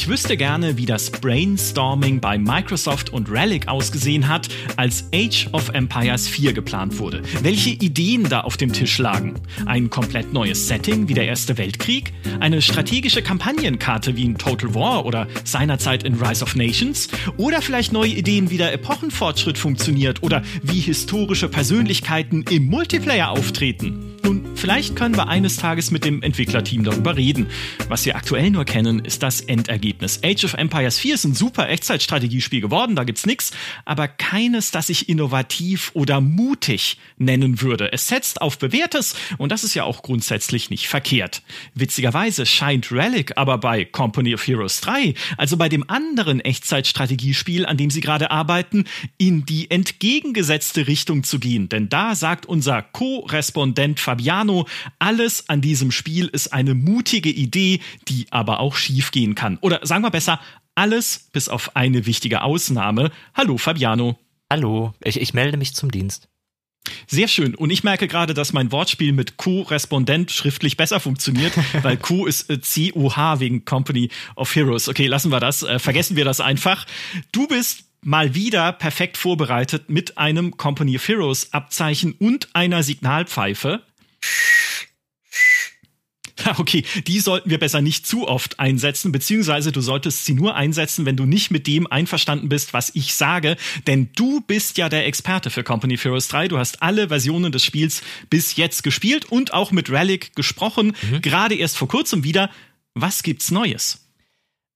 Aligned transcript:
Ich 0.00 0.08
wüsste 0.08 0.38
gerne, 0.38 0.78
wie 0.78 0.86
das 0.86 1.10
Brainstorming 1.10 2.20
bei 2.20 2.38
Microsoft 2.38 3.12
und 3.12 3.30
Relic 3.30 3.68
ausgesehen 3.68 4.28
hat, 4.28 4.48
als 4.76 5.04
Age 5.14 5.48
of 5.52 5.68
Empires 5.74 6.26
4 6.26 6.54
geplant 6.54 6.98
wurde. 6.98 7.20
Welche 7.42 7.68
Ideen 7.68 8.26
da 8.26 8.40
auf 8.40 8.56
dem 8.56 8.72
Tisch 8.72 8.96
lagen? 8.96 9.34
Ein 9.66 9.90
komplett 9.90 10.32
neues 10.32 10.68
Setting 10.68 11.08
wie 11.08 11.12
der 11.12 11.26
Erste 11.26 11.58
Weltkrieg? 11.58 12.14
Eine 12.40 12.62
strategische 12.62 13.20
Kampagnenkarte 13.20 14.16
wie 14.16 14.24
in 14.24 14.38
Total 14.38 14.74
War 14.74 15.04
oder 15.04 15.28
seinerzeit 15.44 16.02
in 16.02 16.14
Rise 16.14 16.44
of 16.44 16.56
Nations? 16.56 17.08
Oder 17.36 17.60
vielleicht 17.60 17.92
neue 17.92 18.12
Ideen, 18.12 18.48
wie 18.48 18.56
der 18.56 18.72
Epochenfortschritt 18.72 19.58
funktioniert 19.58 20.22
oder 20.22 20.40
wie 20.62 20.80
historische 20.80 21.50
Persönlichkeiten 21.50 22.46
im 22.48 22.68
Multiplayer 22.68 23.28
auftreten? 23.28 24.16
Nun, 24.22 24.44
vielleicht 24.54 24.96
können 24.96 25.16
wir 25.16 25.28
eines 25.28 25.56
Tages 25.56 25.90
mit 25.90 26.04
dem 26.04 26.22
Entwicklerteam 26.22 26.84
darüber 26.84 27.16
reden. 27.16 27.46
Was 27.88 28.04
wir 28.04 28.16
aktuell 28.16 28.50
nur 28.50 28.64
kennen, 28.64 28.98
ist 28.98 29.22
das 29.22 29.40
Endergebnis. 29.40 30.20
Age 30.22 30.44
of 30.44 30.54
Empires 30.54 30.98
4 30.98 31.14
ist 31.14 31.24
ein 31.24 31.34
super 31.34 31.68
Echtzeitstrategiespiel 31.68 32.60
geworden, 32.60 32.96
da 32.96 33.04
gibt's 33.04 33.26
nichts, 33.26 33.52
aber 33.84 34.08
keines, 34.08 34.70
das 34.70 34.88
ich 34.88 35.08
innovativ 35.08 35.90
oder 35.94 36.20
mutig 36.20 36.98
nennen 37.16 37.60
würde. 37.62 37.92
Es 37.92 38.08
setzt 38.08 38.42
auf 38.42 38.58
bewährtes 38.58 39.14
und 39.38 39.52
das 39.52 39.64
ist 39.64 39.74
ja 39.74 39.84
auch 39.84 40.02
grundsätzlich 40.02 40.70
nicht 40.70 40.88
verkehrt. 40.88 41.42
Witzigerweise 41.74 42.44
scheint 42.44 42.92
Relic 42.92 43.36
aber 43.36 43.58
bei 43.58 43.84
Company 43.84 44.34
of 44.34 44.46
Heroes 44.46 44.80
3, 44.80 45.14
also 45.36 45.56
bei 45.56 45.68
dem 45.68 45.88
anderen 45.88 46.40
Echtzeitstrategiespiel, 46.40 47.64
an 47.64 47.76
dem 47.76 47.90
sie 47.90 48.00
gerade 48.00 48.30
arbeiten, 48.30 48.84
in 49.16 49.46
die 49.46 49.70
entgegengesetzte 49.70 50.86
Richtung 50.86 51.24
zu 51.24 51.38
gehen. 51.38 51.68
Denn 51.68 51.88
da 51.88 52.14
sagt 52.14 52.46
unser 52.46 52.82
Co-Respondent 52.82 54.00
Fabiano, 54.10 54.66
alles 54.98 55.48
an 55.48 55.60
diesem 55.60 55.92
Spiel 55.92 56.26
ist 56.26 56.52
eine 56.52 56.74
mutige 56.74 57.30
Idee, 57.30 57.78
die 58.08 58.26
aber 58.30 58.58
auch 58.58 58.74
schiefgehen 58.74 59.36
kann. 59.36 59.56
Oder 59.60 59.86
sagen 59.86 60.02
wir 60.02 60.10
besser, 60.10 60.40
alles 60.74 61.28
bis 61.32 61.48
auf 61.48 61.76
eine 61.76 62.06
wichtige 62.06 62.42
Ausnahme. 62.42 63.12
Hallo 63.34 63.56
Fabiano. 63.56 64.18
Hallo, 64.50 64.94
ich, 65.04 65.20
ich 65.20 65.32
melde 65.32 65.58
mich 65.58 65.74
zum 65.74 65.92
Dienst. 65.92 66.28
Sehr 67.06 67.28
schön. 67.28 67.54
Und 67.54 67.70
ich 67.70 67.84
merke 67.84 68.08
gerade, 68.08 68.34
dass 68.34 68.52
mein 68.52 68.72
Wortspiel 68.72 69.12
mit 69.12 69.36
Co-Respondent 69.36 70.32
schriftlich 70.32 70.76
besser 70.76 70.98
funktioniert, 70.98 71.52
weil 71.82 71.96
Q 71.96 72.26
ist 72.26 72.50
äh, 72.50 72.60
C-O-H 72.60 73.38
wegen 73.38 73.64
Company 73.64 74.10
of 74.34 74.52
Heroes. 74.56 74.88
Okay, 74.88 75.06
lassen 75.06 75.30
wir 75.30 75.38
das. 75.38 75.62
Äh, 75.62 75.78
vergessen 75.78 76.16
wir 76.16 76.24
das 76.24 76.40
einfach. 76.40 76.84
Du 77.30 77.46
bist 77.46 77.84
mal 78.02 78.34
wieder 78.34 78.72
perfekt 78.72 79.16
vorbereitet 79.16 79.88
mit 79.88 80.18
einem 80.18 80.56
Company 80.56 80.96
of 80.96 81.06
Heroes 81.06 81.52
Abzeichen 81.52 82.12
und 82.18 82.48
einer 82.54 82.82
Signalpfeife. 82.82 83.82
Okay, 86.58 86.84
die 87.06 87.20
sollten 87.20 87.50
wir 87.50 87.58
besser 87.58 87.80
nicht 87.80 88.06
zu 88.06 88.28
oft 88.28 88.58
einsetzen, 88.60 89.12
beziehungsweise 89.12 89.72
du 89.72 89.80
solltest 89.80 90.24
sie 90.24 90.34
nur 90.34 90.54
einsetzen, 90.54 91.06
wenn 91.06 91.16
du 91.16 91.24
nicht 91.24 91.50
mit 91.50 91.66
dem 91.66 91.86
einverstanden 91.86 92.48
bist, 92.48 92.74
was 92.74 92.90
ich 92.94 93.14
sage, 93.14 93.56
denn 93.86 94.10
du 94.14 94.40
bist 94.42 94.78
ja 94.78 94.88
der 94.88 95.06
Experte 95.06 95.50
für 95.50 95.64
Company 95.64 95.96
Heroes 95.96 96.28
3. 96.28 96.48
Du 96.48 96.58
hast 96.58 96.82
alle 96.82 97.08
Versionen 97.08 97.52
des 97.52 97.64
Spiels 97.64 98.02
bis 98.28 98.56
jetzt 98.56 98.82
gespielt 98.82 99.26
und 99.26 99.52
auch 99.52 99.72
mit 99.72 99.90
Relic 99.90 100.34
gesprochen, 100.34 100.94
mhm. 101.10 101.22
gerade 101.22 101.54
erst 101.54 101.76
vor 101.76 101.88
kurzem 101.88 102.24
wieder. 102.24 102.50
Was 102.94 103.22
gibt's 103.22 103.50
Neues? 103.50 104.06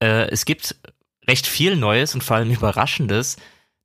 Äh, 0.00 0.28
es 0.30 0.44
gibt 0.44 0.76
recht 1.28 1.46
viel 1.46 1.76
Neues 1.76 2.14
und 2.14 2.22
vor 2.22 2.36
allem 2.36 2.50
Überraschendes, 2.50 3.36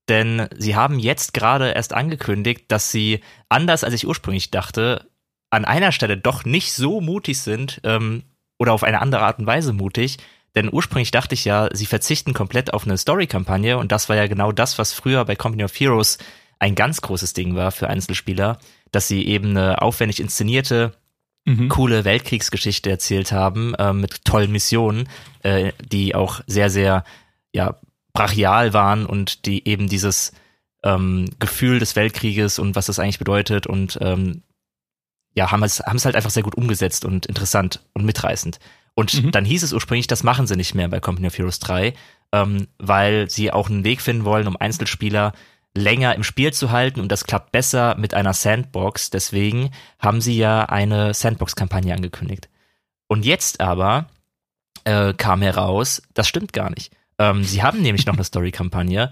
denn 0.07 0.47
sie 0.57 0.75
haben 0.75 1.00
jetzt 1.00 1.33
gerade 1.33 1.72
erst 1.72 1.94
angekündigt, 1.94 2.66
dass 2.67 2.91
sie, 2.91 3.22
anders 3.47 3.83
als 3.83 3.94
ich 3.94 4.07
ursprünglich 4.07 4.52
dachte, 4.52 5.07
an 5.50 5.66
einer 5.66 5.92
Stelle 5.92 6.17
doch 6.17 6.45
nicht 6.45 6.73
so 6.73 7.02
mutig 7.02 7.39
sind 7.39 7.81
ähm, 7.83 8.23
oder 8.58 8.73
auf 8.73 8.83
eine 8.83 9.02
andere 9.02 9.22
Art 9.22 9.39
und 9.39 9.45
Weise 9.45 9.73
mutig. 9.73 10.17
Denn 10.56 10.69
ursprünglich 10.72 11.11
dachte 11.11 11.35
ich 11.35 11.46
ja, 11.46 11.69
sie 11.74 11.85
verzichten 11.85 12.34
komplett 12.34 12.74
auf 12.74 12.85
eine 12.85 12.97
Story-Kampagne 12.97 13.78
und 13.78 13.91
das 13.91 14.09
war 14.09 14.16
ja 14.16 14.28
genau 14.28 14.51
das, 14.51 14.78
was 14.78 14.94
früher 14.94 15.24
bei 15.25 15.35
Company 15.35 15.63
of 15.63 15.79
Heroes 15.79 16.18
ein 16.57 16.75
ganz 16.75 17.01
großes 17.01 17.34
Ding 17.34 17.56
war 17.56 17.72
für 17.72 17.88
Einzelspieler, 17.88 18.59
dass 18.91 19.07
sie 19.07 19.25
eben 19.28 19.51
eine 19.51 19.81
aufwendig 19.81 20.19
inszenierte, 20.19 20.94
mhm. 21.46 21.69
coole 21.69 22.03
Weltkriegsgeschichte 22.03 22.90
erzählt 22.90 23.31
haben 23.31 23.75
äh, 23.75 23.94
mit 23.94 24.25
tollen 24.25 24.51
Missionen, 24.51 25.07
äh, 25.44 25.72
die 25.79 26.16
auch 26.16 26.41
sehr, 26.47 26.69
sehr 26.69 27.03
ja, 27.53 27.79
brachial 28.13 28.74
waren 28.74 29.06
und 29.06 29.45
die 29.45 29.68
eben 29.68 29.88
dieses 29.88 30.34
ähm, 30.84 31.25
Gefühl 31.40 31.79
des 31.79 31.95
Weltkrieges 31.95 32.59
und 32.59 32.75
was 32.75 32.88
das 32.88 33.00
eigentlich 33.00 33.19
bedeutet 33.19 33.68
und 33.68 33.97
ähm, 34.01 34.44
ja, 35.39 35.51
haben 35.51 35.63
es, 35.63 35.79
haben 35.79 35.95
es 35.95 36.03
halt 36.03 36.17
einfach 36.17 36.31
sehr 36.31 36.44
gut 36.44 36.55
umgesetzt 36.55 37.05
und 37.05 37.25
interessant 37.25 37.79
und 37.94 38.03
mitreißend. 38.03 38.59
Und 38.94 39.23
mhm. 39.23 39.31
dann 39.31 39.45
hieß 39.45 39.63
es 39.63 39.72
ursprünglich, 39.72 40.07
das 40.07 40.22
machen 40.22 40.47
sie 40.47 40.57
nicht 40.57 40.75
mehr 40.75 40.89
bei 40.89 41.00
Company 41.00 41.27
of 41.27 41.38
Heroes 41.38 41.59
3, 41.59 41.94
ähm, 42.33 42.67
weil 42.77 43.29
sie 43.29 43.50
auch 43.50 43.69
einen 43.69 43.85
Weg 43.85 44.01
finden 44.01 44.25
wollen, 44.25 44.47
um 44.47 44.57
Einzelspieler 44.57 45.31
länger 45.73 46.13
im 46.16 46.25
Spiel 46.25 46.51
zu 46.51 46.72
halten 46.72 47.00
und 47.00 47.09
das 47.09 47.23
klappt 47.23 47.53
besser 47.53 47.95
mit 47.95 48.13
einer 48.13 48.33
Sandbox. 48.33 49.11
Deswegen 49.11 49.72
haben 49.97 50.19
sie 50.19 50.35
ja 50.35 50.66
eine 50.66 51.13
Sandbox-Kampagne 51.13 51.95
angekündigt. 51.95 52.50
Und 53.07 53.23
jetzt 53.23 53.61
aber 53.61 54.07
äh, 54.83 55.13
kam 55.13 55.41
heraus, 55.41 56.01
das 56.16 56.27
stimmt 56.27 56.51
gar 56.51 56.69
nicht. 56.69 56.91
Ähm, 57.17 57.45
sie 57.45 57.63
haben 57.63 57.81
nämlich 57.81 58.06
noch 58.06 58.16
eine 58.16 58.23
Story-Kampagne, 58.25 59.09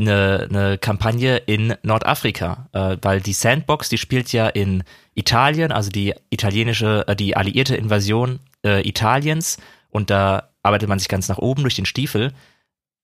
eine, 0.00 0.48
eine 0.50 0.78
Kampagne 0.78 1.36
in 1.36 1.74
Nordafrika, 1.82 2.68
äh, 2.72 2.96
weil 3.02 3.20
die 3.20 3.32
Sandbox, 3.32 3.88
die 3.88 3.98
spielt 3.98 4.32
ja 4.32 4.48
in 4.48 4.82
Italien, 5.14 5.72
also 5.72 5.90
die 5.90 6.14
italienische, 6.30 7.04
äh, 7.06 7.16
die 7.16 7.36
alliierte 7.36 7.76
Invasion 7.76 8.40
äh, 8.64 8.86
Italiens 8.88 9.58
und 9.90 10.10
da 10.10 10.50
arbeitet 10.62 10.88
man 10.88 10.98
sich 10.98 11.08
ganz 11.08 11.28
nach 11.28 11.38
oben 11.38 11.62
durch 11.62 11.76
den 11.76 11.86
Stiefel. 11.86 12.32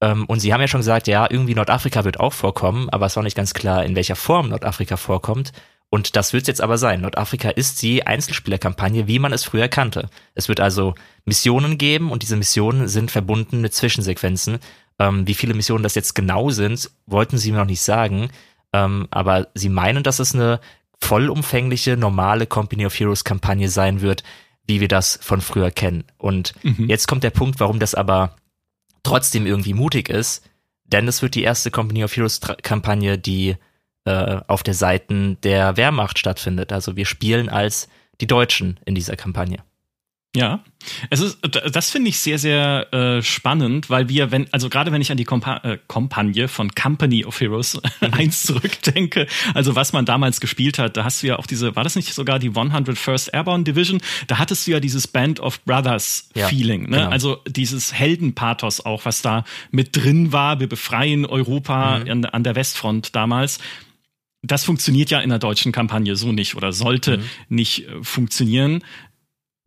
Ähm, 0.00 0.26
und 0.26 0.40
sie 0.40 0.52
haben 0.52 0.60
ja 0.60 0.68
schon 0.68 0.80
gesagt, 0.80 1.06
ja, 1.06 1.26
irgendwie 1.30 1.54
Nordafrika 1.54 2.04
wird 2.04 2.20
auch 2.20 2.32
vorkommen, 2.32 2.90
aber 2.90 3.06
es 3.06 3.16
war 3.16 3.22
nicht 3.22 3.36
ganz 3.36 3.54
klar, 3.54 3.84
in 3.84 3.96
welcher 3.96 4.16
Form 4.16 4.48
Nordafrika 4.48 4.96
vorkommt. 4.96 5.52
Und 5.88 6.16
das 6.16 6.32
wird 6.32 6.42
es 6.42 6.48
jetzt 6.48 6.60
aber 6.60 6.78
sein. 6.78 7.00
Nordafrika 7.00 7.48
ist 7.50 7.80
die 7.80 8.06
Einzelspielerkampagne, 8.06 9.06
wie 9.06 9.20
man 9.20 9.32
es 9.32 9.44
früher 9.44 9.68
kannte. 9.68 10.10
Es 10.34 10.48
wird 10.48 10.60
also 10.60 10.94
Missionen 11.24 11.78
geben 11.78 12.10
und 12.10 12.22
diese 12.22 12.36
Missionen 12.36 12.88
sind 12.88 13.10
verbunden 13.10 13.60
mit 13.60 13.72
Zwischensequenzen. 13.72 14.58
Ähm, 14.98 15.26
wie 15.26 15.34
viele 15.34 15.54
Missionen 15.54 15.82
das 15.82 15.94
jetzt 15.94 16.14
genau 16.14 16.50
sind, 16.50 16.90
wollten 17.06 17.38
sie 17.38 17.52
mir 17.52 17.58
noch 17.58 17.66
nicht 17.66 17.82
sagen. 17.82 18.30
Ähm, 18.72 19.08
aber 19.10 19.48
sie 19.54 19.68
meinen, 19.68 20.02
dass 20.02 20.18
es 20.18 20.34
eine 20.34 20.60
vollumfängliche, 21.00 21.96
normale 21.96 22.46
Company 22.46 22.86
of 22.86 22.98
Heroes 22.98 23.24
Kampagne 23.24 23.68
sein 23.68 24.00
wird, 24.00 24.22
wie 24.66 24.80
wir 24.80 24.88
das 24.88 25.18
von 25.22 25.40
früher 25.40 25.70
kennen. 25.70 26.04
Und 26.18 26.54
mhm. 26.62 26.88
jetzt 26.88 27.06
kommt 27.06 27.24
der 27.24 27.30
Punkt, 27.30 27.60
warum 27.60 27.78
das 27.78 27.94
aber 27.94 28.36
trotzdem 29.02 29.46
irgendwie 29.46 29.74
mutig 29.74 30.08
ist, 30.08 30.48
denn 30.84 31.06
es 31.08 31.22
wird 31.22 31.34
die 31.34 31.42
erste 31.42 31.70
Company 31.70 32.04
of 32.04 32.16
Heroes 32.16 32.40
Kampagne, 32.62 33.18
die 33.18 33.56
äh, 34.04 34.40
auf 34.46 34.62
der 34.62 34.74
Seiten 34.74 35.38
der 35.42 35.76
Wehrmacht 35.76 36.18
stattfindet. 36.18 36.72
Also 36.72 36.96
wir 36.96 37.06
spielen 37.06 37.48
als 37.48 37.88
die 38.20 38.26
Deutschen 38.26 38.80
in 38.84 38.94
dieser 38.94 39.16
Kampagne. 39.16 39.58
Ja, 40.36 40.60
es 41.10 41.20
ist, 41.20 41.38
das 41.72 41.90
finde 41.90 42.10
ich 42.10 42.18
sehr, 42.18 42.38
sehr 42.38 42.92
äh, 42.92 43.22
spannend, 43.22 43.90
weil 43.90 44.08
wir, 44.08 44.30
wenn, 44.30 44.52
also 44.52 44.68
gerade 44.68 44.92
wenn 44.92 45.00
ich 45.00 45.10
an 45.10 45.16
die 45.16 45.24
Kompa 45.24 45.56
äh, 45.64 45.78
Kampagne 45.88 46.46
von 46.48 46.74
Company 46.74 47.24
of 47.24 47.40
Heroes 47.40 47.80
1 48.00 48.42
zurückdenke, 48.42 49.26
also 49.54 49.74
was 49.74 49.92
man 49.92 50.04
damals 50.04 50.40
gespielt 50.40 50.78
hat, 50.78 50.96
da 50.96 51.04
hast 51.04 51.22
du 51.22 51.28
ja 51.28 51.38
auch 51.38 51.46
diese, 51.46 51.74
war 51.74 51.84
das 51.84 51.96
nicht 51.96 52.12
sogar 52.12 52.38
die 52.38 52.50
101st 52.50 53.32
Airborne 53.32 53.64
Division? 53.64 54.00
Da 54.26 54.38
hattest 54.38 54.66
du 54.66 54.72
ja 54.72 54.80
dieses 54.80 55.08
Band 55.08 55.40
of 55.40 55.64
Brothers 55.64 56.28
ja, 56.34 56.48
Feeling, 56.48 56.82
ne? 56.82 56.98
Genau. 56.98 57.08
Also 57.08 57.38
dieses 57.48 57.92
Heldenpathos 57.92 58.84
auch, 58.84 59.04
was 59.04 59.22
da 59.22 59.44
mit 59.70 59.96
drin 59.96 60.32
war. 60.32 60.60
Wir 60.60 60.68
befreien 60.68 61.24
Europa 61.26 62.00
mhm. 62.00 62.10
an, 62.10 62.24
an 62.26 62.44
der 62.44 62.54
Westfront 62.54 63.16
damals 63.16 63.58
das 64.42 64.64
funktioniert 64.64 65.10
ja 65.10 65.20
in 65.20 65.30
der 65.30 65.38
deutschen 65.38 65.72
Kampagne 65.72 66.16
so 66.16 66.32
nicht 66.32 66.54
oder 66.54 66.72
sollte 66.72 67.18
mhm. 67.18 67.24
nicht 67.48 67.88
äh, 67.88 68.02
funktionieren. 68.02 68.82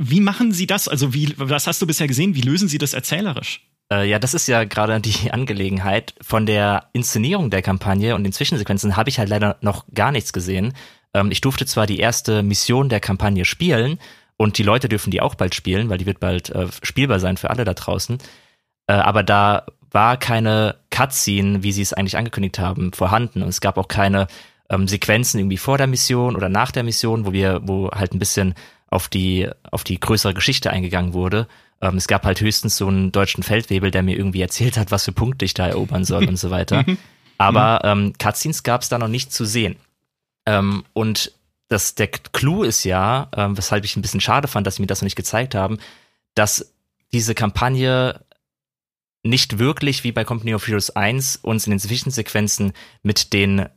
Wie 0.02 0.22
machen 0.22 0.54
Sie 0.54 0.66
das? 0.66 0.88
Also, 0.88 1.14
wie, 1.14 1.36
was 1.38 1.68
hast 1.68 1.82
du 1.82 1.86
bisher 1.86 2.08
gesehen? 2.08 2.34
Wie 2.34 2.42
lösen 2.42 2.70
Sie 2.70 2.78
das 2.78 2.94
erzählerisch? 2.94 3.68
Äh, 3.92 4.10
ja, 4.10 4.18
das 4.18 4.34
ist 4.34 4.48
ja 4.48 4.64
gerade 4.64 5.02
die 5.02 5.32
Angelegenheit. 5.32 6.16
Von 6.22 6.46
der 6.46 6.90
Inszenierung 6.94 7.50
der 7.50 7.62
Kampagne 7.62 8.16
und 8.16 8.24
den 8.24 8.32
Zwischensequenzen 8.32 8.96
habe 8.96 9.10
ich 9.10 9.20
halt 9.20 9.28
leider 9.28 9.58
noch 9.60 9.86
gar 9.94 10.14
nichts 10.14 10.32
gesehen. 10.32 10.74
Ähm, 11.14 11.32
ich 11.32 11.42
durfte 11.42 11.66
zwar 11.66 11.86
die 11.86 12.00
erste 12.00 12.44
Mission 12.44 12.88
der 12.88 13.02
Kampagne 13.02 13.44
spielen 13.44 14.00
und 14.38 14.58
die 14.58 14.64
Leute 14.64 14.88
dürfen 14.88 15.12
die 15.12 15.20
auch 15.20 15.36
bald 15.36 15.54
spielen, 15.54 15.90
weil 15.90 15.98
die 15.98 16.06
wird 16.06 16.22
bald 16.22 16.50
äh, 16.50 16.68
spielbar 16.82 17.20
sein 17.20 17.36
für 17.36 17.50
alle 17.50 17.66
da 17.66 17.74
draußen. 17.74 18.20
Äh, 18.88 18.94
aber 18.94 19.22
da 19.22 19.66
war 19.92 20.16
keine 20.16 20.78
Cutscene, 20.92 21.62
wie 21.62 21.74
sie 21.74 21.82
es 21.82 21.92
eigentlich 21.92 22.18
angekündigt 22.18 22.58
haben, 22.58 22.94
vorhanden. 22.94 23.42
Und 23.42 23.50
es 23.50 23.60
gab 23.60 23.78
auch 23.78 23.90
keine 23.90 24.28
ähm, 24.70 24.88
Sequenzen 24.88 25.40
irgendwie 25.40 25.58
vor 25.58 25.78
der 25.78 25.88
Mission 25.88 26.38
oder 26.38 26.48
nach 26.48 26.72
der 26.72 26.84
Mission, 26.84 27.26
wo 27.26 27.34
wir, 27.34 27.60
wo 27.64 27.92
halt 27.92 28.14
ein 28.14 28.20
bisschen 28.20 28.54
auf 28.90 29.08
die, 29.08 29.50
auf 29.72 29.84
die 29.84 30.00
größere 30.00 30.34
Geschichte 30.34 30.72
eingegangen 30.72 31.14
wurde. 31.14 31.48
Ähm, 31.82 31.96
es 31.98 32.08
gab 32.08 32.26
halt 32.26 32.42
höchstens 32.42 32.78
so 32.78 32.88
einen 32.88 33.12
deutschen 33.12 33.44
Feldwebel, 33.44 33.92
der 33.92 34.04
mir 34.04 34.18
irgendwie 34.18 34.42
erzählt 34.42 34.78
hat, 34.78 34.92
was 34.92 35.06
für 35.06 35.12
Punkte 35.12 35.46
ich 35.46 35.54
da 35.54 35.68
erobern 35.68 36.06
soll 36.06 36.28
und 36.28 36.38
so 36.38 36.50
weiter. 36.50 36.84
Mhm. 36.90 36.98
Aber 37.42 37.80
ähm, 37.86 38.14
Cutscenes 38.20 38.64
gab 38.64 38.82
es 38.82 38.90
da 38.90 39.00
noch 39.00 39.08
nicht 39.08 39.32
zu 39.32 39.46
sehen. 39.46 39.78
Ähm, 40.46 40.84
und 40.92 41.32
das, 41.70 41.96
der 41.96 42.08
Clou 42.08 42.64
ist 42.64 42.84
ja, 42.84 43.30
ähm, 43.34 43.58
weshalb 43.58 43.86
ich 43.86 43.96
ein 43.96 44.02
bisschen 44.02 44.20
schade 44.20 44.50
fand, 44.50 44.68
dass 44.68 44.76
sie 44.76 44.82
mir 44.82 44.88
das 44.88 45.02
noch 45.02 45.06
nicht 45.06 45.16
gezeigt 45.16 45.56
haben, 45.56 45.78
dass 46.36 46.74
diese 47.14 47.36
Kampagne 47.36 48.20
nicht 49.24 49.60
wirklich 49.60 50.04
wie 50.04 50.12
bei 50.12 50.26
Company 50.26 50.54
of 50.54 50.68
Heroes 50.68 50.90
1 50.90 51.38
uns 51.38 51.66
in 51.66 51.72
den 51.72 51.80
Zwischensequenzen 51.80 52.74
mit 53.04 53.32
den 53.32 53.70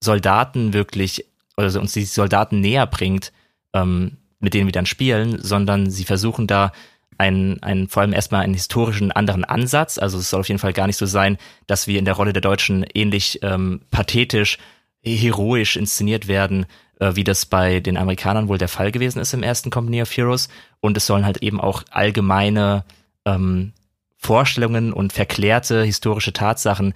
Soldaten 0.00 0.72
wirklich, 0.72 1.26
also 1.56 1.80
uns 1.80 1.92
die 1.92 2.04
Soldaten 2.04 2.60
näher 2.60 2.86
bringt, 2.86 3.32
ähm, 3.72 4.16
mit 4.46 4.54
denen 4.54 4.68
wir 4.68 4.72
dann 4.72 4.86
spielen, 4.86 5.42
sondern 5.42 5.90
sie 5.90 6.04
versuchen 6.04 6.46
da 6.46 6.70
einen, 7.18 7.60
einen, 7.64 7.88
vor 7.88 8.02
allem 8.02 8.12
erstmal 8.12 8.44
einen 8.44 8.54
historischen 8.54 9.10
anderen 9.10 9.44
Ansatz. 9.44 9.98
Also 9.98 10.18
es 10.18 10.30
soll 10.30 10.38
auf 10.38 10.46
jeden 10.46 10.60
Fall 10.60 10.72
gar 10.72 10.86
nicht 10.86 10.98
so 10.98 11.04
sein, 11.04 11.36
dass 11.66 11.88
wir 11.88 11.98
in 11.98 12.04
der 12.04 12.14
Rolle 12.14 12.32
der 12.32 12.42
Deutschen 12.42 12.86
ähnlich 12.94 13.40
ähm, 13.42 13.80
pathetisch, 13.90 14.58
heroisch 15.02 15.74
inszeniert 15.74 16.28
werden, 16.28 16.66
äh, 17.00 17.16
wie 17.16 17.24
das 17.24 17.44
bei 17.44 17.80
den 17.80 17.96
Amerikanern 17.96 18.46
wohl 18.46 18.58
der 18.58 18.68
Fall 18.68 18.92
gewesen 18.92 19.18
ist 19.18 19.34
im 19.34 19.42
ersten 19.42 19.70
Company 19.70 20.00
of 20.00 20.16
Heroes. 20.16 20.48
Und 20.78 20.96
es 20.96 21.06
sollen 21.06 21.26
halt 21.26 21.38
eben 21.38 21.60
auch 21.60 21.82
allgemeine 21.90 22.84
ähm, 23.24 23.72
Vorstellungen 24.16 24.92
und 24.92 25.12
verklärte 25.12 25.82
historische 25.82 26.32
Tatsachen 26.32 26.94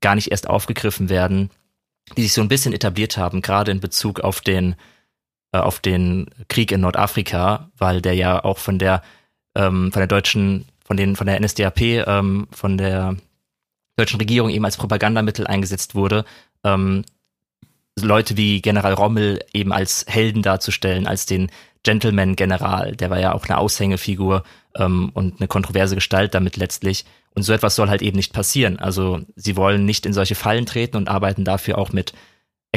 gar 0.00 0.16
nicht 0.16 0.32
erst 0.32 0.50
aufgegriffen 0.50 1.10
werden, 1.10 1.50
die 2.16 2.22
sich 2.22 2.32
so 2.32 2.40
ein 2.40 2.48
bisschen 2.48 2.72
etabliert 2.72 3.16
haben, 3.16 3.40
gerade 3.40 3.70
in 3.70 3.78
Bezug 3.78 4.18
auf 4.18 4.40
den 4.40 4.74
äh, 5.52 5.58
auf 5.58 5.80
den 5.80 6.26
Krieg 6.48 6.72
in 6.72 6.80
Nordafrika, 6.80 7.70
weil 7.76 8.02
der 8.02 8.14
ja 8.14 8.44
auch 8.44 8.58
von 8.58 8.78
der 8.78 9.02
ähm, 9.54 9.92
von 9.92 10.00
der 10.00 10.06
deutschen, 10.06 10.66
von 10.84 10.96
den 10.96 11.16
von 11.16 11.26
der 11.26 11.40
NSDAP, 11.40 11.80
ähm, 12.06 12.48
von 12.50 12.78
der 12.78 13.16
deutschen 13.96 14.20
Regierung 14.20 14.50
eben 14.50 14.64
als 14.64 14.76
Propagandamittel 14.76 15.46
eingesetzt 15.46 15.94
wurde, 15.94 16.24
ähm, 16.64 17.04
Leute 18.00 18.36
wie 18.36 18.60
General 18.60 18.92
Rommel 18.92 19.40
eben 19.52 19.72
als 19.72 20.04
Helden 20.08 20.42
darzustellen, 20.42 21.06
als 21.06 21.26
den 21.26 21.50
Gentleman-General, 21.82 22.96
der 22.96 23.10
war 23.10 23.18
ja 23.18 23.32
auch 23.32 23.46
eine 23.46 23.58
Aushängefigur 23.58 24.42
ähm, 24.76 25.10
und 25.14 25.40
eine 25.40 25.48
kontroverse 25.48 25.94
Gestalt 25.94 26.34
damit 26.34 26.56
letztlich. 26.56 27.04
Und 27.34 27.42
so 27.42 27.52
etwas 27.52 27.76
soll 27.76 27.88
halt 27.88 28.02
eben 28.02 28.16
nicht 28.16 28.32
passieren. 28.32 28.78
Also 28.78 29.20
sie 29.36 29.56
wollen 29.56 29.84
nicht 29.84 30.06
in 30.06 30.12
solche 30.12 30.34
Fallen 30.34 30.66
treten 30.66 30.96
und 30.96 31.08
arbeiten 31.08 31.44
dafür 31.44 31.78
auch 31.78 31.92
mit 31.92 32.12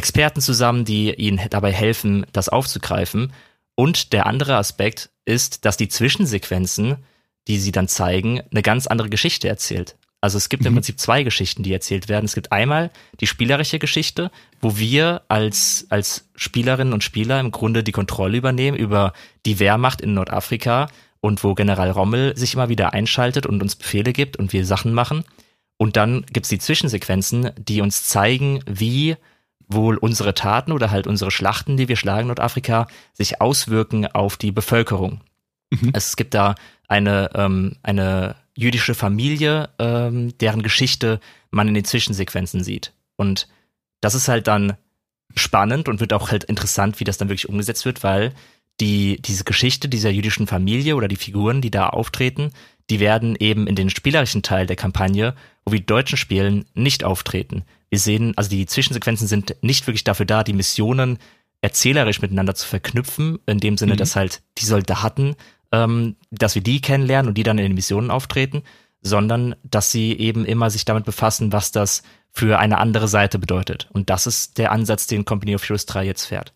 Experten 0.01 0.41
zusammen, 0.41 0.83
die 0.83 1.13
ihnen 1.13 1.39
dabei 1.51 1.71
helfen, 1.71 2.25
das 2.33 2.49
aufzugreifen. 2.49 3.33
Und 3.75 4.13
der 4.13 4.25
andere 4.25 4.55
Aspekt 4.55 5.11
ist, 5.25 5.63
dass 5.63 5.77
die 5.77 5.89
Zwischensequenzen, 5.89 6.95
die 7.47 7.59
sie 7.59 7.71
dann 7.71 7.87
zeigen, 7.87 8.41
eine 8.49 8.63
ganz 8.63 8.87
andere 8.87 9.09
Geschichte 9.09 9.47
erzählt. 9.47 9.95
Also 10.19 10.39
es 10.39 10.49
gibt 10.49 10.63
mhm. 10.63 10.69
im 10.69 10.73
Prinzip 10.73 10.99
zwei 10.99 11.21
Geschichten, 11.21 11.61
die 11.61 11.71
erzählt 11.71 12.09
werden. 12.09 12.25
Es 12.25 12.33
gibt 12.33 12.51
einmal 12.51 12.89
die 13.19 13.27
spielerische 13.27 13.77
Geschichte, 13.77 14.31
wo 14.59 14.75
wir 14.79 15.21
als, 15.27 15.85
als 15.89 16.31
Spielerinnen 16.35 16.93
und 16.93 17.03
Spieler 17.03 17.39
im 17.39 17.51
Grunde 17.51 17.83
die 17.83 17.91
Kontrolle 17.91 18.37
übernehmen 18.37 18.77
über 18.77 19.13
die 19.45 19.59
Wehrmacht 19.59 20.01
in 20.01 20.15
Nordafrika 20.15 20.87
und 21.19 21.43
wo 21.43 21.53
General 21.53 21.91
Rommel 21.91 22.35
sich 22.35 22.55
immer 22.55 22.69
wieder 22.69 22.93
einschaltet 22.93 23.45
und 23.45 23.61
uns 23.61 23.75
Befehle 23.75 24.13
gibt 24.13 24.37
und 24.37 24.51
wir 24.51 24.65
Sachen 24.65 24.93
machen. 24.93 25.25
Und 25.77 25.95
dann 25.95 26.25
gibt's 26.33 26.49
die 26.49 26.59
Zwischensequenzen, 26.59 27.51
die 27.55 27.81
uns 27.81 28.03
zeigen, 28.03 28.63
wie 28.65 29.15
wohl 29.73 29.97
unsere 29.97 30.33
Taten 30.33 30.71
oder 30.71 30.91
halt 30.91 31.07
unsere 31.07 31.31
Schlachten, 31.31 31.77
die 31.77 31.87
wir 31.87 31.95
schlagen 31.95 32.21
in 32.21 32.27
Nordafrika, 32.27 32.87
sich 33.13 33.41
auswirken 33.41 34.07
auf 34.07 34.37
die 34.37 34.51
Bevölkerung. 34.51 35.21
Mhm. 35.69 35.91
Es 35.93 36.15
gibt 36.15 36.33
da 36.33 36.55
eine, 36.87 37.29
ähm, 37.35 37.77
eine 37.83 38.35
jüdische 38.55 38.95
Familie, 38.95 39.69
ähm, 39.79 40.37
deren 40.39 40.61
Geschichte 40.61 41.19
man 41.49 41.67
in 41.67 41.73
den 41.73 41.85
Zwischensequenzen 41.85 42.63
sieht. 42.63 42.93
Und 43.15 43.47
das 44.01 44.15
ist 44.15 44.27
halt 44.27 44.47
dann 44.47 44.77
spannend 45.35 45.87
und 45.87 45.99
wird 45.99 46.13
auch 46.13 46.31
halt 46.31 46.43
interessant, 46.43 46.99
wie 46.99 47.03
das 47.03 47.17
dann 47.17 47.29
wirklich 47.29 47.49
umgesetzt 47.49 47.85
wird, 47.85 48.03
weil 48.03 48.33
die, 48.79 49.21
diese 49.21 49.43
Geschichte 49.43 49.87
dieser 49.87 50.09
jüdischen 50.09 50.47
Familie 50.47 50.95
oder 50.95 51.07
die 51.07 51.15
Figuren, 51.15 51.61
die 51.61 51.71
da 51.71 51.89
auftreten, 51.89 52.51
die 52.89 52.99
werden 52.99 53.35
eben 53.39 53.67
in 53.67 53.75
den 53.75 53.89
spielerischen 53.89 54.43
Teil 54.43 54.65
der 54.65 54.75
Kampagne, 54.75 55.35
wo 55.65 55.71
wir 55.71 55.79
die 55.79 55.85
Deutschen 55.85 56.17
spielen, 56.17 56.65
nicht 56.73 57.03
auftreten. 57.03 57.63
Wir 57.91 57.99
sehen, 57.99 58.33
also 58.37 58.49
die 58.49 58.65
Zwischensequenzen 58.65 59.27
sind 59.27 59.55
nicht 59.61 59.85
wirklich 59.85 60.03
dafür 60.03 60.25
da, 60.25 60.43
die 60.43 60.53
Missionen 60.53 61.19
erzählerisch 61.61 62.21
miteinander 62.21 62.55
zu 62.55 62.67
verknüpfen, 62.67 63.37
in 63.45 63.59
dem 63.59 63.77
Sinne, 63.77 63.93
mhm. 63.93 63.97
dass 63.97 64.15
halt 64.15 64.41
die 64.57 64.65
Soldaten, 64.65 65.35
ähm, 65.71 66.15
dass 66.31 66.55
wir 66.55 66.63
die 66.63 66.81
kennenlernen 66.81 67.27
und 67.27 67.37
die 67.37 67.43
dann 67.43 67.59
in 67.59 67.65
den 67.65 67.75
Missionen 67.75 68.09
auftreten, 68.09 68.63
sondern 69.01 69.55
dass 69.63 69.91
sie 69.91 70.13
eben 70.13 70.45
immer 70.45 70.69
sich 70.69 70.85
damit 70.85 71.05
befassen, 71.05 71.51
was 71.51 71.71
das 71.71 72.01
für 72.31 72.59
eine 72.59 72.77
andere 72.77 73.09
Seite 73.09 73.37
bedeutet. 73.39 73.89
Und 73.91 74.09
das 74.09 74.25
ist 74.25 74.57
der 74.57 74.71
Ansatz, 74.71 75.05
den 75.07 75.25
Company 75.25 75.53
of 75.53 75.63
Heroes 75.63 75.85
3 75.85 76.05
jetzt 76.05 76.25
fährt. 76.25 76.53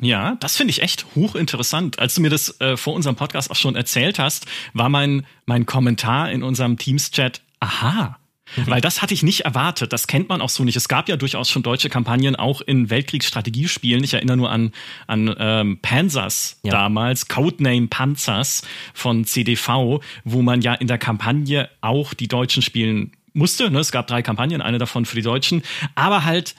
Ja, 0.00 0.36
das 0.40 0.56
finde 0.56 0.72
ich 0.72 0.82
echt 0.82 1.06
hochinteressant. 1.14 1.98
Als 1.98 2.16
du 2.16 2.20
mir 2.20 2.30
das 2.30 2.60
äh, 2.60 2.76
vor 2.76 2.94
unserem 2.94 3.16
Podcast 3.16 3.50
auch 3.50 3.56
schon 3.56 3.76
erzählt 3.76 4.18
hast, 4.18 4.44
war 4.74 4.88
mein, 4.88 5.24
mein 5.46 5.66
Kommentar 5.66 6.30
in 6.30 6.42
unserem 6.42 6.76
Teams-Chat, 6.76 7.42
aha. 7.60 8.18
Weil 8.66 8.80
das 8.80 9.02
hatte 9.02 9.14
ich 9.14 9.22
nicht 9.22 9.42
erwartet. 9.42 9.92
Das 9.92 10.06
kennt 10.06 10.28
man 10.28 10.40
auch 10.40 10.48
so 10.48 10.64
nicht. 10.64 10.76
Es 10.76 10.88
gab 10.88 11.08
ja 11.08 11.16
durchaus 11.16 11.50
schon 11.50 11.62
deutsche 11.62 11.88
Kampagnen, 11.88 12.36
auch 12.36 12.60
in 12.60 12.90
Weltkriegsstrategiespielen. 12.90 14.02
Ich 14.04 14.14
erinnere 14.14 14.36
nur 14.36 14.50
an, 14.50 14.72
an 15.06 15.34
ähm, 15.38 15.78
Panzers 15.80 16.58
ja. 16.62 16.70
damals, 16.70 17.28
Codename 17.28 17.88
Panzers 17.88 18.62
von 18.92 19.24
CDV, 19.24 20.00
wo 20.24 20.42
man 20.42 20.60
ja 20.60 20.74
in 20.74 20.86
der 20.86 20.98
Kampagne 20.98 21.68
auch 21.80 22.14
die 22.14 22.28
Deutschen 22.28 22.62
spielen 22.62 23.12
musste. 23.32 23.70
Ne? 23.70 23.80
Es 23.80 23.92
gab 23.92 24.06
drei 24.06 24.22
Kampagnen, 24.22 24.62
eine 24.62 24.78
davon 24.78 25.04
für 25.04 25.16
die 25.16 25.22
Deutschen, 25.22 25.62
aber 25.94 26.24
halt 26.24 26.54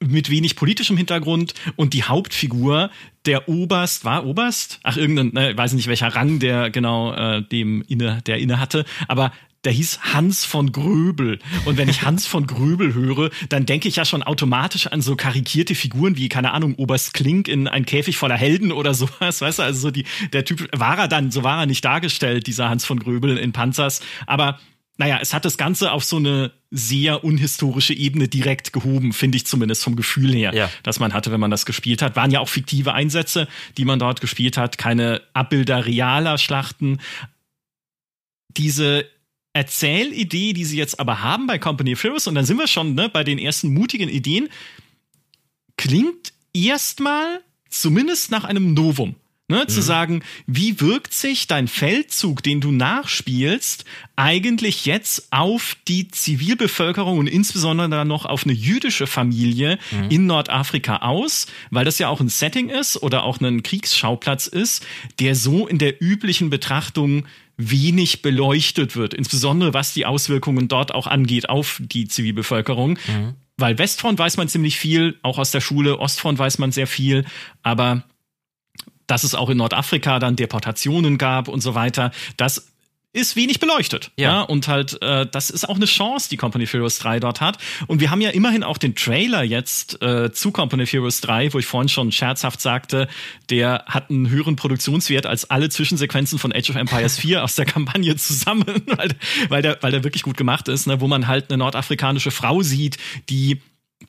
mit 0.00 0.30
wenig 0.30 0.56
politischem 0.56 0.96
Hintergrund 0.96 1.54
und 1.76 1.94
die 1.94 2.04
Hauptfigur, 2.04 2.90
der 3.24 3.48
Oberst, 3.48 4.04
war 4.04 4.26
Oberst? 4.26 4.80
Ach, 4.82 4.96
irgendein, 4.96 5.28
ne, 5.28 5.56
weiß 5.56 5.74
nicht 5.74 5.86
welcher 5.86 6.08
Rang 6.08 6.38
der 6.38 6.70
genau 6.70 7.14
äh, 7.14 7.42
dem 7.42 7.84
inne, 7.86 8.20
der 8.26 8.38
inne 8.38 8.58
hatte, 8.58 8.84
aber 9.06 9.32
der 9.64 9.72
hieß 9.72 10.00
Hans 10.12 10.44
von 10.44 10.72
Gröbel. 10.72 11.38
Und 11.64 11.76
wenn 11.76 11.88
ich 11.88 12.02
Hans 12.02 12.26
von 12.26 12.46
Gröbel 12.46 12.94
höre, 12.94 13.30
dann 13.48 13.66
denke 13.66 13.88
ich 13.88 13.96
ja 13.96 14.04
schon 14.04 14.22
automatisch 14.22 14.88
an 14.88 15.02
so 15.02 15.14
karikierte 15.14 15.74
Figuren 15.74 16.16
wie, 16.16 16.28
keine 16.28 16.52
Ahnung, 16.52 16.74
Oberst 16.76 17.14
Klink 17.14 17.48
in 17.48 17.68
ein 17.68 17.86
Käfig 17.86 18.16
voller 18.16 18.36
Helden 18.36 18.72
oder 18.72 18.94
sowas, 19.02 19.40
weißt 19.40 19.60
du, 19.60 19.62
also 19.62 19.80
so 19.80 19.90
die, 19.90 20.04
der 20.32 20.44
Typ 20.44 20.68
war 20.72 20.98
er 20.98 21.08
dann, 21.08 21.30
so 21.30 21.44
war 21.44 21.60
er 21.60 21.66
nicht 21.66 21.84
dargestellt, 21.84 22.46
dieser 22.46 22.68
Hans 22.68 22.84
von 22.84 22.98
Gröbel 22.98 23.38
in 23.38 23.52
Panzers. 23.52 24.00
Aber 24.26 24.58
naja, 24.98 25.18
es 25.20 25.32
hat 25.32 25.44
das 25.44 25.56
Ganze 25.56 25.92
auf 25.92 26.04
so 26.04 26.16
eine 26.16 26.52
sehr 26.70 27.24
unhistorische 27.24 27.94
Ebene 27.94 28.28
direkt 28.28 28.72
gehoben, 28.72 29.12
finde 29.12 29.36
ich 29.36 29.46
zumindest 29.46 29.82
vom 29.82 29.96
Gefühl 29.96 30.34
her, 30.34 30.54
ja. 30.54 30.70
dass 30.82 31.00
man 31.00 31.12
hatte, 31.12 31.32
wenn 31.32 31.40
man 31.40 31.50
das 31.50 31.66
gespielt 31.66 32.02
hat. 32.02 32.14
Waren 32.14 32.30
ja 32.30 32.40
auch 32.40 32.48
fiktive 32.48 32.92
Einsätze, 32.92 33.48
die 33.78 33.84
man 33.84 33.98
dort 33.98 34.20
gespielt 34.20 34.56
hat, 34.58 34.78
keine 34.78 35.22
Abbilder 35.32 35.86
realer 35.86 36.38
Schlachten. 36.38 36.98
Diese 38.56 39.06
Erzählidee, 39.52 40.52
die 40.52 40.64
sie 40.64 40.78
jetzt 40.78 40.98
aber 40.98 41.22
haben 41.22 41.46
bei 41.46 41.58
Company 41.58 41.92
of 41.92 42.02
Heroes, 42.02 42.26
und 42.26 42.34
dann 42.34 42.46
sind 42.46 42.58
wir 42.58 42.66
schon 42.66 42.94
ne, 42.94 43.08
bei 43.08 43.24
den 43.24 43.38
ersten 43.38 43.72
mutigen 43.72 44.08
Ideen, 44.08 44.48
klingt 45.76 46.32
erstmal 46.54 47.40
zumindest 47.68 48.30
nach 48.30 48.44
einem 48.44 48.74
Novum. 48.74 49.16
Ne, 49.48 49.64
mhm. 49.64 49.68
Zu 49.68 49.82
sagen, 49.82 50.22
wie 50.46 50.80
wirkt 50.80 51.12
sich 51.12 51.46
dein 51.46 51.68
Feldzug, 51.68 52.42
den 52.42 52.62
du 52.62 52.70
nachspielst, 52.70 53.84
eigentlich 54.16 54.86
jetzt 54.86 55.26
auf 55.30 55.76
die 55.88 56.08
Zivilbevölkerung 56.08 57.18
und 57.18 57.26
insbesondere 57.26 57.90
dann 57.90 58.08
noch 58.08 58.24
auf 58.24 58.44
eine 58.44 58.54
jüdische 58.54 59.06
Familie 59.06 59.78
mhm. 59.90 60.10
in 60.10 60.26
Nordafrika 60.26 60.98
aus, 60.98 61.48
weil 61.70 61.84
das 61.84 61.98
ja 61.98 62.08
auch 62.08 62.20
ein 62.20 62.30
Setting 62.30 62.70
ist 62.70 63.02
oder 63.02 63.24
auch 63.24 63.40
ein 63.40 63.62
Kriegsschauplatz 63.62 64.46
ist, 64.46 64.86
der 65.18 65.34
so 65.34 65.66
in 65.66 65.76
der 65.76 66.00
üblichen 66.00 66.48
Betrachtung 66.48 67.26
wenig 67.70 68.22
beleuchtet 68.22 68.96
wird, 68.96 69.14
insbesondere 69.14 69.74
was 69.74 69.94
die 69.94 70.06
Auswirkungen 70.06 70.68
dort 70.68 70.94
auch 70.94 71.06
angeht 71.06 71.48
auf 71.48 71.80
die 71.84 72.08
Zivilbevölkerung. 72.08 72.98
Mhm. 73.06 73.34
Weil 73.56 73.78
Westfront 73.78 74.18
weiß 74.18 74.38
man 74.38 74.48
ziemlich 74.48 74.78
viel, 74.78 75.18
auch 75.22 75.38
aus 75.38 75.50
der 75.50 75.60
Schule, 75.60 75.98
Ostfront 75.98 76.38
weiß 76.38 76.58
man 76.58 76.72
sehr 76.72 76.86
viel, 76.86 77.24
aber 77.62 78.04
dass 79.06 79.24
es 79.24 79.34
auch 79.34 79.50
in 79.50 79.58
Nordafrika 79.58 80.18
dann 80.18 80.36
Deportationen 80.36 81.18
gab 81.18 81.48
und 81.48 81.60
so 81.60 81.74
weiter, 81.74 82.12
das 82.36 82.71
ist 83.12 83.36
wenig 83.36 83.60
beleuchtet. 83.60 84.10
Ja. 84.16 84.32
ja. 84.32 84.40
Und 84.42 84.68
halt, 84.68 85.00
äh, 85.02 85.26
das 85.30 85.50
ist 85.50 85.68
auch 85.68 85.76
eine 85.76 85.84
Chance, 85.84 86.30
die 86.30 86.36
Company 86.36 86.64
of 86.64 86.72
Heroes 86.72 86.98
3 86.98 87.20
dort 87.20 87.40
hat. 87.40 87.58
Und 87.86 88.00
wir 88.00 88.10
haben 88.10 88.20
ja 88.20 88.30
immerhin 88.30 88.64
auch 88.64 88.78
den 88.78 88.94
Trailer 88.94 89.42
jetzt 89.42 90.00
äh, 90.02 90.32
zu 90.32 90.50
Company 90.50 90.84
of 90.84 90.92
Heroes 90.92 91.20
3, 91.20 91.52
wo 91.52 91.58
ich 91.58 91.66
vorhin 91.66 91.88
schon 91.88 92.10
scherzhaft 92.10 92.60
sagte, 92.60 93.08
der 93.50 93.84
hat 93.86 94.10
einen 94.10 94.30
höheren 94.30 94.56
Produktionswert 94.56 95.26
als 95.26 95.50
alle 95.50 95.68
Zwischensequenzen 95.68 96.38
von 96.38 96.52
Age 96.52 96.70
of 96.70 96.76
Empires 96.76 97.18
4 97.18 97.44
aus 97.44 97.54
der 97.54 97.66
Kampagne 97.66 98.16
zusammen, 98.16 98.64
weil, 98.86 99.10
weil, 99.48 99.62
der, 99.62 99.78
weil 99.82 99.92
der 99.92 100.04
wirklich 100.04 100.22
gut 100.22 100.36
gemacht 100.36 100.68
ist, 100.68 100.86
ne? 100.86 101.00
wo 101.00 101.08
man 101.08 101.26
halt 101.26 101.50
eine 101.50 101.58
nordafrikanische 101.58 102.30
Frau 102.30 102.62
sieht, 102.62 102.96
die 103.28 103.60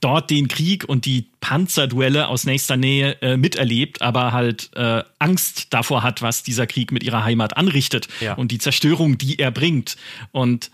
dort 0.03 0.29
den 0.29 0.48
Krieg 0.48 0.83
und 0.88 1.05
die 1.05 1.29
Panzerduelle 1.39 2.27
aus 2.27 2.45
nächster 2.45 2.77
Nähe 2.77 3.22
äh, 3.22 3.38
miterlebt, 3.38 4.01
aber 4.01 4.31
halt 4.31 4.72
äh, 4.75 5.03
Angst 5.19 5.67
davor 5.74 6.03
hat, 6.03 6.22
was 6.22 6.43
dieser 6.43 6.67
Krieg 6.67 6.91
mit 6.91 7.03
ihrer 7.03 7.24
Heimat 7.24 7.57
anrichtet 7.57 8.07
ja. 8.19 8.33
und 8.33 8.51
die 8.51 8.57
Zerstörung, 8.57 9.17
die 9.17 9.39
er 9.39 9.51
bringt. 9.51 9.98
Und 10.31 10.72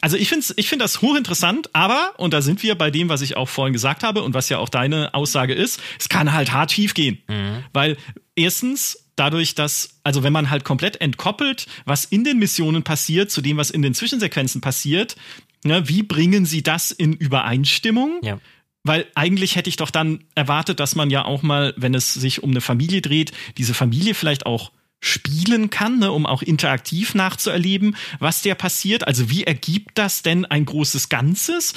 also 0.00 0.16
ich 0.16 0.28
finde 0.28 0.46
ich 0.56 0.68
finde 0.68 0.84
das 0.84 1.00
hochinteressant, 1.00 1.70
aber, 1.72 2.12
und 2.18 2.34
da 2.34 2.42
sind 2.42 2.62
wir 2.62 2.74
bei 2.74 2.90
dem, 2.90 3.08
was 3.08 3.22
ich 3.22 3.36
auch 3.36 3.48
vorhin 3.48 3.72
gesagt 3.72 4.02
habe 4.02 4.22
und 4.22 4.34
was 4.34 4.48
ja 4.48 4.58
auch 4.58 4.68
deine 4.68 5.14
Aussage 5.14 5.54
ist, 5.54 5.80
es 5.98 6.08
kann 6.08 6.32
halt 6.32 6.52
hart 6.52 6.72
schief 6.72 6.94
gehen. 6.94 7.18
Mhm. 7.28 7.64
Weil 7.72 7.96
erstens, 8.34 9.04
dadurch, 9.16 9.54
dass, 9.54 10.00
also 10.04 10.22
wenn 10.22 10.32
man 10.32 10.50
halt 10.50 10.64
komplett 10.64 11.00
entkoppelt, 11.00 11.66
was 11.86 12.04
in 12.04 12.24
den 12.24 12.38
Missionen 12.38 12.82
passiert, 12.82 13.30
zu 13.30 13.40
dem, 13.40 13.56
was 13.56 13.70
in 13.70 13.82
den 13.82 13.94
Zwischensequenzen 13.94 14.60
passiert, 14.60 15.16
ne, 15.64 15.88
wie 15.88 16.02
bringen 16.02 16.44
sie 16.44 16.62
das 16.62 16.90
in 16.90 17.12
Übereinstimmung? 17.14 18.20
Ja. 18.22 18.38
Weil 18.86 19.06
eigentlich 19.14 19.56
hätte 19.56 19.68
ich 19.68 19.76
doch 19.76 19.90
dann 19.90 20.24
erwartet, 20.34 20.80
dass 20.80 20.94
man 20.94 21.10
ja 21.10 21.24
auch 21.24 21.42
mal, 21.42 21.74
wenn 21.76 21.94
es 21.94 22.14
sich 22.14 22.42
um 22.42 22.50
eine 22.50 22.60
Familie 22.60 23.02
dreht, 23.02 23.32
diese 23.58 23.74
Familie 23.74 24.14
vielleicht 24.14 24.46
auch 24.46 24.72
spielen 25.00 25.70
kann, 25.70 25.98
ne, 25.98 26.10
um 26.10 26.26
auch 26.26 26.42
interaktiv 26.42 27.14
nachzuerleben, 27.14 27.96
was 28.18 28.42
der 28.42 28.54
passiert. 28.54 29.06
Also 29.06 29.30
wie 29.30 29.44
ergibt 29.44 29.98
das 29.98 30.22
denn 30.22 30.44
ein 30.44 30.64
großes 30.64 31.08
Ganzes? 31.08 31.74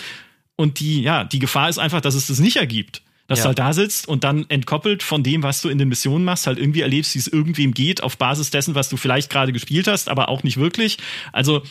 Und 0.55 0.79
die, 0.79 1.01
ja, 1.01 1.23
die 1.23 1.39
Gefahr 1.39 1.69
ist 1.69 1.79
einfach, 1.79 2.01
dass 2.01 2.15
es 2.15 2.27
das 2.27 2.39
nicht 2.39 2.57
ergibt. 2.57 3.01
Dass 3.27 3.39
Ja. 3.39 3.43
du 3.43 3.47
halt 3.49 3.59
da 3.59 3.73
sitzt 3.73 4.07
und 4.07 4.23
dann 4.23 4.49
entkoppelt 4.49 5.03
von 5.03 5.21
dem, 5.21 5.43
was 5.43 5.61
du 5.61 5.69
in 5.69 5.77
den 5.77 5.87
Missionen 5.89 6.25
machst, 6.25 6.47
halt 6.47 6.57
irgendwie 6.57 6.81
erlebst, 6.81 7.13
wie 7.13 7.19
es 7.19 7.27
irgendwem 7.27 7.73
geht, 7.73 8.01
auf 8.01 8.17
Basis 8.17 8.49
dessen, 8.49 8.73
was 8.73 8.89
du 8.89 8.97
vielleicht 8.97 9.29
gerade 9.29 9.53
gespielt 9.53 9.87
hast, 9.87 10.09
aber 10.09 10.29
auch 10.29 10.41
nicht 10.43 10.57
wirklich. 10.57 10.97
Also 11.31 11.61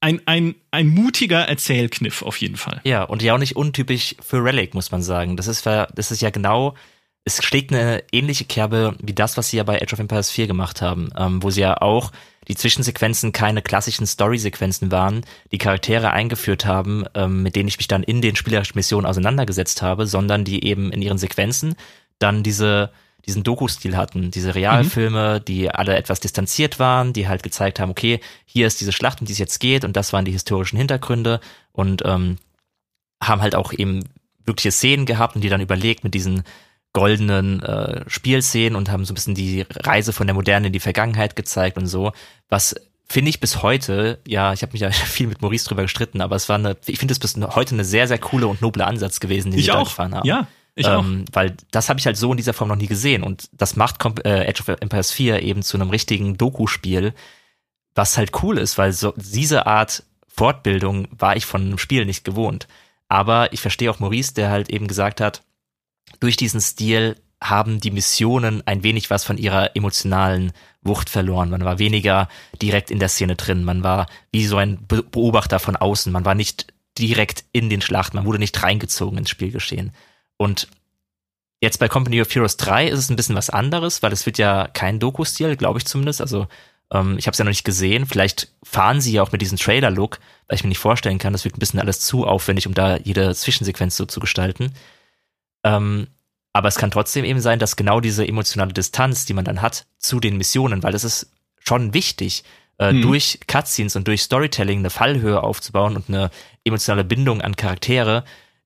ein, 0.00 0.20
ein, 0.26 0.54
ein 0.70 0.88
mutiger 0.88 1.40
Erzählkniff 1.48 2.22
auf 2.22 2.40
jeden 2.40 2.56
Fall. 2.56 2.80
Ja, 2.84 3.02
und 3.02 3.22
ja 3.22 3.34
auch 3.34 3.38
nicht 3.38 3.56
untypisch 3.56 4.14
für 4.20 4.42
Relic, 4.44 4.74
muss 4.74 4.90
man 4.90 5.02
sagen. 5.02 5.36
Das 5.36 5.48
ist, 5.48 5.66
das 5.66 6.10
ist 6.10 6.22
ja 6.22 6.30
genau, 6.30 6.74
es 7.24 7.42
schlägt 7.44 7.72
eine 7.72 8.02
ähnliche 8.12 8.44
Kerbe 8.44 8.96
wie 9.02 9.12
das, 9.12 9.36
was 9.36 9.50
sie 9.50 9.58
ja 9.58 9.62
bei 9.62 9.82
Age 9.82 9.92
of 9.92 9.98
Empires 9.98 10.30
4 10.30 10.46
gemacht 10.46 10.80
haben, 10.80 11.10
ähm, 11.16 11.42
wo 11.42 11.50
sie 11.50 11.60
ja 11.60 11.80
auch 11.80 12.12
die 12.48 12.54
Zwischensequenzen 12.54 13.32
keine 13.32 13.60
klassischen 13.60 14.06
Story-Sequenzen 14.06 14.90
waren, 14.90 15.20
die 15.52 15.58
Charaktere 15.58 16.10
eingeführt 16.12 16.64
haben, 16.64 17.04
ähm, 17.14 17.42
mit 17.42 17.56
denen 17.56 17.68
ich 17.68 17.76
mich 17.76 17.88
dann 17.88 18.02
in 18.02 18.22
den 18.22 18.36
spielerischen 18.36 18.76
Missionen 18.76 19.06
auseinandergesetzt 19.06 19.82
habe, 19.82 20.06
sondern 20.06 20.44
die 20.44 20.64
eben 20.64 20.90
in 20.90 21.02
ihren 21.02 21.18
Sequenzen 21.18 21.74
dann 22.18 22.42
diese 22.42 22.90
diesen 23.26 23.42
Doku-Stil 23.42 23.96
hatten, 23.96 24.30
diese 24.30 24.54
Realfilme, 24.54 25.40
die 25.40 25.70
alle 25.70 25.96
etwas 25.96 26.20
distanziert 26.20 26.78
waren, 26.78 27.12
die 27.12 27.28
halt 27.28 27.42
gezeigt 27.42 27.78
haben, 27.78 27.90
okay, 27.90 28.20
hier 28.46 28.66
ist 28.66 28.80
diese 28.80 28.92
Schlacht, 28.92 29.20
um 29.20 29.26
die 29.26 29.32
es 29.32 29.38
jetzt 29.38 29.58
geht, 29.58 29.84
und 29.84 29.96
das 29.96 30.12
waren 30.12 30.24
die 30.24 30.32
historischen 30.32 30.78
Hintergründe 30.78 31.40
und 31.72 32.02
ähm, 32.06 32.36
haben 33.22 33.42
halt 33.42 33.54
auch 33.54 33.72
eben 33.72 34.04
wirkliche 34.44 34.72
Szenen 34.72 35.04
gehabt 35.04 35.34
und 35.36 35.42
die 35.42 35.50
dann 35.50 35.60
überlegt 35.60 36.04
mit 36.04 36.14
diesen 36.14 36.42
goldenen 36.94 37.62
äh, 37.62 38.02
Spielszenen 38.08 38.74
und 38.74 38.90
haben 38.90 39.04
so 39.04 39.12
ein 39.12 39.14
bisschen 39.14 39.34
die 39.34 39.66
Reise 39.70 40.12
von 40.12 40.26
der 40.26 40.34
Moderne 40.34 40.68
in 40.68 40.72
die 40.72 40.80
Vergangenheit 40.80 41.36
gezeigt 41.36 41.76
und 41.76 41.86
so, 41.86 42.12
was 42.48 42.74
finde 43.10 43.30
ich 43.30 43.40
bis 43.40 43.62
heute, 43.62 44.18
ja, 44.26 44.52
ich 44.52 44.62
habe 44.62 44.72
mich 44.72 44.80
ja 44.80 44.90
viel 44.90 45.26
mit 45.26 45.42
Maurice 45.42 45.66
drüber 45.66 45.82
gestritten, 45.82 46.20
aber 46.20 46.36
es 46.36 46.48
war 46.48 46.56
eine, 46.56 46.76
ich 46.86 46.98
finde 46.98 47.12
es 47.12 47.18
bis 47.18 47.36
heute 47.36 47.74
eine 47.74 47.84
sehr, 47.84 48.08
sehr 48.08 48.18
coole 48.18 48.46
und 48.46 48.62
noble 48.62 48.86
Ansatz 48.86 49.20
gewesen, 49.20 49.50
den 49.50 49.58
Ich 49.58 49.66
sie 49.66 49.72
da 49.72 49.78
auch. 49.80 49.84
gefahren 49.88 50.14
haben. 50.14 50.26
Ja, 50.26 50.46
ich 50.78 50.86
auch. 50.86 51.02
ähm, 51.02 51.24
Weil 51.32 51.56
das 51.70 51.88
habe 51.88 51.98
ich 52.00 52.06
halt 52.06 52.16
so 52.16 52.30
in 52.30 52.36
dieser 52.36 52.52
Form 52.52 52.68
noch 52.68 52.76
nie 52.76 52.86
gesehen. 52.86 53.22
Und 53.22 53.48
das 53.52 53.76
macht 53.76 54.04
äh, 54.24 54.48
Age 54.48 54.60
of 54.60 54.68
Empires 54.80 55.10
4 55.10 55.42
eben 55.42 55.62
zu 55.62 55.76
einem 55.76 55.90
richtigen 55.90 56.36
Doku-Spiel, 56.36 57.14
was 57.94 58.16
halt 58.16 58.42
cool 58.42 58.58
ist, 58.58 58.78
weil 58.78 58.92
so 58.92 59.12
diese 59.16 59.66
Art 59.66 60.04
Fortbildung 60.28 61.08
war 61.10 61.36
ich 61.36 61.46
von 61.46 61.62
einem 61.62 61.78
Spiel 61.78 62.04
nicht 62.04 62.24
gewohnt. 62.24 62.68
Aber 63.08 63.52
ich 63.52 63.60
verstehe 63.60 63.90
auch 63.90 63.98
Maurice, 63.98 64.34
der 64.34 64.50
halt 64.50 64.70
eben 64.70 64.86
gesagt 64.86 65.20
hat, 65.20 65.42
durch 66.20 66.36
diesen 66.36 66.60
Stil 66.60 67.16
haben 67.42 67.80
die 67.80 67.90
Missionen 67.90 68.66
ein 68.66 68.82
wenig 68.82 69.10
was 69.10 69.24
von 69.24 69.38
ihrer 69.38 69.76
emotionalen 69.76 70.52
Wucht 70.82 71.10
verloren. 71.10 71.50
Man 71.50 71.64
war 71.64 71.78
weniger 71.78 72.28
direkt 72.60 72.90
in 72.90 72.98
der 72.98 73.08
Szene 73.08 73.36
drin. 73.36 73.64
Man 73.64 73.82
war 73.82 74.06
wie 74.32 74.46
so 74.46 74.56
ein 74.56 74.86
Be 74.86 75.02
Beobachter 75.02 75.58
von 75.58 75.76
außen. 75.76 76.12
Man 76.12 76.24
war 76.24 76.34
nicht 76.34 76.72
direkt 76.98 77.44
in 77.52 77.70
den 77.70 77.80
Schlachten. 77.80 78.16
Man 78.16 78.26
wurde 78.26 78.38
nicht 78.38 78.60
reingezogen 78.62 79.18
ins 79.18 79.30
Spielgeschehen. 79.30 79.92
Und 80.38 80.68
jetzt 81.60 81.78
bei 81.78 81.88
Company 81.88 82.22
of 82.22 82.34
Heroes 82.34 82.56
3 82.56 82.88
ist 82.88 82.98
es 82.98 83.10
ein 83.10 83.16
bisschen 83.16 83.36
was 83.36 83.50
anderes, 83.50 84.02
weil 84.02 84.12
es 84.12 84.24
wird 84.24 84.38
ja 84.38 84.68
kein 84.68 84.98
Doku-Stil, 84.98 85.56
glaube 85.56 85.78
ich 85.78 85.84
zumindest. 85.84 86.20
Also 86.22 86.46
ähm, 86.90 87.18
ich 87.18 87.26
habe 87.26 87.32
es 87.32 87.38
ja 87.38 87.44
noch 87.44 87.50
nicht 87.50 87.64
gesehen. 87.64 88.06
Vielleicht 88.06 88.48
fahren 88.62 89.00
sie 89.02 89.12
ja 89.12 89.22
auch 89.22 89.32
mit 89.32 89.42
diesem 89.42 89.58
Trailer-Look, 89.58 90.20
weil 90.46 90.56
ich 90.56 90.62
mir 90.64 90.68
nicht 90.70 90.78
vorstellen 90.78 91.18
kann, 91.18 91.34
das 91.34 91.44
wird 91.44 91.56
ein 91.56 91.60
bisschen 91.60 91.80
alles 91.80 92.00
zu 92.00 92.26
aufwendig, 92.26 92.66
um 92.66 92.72
da 92.74 92.96
jede 92.96 93.34
Zwischensequenz 93.34 93.96
so 93.96 94.06
zu 94.06 94.20
gestalten. 94.20 94.72
Ähm, 95.64 96.06
aber 96.52 96.68
es 96.68 96.76
kann 96.76 96.90
trotzdem 96.90 97.24
eben 97.24 97.40
sein, 97.40 97.58
dass 97.58 97.76
genau 97.76 98.00
diese 98.00 98.26
emotionale 98.26 98.72
Distanz, 98.72 99.26
die 99.26 99.34
man 99.34 99.44
dann 99.44 99.60
hat 99.62 99.86
zu 99.98 100.18
den 100.20 100.36
Missionen, 100.36 100.82
weil 100.82 100.94
es 100.94 101.04
ist 101.04 101.30
schon 101.58 101.92
wichtig, 101.94 102.44
äh, 102.78 102.92
Mhm. 102.92 103.02
durch 103.02 103.40
Cutscenes 103.46 103.96
und 103.96 104.06
durch 104.08 104.22
Storytelling 104.22 104.78
eine 104.78 104.90
Fallhöhe 104.90 105.42
aufzubauen 105.42 105.96
und 105.96 106.08
eine 106.08 106.30
emotionale 106.64 107.04
Bindung 107.04 107.42
an 107.42 107.56
Charaktere, 107.56 108.24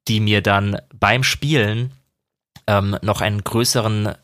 die 0.09 0.21
mir 0.21 0.43
dann 0.43 0.79
beim 0.95 1.23
Spielen 1.23 1.93
ähm, 2.67 2.97
noch 3.03 3.21
einen 3.21 3.43
größeren, 3.43 4.15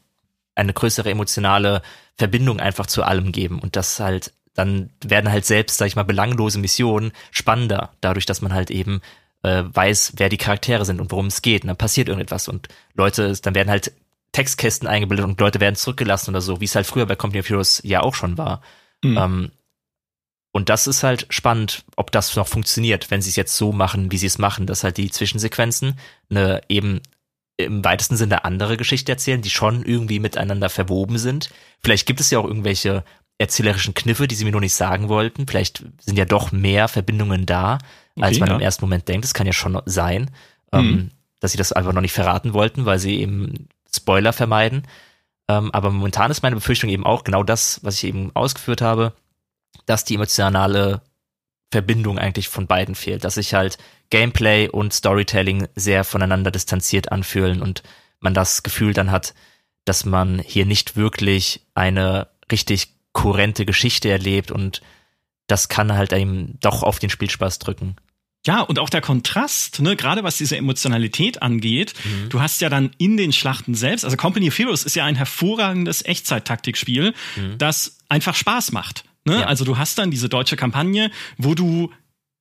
eine 0.54 0.72
größere 0.72 1.10
emotionale 1.10 1.82
Verbindung 2.16 2.60
einfach 2.60 2.86
zu 2.86 3.02
allem 3.02 3.32
geben. 3.32 3.58
Und 3.60 3.76
das 3.76 4.00
halt, 4.00 4.32
dann 4.54 4.90
werden 5.04 5.30
halt 5.30 5.44
selbst, 5.44 5.78
sag 5.78 5.86
ich 5.86 5.96
mal, 5.96 6.02
belanglose 6.02 6.58
Missionen 6.58 7.12
spannender, 7.30 7.90
dadurch, 8.00 8.26
dass 8.26 8.42
man 8.42 8.52
halt 8.52 8.70
eben 8.70 9.00
äh, 9.42 9.62
weiß, 9.66 10.14
wer 10.16 10.28
die 10.28 10.36
Charaktere 10.36 10.84
sind 10.84 11.00
und 11.00 11.12
worum 11.12 11.26
es 11.26 11.42
geht. 11.42 11.62
Und 11.62 11.68
dann 11.68 11.76
passiert 11.76 12.08
irgendetwas 12.08 12.48
und 12.48 12.68
Leute, 12.94 13.32
dann 13.40 13.54
werden 13.54 13.70
halt 13.70 13.92
Textkästen 14.32 14.88
eingebildet 14.88 15.24
und 15.24 15.40
Leute 15.40 15.60
werden 15.60 15.76
zurückgelassen 15.76 16.30
oder 16.30 16.40
so, 16.40 16.60
wie 16.60 16.64
es 16.64 16.74
halt 16.74 16.86
früher 16.86 17.06
bei 17.06 17.16
Company 17.16 17.40
of 17.40 17.48
Heroes 17.48 17.80
ja 17.84 18.02
auch 18.02 18.14
schon 18.14 18.36
war. 18.36 18.62
Mhm. 19.02 19.16
Ähm, 19.16 19.50
und 20.52 20.68
das 20.68 20.86
ist 20.86 21.02
halt 21.02 21.26
spannend, 21.30 21.84
ob 21.96 22.10
das 22.10 22.34
noch 22.36 22.48
funktioniert, 22.48 23.10
wenn 23.10 23.22
sie 23.22 23.30
es 23.30 23.36
jetzt 23.36 23.56
so 23.56 23.72
machen, 23.72 24.10
wie 24.12 24.18
sie 24.18 24.26
es 24.26 24.38
machen, 24.38 24.66
dass 24.66 24.82
halt 24.84 24.96
die 24.96 25.10
Zwischensequenzen 25.10 25.98
eine 26.30 26.62
eben 26.68 27.00
im 27.56 27.84
weitesten 27.84 28.16
Sinne 28.16 28.44
andere 28.44 28.76
Geschichte 28.76 29.12
erzählen, 29.12 29.42
die 29.42 29.50
schon 29.50 29.84
irgendwie 29.84 30.20
miteinander 30.20 30.68
verwoben 30.70 31.18
sind. 31.18 31.50
Vielleicht 31.82 32.06
gibt 32.06 32.20
es 32.20 32.30
ja 32.30 32.38
auch 32.38 32.46
irgendwelche 32.46 33.04
erzählerischen 33.38 33.94
Kniffe, 33.94 34.26
die 34.28 34.34
sie 34.34 34.44
mir 34.44 34.52
noch 34.52 34.60
nicht 34.60 34.74
sagen 34.74 35.08
wollten. 35.08 35.46
Vielleicht 35.46 35.84
sind 36.00 36.16
ja 36.16 36.24
doch 36.24 36.50
mehr 36.52 36.88
Verbindungen 36.88 37.46
da, 37.46 37.78
als 38.20 38.36
Okay, 38.36 38.40
man 38.40 38.48
ja. 38.50 38.54
im 38.56 38.60
ersten 38.60 38.84
Moment 38.84 39.06
denkt. 39.08 39.24
Das 39.24 39.34
kann 39.34 39.46
ja 39.46 39.52
schon 39.52 39.80
sein, 39.86 40.30
Mhm. 40.72 40.78
ähm, 40.78 41.10
dass 41.40 41.52
sie 41.52 41.58
das 41.58 41.72
einfach 41.72 41.92
noch 41.92 42.00
nicht 42.00 42.12
verraten 42.12 42.52
wollten, 42.52 42.84
weil 42.84 42.98
sie 42.98 43.20
eben 43.20 43.68
Spoiler 43.94 44.32
vermeiden. 44.32 44.82
Ähm, 45.48 45.70
aber 45.72 45.90
momentan 45.90 46.30
ist 46.30 46.42
meine 46.42 46.56
Befürchtung 46.56 46.90
eben 46.90 47.06
auch 47.06 47.24
genau 47.24 47.42
das, 47.42 47.80
was 47.82 47.94
ich 47.96 48.04
eben 48.04 48.30
ausgeführt 48.34 48.82
habe, 48.82 49.14
dass 49.86 50.04
die 50.04 50.14
emotionale 50.14 51.02
Verbindung 51.70 52.18
eigentlich 52.18 52.48
von 52.48 52.66
beiden 52.66 52.94
fehlt, 52.94 53.24
dass 53.24 53.34
sich 53.34 53.54
halt 53.54 53.78
Gameplay 54.10 54.68
und 54.68 54.92
Storytelling 54.92 55.68
sehr 55.74 56.04
voneinander 56.04 56.50
distanziert 56.50 57.12
anfühlen 57.12 57.60
und 57.60 57.82
man 58.20 58.34
das 58.34 58.62
Gefühl 58.62 58.94
dann 58.94 59.10
hat, 59.10 59.34
dass 59.84 60.04
man 60.04 60.38
hier 60.38 60.66
nicht 60.66 60.96
wirklich 60.96 61.66
eine 61.74 62.28
richtig 62.50 62.94
kohärente 63.12 63.66
Geschichte 63.66 64.08
erlebt 64.10 64.50
und 64.50 64.82
das 65.46 65.68
kann 65.68 65.94
halt 65.94 66.12
eben 66.12 66.58
doch 66.60 66.82
auf 66.82 66.98
den 66.98 67.10
Spielspaß 67.10 67.58
drücken. 67.58 67.96
Ja, 68.46 68.60
und 68.60 68.78
auch 68.78 68.88
der 68.88 69.00
Kontrast, 69.00 69.80
ne, 69.80 69.96
gerade 69.96 70.22
was 70.22 70.36
diese 70.38 70.56
Emotionalität 70.56 71.42
angeht. 71.42 71.94
Du 72.28 72.40
hast 72.40 72.60
ja 72.60 72.68
dann 72.68 72.92
in 72.96 73.16
den 73.16 73.32
Schlachten 73.32 73.74
selbst, 73.74 74.04
also 74.04 74.16
Company 74.16 74.48
of 74.48 74.58
Heroes 74.58 74.84
ist 74.84 74.94
ja 74.94 75.04
ein 75.04 75.16
hervorragendes 75.16 76.04
Echtzeit-Taktikspiel, 76.04 77.14
das 77.58 77.98
einfach 78.08 78.34
Spaß 78.34 78.72
macht. 78.72 79.04
Ne? 79.28 79.40
Ja. 79.40 79.46
Also 79.46 79.64
du 79.64 79.78
hast 79.78 79.98
dann 79.98 80.10
diese 80.10 80.28
deutsche 80.28 80.56
Kampagne, 80.56 81.10
wo 81.36 81.54
du 81.54 81.90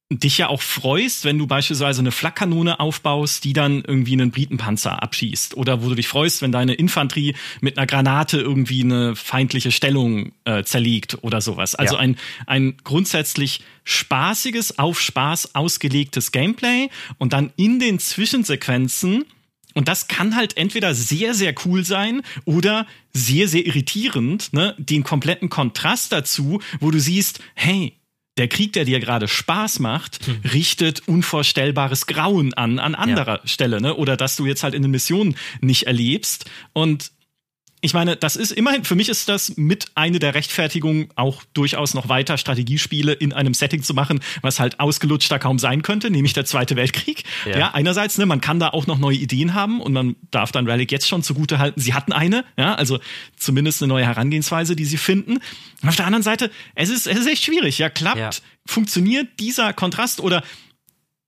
dich 0.10 0.38
ja 0.38 0.48
auch 0.48 0.62
freust, 0.62 1.26
wenn 1.26 1.38
du 1.38 1.48
beispielsweise 1.48 2.00
eine 2.00 2.14
Flakkanone 2.14 2.80
aufbaust, 2.80 3.44
die 3.44 3.52
dann 3.52 3.84
irgendwie 3.86 4.14
einen 4.14 4.32
Britenpanzer 4.32 5.04
abschießt. 5.04 5.58
Oder 5.58 5.84
wo 5.84 5.90
du 5.90 5.96
dich 5.96 6.08
freust, 6.08 6.42
wenn 6.42 6.54
deine 6.54 6.76
Infanterie 6.76 7.36
mit 7.60 7.78
einer 7.78 7.86
Granate 7.88 8.38
irgendwie 8.40 8.84
eine 8.84 9.18
feindliche 9.18 9.70
Stellung 9.70 10.32
äh, 10.46 10.64
zerlegt 10.64 11.18
oder 11.24 11.42
sowas. 11.42 11.76
Also 11.76 11.96
Ja. 11.96 12.00
ein, 12.00 12.16
ein 12.46 12.78
grundsätzlich 12.86 13.60
spaßiges, 13.84 14.80
auf 14.80 15.02
Spaß 15.02 15.56
ausgelegtes 15.56 16.32
Gameplay 16.32 16.88
und 17.18 17.34
dann 17.34 17.52
in 17.58 17.80
den 17.80 18.00
Zwischensequenzen 18.00 19.26
und 19.74 19.88
das 19.88 20.08
kann 20.08 20.36
halt 20.36 20.58
entweder 20.58 20.96
sehr, 20.96 21.34
sehr 21.34 21.54
cool 21.66 21.86
sein 21.86 22.22
oder 22.46 22.88
sehr, 23.14 23.48
sehr 23.48 23.66
irritierend, 23.66 24.54
ne? 24.54 24.76
Den 24.78 25.04
kompletten 25.04 25.50
Kontrast 25.50 26.12
dazu, 26.12 26.62
wo 26.80 26.92
du 26.92 27.00
siehst, 27.00 27.40
hey, 27.54 27.94
der 28.38 28.48
Krieg, 28.48 28.74
der 28.74 28.86
dir 28.86 29.00
gerade 29.00 29.28
Spaß 29.28 29.80
macht, 29.80 30.20
richtet 30.54 31.08
unvorstellbares 31.08 32.06
Grauen 32.06 32.54
an, 32.54 32.80
an 32.80 32.96
anderer 32.96 33.42
Stelle, 33.46 33.82
ne? 33.82 33.96
Oder 33.96 34.16
dass 34.16 34.36
du 34.36 34.46
jetzt 34.46 34.64
halt 34.64 34.74
in 34.74 34.84
den 34.84 34.92
Missionen 34.92 35.36
nicht 35.62 35.84
erlebst. 35.84 36.46
Und 36.74 37.12
ich 37.82 37.94
meine, 37.94 38.16
das 38.16 38.36
ist 38.36 38.52
immerhin, 38.52 38.84
für 38.84 38.96
mich 38.96 39.08
ist 39.08 39.30
das 39.30 39.56
mit 39.56 39.86
eine 39.94 40.18
der 40.18 40.34
Rechtfertigungen, 40.34 41.10
auch 41.16 41.44
durchaus 41.54 41.94
noch 41.94 42.10
weiter 42.10 42.38
Strategiespiele 42.38 43.14
in 43.14 43.34
einem 43.34 43.54
Setting 43.54 43.84
zu 43.84 43.94
machen, 43.94 44.20
was 44.42 44.60
halt 44.60 44.80
ausgelutschter 44.80 45.38
kaum 45.38 45.60
sein 45.60 45.84
könnte, 45.84 46.10
nämlich 46.10 46.34
der 46.34 46.46
Zweite 46.46 46.76
Weltkrieg. 46.76 47.24
Ja. 47.46 47.58
Ja, 47.58 47.74
einerseits, 47.74 48.18
ne, 48.18 48.26
man 48.26 48.42
kann 48.42 48.60
da 48.60 48.70
auch 48.70 48.88
noch 48.88 48.98
neue 48.98 49.18
Ideen 49.18 49.54
haben 49.54 49.80
und 49.80 49.94
man 49.94 50.16
darf 50.32 50.52
dann 50.52 50.68
Relic 50.68 50.92
jetzt 50.92 51.08
schon 51.08 51.22
zugute 51.22 51.60
halten, 51.60 51.80
sie 51.80 51.94
hatten 51.94 52.14
eine, 52.14 52.46
ja, 52.58 52.74
also 52.74 53.00
zumindest 53.36 53.84
eine 53.84 53.90
neue 53.90 54.06
Herangehensweise, 54.06 54.76
die 54.76 54.86
sie 54.86 54.98
finden. 54.98 55.38
Und 55.84 55.90
auf 55.90 55.96
der 55.96 56.08
anderen 56.08 56.24
Seite, 56.24 56.50
es 56.74 56.90
ist, 56.90 57.06
es 57.06 57.18
ist 57.20 57.28
echt 57.28 57.44
schwierig, 57.44 57.78
ja, 57.78 57.90
klappt, 57.90 58.18
Ja. 58.18 58.30
funktioniert 58.66 59.28
dieser 59.40 59.72
Kontrast 59.74 60.20
oder 60.20 60.44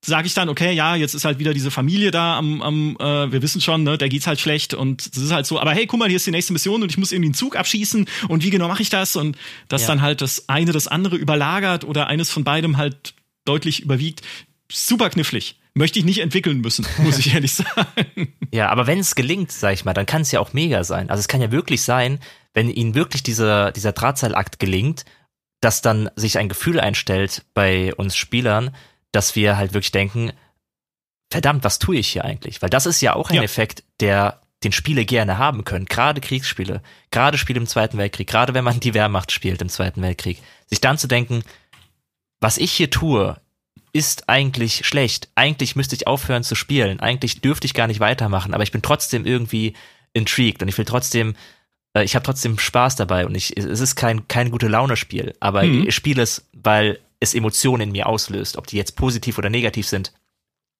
sage 0.05 0.27
ich 0.27 0.33
dann, 0.33 0.49
okay, 0.49 0.73
ja, 0.73 0.95
jetzt 0.95 1.13
ist 1.13 1.25
halt 1.25 1.39
wieder 1.39 1.53
diese 1.53 1.71
Familie 1.71 2.11
da 2.11 2.37
am, 2.37 2.61
am 2.61 2.97
äh, 2.99 3.31
wir 3.31 3.41
wissen 3.41 3.59
schon, 3.59 3.83
ne, 3.83 3.97
der 3.97 4.09
geht's 4.09 4.27
halt 4.27 4.39
schlecht 4.39 4.73
und 4.73 5.01
es 5.01 5.17
ist 5.17 5.31
halt 5.31 5.45
so, 5.45 5.59
aber 5.59 5.71
hey, 5.71 5.87
guck 5.87 5.99
mal, 5.99 6.07
hier 6.07 6.15
ist 6.15 6.25
die 6.25 6.31
nächste 6.31 6.53
Mission 6.53 6.81
und 6.81 6.89
ich 6.89 6.97
muss 6.97 7.11
irgendwie 7.11 7.27
einen 7.27 7.33
Zug 7.33 7.55
abschießen 7.55 8.07
und 8.29 8.43
wie 8.43 8.49
genau 8.49 8.67
mache 8.67 8.81
ich 8.81 8.89
das? 8.89 9.15
Und 9.15 9.37
dass 9.67 9.83
ja. 9.83 9.87
dann 9.89 10.01
halt 10.01 10.21
das 10.21 10.47
eine 10.47 10.71
das 10.71 10.87
andere 10.87 11.17
überlagert 11.17 11.83
oder 11.83 12.07
eines 12.07 12.29
von 12.29 12.43
beidem 12.43 12.77
halt 12.77 13.13
deutlich 13.45 13.81
überwiegt. 13.81 14.21
Super 14.71 15.09
knifflig. 15.09 15.57
Möchte 15.73 15.99
ich 15.99 16.05
nicht 16.05 16.19
entwickeln 16.19 16.61
müssen, 16.61 16.85
muss 16.99 17.19
ich 17.19 17.33
ehrlich 17.33 17.53
sagen. 17.53 18.33
Ja, 18.51 18.69
aber 18.69 18.87
wenn 18.87 18.99
es 18.99 19.15
gelingt, 19.15 19.51
sag 19.51 19.73
ich 19.73 19.85
mal, 19.85 19.93
dann 19.93 20.05
kann 20.05 20.21
es 20.21 20.31
ja 20.31 20.39
auch 20.39 20.53
mega 20.53 20.83
sein. 20.83 21.09
Also 21.09 21.19
es 21.19 21.27
kann 21.27 21.41
ja 21.41 21.51
wirklich 21.51 21.81
sein, 21.81 22.19
wenn 22.53 22.69
ihnen 22.69 22.95
wirklich 22.95 23.21
dieser, 23.23 23.71
dieser 23.71 23.91
Drahtseilakt 23.91 24.59
gelingt, 24.59 25.05
dass 25.61 25.81
dann 25.81 26.09
sich 26.15 26.37
ein 26.37 26.49
Gefühl 26.49 26.79
einstellt 26.79 27.45
bei 27.53 27.93
uns 27.95 28.15
Spielern, 28.15 28.75
dass 29.11 29.35
wir 29.35 29.57
halt 29.57 29.73
wirklich 29.73 29.91
denken, 29.91 30.31
verdammt, 31.31 31.63
was 31.63 31.79
tue 31.79 31.97
ich 31.97 32.09
hier 32.09 32.25
eigentlich? 32.25 32.61
Weil 32.61 32.69
das 32.69 32.85
ist 32.85 33.01
ja 33.01 33.15
auch 33.15 33.29
ein 33.29 33.37
ja. 33.37 33.43
Effekt, 33.43 33.83
der 33.99 34.41
den 34.63 34.71
Spiele 34.71 35.05
gerne 35.05 35.37
haben 35.37 35.63
können, 35.63 35.85
gerade 35.85 36.19
Kriegsspiele, 36.19 36.81
gerade 37.11 37.37
Spiele 37.37 37.59
im 37.59 37.67
Zweiten 37.67 37.97
Weltkrieg, 37.97 38.27
gerade 38.27 38.53
wenn 38.53 38.65
man 38.65 38.79
die 38.79 38.93
Wehrmacht 38.93 39.31
spielt 39.31 39.61
im 39.61 39.69
Zweiten 39.69 40.01
Weltkrieg, 40.01 40.41
sich 40.67 40.81
dann 40.81 40.97
zu 40.97 41.07
denken, 41.07 41.43
was 42.41 42.57
ich 42.57 42.71
hier 42.71 42.89
tue, 42.89 43.37
ist 43.93 44.29
eigentlich 44.29 44.85
schlecht. 44.85 45.29
Eigentlich 45.35 45.75
müsste 45.75 45.95
ich 45.95 46.07
aufhören 46.07 46.43
zu 46.43 46.55
spielen. 46.55 46.99
Eigentlich 46.99 47.41
dürfte 47.41 47.65
ich 47.65 47.73
gar 47.73 47.87
nicht 47.87 47.99
weitermachen, 47.99 48.53
aber 48.53 48.63
ich 48.63 48.71
bin 48.71 48.81
trotzdem 48.81 49.25
irgendwie 49.25 49.73
intrigued 50.13 50.61
und 50.61 50.67
ich 50.67 50.77
will 50.77 50.85
trotzdem, 50.85 51.35
äh, 51.93 52.03
ich 52.03 52.15
habe 52.15 52.23
trotzdem 52.23 52.59
Spaß 52.59 52.95
dabei 52.97 53.25
und 53.25 53.35
ich, 53.35 53.57
es 53.57 53.79
ist 53.79 53.95
kein, 53.95 54.27
kein 54.27 54.51
gute 54.51 54.67
Laune-Spiel, 54.67 55.35
aber 55.39 55.63
mhm. 55.63 55.87
ich 55.87 55.95
spiele 55.95 56.21
es, 56.21 56.45
weil 56.53 56.99
es 57.19 57.33
Emotionen 57.33 57.81
in 57.81 57.91
mir 57.91 58.07
auslöst. 58.07 58.57
Ob 58.57 58.67
die 58.67 58.77
jetzt 58.77 58.95
positiv 58.95 59.37
oder 59.37 59.49
negativ 59.49 59.87
sind, 59.87 60.13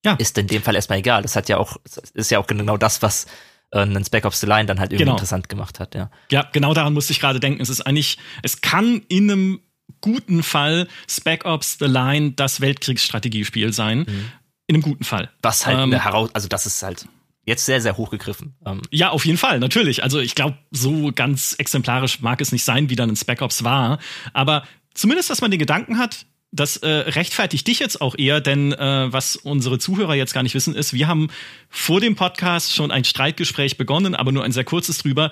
ja. 0.06 0.14
ist 0.14 0.38
in 0.38 0.48
dem 0.48 0.62
Fall 0.62 0.76
erstmal 0.76 1.00
egal. 1.00 1.22
Das 1.22 1.36
hat 1.36 1.50
ja 1.50 1.58
auch, 1.58 1.78
ist 2.14 2.32
ja 2.32 2.40
auch 2.40 2.48
genau 2.48 2.78
das, 2.78 3.02
was 3.02 3.26
äh, 3.72 3.80
einen 3.80 4.04
Spec 4.04 4.26
Ops 4.26 4.42
The 4.42 4.48
Line 4.48 4.66
dann 4.66 4.80
halt 4.80 4.92
irgendwie 4.92 5.06
genau. 5.06 5.14
interessant 5.14 5.50
gemacht 5.50 5.80
hat, 5.80 5.96
ja. 5.96 6.10
Ja, 6.32 6.48
genau 6.52 6.74
daran 6.74 6.94
musste 6.94 7.14
ich 7.14 7.20
gerade 7.20 7.40
denken. 7.40 7.62
Es 7.62 7.70
ist 7.70 7.82
eigentlich, 7.82 8.18
es 8.44 8.62
kann 8.62 9.02
in 9.10 9.30
einem 9.30 9.60
guten 10.02 10.44
Fall 10.44 10.88
Spec 11.10 11.46
Ops 11.46 11.78
The 11.80 11.86
Line 11.86 12.32
das 12.32 12.62
Weltkriegsstrategiespiel 12.62 13.74
sein. 13.74 14.00
Mhm. 14.00 14.32
In 14.68 14.76
einem 14.76 14.84
guten 14.84 15.04
Fall. 15.04 15.32
Was 15.42 15.66
halt 15.66 15.80
ähm, 15.80 15.92
heraus, 15.94 16.30
also 16.34 16.48
das 16.48 16.68
ist 16.68 16.84
halt 16.84 17.08
jetzt 17.46 17.66
sehr, 17.66 17.82
sehr 17.82 17.98
hochgegriffen. 17.98 18.56
Ähm. 18.66 18.82
Ja, 18.92 19.10
auf 19.10 19.26
jeden 19.26 19.40
Fall, 19.40 19.60
natürlich. 19.60 20.04
Also 20.04 20.20
ich 20.20 20.36
glaube, 20.36 20.58
so 20.70 21.12
ganz 21.14 21.56
exemplarisch 21.58 22.22
mag 22.22 22.40
es 22.40 22.52
nicht 22.52 22.64
sein, 22.64 22.90
wie 22.92 22.96
dann 22.96 23.10
in 23.10 23.16
Spec 23.16 23.42
Ops 23.42 23.64
war. 23.64 23.98
Aber 24.34 24.64
zumindest, 24.94 25.30
dass 25.30 25.42
man 25.42 25.52
den 25.52 25.60
Gedanken 25.60 25.98
hat, 25.98 26.26
das 26.52 26.78
äh, 26.78 26.90
rechtfertigt 26.90 27.68
dich 27.68 27.80
jetzt 27.80 28.02
auch 28.02 28.18
eher, 28.18 28.42
denn 28.42 28.74
äh, 28.74 29.14
was 29.14 29.36
unsere 29.36 29.78
Zuhörer 29.78 30.16
jetzt 30.16 30.34
gar 30.34 30.44
nicht 30.44 30.56
wissen, 30.56 30.74
ist, 30.74 30.94
wir 30.94 31.08
haben 31.08 31.30
vor 31.70 32.02
dem 32.02 32.16
Podcast 32.16 32.74
schon 32.74 32.92
ein 32.92 33.04
Streitgespräch 33.04 33.78
begonnen, 33.78 34.16
aber 34.16 34.32
nur 34.32 34.44
ein 34.44 34.52
sehr 34.52 34.64
kurzes 34.64 34.98
drüber, 34.98 35.32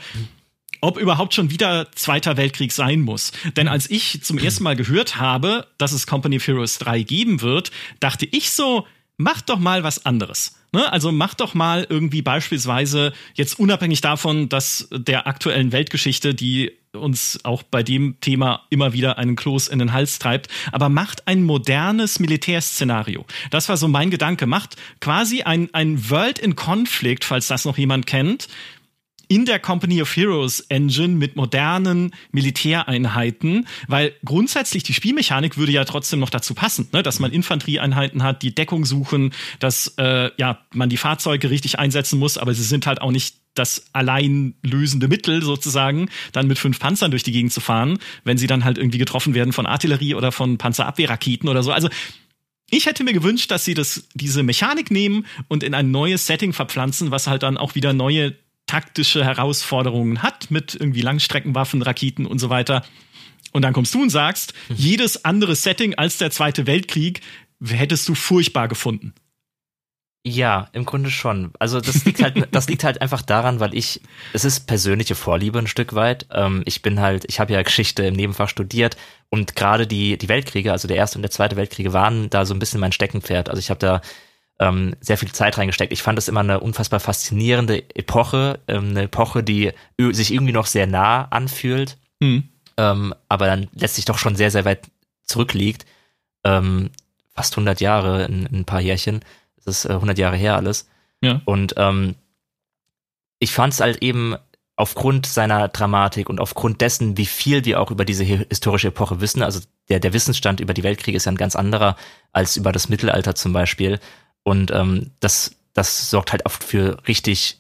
ob 0.80 0.98
überhaupt 0.98 1.34
schon 1.34 1.50
wieder 1.50 1.92
Zweiter 1.94 2.38
Weltkrieg 2.38 2.72
sein 2.72 3.02
muss. 3.02 3.32
Denn 3.56 3.68
als 3.68 3.90
ich 3.90 4.22
zum 4.24 4.38
ersten 4.38 4.64
Mal 4.64 4.76
gehört 4.76 5.18
habe, 5.18 5.68
dass 5.80 5.92
es 5.92 6.06
Company 6.06 6.38
of 6.38 6.46
Heroes 6.46 6.78
3 6.78 7.02
geben 7.02 7.42
wird, 7.42 7.72
dachte 8.00 8.28
ich 8.30 8.52
so, 8.52 8.86
mach 9.18 9.42
doch 9.42 9.60
mal 9.60 9.84
was 9.84 10.06
anderes. 10.06 10.56
Ne? 10.72 10.92
Also 10.92 11.12
mach 11.12 11.34
doch 11.34 11.54
mal 11.54 11.86
irgendwie 11.90 12.22
beispielsweise 12.22 13.14
jetzt 13.34 13.60
unabhängig 13.60 14.02
davon, 14.02 14.50
dass 14.50 14.88
der 14.92 15.28
aktuellen 15.28 15.72
Weltgeschichte, 15.72 16.36
die 16.36 16.72
uns 16.94 17.40
auch 17.44 17.64
bei 17.64 17.84
dem 17.84 18.20
Thema 18.22 18.66
immer 18.70 18.94
wieder 18.94 19.18
einen 19.18 19.36
Kloß 19.36 19.68
in 19.68 19.80
den 19.80 19.94
Hals 19.94 20.20
treibt, 20.20 20.50
aber 20.72 20.90
macht 20.90 21.28
ein 21.28 21.44
modernes 21.44 22.20
Militärszenario. 22.20 23.26
Das 23.52 23.70
war 23.70 23.78
so 23.78 23.88
mein 23.88 24.10
Gedanke. 24.10 24.46
Macht 24.46 24.78
quasi 25.00 25.44
ein, 25.44 25.70
ein 25.74 26.10
World 26.10 26.40
in 26.40 26.56
Conflict, 26.56 27.24
falls 27.24 27.48
das 27.48 27.66
noch 27.66 27.78
jemand 27.78 28.08
kennt, 28.08 28.48
in 29.28 29.46
der 29.46 29.60
Company 29.60 30.02
of 30.02 30.16
Heroes 30.16 30.62
Engine 30.70 31.16
mit 31.16 31.36
modernen 31.36 32.12
Militäreinheiten, 32.32 33.68
weil 33.88 34.14
grundsätzlich 34.24 34.84
die 34.84 34.94
Spielmechanik 34.94 35.58
würde 35.58 35.72
ja 35.72 35.86
trotzdem 35.86 36.20
noch 36.20 36.30
dazu 36.30 36.54
passen, 36.54 36.88
ne? 36.94 37.04
dass 37.04 37.20
man 37.20 37.32
Infanterieeinheiten 37.32 38.24
hat, 38.24 38.42
die 38.42 38.56
Deckung 38.56 38.86
suchen, 38.86 39.34
dass 39.60 39.94
äh, 39.98 40.32
ja 40.38 40.60
man 40.74 40.90
die 40.90 40.98
Fahrzeuge 40.98 41.50
richtig 41.50 41.80
einsetzen 41.80 42.20
muss, 42.20 42.38
aber 42.38 42.54
sie 42.54 42.64
sind 42.64 42.88
halt 42.88 43.02
auch 43.02 43.12
nicht 43.12 43.36
das 43.54 43.86
allein 43.94 44.54
lösende 44.62 45.08
Mittel 45.08 45.42
sozusagen, 45.42 46.10
dann 46.32 46.48
mit 46.48 46.60
fünf 46.60 46.80
Panzern 46.80 47.12
durch 47.12 47.24
die 47.24 47.32
Gegend 47.32 47.52
zu 47.52 47.60
fahren, 47.60 47.98
wenn 48.24 48.38
sie 48.38 48.48
dann 48.48 48.64
halt 48.64 48.78
irgendwie 48.78 49.00
getroffen 49.00 49.34
werden 49.34 49.54
von 49.54 49.66
Artillerie 49.66 50.16
oder 50.16 50.32
von 50.32 50.58
Panzerabwehrraketen 50.58 51.50
oder 51.50 51.64
so. 51.64 51.72
Also 51.72 51.90
ich 52.70 52.86
hätte 52.86 53.04
mir 53.04 53.14
gewünscht, 53.14 53.50
dass 53.50 53.66
sie 53.66 53.74
das, 53.74 54.08
diese 54.14 54.44
Mechanik 54.44 54.92
nehmen 54.92 55.26
und 55.48 55.64
in 55.64 55.74
ein 55.74 55.90
neues 55.90 56.28
Setting 56.28 56.54
verpflanzen, 56.54 57.12
was 57.12 57.28
halt 57.28 57.44
dann 57.44 57.58
auch 57.58 57.76
wieder 57.76 57.94
neue 57.94 58.36
taktische 58.68 59.26
Herausforderungen 59.26 60.22
hat 60.22 60.52
mit 60.52 60.76
irgendwie 60.76 61.02
Langstreckenwaffen, 61.02 61.82
Raketen 61.82 62.26
und 62.26 62.40
so 62.40 62.50
weiter. 62.50 62.86
Und 63.54 63.64
dann 63.64 63.74
kommst 63.74 63.94
du 63.96 64.02
und 64.02 64.10
sagst, 64.10 64.54
mhm. 64.70 64.76
jedes 64.76 65.26
andere 65.26 65.56
Setting 65.56 65.96
als 65.96 66.18
der 66.18 66.32
Zweite 66.32 66.68
Weltkrieg 66.68 67.22
hättest 67.66 68.08
du 68.08 68.14
furchtbar 68.14 68.68
gefunden. 68.68 69.14
Ja, 70.26 70.68
im 70.74 70.84
Grunde 70.84 71.10
schon. 71.10 71.52
Also 71.58 71.80
das 71.80 72.04
liegt 72.04 72.22
halt, 72.22 72.48
das 72.52 72.68
liegt 72.68 72.84
halt 72.84 73.02
einfach 73.02 73.22
daran, 73.22 73.62
weil 73.62 73.74
ich, 73.74 74.02
es 74.34 74.44
ist 74.44 74.68
persönliche 74.68 75.16
Vorliebe 75.16 75.58
ein 75.58 75.68
Stück 75.68 75.96
weit. 75.96 76.28
Ähm, 76.32 76.64
ich 76.66 76.82
bin 76.82 77.00
halt, 77.00 77.24
ich 77.30 77.40
habe 77.40 77.54
ja 77.54 77.62
Geschichte 77.62 78.04
im 78.04 78.14
Nebenfach 78.14 78.50
studiert 78.50 78.98
und 79.30 79.56
gerade 79.56 79.88
die 79.88 80.18
die 80.18 80.28
Weltkriege, 80.28 80.74
also 80.74 80.88
der 80.88 80.98
erste 80.98 81.18
und 81.18 81.22
der 81.22 81.32
zweite 81.32 81.56
Weltkriege, 81.56 81.94
waren 81.94 82.30
da 82.30 82.46
so 82.46 82.54
ein 82.54 82.60
bisschen 82.60 82.82
mein 82.82 82.92
Steckenpferd. 82.92 83.50
Also 83.50 83.60
ich 83.60 83.70
habe 83.70 83.80
da 83.80 84.02
ähm, 84.60 84.96
sehr 85.00 85.18
viel 85.18 85.32
Zeit 85.32 85.58
reingesteckt. 85.58 85.94
Ich 85.94 86.02
fand 86.02 86.18
das 86.18 86.28
immer 86.28 86.40
eine 86.40 86.60
unfassbar 86.60 87.00
faszinierende 87.00 87.78
Epoche, 87.96 88.60
ähm, 88.68 88.90
eine 88.90 89.04
Epoche, 89.04 89.44
die 89.44 89.72
sich 89.98 90.34
irgendwie 90.34 90.54
noch 90.54 90.66
sehr 90.66 90.88
nah 90.88 91.26
anfühlt, 91.26 91.98
mhm. 92.20 92.50
ähm, 92.78 93.14
aber 93.30 93.46
dann 93.46 93.68
letztlich 93.74 94.06
doch 94.06 94.18
schon 94.18 94.36
sehr, 94.36 94.52
sehr 94.52 94.66
weit 94.66 94.88
zurückliegt. 95.24 95.86
Ähm, 96.44 96.90
fast 97.36 97.54
100 97.54 97.82
Jahre 97.82 98.26
in, 98.26 98.48
in, 98.48 98.60
ein 98.62 98.66
paar 98.66 98.82
Jährchen. 98.82 99.22
Das 99.58 99.68
ist 99.68 99.86
äh, 99.86 99.94
100 99.94 100.18
Jahre 100.18 100.38
her 100.38 100.56
alles. 100.56 100.90
Ja. 101.22 101.42
Und 101.46 101.76
ähm, 101.78 102.16
ich 103.40 103.52
fand 103.52 103.74
es 103.74 103.80
halt 103.80 104.02
eben 104.02 104.36
aufgrund 104.76 105.26
seiner 105.26 105.68
Dramatik 105.68 106.30
und 106.30 106.40
aufgrund 106.40 106.82
dessen, 106.82 107.18
wie 107.18 107.26
viel 107.26 107.66
wir 107.66 107.82
auch 107.82 107.90
über 107.90 108.06
diese 108.06 108.24
historische 108.24 108.90
Epoche 108.90 109.22
wissen, 109.22 109.42
also 109.42 109.60
der, 109.90 110.00
der 110.00 110.14
Wissensstand 110.14 110.60
über 110.60 110.74
die 110.74 110.84
Weltkriege 110.84 111.18
ist 111.18 111.26
ja 111.26 111.32
ein 111.32 111.38
ganz 111.38 111.56
anderer 111.56 111.96
als 112.32 112.58
über 112.58 112.72
das 112.72 112.88
Mittelalter 112.88 113.34
zum 113.34 113.54
Beispiel. 113.54 114.00
Und 114.48 114.72
ähm, 114.72 115.12
das, 115.20 115.58
das 115.74 116.10
sorgt 116.10 116.32
halt 116.32 116.46
oft 116.46 116.64
für 116.64 117.06
richtig 117.06 117.60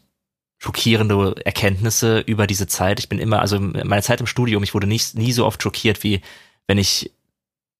schockierende 0.57 1.35
Erkenntnisse 1.43 2.19
über 2.19 2.47
diese 2.47 2.65
Zeit. 2.65 2.97
Ich 2.99 3.09
bin 3.09 3.19
immer, 3.19 3.41
also 3.41 3.59
meine 3.59 4.01
Zeit 4.03 4.21
im 4.21 4.25
Studium, 4.25 4.63
ich 4.63 4.73
wurde 4.73 4.87
nicht, 4.87 5.13
nie 5.15 5.33
so 5.33 5.45
oft 5.45 5.61
schockiert, 5.61 6.01
wie 6.05 6.21
wenn 6.65 6.77
ich 6.77 7.11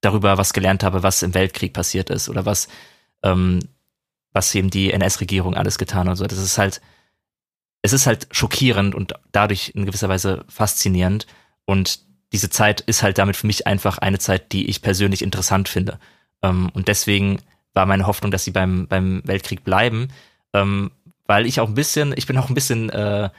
darüber 0.02 0.38
was 0.38 0.52
gelernt 0.52 0.84
habe, 0.84 1.04
was 1.04 1.24
im 1.24 1.34
Weltkrieg 1.34 1.72
passiert 1.72 2.10
ist 2.10 2.28
oder 2.28 2.46
was, 2.46 2.68
ähm, 3.24 3.60
was 4.34 4.54
eben 4.54 4.70
die 4.70 4.92
NS-Regierung 4.92 5.56
alles 5.56 5.78
getan 5.78 6.10
hat. 6.10 6.12
Und 6.12 6.18
so. 6.18 6.26
Das 6.26 6.38
ist 6.38 6.58
halt, 6.58 6.82
es 7.84 7.94
ist 7.94 8.08
halt 8.08 8.28
schockierend 8.32 8.94
und 8.94 9.14
dadurch 9.32 9.72
in 9.74 9.86
gewisser 9.86 10.10
Weise 10.10 10.44
faszinierend. 10.50 11.28
Und 11.64 12.02
diese 12.34 12.50
Zeit 12.50 12.82
ist 12.82 13.04
halt 13.04 13.20
damit 13.20 13.38
für 13.38 13.48
mich 13.48 13.68
einfach 13.68 14.00
eine 14.00 14.20
Zeit, 14.20 14.52
die 14.52 14.66
ich 14.70 14.82
persönlich 14.82 15.22
interessant 15.22 15.70
finde. 15.70 15.98
Ähm, 16.44 16.70
und 16.74 16.90
deswegen 16.90 17.40
war 17.78 17.86
meine 17.86 18.08
Hoffnung, 18.08 18.32
dass 18.32 18.44
sie 18.44 18.52
beim, 18.52 18.88
beim 18.88 19.22
Weltkrieg 19.24 19.64
bleiben. 19.64 20.10
Ähm, 20.54 20.92
weil 21.28 21.46
ich 21.46 21.60
auch 21.60 21.68
ein 21.68 21.76
bisschen, 21.76 22.14
ich 22.18 22.26
bin 22.26 22.38
auch 22.38 22.50
ein 22.50 22.56
bisschen, 22.56 22.90
äh, 22.90 23.30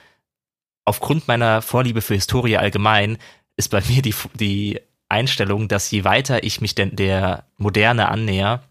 aufgrund 0.84 1.26
meiner 1.26 1.60
Vorliebe 1.60 2.00
für 2.00 2.14
Historie 2.14 2.56
allgemein, 2.56 3.18
ist 3.56 3.68
bei 3.68 3.82
mir 3.88 4.00
die, 4.00 4.14
die 4.34 4.80
Einstellung, 5.08 5.68
dass 5.68 5.90
je 5.90 6.04
weiter 6.04 6.44
ich 6.44 6.60
mich 6.60 6.74
denn 6.76 6.94
der 6.94 7.44
Moderne 7.56 8.08
annäher, 8.08 8.62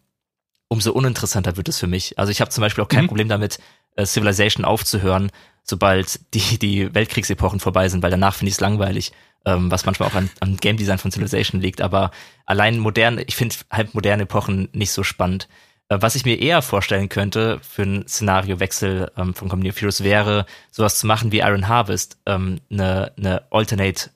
umso 0.69 0.93
uninteressanter 0.93 1.58
wird 1.58 1.67
es 1.67 1.80
für 1.80 1.88
mich. 1.88 2.17
Also 2.17 2.32
ich 2.32 2.39
habe 2.39 2.49
zum 2.49 2.62
Beispiel 2.62 2.84
auch 2.84 2.89
kein 2.89 3.03
mhm. 3.03 3.10
Problem 3.10 3.27
damit, 3.27 3.60
äh, 3.97 4.06
Civilization 4.06 4.63
aufzuhören, 4.63 5.32
sobald 5.63 6.34
die, 6.34 6.58
die 6.60 6.95
Weltkriegsepochen 6.95 7.60
vorbei 7.60 7.89
sind, 7.89 8.01
weil 8.03 8.12
danach 8.12 8.36
finde 8.36 8.49
ich 8.49 8.56
es 8.56 8.62
langweilig 8.62 9.12
ähm, 9.48 9.72
was 9.72 9.86
manchmal 9.86 10.10
auch 10.10 10.16
an, 10.16 10.30
an 10.42 10.58
Game 10.58 10.76
Design 10.76 10.98
von 10.98 11.10
Civilization 11.10 11.62
liegt. 11.62 11.82
Aber 11.82 12.12
allein 12.46 12.80
modern, 12.80 13.18
ich 13.26 13.36
finde 13.36 13.56
halt 13.72 13.96
moderne 13.96 14.24
Epochen 14.24 14.68
nicht 14.74 14.92
so 14.92 15.04
spannend. 15.04 15.48
Äh, 15.88 15.98
was 16.02 16.16
ich 16.16 16.26
mir 16.26 16.40
eher 16.40 16.62
vorstellen 16.62 17.08
könnte 17.08 17.60
für 17.62 17.84
einen 17.84 18.08
Szenariowechsel 18.08 19.12
ähm, 19.16 19.34
von 19.34 19.48
Community 19.48 19.70
of 19.70 19.82
Heroes 19.82 20.04
wäre, 20.04 20.46
sowas 20.70 21.00
zu 21.00 21.08
machen 21.08 21.32
wie 21.32 21.40
Iron 21.40 21.70
Harvest, 21.70 22.18
ähm, 22.26 22.60
eine, 22.70 23.14
eine 23.18 23.44
Alternate 23.50 24.10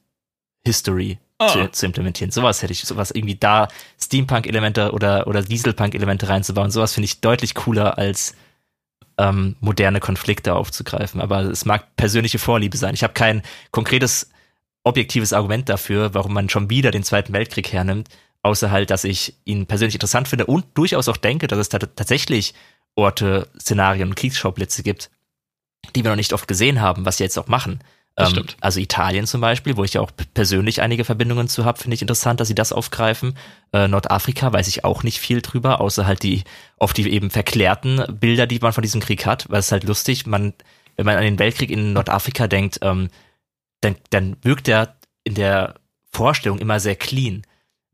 History 0.65 1.17
oh. 1.39 1.47
zu, 1.47 1.71
zu, 1.71 1.85
implementieren. 1.85 2.31
Sowas 2.31 2.61
hätte 2.61 2.73
ich, 2.73 2.81
sowas 2.81 3.11
irgendwie 3.11 3.35
da 3.35 3.69
Steampunk-Elemente 4.01 4.91
oder, 4.91 5.27
oder 5.27 5.41
Dieselpunk-Elemente 5.41 6.27
reinzubauen. 6.27 6.71
Sowas 6.71 6.93
finde 6.93 7.05
ich 7.05 7.21
deutlich 7.21 7.55
cooler 7.55 7.97
als 7.97 8.35
ähm, 9.17 9.55
moderne 9.61 10.01
Konflikte 10.01 10.55
aufzugreifen. 10.55 11.21
Aber 11.21 11.41
es 11.41 11.63
mag 11.63 11.95
persönliche 11.95 12.37
Vorliebe 12.37 12.75
sein. 12.75 12.93
Ich 12.93 13.03
habe 13.03 13.13
kein 13.13 13.43
konkretes 13.71 14.30
objektives 14.83 15.33
Argument 15.33 15.69
dafür, 15.69 16.13
warum 16.13 16.33
man 16.33 16.49
schon 16.49 16.69
wieder 16.69 16.91
den 16.91 17.03
Zweiten 17.03 17.33
Weltkrieg 17.33 17.71
hernimmt, 17.71 18.09
außer 18.43 18.71
halt, 18.71 18.89
dass 18.89 19.03
ich 19.03 19.35
ihn 19.45 19.67
persönlich 19.67 19.95
interessant 19.95 20.27
finde 20.27 20.45
und 20.47 20.65
durchaus 20.73 21.07
auch 21.07 21.17
denke, 21.17 21.47
dass 21.47 21.59
es 21.59 21.69
tatsächlich 21.69 22.53
Orte, 22.95 23.47
Szenarien 23.59 24.09
und 24.09 24.15
Kriegsschauplätze 24.15 24.83
gibt, 24.83 25.09
die 25.95 26.03
wir 26.03 26.11
noch 26.11 26.17
nicht 26.17 26.33
oft 26.33 26.47
gesehen 26.47 26.81
haben, 26.81 27.05
was 27.05 27.17
sie 27.17 27.23
jetzt 27.23 27.37
auch 27.37 27.47
machen. 27.47 27.79
Ähm. 28.17 28.45
Also 28.59 28.79
Italien 28.79 29.25
zum 29.25 29.39
Beispiel, 29.39 29.77
wo 29.77 29.83
ich 29.83 29.93
ja 29.93 30.01
auch 30.01 30.11
persönlich 30.33 30.81
einige 30.81 31.05
Verbindungen 31.05 31.47
zu 31.47 31.63
habe, 31.63 31.79
finde 31.79 31.95
ich 31.95 32.01
interessant, 32.01 32.39
dass 32.39 32.47
sie 32.47 32.55
das 32.55 32.73
aufgreifen. 32.73 33.37
Äh, 33.71 33.87
Nordafrika 33.87 34.51
weiß 34.51 34.67
ich 34.67 34.83
auch 34.83 35.03
nicht 35.03 35.19
viel 35.19 35.41
drüber, 35.41 35.79
außer 35.79 36.05
halt 36.05 36.23
die 36.23 36.43
oft 36.77 36.97
die 36.97 37.09
eben 37.09 37.29
verklärten 37.29 38.03
Bilder, 38.19 38.47
die 38.47 38.59
man 38.59 38.73
von 38.73 38.81
diesem 38.81 39.01
Krieg 39.01 39.25
hat, 39.25 39.49
weil 39.49 39.59
es 39.59 39.71
halt 39.71 39.85
lustig, 39.85 40.25
man, 40.25 40.53
wenn 40.97 41.05
man 41.05 41.15
an 41.15 41.23
den 41.23 41.39
Weltkrieg 41.39 41.71
in 41.71 41.93
Nordafrika 41.93 42.47
denkt, 42.47 42.79
ähm, 42.81 43.09
dann, 43.81 43.95
dann 44.09 44.37
wirkt 44.41 44.67
er 44.67 44.95
in 45.23 45.35
der 45.35 45.75
Vorstellung 46.11 46.59
immer 46.59 46.79
sehr 46.79 46.95
clean, 46.95 47.43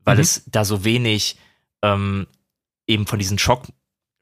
weil 0.04 0.16
mhm. 0.16 0.22
es 0.22 0.42
da 0.46 0.64
so 0.64 0.84
wenig 0.84 1.36
ähm, 1.82 2.26
eben 2.86 3.06
von 3.06 3.18
diesen 3.18 3.38
Schock, 3.38 3.66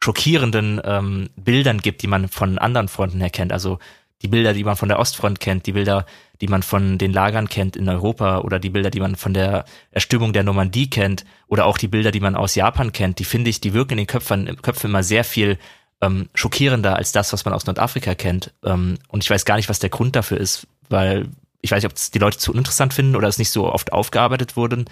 schockierenden 0.03 0.81
ähm, 0.85 1.31
Bildern 1.37 1.79
gibt, 1.79 2.03
die 2.03 2.07
man 2.07 2.29
von 2.29 2.59
anderen 2.59 2.89
Fronten 2.89 3.21
her 3.21 3.31
kennt. 3.31 3.53
Also 3.53 3.79
die 4.23 4.29
Bilder, 4.29 4.55
die 4.55 4.65
man 4.65 4.77
von 4.77 4.89
der 4.89 4.99
Ostfront 4.99 5.41
kennt, 5.41 5.67
die 5.67 5.73
Bilder, 5.73 6.07
die 6.41 6.49
man 6.49 6.63
von 6.63 6.99
den 6.99 7.13
Lagern 7.13 7.49
kennt 7.49 7.77
in 7.77 7.89
Europa 7.89 8.39
oder 8.39 8.59
die 8.59 8.71
Bilder, 8.71 8.91
die 8.91 9.01
man 9.01 9.17
von 9.17 9.35
der 9.35 9.65
Erstürmung 9.91 10.33
der 10.33 10.43
Normandie 10.43 10.89
kennt 10.89 11.25
oder 11.49 11.67
auch 11.67 11.79
die 11.79 11.89
Bilder, 11.89 12.11
die 12.11 12.21
man 12.21 12.35
aus 12.35 12.55
Japan 12.55 12.93
kennt, 12.93 13.19
die 13.19 13.25
finde 13.25 13.51
ich, 13.51 13.61
die 13.61 13.75
wirken 13.75 13.93
in 13.93 13.99
den 13.99 14.07
Köpfen, 14.07 14.57
Köpfen 14.63 14.91
immer 14.91 15.03
sehr 15.03 15.25
viel 15.25 15.59
ähm, 16.01 16.29
schockierender 16.35 16.97
als 16.97 17.13
das, 17.13 17.33
was 17.33 17.45
man 17.45 17.55
aus 17.55 17.67
Nordafrika 17.67 18.15
kennt. 18.15 18.55
Ähm, 18.65 18.99
und 19.09 19.25
ich 19.25 19.31
weiß 19.31 19.45
gar 19.45 19.57
nicht, 19.57 19.69
was 19.69 19.79
der 19.79 19.91
Grund 19.91 20.17
dafür 20.17 20.39
ist, 20.39 20.67
weil 20.89 21.29
ich 21.67 21.73
weiß 21.73 21.83
nicht, 21.83 21.91
ob 21.91 21.97
es 21.97 22.11
die 22.11 22.19
Leute 22.19 22.39
zu 22.39 22.53
uninteressant 22.53 22.95
finden 22.95 23.17
oder 23.17 23.29
es 23.29 23.39
nicht 23.39 23.51
so 23.51 23.71
oft 23.71 23.93
aufgearbeitet 23.93 24.57
wurden. 24.57 24.87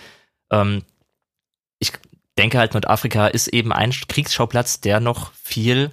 Ähm, 0.51 0.83
ich 1.79 1.93
denke 2.37 2.59
halt, 2.59 2.75
Nordafrika 2.75 3.29
ist 3.29 3.49
eben 3.49 3.73
ein 3.73 3.91
Kriegsschauplatz, 3.91 4.81
der 4.81 5.01
noch 5.01 5.33
viel 5.35 5.93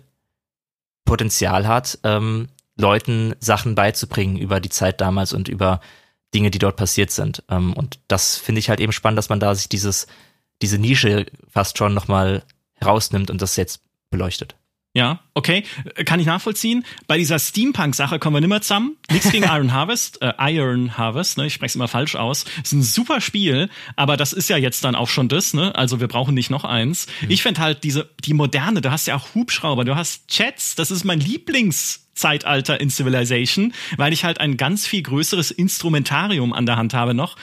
Potenzial 1.05 1.67
hat, 1.67 1.99
ähm, 2.03 2.49
Leuten 2.77 3.35
Sachen 3.39 3.75
beizubringen 3.75 4.37
über 4.37 4.59
die 4.59 4.69
Zeit 4.69 5.01
damals 5.01 5.33
und 5.33 5.49
über 5.49 5.81
Dinge, 6.33 6.51
die 6.51 6.59
dort 6.59 6.77
passiert 6.77 7.11
sind. 7.11 7.43
Ähm, 7.49 7.73
und 7.73 7.99
das 8.07 8.37
finde 8.37 8.59
ich 8.59 8.69
halt 8.69 8.79
eben 8.79 8.91
spannend, 8.91 9.17
dass 9.17 9.29
man 9.29 9.39
da 9.39 9.53
sich 9.53 9.69
dieses, 9.69 10.07
diese 10.61 10.77
Nische 10.77 11.25
fast 11.49 11.77
schon 11.77 11.93
nochmal 11.93 12.43
herausnimmt 12.75 13.29
und 13.29 13.41
das 13.41 13.55
jetzt 13.55 13.83
beleuchtet. 14.09 14.55
Ja, 14.93 15.21
okay, 15.35 15.63
kann 16.05 16.19
ich 16.19 16.25
nachvollziehen. 16.25 16.83
Bei 17.07 17.17
dieser 17.17 17.39
Steampunk-Sache 17.39 18.19
kommen 18.19 18.35
wir 18.35 18.41
nimmer 18.41 18.61
zusammen. 18.61 18.97
Nichts 19.09 19.31
gegen 19.31 19.43
Iron 19.49 19.71
Harvest, 19.71 20.21
äh, 20.21 20.33
Iron 20.37 20.97
Harvest, 20.97 21.37
ne? 21.37 21.45
Ich 21.45 21.53
spreche 21.53 21.67
es 21.67 21.75
immer 21.75 21.87
falsch 21.87 22.15
aus. 22.15 22.43
Ist 22.61 22.73
ein 22.73 22.83
super 22.83 23.21
Spiel, 23.21 23.69
aber 23.95 24.17
das 24.17 24.33
ist 24.33 24.49
ja 24.49 24.57
jetzt 24.57 24.83
dann 24.83 24.95
auch 24.95 25.07
schon 25.07 25.29
das, 25.29 25.53
ne? 25.53 25.73
Also 25.75 26.01
wir 26.01 26.09
brauchen 26.09 26.33
nicht 26.33 26.49
noch 26.49 26.65
eins. 26.65 27.07
Mhm. 27.21 27.31
Ich 27.31 27.41
finde 27.41 27.61
halt 27.61 27.85
diese 27.85 28.09
die 28.25 28.33
moderne. 28.33 28.81
Du 28.81 28.91
hast 28.91 29.07
ja 29.07 29.15
auch 29.15 29.33
Hubschrauber, 29.33 29.85
du 29.85 29.95
hast 29.95 30.27
Chats. 30.27 30.75
Das 30.75 30.91
ist 30.91 31.05
mein 31.05 31.21
Lieblingszeitalter 31.21 32.81
in 32.81 32.89
Civilization, 32.89 33.73
weil 33.95 34.11
ich 34.11 34.25
halt 34.25 34.41
ein 34.41 34.57
ganz 34.57 34.85
viel 34.87 35.03
größeres 35.03 35.51
Instrumentarium 35.51 36.51
an 36.51 36.65
der 36.65 36.75
Hand 36.75 36.93
habe 36.93 37.13
noch, 37.13 37.37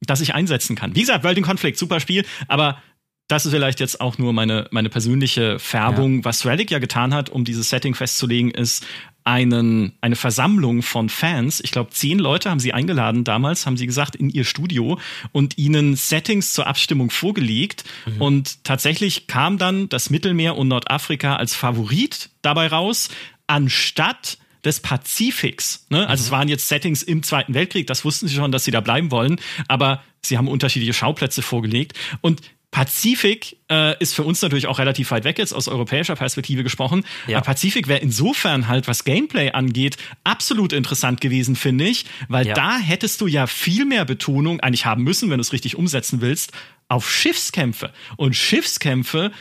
das 0.00 0.20
ich 0.20 0.34
einsetzen 0.34 0.74
kann. 0.74 0.96
Wie 0.96 1.00
gesagt, 1.00 1.22
World 1.22 1.38
in 1.38 1.44
Conflict, 1.44 1.78
super 1.78 2.00
Spiel, 2.00 2.24
aber 2.48 2.82
das 3.28 3.44
ist 3.44 3.52
vielleicht 3.52 3.78
jetzt 3.78 4.00
auch 4.00 4.16
nur 4.16 4.32
meine, 4.32 4.66
meine 4.70 4.88
persönliche 4.88 5.58
Färbung. 5.58 6.18
Ja. 6.18 6.24
Was 6.24 6.46
Relic 6.46 6.70
ja 6.70 6.78
getan 6.78 7.12
hat, 7.12 7.28
um 7.28 7.44
dieses 7.44 7.68
Setting 7.68 7.94
festzulegen, 7.94 8.50
ist 8.50 8.84
einen, 9.22 9.92
eine 10.00 10.16
Versammlung 10.16 10.80
von 10.80 11.10
Fans. 11.10 11.60
Ich 11.60 11.70
glaube, 11.70 11.90
zehn 11.90 12.18
Leute 12.18 12.48
haben 12.48 12.60
sie 12.60 12.72
eingeladen 12.72 13.24
damals, 13.24 13.66
haben 13.66 13.76
sie 13.76 13.86
gesagt, 13.86 14.16
in 14.16 14.30
ihr 14.30 14.44
Studio 14.44 14.98
und 15.32 15.58
ihnen 15.58 15.94
Settings 15.96 16.54
zur 16.54 16.66
Abstimmung 16.66 17.10
vorgelegt. 17.10 17.84
Mhm. 18.06 18.22
Und 18.22 18.64
tatsächlich 18.64 19.26
kam 19.26 19.58
dann 19.58 19.90
das 19.90 20.08
Mittelmeer 20.08 20.56
und 20.56 20.68
Nordafrika 20.68 21.36
als 21.36 21.54
Favorit 21.54 22.30
dabei 22.40 22.68
raus, 22.68 23.10
anstatt 23.46 24.38
des 24.64 24.80
Pazifiks. 24.80 25.86
Ne? 25.90 26.08
Also 26.08 26.22
mhm. 26.22 26.26
es 26.26 26.30
waren 26.30 26.48
jetzt 26.48 26.68
Settings 26.68 27.02
im 27.02 27.22
Zweiten 27.22 27.52
Weltkrieg, 27.52 27.86
das 27.86 28.06
wussten 28.06 28.28
sie 28.28 28.34
schon, 28.34 28.50
dass 28.50 28.64
sie 28.64 28.70
da 28.70 28.80
bleiben 28.80 29.10
wollen, 29.10 29.38
aber 29.68 30.02
sie 30.22 30.38
haben 30.38 30.48
unterschiedliche 30.48 30.94
Schauplätze 30.94 31.42
vorgelegt. 31.42 31.92
Und 32.22 32.40
Pazifik 32.70 33.56
äh, 33.70 33.98
ist 33.98 34.14
für 34.14 34.24
uns 34.24 34.42
natürlich 34.42 34.66
auch 34.66 34.78
relativ 34.78 35.10
weit 35.10 35.24
weg 35.24 35.38
jetzt 35.38 35.54
aus 35.54 35.68
europäischer 35.68 36.16
Perspektive 36.16 36.62
gesprochen. 36.62 37.04
Ja. 37.26 37.40
Pazifik 37.40 37.88
wäre 37.88 38.00
insofern 38.00 38.68
halt, 38.68 38.86
was 38.86 39.04
Gameplay 39.04 39.50
angeht, 39.52 39.96
absolut 40.22 40.74
interessant 40.74 41.20
gewesen, 41.20 41.56
finde 41.56 41.86
ich, 41.86 42.04
weil 42.28 42.46
ja. 42.46 42.54
da 42.54 42.78
hättest 42.78 43.22
du 43.22 43.26
ja 43.26 43.46
viel 43.46 43.86
mehr 43.86 44.04
Betonung 44.04 44.60
eigentlich 44.60 44.84
haben 44.84 45.02
müssen, 45.02 45.30
wenn 45.30 45.38
du 45.38 45.42
es 45.42 45.52
richtig 45.52 45.76
umsetzen 45.76 46.20
willst, 46.20 46.52
auf 46.88 47.10
Schiffskämpfe. 47.10 47.92
Und 48.16 48.36
Schiffskämpfe 48.36 49.32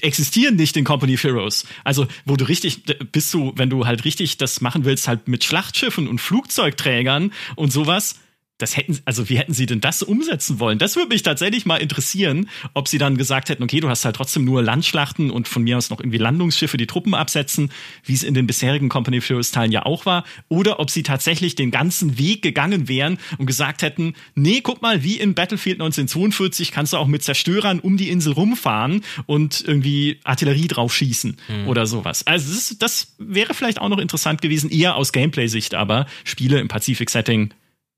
existieren 0.00 0.56
nicht 0.56 0.76
in 0.76 0.84
Company 0.84 1.14
of 1.14 1.24
Heroes. 1.24 1.66
Also, 1.84 2.06
wo 2.24 2.36
du 2.36 2.46
richtig, 2.46 2.84
bist 3.12 3.32
du, 3.34 3.52
wenn 3.56 3.70
du 3.70 3.86
halt 3.86 4.04
richtig 4.04 4.38
das 4.38 4.60
machen 4.60 4.84
willst, 4.84 5.08
halt 5.08 5.28
mit 5.28 5.44
Schlachtschiffen 5.44 6.08
und 6.08 6.20
Flugzeugträgern 6.20 7.32
und 7.56 7.72
sowas, 7.72 8.18
das 8.62 8.76
hätten, 8.76 8.98
also 9.04 9.28
wie 9.28 9.36
hätten 9.36 9.52
sie 9.52 9.66
denn 9.66 9.80
das 9.80 10.02
umsetzen 10.02 10.60
wollen? 10.60 10.78
Das 10.78 10.96
würde 10.96 11.08
mich 11.08 11.22
tatsächlich 11.22 11.66
mal 11.66 11.78
interessieren, 11.78 12.48
ob 12.74 12.88
sie 12.88 12.98
dann 12.98 13.16
gesagt 13.16 13.48
hätten, 13.48 13.62
okay, 13.62 13.80
du 13.80 13.88
hast 13.88 14.04
halt 14.04 14.16
trotzdem 14.16 14.44
nur 14.44 14.62
Landschlachten 14.62 15.30
und 15.30 15.48
von 15.48 15.62
mir 15.62 15.76
aus 15.76 15.90
noch 15.90 16.00
irgendwie 16.00 16.18
Landungsschiffe, 16.18 16.76
die 16.76 16.86
Truppen 16.86 17.14
absetzen, 17.14 17.70
wie 18.04 18.14
es 18.14 18.22
in 18.22 18.34
den 18.34 18.46
bisherigen 18.46 18.88
Company 18.88 19.18
of 19.18 19.28
Heroes 19.28 19.50
Teilen 19.50 19.72
ja 19.72 19.84
auch 19.84 20.06
war, 20.06 20.24
oder 20.48 20.78
ob 20.80 20.90
sie 20.90 21.02
tatsächlich 21.02 21.56
den 21.56 21.70
ganzen 21.70 22.18
Weg 22.18 22.42
gegangen 22.42 22.88
wären 22.88 23.18
und 23.38 23.46
gesagt 23.46 23.82
hätten, 23.82 24.14
nee, 24.34 24.60
guck 24.62 24.80
mal, 24.80 25.02
wie 25.02 25.18
in 25.18 25.34
Battlefield 25.34 25.80
1942 25.80 26.70
kannst 26.70 26.92
du 26.92 26.96
auch 26.96 27.08
mit 27.08 27.22
Zerstörern 27.22 27.80
um 27.80 27.96
die 27.96 28.10
Insel 28.10 28.32
rumfahren 28.32 29.02
und 29.26 29.62
irgendwie 29.66 30.20
Artillerie 30.24 30.68
drauf 30.68 30.94
schießen 30.94 31.36
mhm. 31.48 31.68
oder 31.68 31.86
sowas. 31.86 32.26
Also 32.26 32.52
das, 32.52 32.76
das 32.78 33.14
wäre 33.18 33.54
vielleicht 33.54 33.80
auch 33.80 33.88
noch 33.88 33.98
interessant 33.98 34.40
gewesen, 34.40 34.70
eher 34.70 34.96
aus 34.96 35.12
Gameplay-Sicht, 35.12 35.74
aber 35.74 36.06
Spiele 36.24 36.60
im 36.60 36.68
Pazifik-Setting 36.68 37.52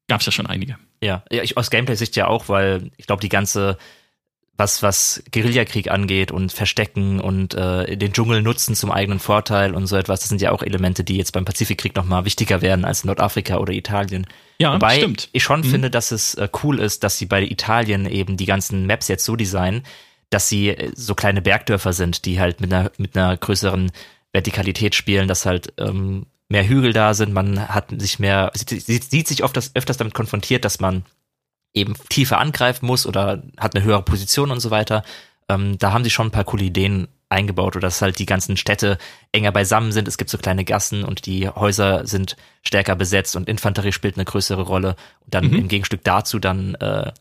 gab 0.09 0.21
es 0.21 0.27
ja 0.27 0.33
schon 0.33 0.47
einige. 0.47 0.77
Ja, 1.03 1.25
ich, 1.31 1.57
aus 1.57 1.71
Gameplay-Sicht 1.71 2.17
ja 2.17 2.27
auch, 2.27 2.49
weil 2.49 2.90
ich 2.97 3.07
glaube, 3.07 3.21
die 3.21 3.29
ganze, 3.29 3.79
was, 4.57 4.83
was 4.83 5.23
Guerillakrieg 5.33 5.90
angeht 5.90 6.31
und 6.31 6.53
Verstecken 6.53 7.21
und 7.21 7.55
äh, 7.55 7.97
den 7.97 8.12
Dschungel 8.12 8.43
nutzen 8.43 8.75
zum 8.75 8.90
eigenen 8.90 9.19
Vorteil 9.19 9.75
und 9.75 9.87
so 9.87 9.97
etwas, 9.97 10.21
das 10.21 10.29
sind 10.29 10.40
ja 10.40 10.53
auch 10.53 10.62
Elemente, 10.62 11.05
die 11.05 11.17
jetzt 11.17 11.33
beim 11.33 11.45
Pazifikkrieg 11.45 11.97
nochmal 11.97 12.25
wichtiger 12.25 12.62
werden 12.62 12.85
als 12.85 13.03
in 13.03 13.09
Nordafrika 13.09 13.57
oder 13.59 13.73
Italien. 13.73 14.27
Ja, 14.59 14.75
Wobei 14.75 14.97
stimmt. 14.97 15.29
ich 15.33 15.43
schon 15.43 15.61
mhm. 15.61 15.64
finde, 15.64 15.90
dass 15.90 16.11
es 16.11 16.35
äh, 16.35 16.49
cool 16.62 16.79
ist, 16.79 17.03
dass 17.03 17.19
sie 17.19 17.27
bei 17.27 17.43
Italien 17.43 18.07
eben 18.07 18.37
die 18.37 18.47
ganzen 18.47 18.87
Maps 18.87 19.09
jetzt 19.09 19.25
so 19.25 19.37
designen, 19.37 19.83
dass 20.31 20.49
sie 20.49 20.71
äh, 20.71 20.93
so 20.95 21.14
kleine 21.14 21.43
Bergdörfer 21.43 21.93
sind, 21.93 22.25
die 22.25 22.40
halt 22.40 22.61
mit 22.61 22.73
einer, 22.73 22.93
mit 22.97 23.17
einer 23.17 23.37
größeren 23.37 23.90
Vertikalität 24.33 24.95
spielen, 24.95 25.29
dass 25.29 25.47
halt 25.47 25.73
ähm, 25.79 26.27
mehr 26.49 26.67
Hügel 26.69 26.93
da 26.93 27.15
sind, 27.15 27.33
man 27.33 27.69
hat 27.69 27.87
sich 27.99 28.19
mehr, 28.19 28.53
sieht, 28.55 29.11
sieht 29.11 29.29
sich 29.29 29.43
oft 29.43 29.57
das, 29.57 29.75
öfters 29.75 29.97
damit 29.97 30.15
konfrontiert, 30.15 30.65
dass 30.65 30.81
man 30.81 31.05
eben 31.73 31.95
tiefer 32.09 32.39
angreifen 32.39 32.87
muss 32.87 33.07
oder 33.07 33.43
hat 33.59 33.75
eine 33.75 33.85
höhere 33.85 34.03
Position 34.03 34.51
und 34.51 34.61
so 34.61 34.71
weiter. 34.71 35.03
Ähm, 35.49 35.79
da 35.79 35.93
haben 35.93 36.05
sie 36.05 36.11
schon 36.11 36.29
ein 36.29 36.33
paar 36.33 36.45
coole 36.45 36.65
Ideen 36.65 37.09
eingebaut 37.29 37.77
oder 37.77 37.89
dass 37.89 38.01
halt 38.01 38.19
die 38.19 38.27
ganzen 38.27 38.57
Städte 38.57 38.99
enger 39.33 39.53
beisammen 39.53 39.93
sind. 39.93 40.09
Es 40.09 40.17
gibt 40.17 40.31
so 40.31 40.39
kleine 40.39 40.65
Gassen 40.65 41.05
und 41.05 41.27
die 41.27 41.49
Häuser 41.49 42.07
sind 42.07 42.37
stärker 42.63 42.95
besetzt 42.95 43.37
und 43.37 43.49
Infanterie 43.49 43.93
spielt 43.93 44.17
eine 44.17 44.25
größere 44.25 44.63
Rolle. 44.63 44.97
Und 45.21 45.35
dann 45.35 45.49
mhm. 45.49 45.59
im 45.59 45.69
Gegenstück 45.69 46.05
dazu 46.05 46.39
dann 46.39 46.77
äh, 46.77 47.13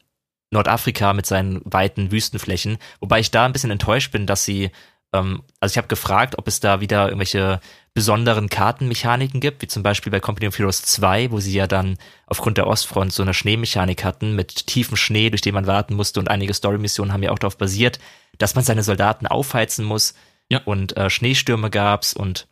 Nordafrika 0.51 1.13
mit 1.13 1.25
seinen 1.25 1.61
weiten 1.65 2.11
Wüstenflächen. 2.11 2.77
Wobei 2.99 3.19
ich 3.19 3.31
da 3.31 3.45
ein 3.45 3.53
bisschen 3.53 3.71
enttäuscht 3.71 4.11
bin, 4.11 4.27
dass 4.27 4.45
sie, 4.45 4.71
ähm, 5.13 5.41
also 5.59 5.73
ich 5.73 5.77
habe 5.77 5.87
gefragt, 5.87 6.37
ob 6.37 6.47
es 6.47 6.59
da 6.59 6.79
wieder 6.79 7.05
irgendwelche 7.05 7.59
besonderen 7.93 8.49
Kartenmechaniken 8.49 9.39
gibt, 9.39 9.61
wie 9.61 9.67
zum 9.67 9.83
Beispiel 9.83 10.11
bei 10.11 10.19
Company 10.19 10.47
of 10.47 10.57
Heroes 10.57 10.81
2, 10.81 11.31
wo 11.31 11.39
sie 11.39 11.53
ja 11.53 11.67
dann 11.67 11.97
aufgrund 12.25 12.57
der 12.57 12.67
Ostfront 12.67 13.13
so 13.13 13.21
eine 13.21 13.35
Schneemechanik 13.35 14.03
hatten 14.03 14.35
mit 14.35 14.65
tiefem 14.67 14.97
Schnee, 14.97 15.29
durch 15.29 15.41
den 15.41 15.53
man 15.53 15.67
warten 15.67 15.93
musste 15.93 16.19
und 16.19 16.29
einige 16.29 16.53
Story-Missionen 16.53 17.13
haben 17.13 17.21
ja 17.21 17.31
auch 17.31 17.39
darauf 17.39 17.57
basiert, 17.57 17.99
dass 18.39 18.55
man 18.55 18.63
seine 18.63 18.81
Soldaten 18.81 19.27
aufheizen 19.27 19.85
muss 19.85 20.15
ja. 20.49 20.61
und 20.65 20.97
äh, 20.97 21.09
Schneestürme 21.09 21.69
gab's 21.69 22.13
und 22.13 22.47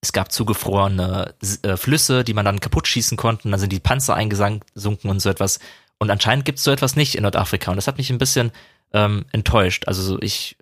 es 0.00 0.12
gab 0.12 0.30
zugefrorene 0.30 1.34
äh, 1.62 1.76
Flüsse, 1.76 2.22
die 2.22 2.34
man 2.34 2.44
dann 2.44 2.60
kaputt 2.60 2.86
schießen 2.86 3.16
konnte, 3.16 3.48
dann 3.48 3.58
sind 3.58 3.72
die 3.72 3.80
Panzer 3.80 4.14
eingesunken 4.14 5.10
und 5.10 5.20
so 5.20 5.30
etwas. 5.30 5.60
Und 5.98 6.10
anscheinend 6.10 6.44
gibt's 6.44 6.62
so 6.62 6.70
etwas 6.70 6.94
nicht 6.94 7.14
in 7.14 7.22
Nordafrika 7.22 7.70
und 7.70 7.76
das 7.76 7.88
hat 7.88 7.98
mich 7.98 8.10
ein 8.10 8.18
bisschen 8.18 8.52
ähm, 8.92 9.24
enttäuscht. 9.32 9.88
Also 9.88 10.20
ich, 10.20 10.56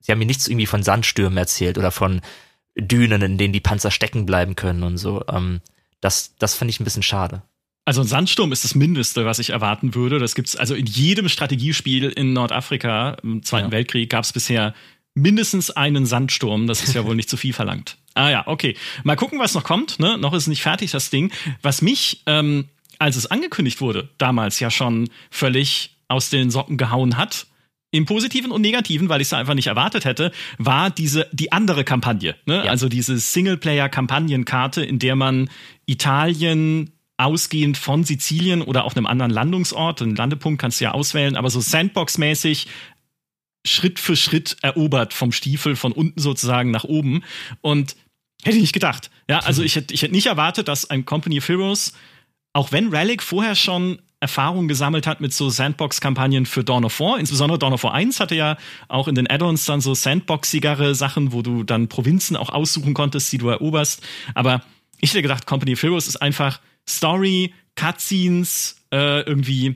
sie 0.00 0.12
haben 0.12 0.20
mir 0.20 0.26
nichts 0.26 0.46
irgendwie 0.46 0.66
von 0.66 0.82
Sandstürmen 0.82 1.36
erzählt 1.36 1.76
oder 1.76 1.90
von 1.90 2.22
Dünen, 2.78 3.22
in 3.22 3.38
denen 3.38 3.52
die 3.52 3.60
Panzer 3.60 3.90
stecken 3.90 4.26
bleiben 4.26 4.56
können 4.56 4.82
und 4.82 4.98
so. 4.98 5.24
Ähm, 5.28 5.60
das, 6.00 6.34
das 6.38 6.54
fand 6.54 6.70
ich 6.70 6.80
ein 6.80 6.84
bisschen 6.84 7.02
schade. 7.02 7.42
Also 7.84 8.00
ein 8.00 8.06
Sandsturm 8.06 8.52
ist 8.52 8.64
das 8.64 8.74
Mindeste, 8.74 9.24
was 9.24 9.38
ich 9.38 9.50
erwarten 9.50 9.94
würde. 9.94 10.18
Das 10.18 10.34
gibt's 10.34 10.54
also 10.54 10.74
in 10.74 10.86
jedem 10.86 11.28
Strategiespiel 11.28 12.10
in 12.10 12.32
Nordafrika 12.32 13.16
im 13.22 13.42
Zweiten 13.42 13.68
ja. 13.68 13.72
Weltkrieg 13.72 14.08
gab 14.08 14.24
es 14.24 14.32
bisher 14.32 14.74
mindestens 15.14 15.70
einen 15.70 16.06
Sandsturm. 16.06 16.66
Das 16.66 16.82
ist 16.84 16.94
ja 16.94 17.04
wohl 17.04 17.16
nicht 17.16 17.28
zu 17.28 17.36
viel 17.36 17.52
verlangt. 17.52 17.98
Ah 18.14 18.30
ja, 18.30 18.46
okay. 18.46 18.76
Mal 19.02 19.16
gucken, 19.16 19.38
was 19.38 19.54
noch 19.54 19.64
kommt. 19.64 19.98
Ne? 19.98 20.16
Noch 20.16 20.32
ist 20.32 20.46
nicht 20.46 20.62
fertig 20.62 20.92
das 20.92 21.10
Ding. 21.10 21.32
Was 21.60 21.82
mich, 21.82 22.22
ähm, 22.26 22.68
als 22.98 23.16
es 23.16 23.26
angekündigt 23.26 23.80
wurde, 23.80 24.08
damals 24.16 24.60
ja 24.60 24.70
schon 24.70 25.08
völlig 25.30 25.96
aus 26.08 26.30
den 26.30 26.50
Socken 26.50 26.76
gehauen 26.76 27.16
hat, 27.16 27.46
im 27.92 28.06
Positiven 28.06 28.50
und 28.50 28.62
Negativen, 28.62 29.08
weil 29.08 29.20
ich 29.20 29.28
es 29.28 29.32
einfach 29.32 29.54
nicht 29.54 29.68
erwartet 29.68 30.04
hätte, 30.04 30.32
war 30.58 30.90
diese 30.90 31.28
die 31.32 31.52
andere 31.52 31.84
Kampagne, 31.84 32.34
ne? 32.46 32.64
ja. 32.64 32.70
also 32.70 32.88
diese 32.88 33.16
Singleplayer-Kampagnenkarte, 33.18 34.84
in 34.84 34.98
der 34.98 35.14
man 35.14 35.48
Italien 35.86 36.92
ausgehend 37.18 37.76
von 37.76 38.02
Sizilien 38.02 38.62
oder 38.62 38.84
auch 38.84 38.96
einem 38.96 39.06
anderen 39.06 39.30
Landungsort, 39.30 40.02
einen 40.02 40.16
Landepunkt 40.16 40.60
kannst 40.60 40.80
du 40.80 40.84
ja 40.84 40.92
auswählen, 40.92 41.36
aber 41.36 41.50
so 41.50 41.60
Sandbox-mäßig 41.60 42.66
Schritt 43.64 44.00
für 44.00 44.16
Schritt 44.16 44.56
erobert 44.62 45.12
vom 45.12 45.30
Stiefel 45.30 45.76
von 45.76 45.92
unten 45.92 46.18
sozusagen 46.18 46.72
nach 46.72 46.84
oben 46.84 47.22
und 47.60 47.94
hätte 48.42 48.56
ich 48.56 48.62
nicht 48.62 48.72
gedacht. 48.72 49.10
Ja, 49.28 49.40
also 49.40 49.62
ich 49.62 49.76
hätte 49.76 49.94
ich 49.94 50.02
hätte 50.02 50.14
nicht 50.14 50.26
erwartet, 50.26 50.66
dass 50.66 50.88
ein 50.88 51.04
Company 51.04 51.38
of 51.38 51.48
Heroes 51.48 51.92
auch 52.54 52.72
wenn 52.72 52.88
Relic 52.88 53.22
vorher 53.22 53.54
schon 53.54 54.00
Erfahrung 54.22 54.68
gesammelt 54.68 55.06
hat 55.06 55.20
mit 55.20 55.34
so 55.34 55.50
Sandbox-Kampagnen 55.50 56.46
für 56.46 56.62
Dawn 56.62 56.84
of 56.84 56.98
War. 57.00 57.18
Insbesondere 57.18 57.58
Dawn 57.58 57.72
of 57.72 57.82
War 57.82 57.92
1 57.92 58.20
hatte 58.20 58.36
ja 58.36 58.56
auch 58.88 59.08
in 59.08 59.16
den 59.16 59.28
Add-ons 59.28 59.64
dann 59.64 59.80
so 59.80 59.94
Sandboxigere 59.94 60.94
Sachen, 60.94 61.32
wo 61.32 61.42
du 61.42 61.64
dann 61.64 61.88
Provinzen 61.88 62.36
auch 62.36 62.50
aussuchen 62.50 62.94
konntest, 62.94 63.32
die 63.32 63.38
du 63.38 63.48
eroberst. 63.48 64.00
Aber 64.34 64.62
ich 65.00 65.10
hätte 65.10 65.22
gedacht, 65.22 65.46
Company 65.46 65.72
of 65.72 65.82
Heroes 65.82 66.06
ist 66.06 66.16
einfach 66.16 66.60
Story, 66.88 67.52
Cutscenes, 67.74 68.76
äh, 68.92 69.22
irgendwie 69.22 69.74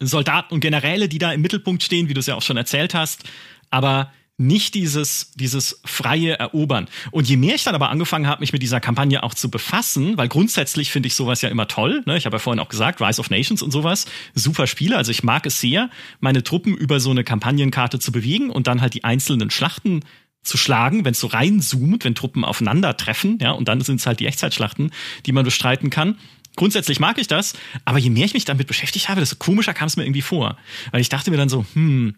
Soldaten 0.00 0.54
und 0.54 0.60
Generäle, 0.60 1.08
die 1.08 1.18
da 1.18 1.32
im 1.32 1.40
Mittelpunkt 1.40 1.84
stehen, 1.84 2.08
wie 2.08 2.14
du 2.14 2.20
es 2.20 2.26
ja 2.26 2.34
auch 2.34 2.42
schon 2.42 2.56
erzählt 2.56 2.94
hast. 2.94 3.22
Aber 3.70 4.12
nicht 4.38 4.74
dieses, 4.74 5.32
dieses 5.34 5.80
freie 5.84 6.38
Erobern. 6.38 6.88
Und 7.10 7.28
je 7.28 7.36
mehr 7.36 7.54
ich 7.54 7.64
dann 7.64 7.74
aber 7.74 7.90
angefangen 7.90 8.26
habe, 8.26 8.40
mich 8.40 8.52
mit 8.52 8.62
dieser 8.62 8.80
Kampagne 8.80 9.22
auch 9.22 9.34
zu 9.34 9.50
befassen, 9.50 10.16
weil 10.16 10.28
grundsätzlich 10.28 10.90
finde 10.90 11.06
ich 11.06 11.14
sowas 11.14 11.42
ja 11.42 11.48
immer 11.48 11.68
toll, 11.68 12.02
ne? 12.06 12.16
ich 12.16 12.26
habe 12.26 12.36
ja 12.36 12.38
vorhin 12.38 12.60
auch 12.60 12.68
gesagt, 12.68 13.00
Rise 13.00 13.20
of 13.20 13.30
Nations 13.30 13.62
und 13.62 13.70
sowas, 13.70 14.06
super 14.34 14.66
Spiele, 14.66 14.96
also 14.96 15.10
ich 15.10 15.22
mag 15.22 15.46
es 15.46 15.60
sehr, 15.60 15.90
meine 16.20 16.42
Truppen 16.42 16.76
über 16.76 16.98
so 16.98 17.10
eine 17.10 17.24
Kampagnenkarte 17.24 17.98
zu 17.98 18.10
bewegen 18.10 18.50
und 18.50 18.66
dann 18.66 18.80
halt 18.80 18.94
die 18.94 19.04
einzelnen 19.04 19.50
Schlachten 19.50 20.00
zu 20.42 20.56
schlagen, 20.56 21.04
wenn 21.04 21.12
es 21.12 21.20
so 21.20 21.28
reinzoomt, 21.28 22.04
wenn 22.04 22.14
Truppen 22.14 22.44
aufeinandertreffen, 22.44 23.38
ja, 23.40 23.52
und 23.52 23.68
dann 23.68 23.80
sind 23.80 24.00
es 24.00 24.06
halt 24.06 24.18
die 24.18 24.26
Echtzeitschlachten, 24.26 24.90
die 25.26 25.32
man 25.32 25.44
bestreiten 25.44 25.90
kann. 25.90 26.16
Grundsätzlich 26.54 27.00
mag 27.00 27.16
ich 27.18 27.28
das, 27.28 27.54
aber 27.84 27.98
je 27.98 28.10
mehr 28.10 28.26
ich 28.26 28.34
mich 28.34 28.44
damit 28.44 28.66
beschäftigt 28.66 29.08
habe, 29.08 29.20
desto 29.20 29.36
komischer 29.36 29.72
kam 29.72 29.86
es 29.86 29.96
mir 29.96 30.04
irgendwie 30.04 30.20
vor. 30.20 30.58
Weil 30.90 31.00
ich 31.00 31.08
dachte 31.08 31.30
mir 31.30 31.38
dann 31.38 31.48
so, 31.48 31.64
hm, 31.72 32.14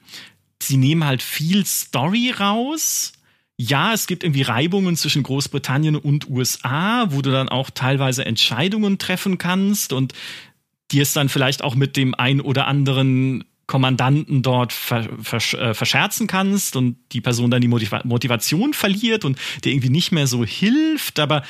sie 0.67 0.77
nehmen 0.77 1.05
halt 1.05 1.23
viel 1.23 1.65
Story 1.65 2.31
raus. 2.31 3.13
Ja, 3.57 3.93
es 3.93 4.07
gibt 4.07 4.25
irgendwie 4.25 4.43
Reibungen 4.43 4.97
zwischen 4.97 5.23
Großbritannien 5.23 5.97
und 5.97 6.29
USA, 6.29 7.07
wo 7.11 7.23
du 7.23 7.31
dann 7.31 7.49
auch 7.49 7.71
teilweise 7.71 8.25
Entscheidungen 8.25 8.99
treffen 8.99 9.39
kannst 9.39 9.93
und 9.93 10.13
dir 10.91 11.03
es 11.03 11.13
dann 11.13 11.29
vielleicht 11.29 11.63
auch 11.63 11.75
mit 11.75 11.97
dem 11.97 12.15
ein 12.15 12.41
oder 12.41 12.67
anderen 12.67 13.45
Kommandanten 13.67 14.43
dort 14.43 14.73
ver, 14.73 15.09
ver, 15.23 15.39
äh, 15.59 15.75
verscherzen 15.75 16.27
kannst 16.27 16.77
und 16.77 16.97
die 17.13 17.21
Person 17.21 17.51
dann 17.51 17.63
die 17.63 17.69
Motiva 17.69 18.03
Motivation 18.05 18.75
verliert 18.75 19.25
und 19.25 19.39
dir 19.65 19.73
irgendwie 19.73 19.89
nicht 19.89 20.13
mehr 20.13 20.27
so 20.27 20.45
hilft. 20.45 21.19
Aber 21.19 21.43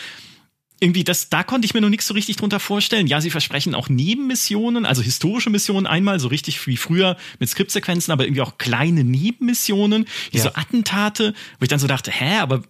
irgendwie 0.85 1.03
das, 1.03 1.31
da 1.31 1.43
konnte 1.43 1.65
ich 1.65 1.73
mir 1.73 1.81
noch 1.81 1.89
nichts 1.89 2.07
so 2.07 2.15
richtig 2.15 2.37
drunter 2.37 2.61
vorstellen. 2.61 3.07
Ja, 3.07 3.23
sie 3.23 3.31
versprechen 3.31 3.75
auch 3.75 3.89
Nebenmissionen, 3.89 4.85
also 4.85 5.03
historische 5.03 5.49
Missionen 5.49 5.87
einmal, 5.87 6.21
so 6.21 6.29
richtig 6.29 6.65
wie 6.67 6.77
früher 6.77 7.17
mit 7.39 7.49
Skriptsequenzen, 7.49 8.13
aber 8.13 8.25
irgendwie 8.25 8.43
auch 8.43 8.59
kleine 8.59 9.03
Nebenmissionen, 9.03 10.07
wie 10.31 10.37
ja. 10.37 10.45
so 10.45 10.51
Attentate, 10.55 11.33
wo 11.59 11.63
ich 11.63 11.69
dann 11.69 11.79
so 11.79 11.87
dachte, 11.87 12.11
hä, 12.11 12.37
aber 12.37 12.63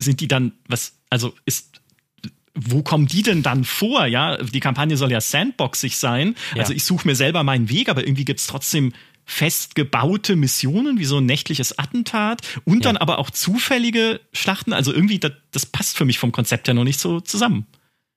sind 0.00 0.20
die 0.20 0.26
dann, 0.26 0.52
was, 0.66 0.98
also 1.10 1.32
ist, 1.46 1.80
wo 2.54 2.82
kommen 2.82 3.06
die 3.06 3.22
denn 3.22 3.44
dann 3.44 3.64
vor? 3.64 4.06
Ja, 4.06 4.36
die 4.38 4.60
Kampagne 4.60 4.96
soll 4.96 5.12
ja 5.12 5.20
sandboxig 5.20 5.96
sein. 5.96 6.34
Ja. 6.54 6.62
Also 6.62 6.72
ich 6.72 6.84
suche 6.84 7.06
mir 7.06 7.14
selber 7.14 7.44
meinen 7.44 7.68
Weg, 7.68 7.88
aber 7.88 8.04
irgendwie 8.04 8.24
gibt's 8.24 8.48
trotzdem 8.48 8.92
festgebaute 9.30 10.34
Missionen, 10.34 10.98
wie 10.98 11.04
so 11.04 11.18
ein 11.18 11.24
nächtliches 11.24 11.78
Attentat 11.78 12.40
und 12.64 12.78
ja. 12.78 12.80
dann 12.80 12.96
aber 12.96 13.20
auch 13.20 13.30
zufällige 13.30 14.20
Schlachten. 14.32 14.72
Also 14.72 14.92
irgendwie, 14.92 15.20
das, 15.20 15.30
das, 15.52 15.66
passt 15.66 15.96
für 15.96 16.04
mich 16.04 16.18
vom 16.18 16.32
Konzept 16.32 16.66
ja 16.66 16.74
noch 16.74 16.82
nicht 16.82 16.98
so 16.98 17.20
zusammen. 17.20 17.68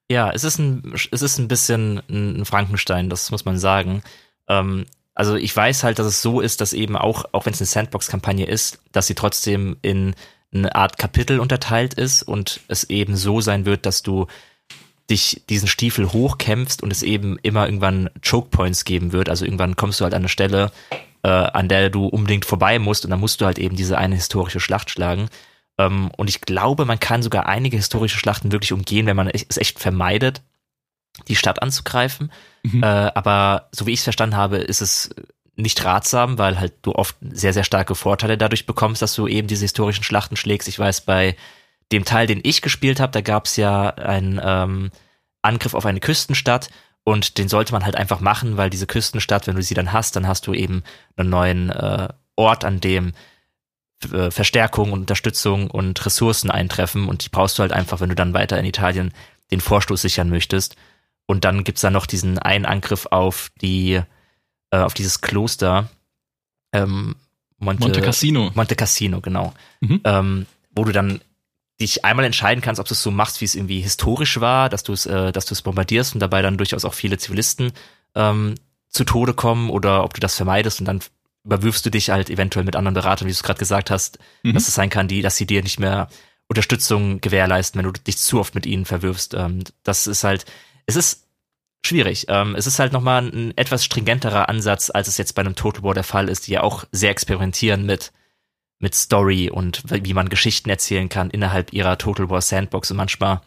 Ja, 0.09 0.31
es 0.31 0.43
ist 0.43 0.57
ein, 0.57 0.95
es 1.11 1.21
ist 1.21 1.37
ein 1.37 1.47
bisschen 1.47 2.01
ein 2.09 2.45
Frankenstein, 2.45 3.11
das 3.11 3.29
muss 3.29 3.45
man 3.45 3.59
sagen. 3.59 4.01
Ähm, 4.47 4.85
also 5.13 5.35
ich 5.35 5.55
weiß 5.55 5.83
halt, 5.83 5.99
dass 5.99 6.07
es 6.07 6.23
so 6.23 6.41
ist, 6.41 6.61
dass 6.61 6.73
eben 6.73 6.97
auch, 6.97 7.25
auch 7.31 7.45
wenn 7.45 7.53
es 7.53 7.61
eine 7.61 7.67
Sandbox-Kampagne 7.67 8.47
ist, 8.47 8.79
dass 8.91 9.05
sie 9.05 9.13
trotzdem 9.13 9.77
in 9.83 10.15
eine 10.51 10.73
Art 10.73 10.97
Kapitel 10.97 11.39
unterteilt 11.39 11.93
ist 11.93 12.23
und 12.23 12.61
es 12.67 12.85
eben 12.85 13.15
so 13.15 13.39
sein 13.39 13.67
wird, 13.67 13.85
dass 13.85 14.01
du 14.01 14.25
dich 15.09 15.43
diesen 15.49 15.67
Stiefel 15.67 16.11
hochkämpfst 16.11 16.81
und 16.81 16.91
es 16.91 17.03
eben 17.03 17.37
immer 17.41 17.65
irgendwann 17.65 18.09
Choke 18.27 18.49
Points 18.49 18.85
geben 18.85 19.11
wird. 19.11 19.29
Also 19.29 19.45
irgendwann 19.45 19.75
kommst 19.75 19.99
du 19.99 20.03
halt 20.03 20.13
an 20.13 20.21
eine 20.21 20.29
Stelle, 20.29 20.71
äh, 21.23 21.29
an 21.29 21.67
der 21.67 21.89
du 21.89 22.07
unbedingt 22.07 22.45
vorbei 22.45 22.79
musst 22.79 23.03
und 23.05 23.11
dann 23.11 23.19
musst 23.19 23.41
du 23.41 23.45
halt 23.45 23.59
eben 23.59 23.75
diese 23.75 23.97
eine 23.97 24.15
historische 24.15 24.59
Schlacht 24.59 24.89
schlagen. 24.89 25.29
Ähm, 25.77 26.11
und 26.17 26.29
ich 26.29 26.41
glaube, 26.41 26.85
man 26.85 26.99
kann 26.99 27.23
sogar 27.23 27.47
einige 27.47 27.77
historische 27.77 28.17
Schlachten 28.17 28.51
wirklich 28.51 28.73
umgehen, 28.73 29.05
wenn 29.05 29.17
man 29.17 29.27
es 29.27 29.57
echt 29.57 29.79
vermeidet, 29.79 30.41
die 31.27 31.35
Stadt 31.35 31.61
anzugreifen. 31.61 32.31
Mhm. 32.63 32.83
Äh, 32.83 32.85
aber 32.85 33.69
so 33.71 33.85
wie 33.85 33.91
ich 33.91 33.99
es 33.99 34.03
verstanden 34.03 34.37
habe, 34.37 34.57
ist 34.57 34.81
es 34.81 35.09
nicht 35.55 35.83
ratsam, 35.85 36.37
weil 36.37 36.59
halt 36.59 36.73
du 36.81 36.93
oft 36.93 37.15
sehr, 37.21 37.53
sehr 37.53 37.63
starke 37.63 37.95
Vorteile 37.95 38.37
dadurch 38.37 38.65
bekommst, 38.65 39.01
dass 39.01 39.13
du 39.13 39.27
eben 39.27 39.47
diese 39.47 39.65
historischen 39.65 40.03
Schlachten 40.03 40.35
schlägst. 40.35 40.67
Ich 40.67 40.79
weiß, 40.79 41.01
bei 41.01 41.35
dem 41.91 42.05
Teil, 42.05 42.27
den 42.27 42.41
ich 42.43 42.61
gespielt 42.61 42.99
habe, 42.99 43.11
da 43.11 43.21
gab 43.21 43.45
es 43.45 43.55
ja 43.55 43.89
einen 43.89 44.39
ähm, 44.43 44.91
Angriff 45.41 45.73
auf 45.73 45.85
eine 45.85 45.99
Küstenstadt 45.99 46.69
und 47.03 47.37
den 47.37 47.49
sollte 47.49 47.73
man 47.73 47.85
halt 47.85 47.95
einfach 47.95 48.19
machen, 48.19 48.57
weil 48.57 48.69
diese 48.69 48.87
Küstenstadt, 48.87 49.47
wenn 49.47 49.55
du 49.55 49.63
sie 49.63 49.73
dann 49.73 49.91
hast, 49.91 50.15
dann 50.15 50.27
hast 50.27 50.47
du 50.47 50.53
eben 50.53 50.83
einen 51.17 51.29
neuen 51.29 51.69
äh, 51.69 52.07
Ort, 52.35 52.65
an 52.65 52.79
dem 52.79 53.13
äh, 54.11 54.31
Verstärkung 54.31 54.91
und 54.91 55.01
Unterstützung 55.01 55.69
und 55.69 56.05
Ressourcen 56.05 56.49
eintreffen 56.49 57.07
und 57.07 57.25
die 57.25 57.29
brauchst 57.29 57.57
du 57.57 57.61
halt 57.61 57.73
einfach, 57.73 57.99
wenn 57.99 58.09
du 58.09 58.15
dann 58.15 58.33
weiter 58.33 58.57
in 58.57 58.65
Italien 58.65 59.13
den 59.51 59.61
Vorstoß 59.61 60.01
sichern 60.01 60.29
möchtest. 60.29 60.75
Und 61.25 61.45
dann 61.45 61.63
gibt's 61.63 61.81
da 61.81 61.89
noch 61.89 62.05
diesen 62.05 62.37
einen 62.39 62.65
Angriff 62.65 63.07
auf 63.11 63.51
die, 63.61 64.01
äh, 64.71 64.77
auf 64.77 64.93
dieses 64.93 65.21
Kloster. 65.21 65.89
Ähm, 66.73 67.15
Monte, 67.57 67.83
Monte 67.83 68.01
Cassino. 68.01 68.51
Monte 68.55 68.75
Cassino, 68.75 69.21
genau. 69.21 69.53
Mhm. 69.79 70.01
Ähm, 70.03 70.45
wo 70.71 70.83
du 70.83 70.91
dann 70.91 71.21
dich 71.83 72.05
einmal 72.05 72.25
entscheiden 72.25 72.61
kannst, 72.61 72.79
ob 72.79 72.87
du 72.87 72.93
es 72.93 73.03
so 73.03 73.11
machst, 73.11 73.41
wie 73.41 73.45
es 73.45 73.55
irgendwie 73.55 73.81
historisch 73.81 74.39
war, 74.39 74.69
dass 74.69 74.83
du 74.83 74.93
es, 74.93 75.05
äh, 75.05 75.31
dass 75.31 75.45
du 75.45 75.53
es 75.53 75.61
bombardierst 75.61 76.13
und 76.13 76.19
dabei 76.19 76.41
dann 76.41 76.57
durchaus 76.57 76.85
auch 76.85 76.93
viele 76.93 77.17
Zivilisten 77.17 77.73
ähm, 78.15 78.55
zu 78.89 79.03
Tode 79.03 79.33
kommen 79.33 79.69
oder 79.69 80.03
ob 80.03 80.13
du 80.13 80.19
das 80.19 80.35
vermeidest 80.35 80.79
und 80.79 80.85
dann 80.85 81.01
überwirfst 81.43 81.85
du 81.85 81.89
dich 81.89 82.09
halt 82.09 82.29
eventuell 82.29 82.65
mit 82.65 82.75
anderen 82.75 82.93
Beratern, 82.93 83.27
wie 83.27 83.31
du 83.31 83.35
es 83.35 83.43
gerade 83.43 83.59
gesagt 83.59 83.91
hast, 83.91 84.19
mhm. 84.43 84.53
dass 84.53 84.67
es 84.67 84.75
sein 84.75 84.89
kann, 84.89 85.07
die, 85.07 85.21
dass 85.21 85.35
sie 85.35 85.45
dir 85.45 85.61
nicht 85.61 85.79
mehr 85.79 86.07
Unterstützung 86.47 87.19
gewährleisten, 87.19 87.79
wenn 87.79 87.91
du 87.91 87.99
dich 87.99 88.17
zu 88.17 88.39
oft 88.39 88.55
mit 88.55 88.65
ihnen 88.65 88.85
verwirfst. 88.85 89.33
Ähm, 89.33 89.63
das 89.83 90.07
ist 90.07 90.23
halt, 90.23 90.45
es 90.85 90.95
ist 90.95 91.27
schwierig. 91.85 92.25
Ähm, 92.29 92.55
es 92.55 92.67
ist 92.67 92.79
halt 92.79 92.93
nochmal 92.93 93.27
ein 93.27 93.57
etwas 93.57 93.83
stringenterer 93.83 94.47
Ansatz, 94.47 94.89
als 94.89 95.07
es 95.07 95.17
jetzt 95.17 95.33
bei 95.33 95.41
einem 95.41 95.55
Total 95.55 95.83
War 95.83 95.93
der 95.93 96.03
Fall 96.03 96.29
ist, 96.29 96.47
die 96.47 96.53
ja 96.53 96.61
auch 96.61 96.85
sehr 96.91 97.11
experimentieren 97.11 97.85
mit 97.85 98.11
mit 98.83 98.93
Story 98.95 99.49
und 99.49 99.81
wie 99.89 100.13
man 100.13 100.27
Geschichten 100.27 100.69
erzählen 100.69 101.07
kann 101.07 101.29
innerhalb 101.29 101.71
ihrer 101.71 101.97
Total 101.97 102.29
War 102.29 102.41
Sandbox 102.41 102.91
und 102.91 102.97
manchmal 102.97 103.39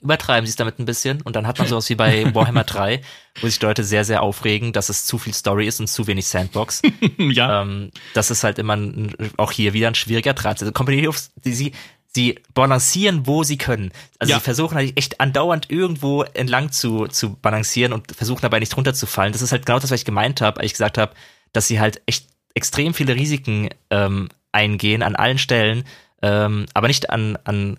übertreiben 0.00 0.46
sie 0.46 0.50
es 0.50 0.56
damit 0.56 0.78
ein 0.78 0.86
bisschen 0.86 1.20
und 1.22 1.34
dann 1.34 1.46
hat 1.48 1.58
man 1.58 1.66
sowas 1.66 1.90
wie 1.90 1.96
bei 1.96 2.24
Warhammer 2.34 2.62
3, 2.62 3.02
wo 3.40 3.48
sich 3.48 3.60
Leute 3.60 3.82
sehr, 3.82 4.04
sehr 4.04 4.22
aufregen, 4.22 4.72
dass 4.72 4.88
es 4.88 5.04
zu 5.04 5.18
viel 5.18 5.34
Story 5.34 5.66
ist 5.66 5.80
und 5.80 5.88
zu 5.88 6.06
wenig 6.06 6.26
Sandbox. 6.28 6.82
ja. 7.18 7.62
Ähm, 7.62 7.90
das 8.14 8.30
ist 8.30 8.44
halt 8.44 8.60
immer 8.60 8.76
ein, 8.76 9.12
auch 9.36 9.50
hier 9.50 9.72
wieder 9.72 9.88
ein 9.88 9.96
schwieriger 9.96 10.34
Draht. 10.34 10.60
Also 10.62 10.72
Company 10.72 11.00
Heroes, 11.00 11.32
die, 11.44 11.52
sie, 11.52 11.72
sie 12.06 12.38
balancieren, 12.54 13.26
wo 13.26 13.42
sie 13.42 13.58
können. 13.58 13.90
Also 14.20 14.30
ja. 14.30 14.38
sie 14.38 14.44
versuchen 14.44 14.76
halt 14.76 14.96
echt 14.96 15.20
andauernd 15.20 15.68
irgendwo 15.68 16.22
entlang 16.22 16.70
zu, 16.70 17.08
zu 17.08 17.34
balancieren 17.34 17.92
und 17.92 18.12
versuchen 18.14 18.42
dabei 18.42 18.60
nicht 18.60 18.76
runterzufallen. 18.76 19.32
Das 19.32 19.42
ist 19.42 19.50
halt 19.50 19.66
genau 19.66 19.80
das, 19.80 19.90
was 19.90 19.98
ich 19.98 20.06
gemeint 20.06 20.40
habe, 20.40 20.60
als 20.60 20.66
ich 20.66 20.72
gesagt 20.74 20.96
habe, 20.96 21.12
dass 21.52 21.66
sie 21.66 21.80
halt 21.80 22.00
echt 22.06 22.28
extrem 22.54 22.94
viele 22.94 23.14
Risiken 23.16 23.68
ähm, 23.90 24.28
eingehen 24.52 25.02
an 25.02 25.16
allen 25.16 25.38
Stellen, 25.38 25.84
ähm, 26.22 26.66
aber 26.74 26.88
nicht 26.88 27.10
an, 27.10 27.36
an 27.44 27.78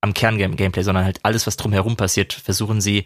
am 0.00 0.14
Kern-Gameplay, 0.14 0.82
sondern 0.82 1.04
halt 1.04 1.20
alles, 1.24 1.46
was 1.46 1.56
drumherum 1.56 1.96
passiert, 1.96 2.32
versuchen 2.32 2.80
sie 2.80 3.04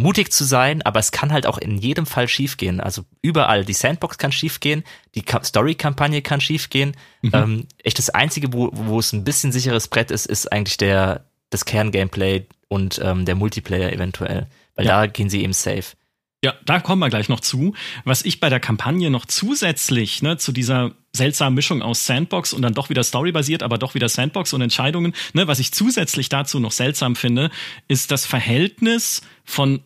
mutig 0.00 0.32
zu 0.32 0.44
sein, 0.44 0.82
aber 0.82 1.00
es 1.00 1.10
kann 1.10 1.32
halt 1.32 1.46
auch 1.46 1.58
in 1.58 1.76
jedem 1.76 2.06
Fall 2.06 2.28
schiefgehen. 2.28 2.80
Also 2.80 3.04
überall. 3.20 3.64
Die 3.64 3.72
Sandbox 3.72 4.16
kann 4.16 4.32
schiefgehen, 4.32 4.84
die 5.14 5.24
Story-Kampagne 5.42 6.22
kann 6.22 6.40
schiefgehen. 6.40 6.96
Mhm. 7.22 7.30
Ähm, 7.34 7.66
echt 7.82 7.98
das 7.98 8.10
Einzige, 8.10 8.52
wo, 8.52 8.70
wo 8.72 8.98
es 8.98 9.12
ein 9.12 9.24
bisschen 9.24 9.52
sicheres 9.52 9.88
Brett 9.88 10.10
ist, 10.10 10.26
ist 10.26 10.50
eigentlich 10.52 10.76
der, 10.76 11.24
das 11.50 11.64
Kern-Gameplay 11.64 12.46
und 12.68 13.00
ähm, 13.02 13.24
der 13.24 13.34
Multiplayer 13.34 13.92
eventuell. 13.92 14.46
Weil 14.76 14.86
ja. 14.86 15.00
da 15.00 15.06
gehen 15.06 15.28
sie 15.28 15.42
eben 15.42 15.52
safe. 15.52 15.96
Ja, 16.44 16.54
da 16.64 16.78
kommen 16.78 17.00
wir 17.00 17.08
gleich 17.08 17.28
noch 17.28 17.40
zu. 17.40 17.74
Was 18.04 18.24
ich 18.24 18.38
bei 18.38 18.48
der 18.48 18.60
Kampagne 18.60 19.10
noch 19.10 19.26
zusätzlich 19.26 20.22
ne, 20.22 20.36
zu 20.36 20.52
dieser 20.52 20.92
seltsamen 21.12 21.54
Mischung 21.54 21.82
aus 21.82 22.06
Sandbox 22.06 22.52
und 22.52 22.62
dann 22.62 22.74
doch 22.74 22.90
wieder 22.90 23.02
storybasiert, 23.02 23.64
aber 23.64 23.76
doch 23.76 23.94
wieder 23.94 24.08
Sandbox 24.08 24.52
und 24.52 24.60
Entscheidungen, 24.60 25.14
ne, 25.32 25.48
was 25.48 25.58
ich 25.58 25.72
zusätzlich 25.72 26.28
dazu 26.28 26.60
noch 26.60 26.70
seltsam 26.70 27.16
finde, 27.16 27.50
ist 27.88 28.12
das 28.12 28.24
Verhältnis 28.24 29.22
von 29.44 29.82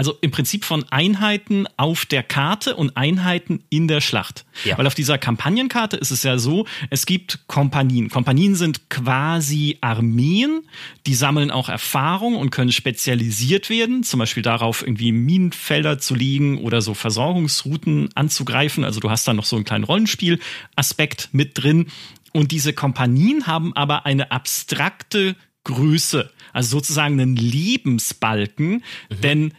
also 0.00 0.16
im 0.22 0.30
Prinzip 0.30 0.64
von 0.64 0.86
Einheiten 0.88 1.66
auf 1.76 2.06
der 2.06 2.22
Karte 2.22 2.74
und 2.74 2.96
Einheiten 2.96 3.64
in 3.68 3.86
der 3.86 4.00
Schlacht. 4.00 4.46
Ja. 4.64 4.78
Weil 4.78 4.86
auf 4.86 4.94
dieser 4.94 5.18
Kampagnenkarte 5.18 5.98
ist 5.98 6.10
es 6.10 6.22
ja 6.22 6.38
so, 6.38 6.66
es 6.88 7.04
gibt 7.04 7.40
Kompanien. 7.48 8.08
Kompanien 8.08 8.54
sind 8.54 8.88
quasi 8.88 9.76
Armeen, 9.82 10.62
die 11.06 11.14
sammeln 11.14 11.50
auch 11.50 11.68
Erfahrung 11.68 12.36
und 12.36 12.48
können 12.48 12.72
spezialisiert 12.72 13.68
werden, 13.68 14.02
zum 14.02 14.20
Beispiel 14.20 14.42
darauf, 14.42 14.80
irgendwie 14.80 15.12
Minenfelder 15.12 15.98
zu 15.98 16.14
legen 16.14 16.56
oder 16.56 16.80
so 16.80 16.94
Versorgungsrouten 16.94 18.08
anzugreifen. 18.14 18.84
Also 18.84 19.00
du 19.00 19.10
hast 19.10 19.28
da 19.28 19.34
noch 19.34 19.44
so 19.44 19.56
einen 19.56 19.66
kleinen 19.66 19.84
Rollenspielaspekt 19.84 21.28
mit 21.32 21.62
drin. 21.62 21.88
Und 22.32 22.52
diese 22.52 22.72
Kompanien 22.72 23.46
haben 23.46 23.76
aber 23.76 24.06
eine 24.06 24.32
abstrakte 24.32 25.36
Größe, 25.64 26.30
also 26.54 26.78
sozusagen 26.78 27.20
einen 27.20 27.36
Lebensbalken, 27.36 28.82
mhm. 29.10 29.20
denn 29.22 29.52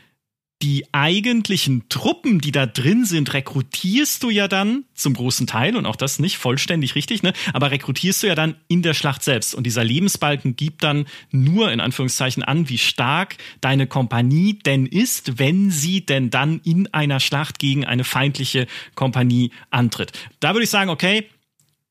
die 0.61 0.85
eigentlichen 0.91 1.89
Truppen, 1.89 2.39
die 2.39 2.51
da 2.51 2.65
drin 2.65 3.05
sind, 3.05 3.33
rekrutierst 3.33 4.21
du 4.23 4.29
ja 4.29 4.47
dann 4.47 4.85
zum 4.93 5.13
großen 5.13 5.47
Teil 5.47 5.75
und 5.75 5.85
auch 5.85 5.95
das 5.95 6.19
nicht 6.19 6.37
vollständig 6.37 6.95
richtig, 6.95 7.23
ne? 7.23 7.33
Aber 7.53 7.71
rekrutierst 7.71 8.23
du 8.23 8.27
ja 8.27 8.35
dann 8.35 8.55
in 8.67 8.81
der 8.81 8.93
Schlacht 8.93 9.23
selbst 9.23 9.55
und 9.55 9.65
dieser 9.65 9.83
Lebensbalken 9.83 10.55
gibt 10.55 10.83
dann 10.83 11.05
nur 11.31 11.71
in 11.71 11.79
Anführungszeichen 11.79 12.43
an, 12.43 12.69
wie 12.69 12.77
stark 12.77 13.37
deine 13.61 13.87
Kompanie 13.87 14.59
denn 14.59 14.85
ist, 14.85 15.39
wenn 15.39 15.71
sie 15.71 16.05
denn 16.05 16.29
dann 16.29 16.61
in 16.63 16.87
einer 16.93 17.19
Schlacht 17.19 17.59
gegen 17.59 17.85
eine 17.85 18.03
feindliche 18.03 18.67
Kompanie 18.95 19.51
antritt. 19.69 20.11
Da 20.39 20.53
würde 20.53 20.63
ich 20.63 20.69
sagen, 20.69 20.89
okay, 20.89 21.27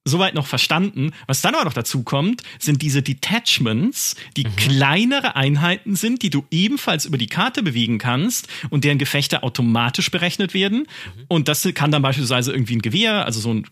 soweit 0.04 0.34
noch 0.34 0.46
verstanden. 0.46 1.12
Was 1.26 1.42
dann 1.42 1.54
aber 1.54 1.64
noch 1.64 1.74
dazu 1.74 2.02
kommt, 2.02 2.42
sind 2.58 2.80
diese 2.80 3.02
Detachments, 3.02 4.16
die 4.36 4.44
mhm. 4.44 4.56
kleinere 4.56 5.36
Einheiten 5.36 5.94
sind, 5.94 6.22
die 6.22 6.30
du 6.30 6.44
ebenfalls 6.50 7.04
über 7.04 7.18
die 7.18 7.26
Karte 7.26 7.62
bewegen 7.62 7.98
kannst 7.98 8.48
und 8.70 8.84
deren 8.84 8.98
Gefechte 8.98 9.42
automatisch 9.42 10.10
berechnet 10.10 10.54
werden. 10.54 10.80
Mhm. 10.80 11.24
Und 11.28 11.48
das 11.48 11.68
kann 11.74 11.90
dann 11.90 12.02
beispielsweise 12.02 12.52
irgendwie 12.52 12.76
ein 12.76 12.82
Gewehr, 12.82 13.26
also 13.26 13.40
so 13.40 13.52
ein 13.52 13.66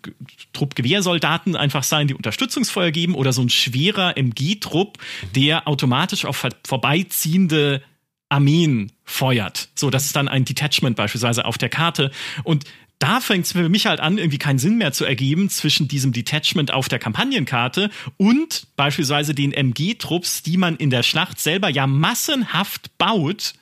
Trupp 0.52 0.74
Gewehrsoldaten 0.74 1.56
einfach 1.56 1.82
sein, 1.82 2.08
die 2.08 2.14
Unterstützungsfeuer 2.14 2.90
geben 2.90 3.14
oder 3.14 3.32
so 3.32 3.42
ein 3.42 3.48
schwerer 3.48 4.16
MG-Trupp, 4.16 4.98
mhm. 4.98 5.32
der 5.32 5.66
automatisch 5.66 6.26
auf 6.26 6.46
vorbeiziehende 6.66 7.82
Armeen 8.28 8.92
feuert. 9.04 9.70
So, 9.74 9.88
das 9.88 10.04
ist 10.04 10.16
dann 10.16 10.28
ein 10.28 10.44
Detachment 10.44 10.96
beispielsweise 10.96 11.46
auf 11.46 11.56
der 11.56 11.70
Karte. 11.70 12.10
Und 12.44 12.64
da 12.98 13.20
fängt 13.20 13.46
es 13.46 13.52
für 13.52 13.68
mich 13.68 13.86
halt 13.86 14.00
an, 14.00 14.18
irgendwie 14.18 14.38
keinen 14.38 14.58
Sinn 14.58 14.78
mehr 14.78 14.92
zu 14.92 15.04
ergeben 15.04 15.48
zwischen 15.50 15.88
diesem 15.88 16.12
Detachment 16.12 16.72
auf 16.72 16.88
der 16.88 16.98
Kampagnenkarte 16.98 17.90
und 18.16 18.66
beispielsweise 18.76 19.34
den 19.34 19.52
MG-Trupps, 19.52 20.42
die 20.42 20.56
man 20.56 20.76
in 20.76 20.90
der 20.90 21.02
Schlacht 21.02 21.38
selber 21.40 21.68
ja 21.68 21.86
massenhaft 21.86 22.96
baut 22.98 23.54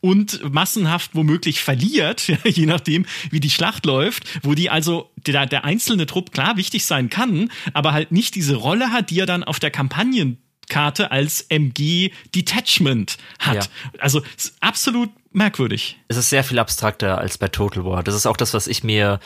und 0.00 0.52
massenhaft 0.52 1.14
womöglich 1.14 1.62
verliert, 1.62 2.26
je 2.44 2.66
nachdem, 2.66 3.06
wie 3.30 3.40
die 3.40 3.50
Schlacht 3.50 3.86
läuft, 3.86 4.24
wo 4.42 4.54
die 4.54 4.68
also 4.68 5.10
der, 5.16 5.46
der 5.46 5.64
einzelne 5.64 6.06
Trupp 6.06 6.32
klar 6.32 6.56
wichtig 6.56 6.84
sein 6.84 7.08
kann, 7.08 7.50
aber 7.72 7.92
halt 7.92 8.12
nicht 8.12 8.34
diese 8.34 8.56
Rolle 8.56 8.90
hat, 8.92 9.10
die 9.10 9.20
er 9.20 9.26
dann 9.26 9.44
auf 9.44 9.58
der 9.58 9.70
Kampagnen 9.70 10.38
Karte 10.68 11.10
als 11.10 11.42
MG 11.48 12.10
Detachment 12.34 13.18
hat. 13.38 13.54
Ja. 13.56 13.62
Also 13.98 14.22
absolut 14.60 15.10
merkwürdig. 15.32 15.98
Es 16.08 16.16
ist 16.16 16.30
sehr 16.30 16.44
viel 16.44 16.58
abstrakter 16.58 17.18
als 17.18 17.38
bei 17.38 17.48
Total 17.48 17.84
War. 17.84 18.02
Das 18.02 18.14
ist 18.14 18.26
auch 18.26 18.36
das, 18.36 18.54
was 18.54 18.66
ich 18.66 18.84
mir 18.84 19.20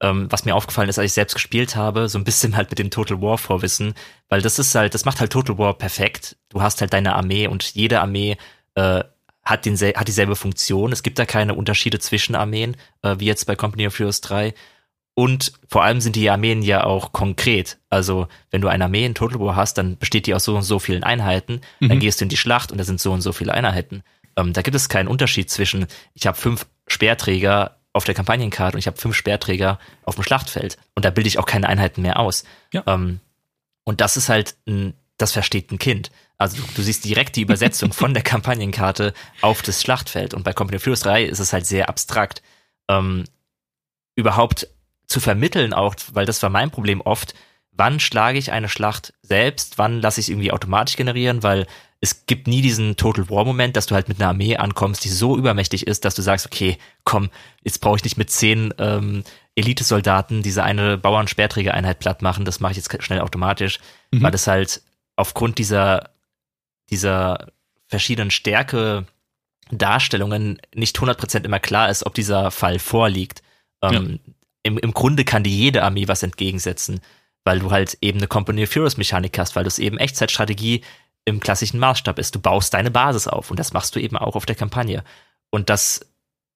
ähm, 0.00 0.26
was 0.30 0.44
mir 0.44 0.54
aufgefallen 0.54 0.88
ist, 0.88 0.98
als 0.98 1.10
ich 1.10 1.12
selbst 1.12 1.34
gespielt 1.34 1.76
habe, 1.76 2.08
so 2.08 2.18
ein 2.18 2.24
bisschen 2.24 2.56
halt 2.56 2.70
mit 2.70 2.78
dem 2.78 2.90
Total 2.90 3.20
War 3.20 3.38
Vorwissen, 3.38 3.94
weil 4.28 4.42
das 4.42 4.58
ist 4.58 4.74
halt, 4.74 4.94
das 4.94 5.04
macht 5.04 5.20
halt 5.20 5.32
Total 5.32 5.58
War 5.58 5.74
perfekt. 5.74 6.36
Du 6.48 6.62
hast 6.62 6.80
halt 6.80 6.92
deine 6.92 7.14
Armee 7.14 7.46
und 7.46 7.74
jede 7.74 8.00
Armee 8.00 8.36
äh, 8.74 9.04
hat, 9.44 9.66
den, 9.66 9.76
hat 9.76 10.08
dieselbe 10.08 10.36
Funktion. 10.36 10.92
Es 10.92 11.02
gibt 11.02 11.18
da 11.18 11.26
keine 11.26 11.54
Unterschiede 11.54 11.98
zwischen 11.98 12.34
Armeen, 12.34 12.76
äh, 13.02 13.16
wie 13.18 13.26
jetzt 13.26 13.44
bei 13.46 13.56
Company 13.56 13.86
of 13.86 13.98
Heroes 13.98 14.20
3. 14.22 14.54
Und 15.14 15.52
vor 15.68 15.82
allem 15.82 16.00
sind 16.00 16.16
die 16.16 16.30
Armeen 16.30 16.62
ja 16.62 16.84
auch 16.84 17.12
konkret. 17.12 17.78
Also, 17.90 18.28
wenn 18.50 18.62
du 18.62 18.68
eine 18.68 18.84
Armee 18.84 19.04
in 19.04 19.14
Total 19.14 19.40
War 19.40 19.56
hast, 19.56 19.76
dann 19.76 19.98
besteht 19.98 20.26
die 20.26 20.34
aus 20.34 20.44
so 20.44 20.56
und 20.56 20.62
so 20.62 20.78
vielen 20.78 21.04
Einheiten. 21.04 21.60
Mhm. 21.80 21.88
Dann 21.88 21.98
gehst 22.00 22.20
du 22.20 22.24
in 22.24 22.30
die 22.30 22.38
Schlacht 22.38 22.72
und 22.72 22.78
da 22.78 22.84
sind 22.84 23.00
so 23.00 23.12
und 23.12 23.20
so 23.20 23.32
viele 23.32 23.52
Einheiten. 23.52 24.02
Ähm, 24.40 24.52
da 24.52 24.62
gibt 24.62 24.74
es 24.74 24.88
keinen 24.88 25.08
Unterschied 25.08 25.50
zwischen, 25.50 25.86
ich 26.14 26.26
habe 26.26 26.36
fünf 26.36 26.66
Speerträger 26.86 27.76
auf 27.92 28.04
der 28.04 28.14
Kampagnenkarte 28.14 28.76
und 28.76 28.78
ich 28.78 28.86
habe 28.86 28.96
fünf 28.96 29.16
Speerträger 29.16 29.78
auf 30.04 30.14
dem 30.14 30.24
Schlachtfeld. 30.24 30.78
Und 30.94 31.04
da 31.04 31.10
bilde 31.10 31.28
ich 31.28 31.38
auch 31.38 31.46
keine 31.46 31.68
Einheiten 31.68 32.02
mehr 32.02 32.18
aus. 32.18 32.44
Ja. 32.72 32.84
Ähm, 32.86 33.20
und 33.84 34.00
das 34.00 34.16
ist 34.16 34.28
halt 34.28 34.56
ein, 34.66 34.94
das 35.18 35.32
versteht 35.32 35.70
ein 35.72 35.78
Kind. 35.78 36.10
Also 36.38 36.56
du, 36.56 36.62
du 36.74 36.82
siehst 36.82 37.04
direkt 37.04 37.36
die 37.36 37.42
Übersetzung 37.42 37.92
von 37.92 38.14
der 38.14 38.22
Kampagnenkarte 38.22 39.12
auf 39.40 39.62
das 39.62 39.82
Schlachtfeld. 39.82 40.34
Und 40.34 40.44
bei 40.44 40.52
Company 40.52 40.76
of 40.76 40.86
Heroes 40.86 41.00
3 41.00 41.24
ist 41.24 41.40
es 41.40 41.52
halt 41.52 41.66
sehr 41.66 41.88
abstrakt. 41.88 42.42
Ähm, 42.88 43.24
überhaupt 44.14 44.68
zu 45.06 45.20
vermitteln 45.20 45.74
auch, 45.74 45.94
weil 46.12 46.26
das 46.26 46.42
war 46.42 46.50
mein 46.50 46.70
Problem 46.70 47.00
oft, 47.00 47.34
wann 47.80 47.98
schlage 47.98 48.38
ich 48.38 48.52
eine 48.52 48.68
Schlacht 48.68 49.14
selbst, 49.22 49.78
wann 49.78 50.02
lasse 50.02 50.20
ich 50.20 50.26
es 50.26 50.28
irgendwie 50.28 50.52
automatisch 50.52 50.96
generieren, 50.96 51.42
weil 51.42 51.66
es 52.02 52.26
gibt 52.26 52.46
nie 52.46 52.60
diesen 52.60 52.96
Total 52.96 53.30
War 53.30 53.46
Moment, 53.46 53.74
dass 53.74 53.86
du 53.86 53.94
halt 53.94 54.06
mit 54.06 54.20
einer 54.20 54.28
Armee 54.28 54.58
ankommst, 54.58 55.02
die 55.02 55.08
so 55.08 55.34
übermächtig 55.34 55.86
ist, 55.86 56.04
dass 56.04 56.14
du 56.14 56.20
sagst, 56.20 56.44
okay, 56.44 56.76
komm, 57.04 57.30
jetzt 57.62 57.80
brauche 57.80 57.96
ich 57.96 58.04
nicht 58.04 58.18
mit 58.18 58.30
zehn 58.30 58.74
ähm, 58.76 59.24
Elitesoldaten 59.54 60.42
diese 60.42 60.62
eine 60.62 60.98
Bauern-Sperrträgereinheit 60.98 62.00
platt 62.00 62.20
machen, 62.20 62.44
das 62.44 62.60
mache 62.60 62.72
ich 62.72 62.76
jetzt 62.76 63.02
schnell 63.02 63.20
automatisch, 63.20 63.78
mhm. 64.10 64.24
weil 64.24 64.30
das 64.30 64.46
halt 64.46 64.82
aufgrund 65.16 65.56
dieser, 65.56 66.10
dieser 66.90 67.46
verschiedenen 67.86 68.30
Stärke 68.30 69.06
Darstellungen 69.70 70.60
nicht 70.74 70.98
100% 70.98 71.44
immer 71.44 71.60
klar 71.60 71.88
ist, 71.88 72.04
ob 72.04 72.12
dieser 72.12 72.50
Fall 72.50 72.78
vorliegt. 72.78 73.42
Ähm, 73.80 74.20
ja 74.22 74.32
im, 74.62 74.78
im 74.78 74.92
Grunde 74.92 75.24
kann 75.24 75.42
dir 75.42 75.52
jede 75.52 75.82
Armee 75.82 76.08
was 76.08 76.22
entgegensetzen, 76.22 77.00
weil 77.50 77.58
du 77.58 77.72
halt 77.72 77.98
eben 78.00 78.18
eine 78.18 78.28
Company 78.28 78.62
of 78.62 78.72
Heroes 78.72 78.96
Mechanik 78.96 79.36
hast, 79.36 79.56
weil 79.56 79.64
du 79.64 79.68
es 79.68 79.80
eben 79.80 79.98
Echtzeitstrategie 79.98 80.82
im 81.24 81.40
klassischen 81.40 81.80
Maßstab 81.80 82.20
ist. 82.20 82.32
Du 82.32 82.38
baust 82.38 82.72
deine 82.72 82.92
Basis 82.92 83.26
auf 83.26 83.50
und 83.50 83.58
das 83.58 83.72
machst 83.72 83.96
du 83.96 84.00
eben 84.00 84.16
auch 84.16 84.36
auf 84.36 84.46
der 84.46 84.54
Kampagne. 84.54 85.02
Und 85.50 85.68
das 85.68 86.06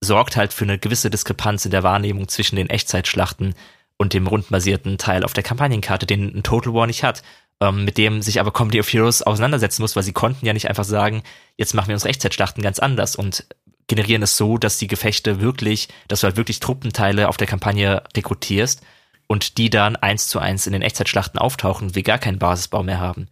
sorgt 0.01 0.37
halt 0.37 0.53
für 0.53 0.63
eine 0.63 0.79
gewisse 0.79 1.11
Diskrepanz 1.11 1.65
in 1.65 1.73
der 1.73 1.83
Wahrnehmung 1.83 2.29
zwischen 2.29 2.55
den 2.55 2.71
Echtzeitschlachten 2.71 3.57
und 3.97 4.13
dem 4.13 4.29
rundbasierten 4.29 4.97
Teil 4.97 5.25
auf 5.25 5.33
der 5.33 5.43
Kampagnenkarte, 5.43 6.07
den 6.07 6.33
ein 6.33 6.45
Total 6.45 6.73
War 6.73 6.87
nicht 6.87 7.03
hat, 7.03 7.25
ähm, 7.61 7.85
mit 7.85 7.99
dem 7.99 8.23
sich 8.23 8.39
aber 8.39 8.53
Company 8.53 8.79
of 8.79 8.93
Heroes 8.93 9.21
auseinandersetzen 9.23 9.83
muss, 9.83 9.97
weil 9.97 10.05
sie 10.05 10.13
konnten 10.13 10.47
ja 10.47 10.53
nicht 10.53 10.69
einfach 10.69 10.85
sagen, 10.85 11.25
jetzt 11.57 11.75
machen 11.75 11.89
wir 11.89 11.97
unsere 11.97 12.11
Echtzeitschlachten 12.11 12.63
ganz 12.63 12.79
anders 12.79 13.17
und 13.17 13.47
generieren 13.89 14.23
es 14.23 14.37
so, 14.37 14.59
dass 14.59 14.79
die 14.79 14.87
Gefechte 14.87 15.41
wirklich, 15.41 15.89
dass 16.07 16.21
du 16.21 16.29
halt 16.29 16.37
wirklich 16.37 16.61
Truppenteile 16.61 17.29
auf 17.29 17.37
der 17.37 17.49
Kampagne 17.49 18.05
rekrutierst 18.17 18.83
und 19.27 19.59
die 19.59 19.71
dann 19.71 19.97
eins 19.97 20.29
zu 20.29 20.39
eins 20.39 20.67
in 20.67 20.73
den 20.73 20.83
Echtzeitschlachten 20.83 21.39
auftauchen 21.39 21.89
und 21.89 21.95
wir 21.95 22.03
gar 22.03 22.19
keinen 22.19 22.39
Basisbau 22.39 22.83
mehr 22.83 23.01
haben. 23.01 23.29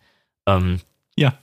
Ähm, 0.47 0.81
ja. 1.17 1.39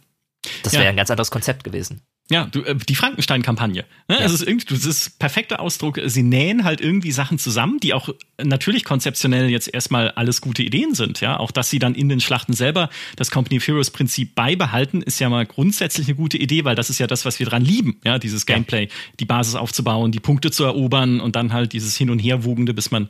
Das 0.63 0.73
wäre 0.73 0.85
ja. 0.85 0.89
ein 0.89 0.97
ganz 0.97 1.11
anderes 1.11 1.31
Konzept 1.31 1.63
gewesen. 1.63 2.01
Ja, 2.31 2.45
du, 2.45 2.61
äh, 2.61 2.75
die 2.75 2.93
Frankenstein-Kampagne. 2.93 3.85
Ne? 4.07 4.19
Ja. 4.19 4.23
Es 4.23 4.31
ist 4.31 4.43
irgendwie, 4.43 4.67
das 4.67 4.85
ist 4.85 5.17
perfekter 5.17 5.59
Ausdruck. 5.59 5.99
Sie 6.05 6.21
nähen 6.21 6.63
halt 6.63 6.79
irgendwie 6.79 7.11
Sachen 7.11 7.39
zusammen, 7.39 7.79
die 7.79 7.95
auch 7.95 8.09
natürlich 8.41 8.83
konzeptionell 8.83 9.49
jetzt 9.49 9.73
erstmal 9.73 10.11
alles 10.11 10.39
gute 10.39 10.61
Ideen 10.61 10.93
sind. 10.93 11.21
Ja, 11.21 11.39
auch 11.39 11.49
dass 11.49 11.71
sie 11.71 11.79
dann 11.79 11.95
in 11.95 12.07
den 12.07 12.19
Schlachten 12.19 12.53
selber 12.53 12.89
das 13.15 13.31
Company 13.31 13.57
of 13.57 13.67
Heroes 13.67 13.89
Prinzip 13.89 14.35
beibehalten, 14.35 15.01
ist 15.01 15.19
ja 15.19 15.27
mal 15.29 15.45
grundsätzlich 15.47 16.07
eine 16.07 16.15
gute 16.15 16.37
Idee, 16.37 16.65
weil 16.65 16.75
das 16.75 16.91
ist 16.91 16.99
ja 16.99 17.07
das, 17.07 17.25
was 17.25 17.39
wir 17.39 17.47
dran 17.47 17.65
lieben. 17.65 17.99
Ja, 18.05 18.19
dieses 18.19 18.45
Gameplay, 18.45 18.89
die 19.19 19.25
Basis 19.25 19.55
aufzubauen, 19.55 20.11
die 20.11 20.19
Punkte 20.19 20.51
zu 20.51 20.63
erobern 20.63 21.19
und 21.21 21.35
dann 21.35 21.51
halt 21.51 21.73
dieses 21.73 21.97
Hin 21.97 22.11
und 22.11 22.19
Herwogende, 22.19 22.75
bis 22.75 22.91
man 22.91 23.09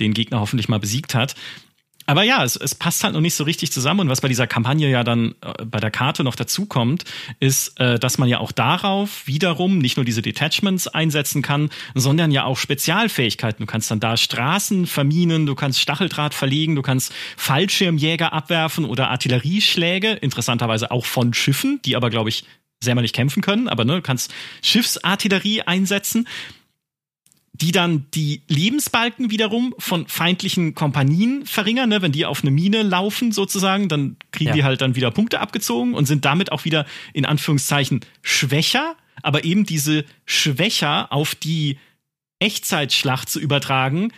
den 0.00 0.14
Gegner 0.14 0.40
hoffentlich 0.40 0.68
mal 0.68 0.78
besiegt 0.78 1.14
hat. 1.14 1.34
Aber 2.06 2.22
ja, 2.22 2.44
es, 2.44 2.54
es 2.54 2.74
passt 2.74 3.02
halt 3.02 3.14
noch 3.14 3.20
nicht 3.20 3.34
so 3.34 3.44
richtig 3.44 3.72
zusammen. 3.72 4.00
Und 4.00 4.08
was 4.08 4.20
bei 4.20 4.28
dieser 4.28 4.46
Kampagne 4.46 4.88
ja 4.88 5.02
dann 5.02 5.34
äh, 5.40 5.64
bei 5.64 5.80
der 5.80 5.90
Karte 5.90 6.22
noch 6.22 6.36
dazu 6.36 6.66
kommt, 6.66 7.04
ist, 7.40 7.78
äh, 7.80 7.98
dass 7.98 8.16
man 8.16 8.28
ja 8.28 8.38
auch 8.38 8.52
darauf 8.52 9.26
wiederum 9.26 9.78
nicht 9.78 9.96
nur 9.96 10.04
diese 10.04 10.22
Detachments 10.22 10.86
einsetzen 10.86 11.42
kann, 11.42 11.68
sondern 11.94 12.30
ja 12.30 12.44
auch 12.44 12.56
Spezialfähigkeiten. 12.56 13.66
Du 13.66 13.70
kannst 13.70 13.90
dann 13.90 14.00
da 14.00 14.16
Straßen 14.16 14.86
verminen, 14.86 15.46
du 15.46 15.56
kannst 15.56 15.80
Stacheldraht 15.80 16.32
verlegen, 16.32 16.76
du 16.76 16.82
kannst 16.82 17.12
Fallschirmjäger 17.36 18.32
abwerfen 18.32 18.84
oder 18.84 19.10
Artillerieschläge, 19.10 20.12
interessanterweise 20.12 20.92
auch 20.92 21.06
von 21.06 21.34
Schiffen, 21.34 21.80
die 21.84 21.96
aber, 21.96 22.10
glaube 22.10 22.28
ich, 22.28 22.44
selber 22.80 23.02
nicht 23.02 23.14
kämpfen 23.14 23.42
können, 23.42 23.68
aber 23.68 23.84
ne, 23.84 23.96
du 23.96 24.02
kannst 24.02 24.32
Schiffsartillerie 24.62 25.62
einsetzen 25.62 26.28
die 27.60 27.72
dann 27.72 28.06
die 28.14 28.42
Lebensbalken 28.48 29.30
wiederum 29.30 29.74
von 29.78 30.06
feindlichen 30.08 30.74
Kompanien 30.74 31.46
verringern. 31.46 31.88
Ne? 31.88 32.02
Wenn 32.02 32.12
die 32.12 32.26
auf 32.26 32.42
eine 32.42 32.50
Mine 32.50 32.82
laufen 32.82 33.32
sozusagen, 33.32 33.88
dann 33.88 34.16
kriegen 34.32 34.48
ja. 34.48 34.54
die 34.54 34.64
halt 34.64 34.80
dann 34.80 34.94
wieder 34.94 35.10
Punkte 35.10 35.40
abgezogen 35.40 35.94
und 35.94 36.06
sind 36.06 36.24
damit 36.24 36.52
auch 36.52 36.64
wieder 36.64 36.86
in 37.12 37.24
Anführungszeichen 37.24 38.00
schwächer. 38.22 38.96
Aber 39.22 39.44
eben 39.44 39.64
diese 39.64 40.04
schwächer 40.24 41.12
auf 41.12 41.34
die 41.34 41.78
Echtzeitschlacht 42.38 43.30
zu 43.30 43.40
übertragen, 43.40 44.12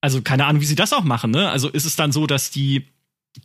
also 0.00 0.22
keine 0.22 0.46
Ahnung, 0.46 0.62
wie 0.62 0.66
sie 0.66 0.76
das 0.76 0.92
auch 0.92 1.04
machen. 1.04 1.30
Ne? 1.30 1.50
Also 1.50 1.68
ist 1.68 1.84
es 1.84 1.96
dann 1.96 2.12
so, 2.12 2.26
dass 2.26 2.50
die 2.50 2.86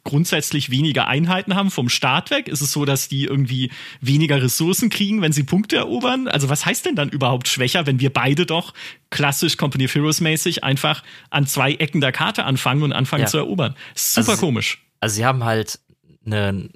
grundsätzlich 0.04 0.70
weniger 0.70 1.08
Einheiten 1.08 1.56
haben 1.56 1.72
vom 1.72 1.90
Start 1.90 2.32
weg? 2.32 2.48
Ist 2.48 2.62
es 2.62 2.72
so, 2.72 2.86
dass 2.86 3.08
die 3.08 3.26
irgendwie 3.26 3.72
weniger 4.02 4.42
Ressourcen 4.42 4.90
kriegen, 4.90 5.22
wenn 5.22 5.32
sie 5.32 5.44
Punkte 5.44 5.76
erobern? 5.78 6.28
Also 6.28 6.50
was 6.50 6.66
heißt 6.66 6.86
denn 6.86 6.96
dann 6.96 7.10
überhaupt 7.10 7.48
schwächer, 7.48 7.86
wenn 7.86 8.00
wir 8.00 8.12
beide 8.12 8.46
doch 8.46 8.74
klassisch 9.10 9.58
Company 9.58 9.86
of 9.86 9.96
Heroes 9.96 10.22
mäßig 10.22 10.64
einfach 10.64 11.04
an 11.30 11.46
zwei 11.48 11.74
Ecken 11.74 12.02
der 12.02 12.12
Karte 12.12 12.46
anfangen 12.46 12.84
und 12.84 12.94
anfangen 12.94 13.24
ja. 13.24 13.28
zu 13.28 13.38
erobern? 13.38 13.76
Super 13.94 14.32
also, 14.32 14.46
komisch. 14.46 14.84
Also 15.00 15.18
sie 15.18 15.26
haben 15.26 15.44
halt 15.44 15.80
eine, 16.26 16.70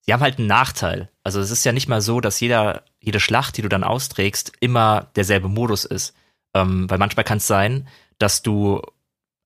sie 0.00 0.12
haben 0.12 0.20
halt 0.20 0.38
einen 0.38 0.48
Nachteil. 0.48 1.10
Also 1.24 1.40
es 1.40 1.50
ist 1.50 1.64
ja 1.64 1.72
nicht 1.72 1.88
mal 1.88 2.02
so, 2.02 2.20
dass 2.20 2.40
jeder, 2.40 2.84
jede 3.00 3.20
Schlacht, 3.20 3.56
die 3.56 3.62
du 3.62 3.68
dann 3.68 3.84
austrägst, 3.84 4.52
immer 4.60 5.10
derselbe 5.16 5.48
Modus 5.48 5.84
ist. 5.84 6.14
Ähm, 6.52 6.90
weil 6.90 6.98
manchmal 6.98 7.24
kann 7.24 7.38
es 7.38 7.46
sein, 7.46 7.88
dass 8.18 8.42
du 8.42 8.82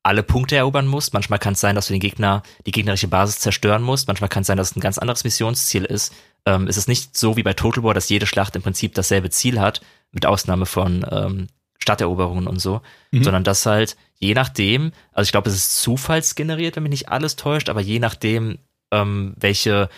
alle 0.04 0.22
Punkte 0.22 0.54
erobern 0.54 0.86
musst. 0.86 1.14
Manchmal 1.14 1.38
kann 1.38 1.54
es 1.54 1.60
sein, 1.60 1.74
dass 1.74 1.88
du 1.88 1.94
den 1.94 2.00
Gegner, 2.00 2.42
die 2.66 2.72
gegnerische 2.72 3.08
Basis 3.08 3.40
zerstören 3.40 3.82
musst. 3.82 4.06
Manchmal 4.06 4.28
kann 4.28 4.42
es 4.42 4.46
sein, 4.46 4.56
dass 4.56 4.70
es 4.70 4.76
ein 4.76 4.80
ganz 4.80 4.98
anderes 4.98 5.24
Missionsziel 5.24 5.84
ist. 5.84 6.12
Ähm, 6.46 6.68
es 6.68 6.76
ist 6.76 6.88
nicht 6.88 7.16
so 7.16 7.36
wie 7.36 7.42
bei 7.42 7.54
Total 7.54 7.82
War, 7.82 7.94
dass 7.94 8.10
jede 8.10 8.26
Schlacht 8.26 8.54
im 8.54 8.62
Prinzip 8.62 8.94
dasselbe 8.94 9.30
Ziel 9.30 9.60
hat, 9.60 9.80
mit 10.12 10.26
Ausnahme 10.26 10.66
von 10.66 11.04
ähm, 11.10 11.46
Stadteroberungen 11.78 12.46
und 12.46 12.60
so, 12.60 12.82
mhm. 13.10 13.24
sondern 13.24 13.44
dass 13.44 13.66
halt 13.66 13.96
je 14.18 14.34
nachdem, 14.34 14.92
also 15.12 15.26
ich 15.26 15.32
glaube, 15.32 15.48
es 15.48 15.56
ist 15.56 15.82
zufallsgeneriert, 15.82 16.76
wenn 16.76 16.82
mich 16.82 16.90
nicht 16.90 17.08
alles 17.08 17.36
täuscht, 17.36 17.68
aber 17.68 17.80
je 17.80 17.98
nachdem, 17.98 18.58
ähm, 18.92 19.34
welche, 19.36 19.88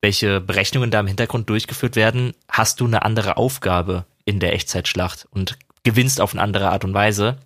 welche 0.00 0.40
Berechnungen 0.40 0.90
da 0.90 1.00
im 1.00 1.06
Hintergrund 1.06 1.48
durchgeführt 1.48 1.96
werden, 1.96 2.34
hast 2.48 2.80
du 2.80 2.86
eine 2.86 3.02
andere 3.02 3.36
Aufgabe 3.36 4.06
in 4.24 4.40
der 4.40 4.52
Echtzeitschlacht 4.54 5.26
und 5.30 5.58
gewinnst 5.84 6.20
auf 6.20 6.32
eine 6.32 6.42
andere 6.42 6.70
Art 6.70 6.84
und 6.84 6.94
Weise. 6.94 7.38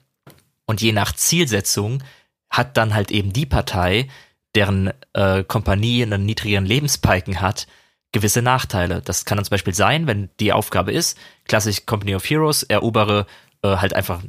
Und 0.67 0.83
je 0.83 0.93
nach 0.93 1.12
Zielsetzung 1.12 2.03
hat 2.51 2.77
dann 2.77 2.95
halt 2.95 3.11
eben 3.11 3.33
die 3.33 3.47
Partei, 3.47 4.09
deren 4.55 4.93
äh, 5.12 5.45
Kompanie 5.45 6.03
einen 6.03 6.25
niedrigeren 6.25 6.67
Lebenspiken 6.67 7.41
hat, 7.41 7.67
gewisse 8.12 8.43
Nachteile. 8.43 9.03
Das 9.03 9.25
kann 9.25 9.37
dann 9.37 9.45
zum 9.45 9.51
Beispiel 9.51 9.75
sein, 9.75 10.07
wenn 10.07 10.31
die 10.41 10.53
Aufgabe 10.53 10.93
ist, 10.93 11.19
klassisch 11.47 11.85
Company 11.87 12.14
of 12.14 12.25
Heroes, 12.29 12.62
erobere 12.62 13.27
äh, 13.62 13.77
halt 13.77 13.95
einfach 13.95 14.23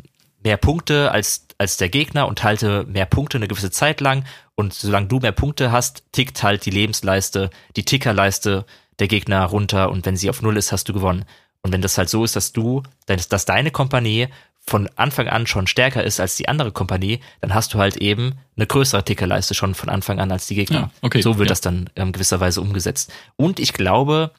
mehr 0.44 0.58
Punkte 0.58 1.12
als, 1.12 1.48
als 1.58 1.78
der 1.78 1.90
Gegner 1.90 2.28
und 2.28 2.44
halte 2.44 2.84
mehr 2.86 3.06
Punkte 3.06 3.38
eine 3.38 3.48
gewisse 3.48 3.72
Zeit 3.72 4.02
lang. 4.02 4.26
Und 4.56 4.74
solange 4.74 5.08
du 5.08 5.20
mehr 5.20 5.32
Punkte 5.32 5.72
hast, 5.72 6.04
tickt 6.12 6.44
halt 6.44 6.66
die 6.66 6.72
Lebensleiste, 6.72 7.50
die 7.76 7.86
Tickerleiste 7.86 8.66
der 9.00 9.08
Gegner 9.08 9.46
runter 9.46 9.92
und 9.92 10.06
wenn 10.06 10.18
sie 10.18 10.30
auf 10.30 10.42
Null 10.42 10.58
ist, 10.58 10.72
hast 10.72 10.90
du 10.90 10.94
gewonnen. 10.94 11.26
Und 11.62 11.72
wenn 11.72 11.82
das 11.82 11.98
halt 11.98 12.10
so 12.10 12.24
ist, 12.24 12.36
dass 12.36 12.54
du, 12.54 12.84
dass, 13.06 13.28
dass 13.28 13.46
deine 13.46 13.72
Kompanie 13.72 14.28
von 14.68 14.90
Anfang 14.98 15.30
an 15.30 15.48
schon 15.48 15.66
stärker 15.66 16.04
ist 16.04 16.20
als 16.20 16.36
die 16.36 16.50
andere 16.50 16.74
Kompanie, 16.74 17.22
dann 17.40 17.54
hast 17.54 17.74
du 17.74 17.80
halt 17.80 17.96
eben 17.98 18.38
eine 18.58 18.68
größere 18.68 19.04
Tickerleiste 19.04 19.54
schon 19.54 19.76
von 19.76 19.88
Anfang 19.88 20.20
an 20.20 20.32
als 20.32 20.46
die 20.48 20.56
Gegner. 20.56 20.80
Ja, 20.80 20.92
okay, 21.02 21.22
so 21.22 21.38
wird 21.38 21.48
ja. 21.48 21.52
das 21.52 21.62
dann 21.62 21.90
ähm, 21.96 22.12
gewisserweise 22.12 22.60
umgesetzt. 22.60 23.14
Und 23.38 23.62
ich 23.62 23.72
glaube, 23.72 24.32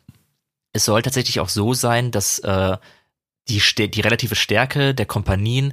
es 0.72 0.84
soll 0.84 1.00
tatsächlich 1.00 1.40
auch 1.40 1.48
so 1.48 1.72
sein, 1.72 2.10
dass 2.10 2.40
äh, 2.40 2.76
die, 3.48 3.62
die 3.88 4.00
relative 4.02 4.34
Stärke 4.34 4.94
der 4.94 5.06
Kompanien 5.06 5.72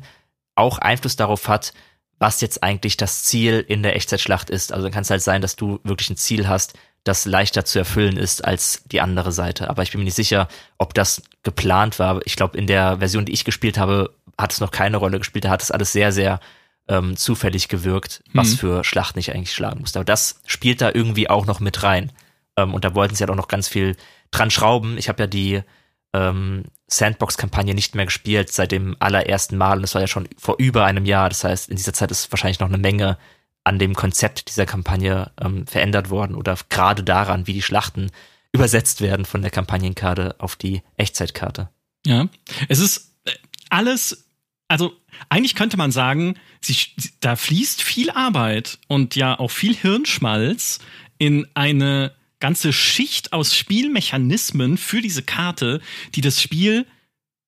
auch 0.55 0.77
Einfluss 0.77 1.17
darauf 1.17 1.49
hat, 1.49 1.73
was 2.17 2.39
jetzt 2.39 2.63
eigentlich 2.63 2.95
das 2.95 3.23
Ziel 3.23 3.63
in 3.67 3.83
der 3.83 3.97
Echtzeitschlacht 3.97 4.49
ist. 4.49 4.71
Also 4.71 4.83
dann 4.83 4.93
kann 4.93 5.01
es 5.01 5.09
halt 5.09 5.21
sein, 5.21 5.41
dass 5.41 5.57
du 5.57 5.81
wirklich 5.83 6.09
ein 6.09 6.15
Ziel 6.15 6.47
hast, 6.47 6.75
das 7.03 7.25
leichter 7.25 7.65
zu 7.65 7.77
erfüllen 7.77 8.17
ist 8.17 8.43
als 8.43 8.83
die 8.85 9.01
andere 9.01 9.33
Seite. 9.33 9.69
Aber 9.69 9.83
ich 9.83 9.91
bin 9.91 9.99
mir 9.99 10.05
nicht 10.05 10.15
sicher, 10.15 10.47
ob 10.77 10.93
das 10.93 11.21
geplant 11.43 11.99
war. 11.99 12.21
Ich 12.25 12.37
glaube, 12.37 12.57
in 12.57 12.67
der 12.67 12.97
Version, 12.97 13.25
die 13.25 13.33
ich 13.33 13.43
gespielt 13.43 13.77
habe, 13.77 14.11
hat 14.37 14.53
es 14.53 14.59
noch 14.59 14.71
keine 14.71 14.97
Rolle 14.97 15.19
gespielt. 15.19 15.45
Da 15.45 15.49
hat 15.49 15.61
es 15.61 15.71
alles 15.71 15.91
sehr, 15.91 16.11
sehr 16.11 16.39
ähm, 16.87 17.17
zufällig 17.17 17.67
gewirkt, 17.67 18.23
was 18.33 18.51
mhm. 18.51 18.57
für 18.57 18.83
Schlachten 18.83 19.19
ich 19.19 19.33
eigentlich 19.33 19.53
schlagen 19.53 19.81
musste. 19.81 19.99
Aber 19.99 20.05
das 20.05 20.41
spielt 20.45 20.81
da 20.81 20.91
irgendwie 20.93 21.29
auch 21.29 21.45
noch 21.45 21.59
mit 21.59 21.83
rein. 21.83 22.11
Ähm, 22.57 22.73
und 22.73 22.85
da 22.85 22.95
wollten 22.95 23.15
sie 23.15 23.23
halt 23.23 23.31
auch 23.31 23.35
noch 23.35 23.47
ganz 23.47 23.67
viel 23.67 23.95
dran 24.31 24.51
schrauben. 24.51 24.97
Ich 24.97 25.09
habe 25.09 25.23
ja 25.23 25.27
die 25.27 25.61
ähm, 26.13 26.65
Sandbox-Kampagne 26.87 27.73
nicht 27.73 27.95
mehr 27.95 28.05
gespielt 28.05 28.51
seit 28.51 28.71
dem 28.71 28.95
allerersten 28.99 29.57
Mal. 29.57 29.77
Und 29.77 29.81
das 29.81 29.95
war 29.95 30.01
ja 30.01 30.07
schon 30.07 30.27
vor 30.37 30.55
über 30.57 30.85
einem 30.85 31.05
Jahr. 31.05 31.29
Das 31.29 31.43
heißt, 31.43 31.69
in 31.69 31.77
dieser 31.77 31.93
Zeit 31.93 32.11
ist 32.11 32.31
wahrscheinlich 32.31 32.59
noch 32.59 32.69
eine 32.69 32.77
Menge 32.77 33.17
an 33.63 33.79
dem 33.79 33.95
Konzept 33.95 34.47
dieser 34.47 34.67
Kampagne 34.67 35.31
ähm, 35.41 35.65
verändert 35.65 36.09
worden 36.11 36.35
oder 36.35 36.55
gerade 36.69 37.03
daran, 37.03 37.47
wie 37.47 37.53
die 37.53 37.63
Schlachten 37.63 38.11
übersetzt 38.51 39.01
werden 39.01 39.25
von 39.25 39.41
der 39.41 39.51
Kampagnenkarte 39.51 40.35
auf 40.37 40.55
die 40.55 40.83
Echtzeitkarte. 40.97 41.69
Ja, 42.05 42.27
es 42.69 42.79
ist 42.79 43.15
äh, 43.25 43.31
alles 43.69 44.24
also 44.67 44.93
eigentlich 45.29 45.55
könnte 45.55 45.77
man 45.77 45.91
sagen, 45.91 46.35
sie, 46.61 46.75
da 47.19 47.35
fließt 47.35 47.81
viel 47.81 48.09
Arbeit 48.09 48.79
und 48.87 49.15
ja 49.15 49.39
auch 49.39 49.51
viel 49.51 49.75
Hirnschmalz 49.75 50.79
in 51.17 51.47
eine 51.53 52.13
ganze 52.39 52.73
Schicht 52.73 53.33
aus 53.33 53.55
Spielmechanismen 53.55 54.77
für 54.77 55.01
diese 55.01 55.23
Karte, 55.23 55.81
die 56.15 56.21
das 56.21 56.41
Spiel, 56.41 56.85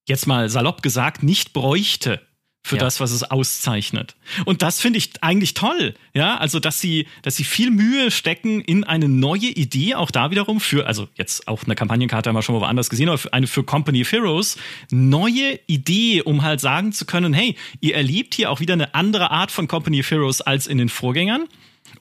jetzt 0.07 0.27
mal 0.27 0.49
salopp 0.49 0.81
gesagt, 0.81 1.23
nicht 1.23 1.53
bräuchte 1.53 2.26
für 2.67 2.75
ja. 2.75 2.81
das, 2.81 2.99
was 2.99 3.11
es 3.11 3.23
auszeichnet. 3.23 4.15
Und 4.45 4.61
das 4.61 4.81
finde 4.81 4.97
ich 4.97 5.11
eigentlich 5.21 5.53
toll. 5.53 5.95
Ja, 6.13 6.37
also, 6.37 6.59
dass 6.59 6.81
sie, 6.81 7.07
dass 7.21 7.35
sie 7.35 7.45
viel 7.45 7.71
Mühe 7.71 8.11
stecken 8.11 8.61
in 8.61 8.83
eine 8.83 9.07
neue 9.07 9.47
Idee, 9.47 9.95
auch 9.95 10.11
da 10.11 10.31
wiederum 10.31 10.59
für, 10.59 10.85
also 10.85 11.07
jetzt 11.15 11.47
auch 11.47 11.63
eine 11.63 11.75
Kampagnenkarte 11.75 12.29
haben 12.29 12.35
wir 12.35 12.41
schon 12.41 12.55
mal 12.55 12.61
woanders 12.61 12.89
gesehen, 12.89 13.07
aber 13.07 13.17
für 13.17 13.33
eine 13.33 13.47
für 13.47 13.63
Company 13.63 14.01
of 14.01 14.11
Heroes, 14.11 14.57
neue 14.91 15.59
Idee, 15.67 16.21
um 16.21 16.43
halt 16.43 16.59
sagen 16.59 16.91
zu 16.91 17.05
können, 17.05 17.33
hey, 17.33 17.55
ihr 17.79 17.95
erlebt 17.95 18.35
hier 18.35 18.51
auch 18.51 18.59
wieder 18.59 18.73
eine 18.73 18.93
andere 18.93 19.31
Art 19.31 19.51
von 19.51 19.67
Company 19.67 20.01
of 20.01 20.11
Heroes 20.11 20.41
als 20.41 20.67
in 20.67 20.77
den 20.77 20.89
Vorgängern. 20.89 21.45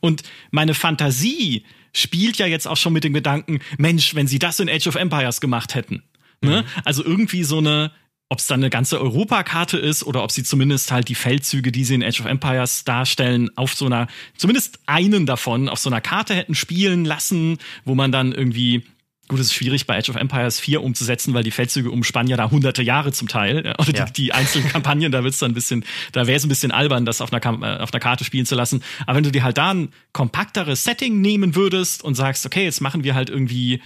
Und 0.01 0.25
meine 0.51 0.75
Fantasie 0.75 1.65
spielt 1.93 2.39
ja 2.39 2.47
jetzt 2.47 2.67
auch 2.67 2.77
schon 2.77 2.93
mit 2.93 3.05
dem 3.05 3.15
Gedanken, 3.15 3.61
Mensch, 3.79 4.15
wenn 4.15 4.27
sie 4.27 4.39
das 4.39 4.61
in 4.61 4.69
Age 4.69 4.89
of 4.89 4.97
Empires 4.97 5.41
gemacht 5.41 5.75
hätten. 5.75 6.03
Ne? 6.43 6.63
Mhm. 6.63 6.83
Also 6.85 7.05
irgendwie 7.05 7.45
so 7.45 7.59
eine, 7.59 7.93
ob 8.29 8.39
es 8.39 8.47
dann 8.47 8.61
eine 8.61 8.71
ganze 8.71 9.01
Europakarte 9.01 9.79
ist 9.79 10.05
oder 10.05 10.25
ob 10.25 10.33
sie 10.33 10.43
zumindest 10.43 10.91
halt 10.91 11.09
die 11.09 11.15
Feldzüge, 11.15 11.71
die 11.71 11.85
sie 11.85 11.95
in 11.95 12.03
Age 12.03 12.21
of 12.21 12.27
Empires 12.27 12.85
darstellen, 12.85 13.51
auf 13.57 13.75
so 13.75 13.87
einer, 13.87 14.09
zumindest 14.37 14.81
einen 14.87 15.27
davon 15.27 15.69
auf 15.69 15.79
so 15.79 15.89
einer 15.89 16.01
Karte 16.01 16.35
hätten 16.35 16.55
spielen 16.55 17.05
lassen, 17.05 17.59
wo 17.85 17.95
man 17.95 18.11
dann 18.13 18.33
irgendwie 18.33 18.85
Gut, 19.29 19.41
es 19.41 19.47
ist 19.47 19.55
schwierig 19.55 19.87
bei 19.87 19.99
Age 19.99 20.11
of 20.11 20.17
Empires 20.17 20.61
4 20.61 20.85
umzusetzen, 20.85 21.35
weil 21.35 21.43
die 21.43 21.51
Feldzüge 21.51 21.91
umspannen 21.91 22.31
ja 22.31 22.37
da 22.37 22.49
hunderte 22.49 22.85
Jahre 22.85 23.11
zum 23.11 23.27
Teil. 23.27 23.75
Oder 23.77 23.93
ja. 23.93 24.05
die, 24.05 24.13
die, 24.13 24.33
einzelnen 24.33 24.69
Kampagnen, 24.73 25.11
da 25.11 25.25
wird's 25.25 25.41
dann 25.41 25.51
ein 25.51 25.55
bisschen, 25.55 25.85
da 26.13 26.29
wäre 26.29 26.37
es 26.37 26.45
ein 26.45 26.49
bisschen 26.49 26.71
albern, 26.71 27.05
das 27.05 27.21
auf 27.21 27.33
einer, 27.33 27.45
äh, 27.45 27.83
auf 27.83 27.93
einer 27.93 28.01
Karte 28.01 28.23
spielen 28.23 28.47
zu 28.47 28.55
lassen. 28.55 28.85
Aber 29.05 29.17
wenn 29.17 29.25
du 29.25 29.33
dir 29.33 29.43
halt 29.43 29.59
da 29.59 29.75
ein 29.75 29.89
kompakteres 30.13 30.85
Setting 30.85 31.21
nehmen 31.21 31.57
würdest 31.57 32.05
und 32.05 32.15
sagst, 32.15 32.47
okay, 32.47 32.63
jetzt 32.63 32.81
machen 32.81 33.03
wir 33.03 33.17
halt 33.17 33.29
irgendwie 33.29 33.83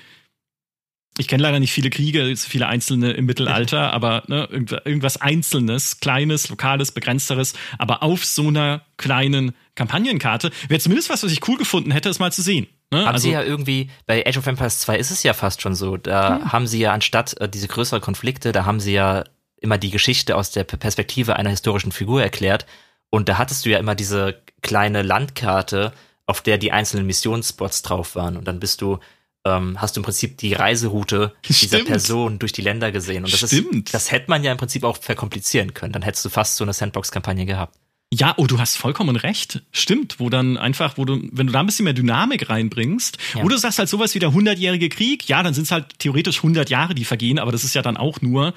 ich 1.18 1.28
kenne 1.28 1.42
leider 1.42 1.60
nicht 1.60 1.72
viele 1.72 1.90
Kriege, 1.90 2.34
viele 2.36 2.66
einzelne 2.66 3.12
im 3.12 3.26
Mittelalter, 3.26 3.92
aber 3.92 4.22
ne, 4.28 4.48
irgendwas 4.84 5.20
Einzelnes, 5.20 6.00
Kleines, 6.00 6.48
Lokales, 6.48 6.92
Begrenzteres, 6.92 7.54
aber 7.78 8.02
auf 8.02 8.24
so 8.24 8.48
einer 8.48 8.82
kleinen 8.96 9.52
Kampagnenkarte 9.74 10.50
wäre 10.68 10.80
zumindest 10.80 11.10
was, 11.10 11.22
was 11.22 11.32
ich 11.32 11.46
cool 11.48 11.58
gefunden 11.58 11.90
hätte, 11.90 12.08
es 12.08 12.18
mal 12.18 12.32
zu 12.32 12.42
sehen. 12.42 12.68
Ne? 12.92 13.00
Haben 13.00 13.14
also, 13.14 13.28
sie 13.28 13.32
ja 13.32 13.42
irgendwie, 13.42 13.90
bei 14.06 14.26
Age 14.26 14.38
of 14.38 14.46
Empires 14.46 14.80
2 14.80 14.98
ist 14.98 15.10
es 15.10 15.22
ja 15.22 15.34
fast 15.34 15.62
schon 15.62 15.74
so, 15.74 15.96
da 15.96 16.36
hm. 16.36 16.52
haben 16.52 16.66
sie 16.66 16.80
ja 16.80 16.92
anstatt 16.92 17.38
äh, 17.40 17.48
diese 17.48 17.68
größeren 17.68 18.00
Konflikte, 18.00 18.52
da 18.52 18.64
haben 18.64 18.80
sie 18.80 18.92
ja 18.92 19.24
immer 19.60 19.78
die 19.78 19.90
Geschichte 19.90 20.36
aus 20.36 20.50
der 20.52 20.64
Perspektive 20.64 21.36
einer 21.36 21.50
historischen 21.50 21.92
Figur 21.92 22.22
erklärt 22.22 22.66
und 23.10 23.28
da 23.28 23.36
hattest 23.36 23.66
du 23.66 23.70
ja 23.70 23.78
immer 23.78 23.94
diese 23.94 24.40
kleine 24.62 25.02
Landkarte, 25.02 25.92
auf 26.26 26.40
der 26.40 26.58
die 26.58 26.72
einzelnen 26.72 27.06
Missionsspots 27.06 27.82
drauf 27.82 28.14
waren 28.14 28.36
und 28.36 28.48
dann 28.48 28.60
bist 28.60 28.80
du 28.80 28.98
ähm, 29.44 29.80
hast 29.80 29.96
du 29.96 30.00
im 30.00 30.04
Prinzip 30.04 30.36
die 30.38 30.52
Reiseroute 30.52 31.32
Stimmt. 31.42 31.62
dieser 31.62 31.84
Person 31.84 32.38
durch 32.38 32.52
die 32.52 32.62
Länder 32.62 32.92
gesehen. 32.92 33.24
Und 33.24 33.32
das 33.32 33.50
Stimmt. 33.50 33.88
ist, 33.88 33.94
das 33.94 34.10
hätte 34.10 34.30
man 34.30 34.44
ja 34.44 34.52
im 34.52 34.58
Prinzip 34.58 34.84
auch 34.84 34.96
verkomplizieren 34.98 35.74
können. 35.74 35.92
Dann 35.92 36.02
hättest 36.02 36.24
du 36.24 36.28
fast 36.28 36.56
so 36.56 36.64
eine 36.64 36.72
Sandbox-Kampagne 36.72 37.46
gehabt. 37.46 37.76
Ja, 38.12 38.34
oh, 38.38 38.46
du 38.46 38.58
hast 38.58 38.76
vollkommen 38.76 39.14
recht. 39.14 39.62
Stimmt, 39.70 40.18
wo 40.18 40.30
dann 40.30 40.56
einfach, 40.56 40.98
wo 40.98 41.04
du, 41.04 41.22
wenn 41.30 41.46
du 41.46 41.52
da 41.52 41.60
ein 41.60 41.66
bisschen 41.66 41.84
mehr 41.84 41.94
Dynamik 41.94 42.50
reinbringst, 42.50 43.18
ja. 43.36 43.44
wo 43.44 43.48
du 43.48 43.56
sagst 43.56 43.78
halt 43.78 43.88
sowas 43.88 44.14
wie 44.16 44.18
der 44.18 44.32
hundertjährige 44.32 44.88
Krieg, 44.88 45.28
ja, 45.28 45.42
dann 45.44 45.54
sind 45.54 45.64
es 45.64 45.70
halt 45.70 45.98
theoretisch 46.00 46.38
100 46.38 46.68
Jahre, 46.70 46.96
die 46.96 47.04
vergehen, 47.04 47.38
aber 47.38 47.52
das 47.52 47.62
ist 47.62 47.74
ja 47.74 47.82
dann 47.82 47.96
auch 47.96 48.20
nur 48.20 48.52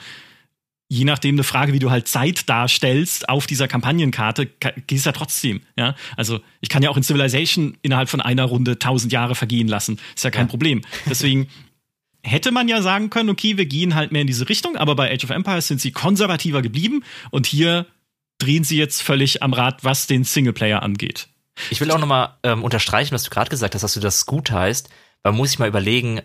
je 0.90 1.06
nachdem 1.06 1.36
eine 1.36 1.44
Frage, 1.44 1.74
wie 1.74 1.80
du 1.80 1.90
halt 1.90 2.08
Zeit 2.08 2.48
darstellst 2.50 3.30
auf 3.30 3.48
dieser 3.48 3.68
Kampagnenkarte, 3.68 4.48
gehst 4.88 5.06
ja 5.06 5.12
trotzdem. 5.12 5.62
Ja, 5.78 5.96
also 6.18 6.40
ich 6.62 6.70
kann 6.70 6.84
ja 6.84 6.90
auch 6.90 6.98
in 6.98 7.04
Civilization 7.04 7.78
innerhalb 7.82 8.10
von 8.10 8.22
einer 8.22 8.44
Runde 8.46 8.78
tausend 8.80 9.12
Jahre 9.12 9.36
vergehen 9.36 9.68
lassen. 9.68 10.00
Ist 10.16 10.24
ja 10.24 10.32
kein 10.32 10.46
ja. 10.46 10.50
Problem. 10.50 10.82
Deswegen 11.08 11.48
hätte 12.22 12.52
man 12.52 12.68
ja 12.68 12.82
sagen 12.82 13.10
können, 13.10 13.30
okay, 13.30 13.58
wir 13.58 13.66
gehen 13.66 13.96
halt 13.96 14.12
mehr 14.12 14.22
in 14.22 14.28
diese 14.28 14.48
Richtung, 14.50 14.78
aber 14.78 14.96
bei 14.96 15.12
Age 15.12 15.26
of 15.26 15.30
Empires 15.32 15.68
sind 15.68 15.82
sie 15.82 15.92
konservativer 15.92 16.62
geblieben 16.62 17.04
und 17.32 17.46
hier 17.46 17.86
drehen 18.38 18.64
sie 18.64 18.78
jetzt 18.78 19.02
völlig 19.02 19.42
am 19.44 19.54
Rad, 19.54 19.84
was 19.84 20.08
den 20.08 20.24
Singleplayer 20.24 20.84
angeht. 20.84 21.28
Ich 21.70 21.82
will 21.82 21.92
auch 21.92 22.00
nochmal 22.00 22.36
ähm, 22.44 22.64
unterstreichen, 22.64 23.14
was 23.14 23.24
du 23.24 23.30
gerade 23.30 23.50
gesagt 23.50 23.76
hast, 23.76 23.82
dass 23.82 23.94
du 23.94 24.00
das 24.00 24.26
gut 24.26 24.52
heißt. 24.52 24.90
Man 25.24 25.36
muss 25.36 25.50
sich 25.50 25.60
mal 25.60 25.68
überlegen, 25.68 26.22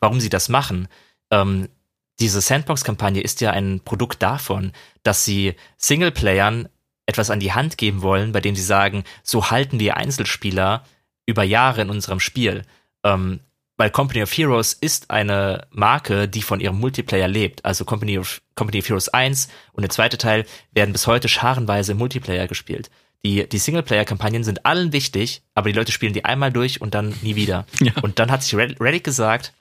warum 0.00 0.20
sie 0.20 0.28
das 0.28 0.48
machen. 0.48 0.88
Ähm, 1.30 1.68
diese 2.20 2.40
Sandbox-Kampagne 2.40 3.20
ist 3.20 3.40
ja 3.40 3.50
ein 3.50 3.80
Produkt 3.80 4.22
davon, 4.22 4.72
dass 5.02 5.24
sie 5.24 5.54
Singleplayern 5.76 6.68
etwas 7.06 7.30
an 7.30 7.40
die 7.40 7.52
Hand 7.52 7.78
geben 7.78 8.02
wollen, 8.02 8.32
bei 8.32 8.40
dem 8.40 8.54
sie 8.54 8.62
sagen, 8.62 9.04
so 9.22 9.50
halten 9.50 9.80
wir 9.80 9.96
Einzelspieler 9.96 10.84
über 11.26 11.42
Jahre 11.42 11.82
in 11.82 11.90
unserem 11.90 12.20
Spiel. 12.20 12.64
Ähm, 13.04 13.40
weil 13.78 13.90
Company 13.90 14.22
of 14.22 14.36
Heroes 14.36 14.72
ist 14.72 15.10
eine 15.10 15.66
Marke, 15.70 16.28
die 16.28 16.42
von 16.42 16.58
ihrem 16.58 16.80
Multiplayer 16.80 17.28
lebt. 17.28 17.64
Also 17.64 17.84
Company 17.84 18.18
of, 18.18 18.42
Company 18.56 18.80
of 18.80 18.88
Heroes 18.88 19.08
1 19.08 19.48
und 19.72 19.82
der 19.82 19.90
zweite 19.90 20.18
Teil 20.18 20.44
werden 20.72 20.92
bis 20.92 21.06
heute 21.06 21.28
scharenweise 21.28 21.92
im 21.92 21.98
Multiplayer 21.98 22.48
gespielt. 22.48 22.90
Die, 23.24 23.48
die 23.48 23.58
Singleplayer-Kampagnen 23.58 24.44
sind 24.44 24.66
allen 24.66 24.92
wichtig, 24.92 25.42
aber 25.54 25.70
die 25.70 25.76
Leute 25.76 25.92
spielen 25.92 26.12
die 26.12 26.24
einmal 26.24 26.52
durch 26.52 26.80
und 26.80 26.94
dann 26.94 27.14
nie 27.22 27.36
wieder. 27.36 27.66
Ja. 27.80 27.92
Und 28.02 28.18
dann 28.18 28.30
hat 28.30 28.42
sich 28.42 28.54
Reddit 28.56 29.04
gesagt, 29.04 29.52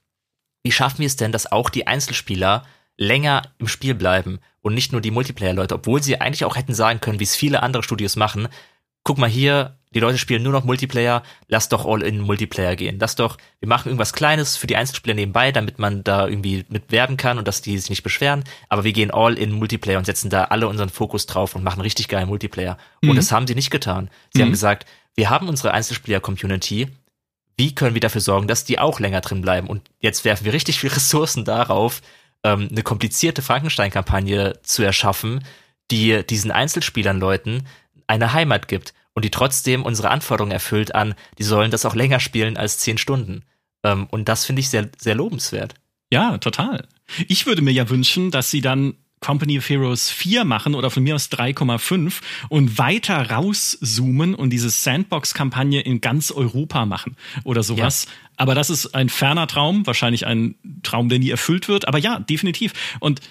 wie 0.67 0.71
schaffen 0.73 0.99
wir 0.99 1.07
es 1.07 1.15
denn, 1.15 1.31
dass 1.31 1.49
auch 1.49 1.69
die 1.69 1.87
Einzelspieler 1.87 2.65
länger 2.97 3.43
im 3.57 3.69
Spiel 3.69 3.95
bleiben 3.95 4.39
und 4.59 4.73
nicht 4.73 4.91
nur 4.91 4.99
die 4.99 5.11
Multiplayer-Leute, 5.11 5.75
obwohl 5.75 6.03
sie 6.03 6.19
eigentlich 6.19 6.43
auch 6.43 6.57
hätten 6.57 6.73
sagen 6.73 6.99
können, 6.99 7.21
wie 7.21 7.23
es 7.23 7.37
viele 7.37 7.63
andere 7.63 7.83
Studios 7.83 8.17
machen, 8.17 8.49
guck 9.05 9.17
mal 9.17 9.29
hier, 9.29 9.77
die 9.95 10.01
Leute 10.01 10.17
spielen 10.17 10.43
nur 10.43 10.51
noch 10.51 10.65
Multiplayer, 10.65 11.23
lass 11.47 11.69
doch 11.69 11.85
all 11.85 12.01
in 12.01 12.19
Multiplayer 12.19 12.75
gehen. 12.75 12.97
Lass 12.99 13.15
doch, 13.15 13.37
wir 13.61 13.69
machen 13.69 13.87
irgendwas 13.87 14.11
Kleines 14.11 14.57
für 14.57 14.67
die 14.67 14.75
Einzelspieler 14.75 15.15
nebenbei, 15.15 15.53
damit 15.53 15.79
man 15.79 16.03
da 16.03 16.27
irgendwie 16.27 16.65
mitwerben 16.67 17.15
kann 17.15 17.37
und 17.37 17.47
dass 17.47 17.61
die 17.61 17.77
sich 17.77 17.89
nicht 17.89 18.03
beschweren, 18.03 18.43
aber 18.67 18.83
wir 18.83 18.91
gehen 18.91 19.09
all 19.09 19.37
in 19.37 19.53
Multiplayer 19.53 19.99
und 19.99 20.05
setzen 20.05 20.29
da 20.29 20.43
alle 20.45 20.67
unseren 20.67 20.89
Fokus 20.89 21.27
drauf 21.27 21.55
und 21.55 21.63
machen 21.63 21.79
richtig 21.79 22.09
geil 22.09 22.25
Multiplayer. 22.25 22.77
Mhm. 23.01 23.11
Und 23.11 23.15
das 23.15 23.31
haben 23.31 23.47
sie 23.47 23.55
nicht 23.55 23.71
getan. 23.71 24.09
Sie 24.33 24.39
mhm. 24.39 24.47
haben 24.47 24.51
gesagt, 24.51 24.85
wir 25.15 25.29
haben 25.29 25.47
unsere 25.47 25.73
Einzelspieler-Community, 25.73 26.89
wie 27.57 27.73
können 27.73 27.95
wir 27.95 28.01
dafür 28.01 28.21
sorgen, 28.21 28.47
dass 28.47 28.65
die 28.65 28.79
auch 28.79 28.99
länger 28.99 29.21
drin 29.21 29.41
bleiben? 29.41 29.67
Und 29.67 29.89
jetzt 29.99 30.23
werfen 30.23 30.45
wir 30.45 30.53
richtig 30.53 30.79
viel 30.79 30.89
Ressourcen 30.93 31.43
darauf, 31.43 32.01
ähm, 32.43 32.69
eine 32.71 32.83
komplizierte 32.83 33.41
Frankenstein-Kampagne 33.41 34.59
zu 34.63 34.83
erschaffen, 34.83 35.43
die 35.91 36.23
diesen 36.25 36.51
Einzelspielern 36.51 37.19
Leuten 37.19 37.67
eine 38.05 38.33
Heimat 38.33 38.67
gibt 38.67 38.93
und 39.13 39.25
die 39.25 39.31
trotzdem 39.31 39.83
unsere 39.83 40.09
Anforderungen 40.09 40.51
erfüllt 40.51 40.93
an, 40.93 41.15
die 41.39 41.43
sollen 41.43 41.71
das 41.71 41.85
auch 41.85 41.95
länger 41.95 42.19
spielen 42.19 42.55
als 42.55 42.77
zehn 42.77 42.97
Stunden. 42.97 43.43
Ähm, 43.83 44.07
und 44.11 44.29
das 44.29 44.45
finde 44.45 44.59
ich 44.59 44.69
sehr, 44.69 44.89
sehr 44.97 45.15
lobenswert. 45.15 45.73
Ja, 46.11 46.37
total. 46.37 46.87
Ich 47.27 47.45
würde 47.45 47.61
mir 47.61 47.71
ja 47.71 47.89
wünschen, 47.89 48.31
dass 48.31 48.51
sie 48.51 48.61
dann 48.61 48.95
Company 49.19 49.57
of 49.57 49.67
Heroes 49.67 50.09
4 50.09 50.45
machen 50.45 50.75
oder 50.75 50.89
von 50.89 51.03
mir 51.03 51.15
aus 51.15 51.31
3,5 51.31 52.21
und 52.49 52.77
weiter 52.77 53.31
rauszoomen 53.31 54.35
und 54.35 54.51
diese 54.51 54.69
Sandbox-Kampagne 54.69 55.81
in 55.81 56.01
ganz 56.01 56.31
Europa 56.31 56.85
machen 56.85 57.15
oder 57.43 57.63
sowas. 57.63 58.05
Ja. 58.05 58.11
Aber 58.37 58.55
das 58.55 58.69
ist 58.69 58.93
ein 58.93 59.09
ferner 59.09 59.47
Traum, 59.47 59.87
wahrscheinlich 59.87 60.27
ein 60.27 60.55
Traum, 60.83 61.09
der 61.09 61.19
nie 61.19 61.31
erfüllt 61.31 61.67
wird. 61.67 61.87
Aber 61.87 61.97
ja, 61.97 62.19
definitiv. 62.19 62.73
Und 62.99 63.21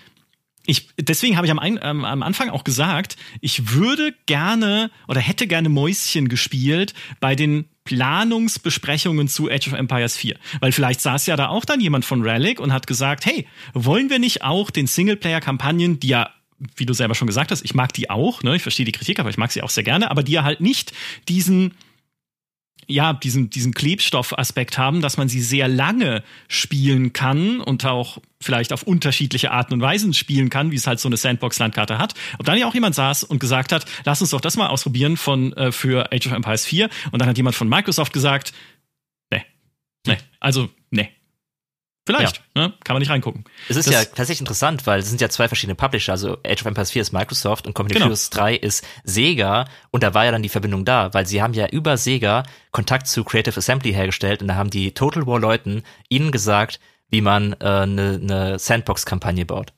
ich, 0.66 0.88
deswegen 0.98 1.36
habe 1.36 1.46
ich 1.46 1.52
am, 1.52 1.60
ähm, 1.62 2.04
am 2.04 2.22
Anfang 2.22 2.50
auch 2.50 2.64
gesagt, 2.64 3.16
ich 3.40 3.72
würde 3.72 4.14
gerne 4.26 4.90
oder 5.06 5.20
hätte 5.20 5.46
gerne 5.46 5.68
Mäuschen 5.68 6.28
gespielt 6.28 6.94
bei 7.20 7.36
den 7.36 7.66
Planungsbesprechungen 7.86 9.28
zu 9.28 9.50
Age 9.50 9.68
of 9.68 9.72
Empires 9.72 10.18
4. 10.18 10.36
Weil 10.60 10.72
vielleicht 10.72 11.00
saß 11.00 11.26
ja 11.26 11.36
da 11.36 11.48
auch 11.48 11.64
dann 11.64 11.80
jemand 11.80 12.04
von 12.04 12.20
Relic 12.20 12.60
und 12.60 12.72
hat 12.72 12.86
gesagt, 12.86 13.24
hey, 13.24 13.46
wollen 13.72 14.10
wir 14.10 14.18
nicht 14.18 14.44
auch 14.44 14.70
den 14.70 14.86
Singleplayer-Kampagnen, 14.86 15.98
die 15.98 16.08
ja 16.08 16.30
wie 16.76 16.86
du 16.86 16.94
selber 16.94 17.14
schon 17.14 17.26
gesagt 17.26 17.50
hast, 17.50 17.62
ich 17.64 17.74
mag 17.74 17.92
die 17.92 18.08
auch, 18.08 18.42
ne? 18.42 18.56
ich 18.56 18.62
verstehe 18.62 18.86
die 18.86 18.92
Kritik, 18.92 19.20
aber 19.20 19.28
ich 19.28 19.36
mag 19.36 19.52
sie 19.52 19.60
auch 19.60 19.68
sehr 19.68 19.84
gerne, 19.84 20.10
aber 20.10 20.22
die 20.22 20.32
ja 20.32 20.42
halt 20.42 20.62
nicht 20.62 20.92
diesen 21.28 21.74
ja, 22.88 23.12
diesen, 23.12 23.50
diesen 23.50 23.74
Klebstoffaspekt 23.74 24.78
haben, 24.78 25.00
dass 25.00 25.16
man 25.16 25.28
sie 25.28 25.40
sehr 25.40 25.68
lange 25.68 26.22
spielen 26.48 27.12
kann 27.12 27.60
und 27.60 27.84
auch 27.84 28.18
vielleicht 28.40 28.72
auf 28.72 28.84
unterschiedliche 28.84 29.50
Arten 29.50 29.74
und 29.74 29.80
Weisen 29.80 30.14
spielen 30.14 30.50
kann, 30.50 30.70
wie 30.70 30.76
es 30.76 30.86
halt 30.86 31.00
so 31.00 31.08
eine 31.08 31.16
Sandbox-Landkarte 31.16 31.98
hat. 31.98 32.14
Ob 32.38 32.46
dann 32.46 32.58
ja 32.58 32.66
auch 32.66 32.74
jemand 32.74 32.94
saß 32.94 33.24
und 33.24 33.40
gesagt 33.40 33.72
hat, 33.72 33.86
lass 34.04 34.20
uns 34.20 34.30
doch 34.30 34.40
das 34.40 34.56
mal 34.56 34.68
ausprobieren 34.68 35.16
von, 35.16 35.52
äh, 35.54 35.72
für 35.72 36.12
Age 36.12 36.26
of 36.26 36.32
Empires 36.32 36.64
4. 36.64 36.88
Und 37.10 37.20
dann 37.20 37.28
hat 37.28 37.36
jemand 37.36 37.56
von 37.56 37.68
Microsoft 37.68 38.12
gesagt, 38.12 38.52
nee, 39.32 39.42
nee, 40.06 40.18
also 40.38 40.68
Vielleicht, 42.06 42.42
ja. 42.54 42.68
ne? 42.68 42.74
kann 42.84 42.94
man 42.94 43.00
nicht 43.00 43.10
reingucken. 43.10 43.44
Es 43.68 43.76
ist 43.76 43.88
das, 43.88 43.94
ja 43.94 44.04
tatsächlich 44.04 44.40
interessant, 44.40 44.86
weil 44.86 45.00
es 45.00 45.08
sind 45.08 45.20
ja 45.20 45.28
zwei 45.28 45.48
verschiedene 45.48 45.74
Publisher. 45.74 46.12
Also 46.12 46.38
Age 46.46 46.60
of 46.60 46.66
Empires 46.66 46.92
4 46.92 47.02
ist 47.02 47.12
Microsoft 47.12 47.66
und 47.66 47.74
Company 47.74 47.94
genau. 47.94 48.06
Heroes 48.06 48.30
3 48.30 48.54
ist 48.54 48.86
Sega. 49.02 49.64
Und 49.90 50.04
da 50.04 50.14
war 50.14 50.24
ja 50.24 50.30
dann 50.30 50.42
die 50.42 50.48
Verbindung 50.48 50.84
da, 50.84 51.12
weil 51.12 51.26
sie 51.26 51.42
haben 51.42 51.52
ja 51.52 51.66
über 51.66 51.96
Sega 51.96 52.44
Kontakt 52.70 53.08
zu 53.08 53.24
Creative 53.24 53.56
Assembly 53.56 53.92
hergestellt 53.92 54.40
und 54.40 54.48
da 54.48 54.54
haben 54.54 54.70
die 54.70 54.94
Total 54.94 55.26
War 55.26 55.40
Leuten 55.40 55.82
ihnen 56.08 56.30
gesagt, 56.30 56.78
wie 57.08 57.22
man 57.22 57.54
eine 57.54 58.14
äh, 58.14 58.18
ne 58.18 58.58
Sandbox-Kampagne 58.58 59.44
baut. 59.44 59.72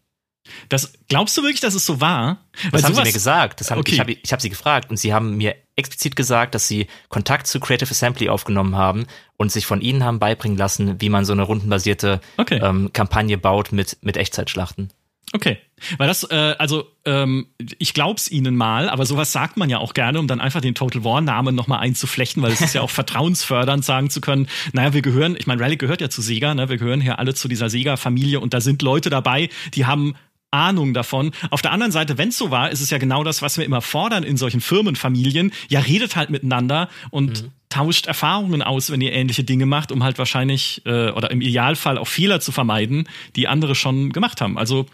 Das 0.69 0.93
glaubst 1.09 1.37
du 1.37 1.43
wirklich, 1.43 1.61
dass 1.61 1.75
es 1.75 1.85
so 1.85 2.01
war? 2.01 2.45
Das 2.73 2.85
haben 2.85 2.95
sie 2.95 3.03
mir 3.03 3.13
gesagt. 3.13 3.61
Das 3.61 3.71
haben, 3.71 3.81
okay. 3.81 3.93
Ich 3.93 4.01
habe 4.01 4.13
ich 4.13 4.33
hab 4.33 4.41
sie 4.41 4.51
gefragt 4.51 4.91
und 4.91 4.97
sie 4.97 5.15
haben 5.15 5.37
mir 5.37 5.57
explizit 5.77 6.17
gesagt, 6.17 6.55
dass 6.55 6.69
sie 6.69 6.87
Kontakt 7.09 7.47
zu 7.47 7.61
Creative 7.61 7.91
Assembly 7.91 8.29
aufgenommen 8.29 8.77
haben 8.77 9.07
und 9.37 9.53
sich 9.53 9.67
von 9.67 9.81
ihnen 9.81 10.05
haben 10.05 10.19
beibringen 10.19 10.59
lassen, 10.59 11.01
wie 11.01 11.09
man 11.09 11.25
so 11.25 11.33
eine 11.33 11.43
rundenbasierte 11.43 12.21
okay. 12.37 12.61
ähm, 12.63 12.91
Kampagne 12.93 13.39
baut 13.39 13.73
mit, 13.73 13.99
mit 14.03 14.17
Echtzeitschlachten. 14.17 14.91
Okay, 15.35 15.59
weil 15.99 16.09
das, 16.09 16.25
äh, 16.31 16.55
also 16.59 16.87
ähm, 17.05 17.49
ich 17.79 17.93
glaub's 17.93 18.31
ihnen 18.31 18.57
mal, 18.57 18.89
aber 18.89 19.05
sowas 19.05 19.31
sagt 19.31 19.59
man 19.59 19.69
ja 19.69 19.77
auch 19.77 19.93
gerne, 19.93 20.19
um 20.19 20.27
dann 20.27 20.41
einfach 20.41 20.63
den 20.63 20.75
Total 20.75 21.05
War 21.05 21.21
Namen 21.21 21.55
nochmal 21.55 21.81
einzuflechten, 21.81 22.43
weil 22.43 22.53
es 22.53 22.63
ist 22.63 22.75
ja 22.75 22.81
auch 22.81 22.91
vertrauensfördernd, 22.91 23.85
sagen 23.85 24.09
zu 24.09 24.23
können, 24.23 24.49
naja, 24.73 24.95
wir 24.95 25.03
gehören, 25.03 25.37
ich 25.39 25.47
meine, 25.47 25.61
Rally 25.61 25.77
gehört 25.77 26.01
ja 26.01 26.09
zu 26.09 26.23
Sega, 26.23 26.55
ne? 26.55 26.71
wir 26.71 26.79
gehören 26.79 27.03
hier 27.03 27.19
alle 27.19 27.35
zu 27.35 27.47
dieser 27.47 27.69
Sega-Familie 27.69 28.41
und 28.41 28.55
da 28.55 28.63
sind 28.63 28.81
Leute 28.81 29.11
dabei, 29.11 29.51
die 29.75 29.85
haben 29.85 30.15
Ahnung 30.51 30.95
davon. 30.95 31.33
Auf 31.51 31.63
der 31.63 31.73
anderen 31.73 31.93
Seite, 31.93 32.19
wenn 32.19 32.31
es 32.31 32.39
so 32.39 32.51
war, 32.51 32.71
ist 32.71 32.81
es 32.81 32.91
ja 32.91 32.99
genau 32.99 33.25
das, 33.25 33.43
was 33.43 33.59
wir 33.59 33.65
immer 33.65 33.83
fordern 33.83 34.25
in 34.25 34.37
solchen 34.37 34.61
Firmenfamilien. 34.61 35.53
Ja, 35.69 35.81
redet 35.81 36.17
halt 36.17 36.31
miteinander 36.31 36.89
und 37.11 37.43
mhm. 37.43 37.51
tauscht 37.69 38.07
Erfahrungen 38.07 38.63
aus, 38.63 38.91
wenn 38.91 39.01
ihr 39.01 39.13
ähnliche 39.13 39.45
Dinge 39.45 39.67
macht, 39.67 39.93
um 39.93 40.03
halt 40.03 40.19
wahrscheinlich 40.19 40.83
äh, 40.87 41.11
oder 41.11 41.31
im 41.31 41.41
Idealfall 41.41 41.99
auch 41.99 42.09
Fehler 42.09 42.41
zu 42.41 42.53
vermeiden, 42.53 43.09
die 43.37 43.49
andere 43.49 43.75
schon 43.75 44.11
gemacht 44.13 44.41
haben. 44.41 44.57
Also 44.59 44.87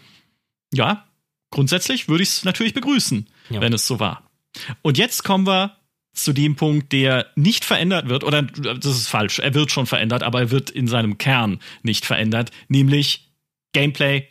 ja, 0.73 1.05
grundsätzlich 1.51 2.09
würde 2.09 2.23
ich 2.23 2.29
es 2.29 2.43
natürlich 2.43 2.73
begrüßen, 2.73 3.27
ja. 3.49 3.61
wenn 3.61 3.73
es 3.73 3.87
so 3.87 3.99
war. 3.99 4.29
Und 4.81 4.97
jetzt 4.97 5.23
kommen 5.23 5.47
wir 5.47 5.77
zu 6.13 6.31
dem 6.33 6.55
Punkt, 6.55 6.91
der 6.93 7.27
nicht 7.35 7.65
verändert 7.65 8.07
wird, 8.07 8.23
oder 8.23 8.41
das 8.41 8.85
ist 8.85 9.07
falsch, 9.07 9.39
er 9.39 9.53
wird 9.53 9.71
schon 9.71 9.85
verändert, 9.85 10.23
aber 10.23 10.39
er 10.39 10.51
wird 10.51 10.69
in 10.69 10.87
seinem 10.87 11.17
Kern 11.17 11.59
nicht 11.83 12.05
verändert, 12.05 12.51
nämlich 12.69 13.31
Gameplay 13.73 14.27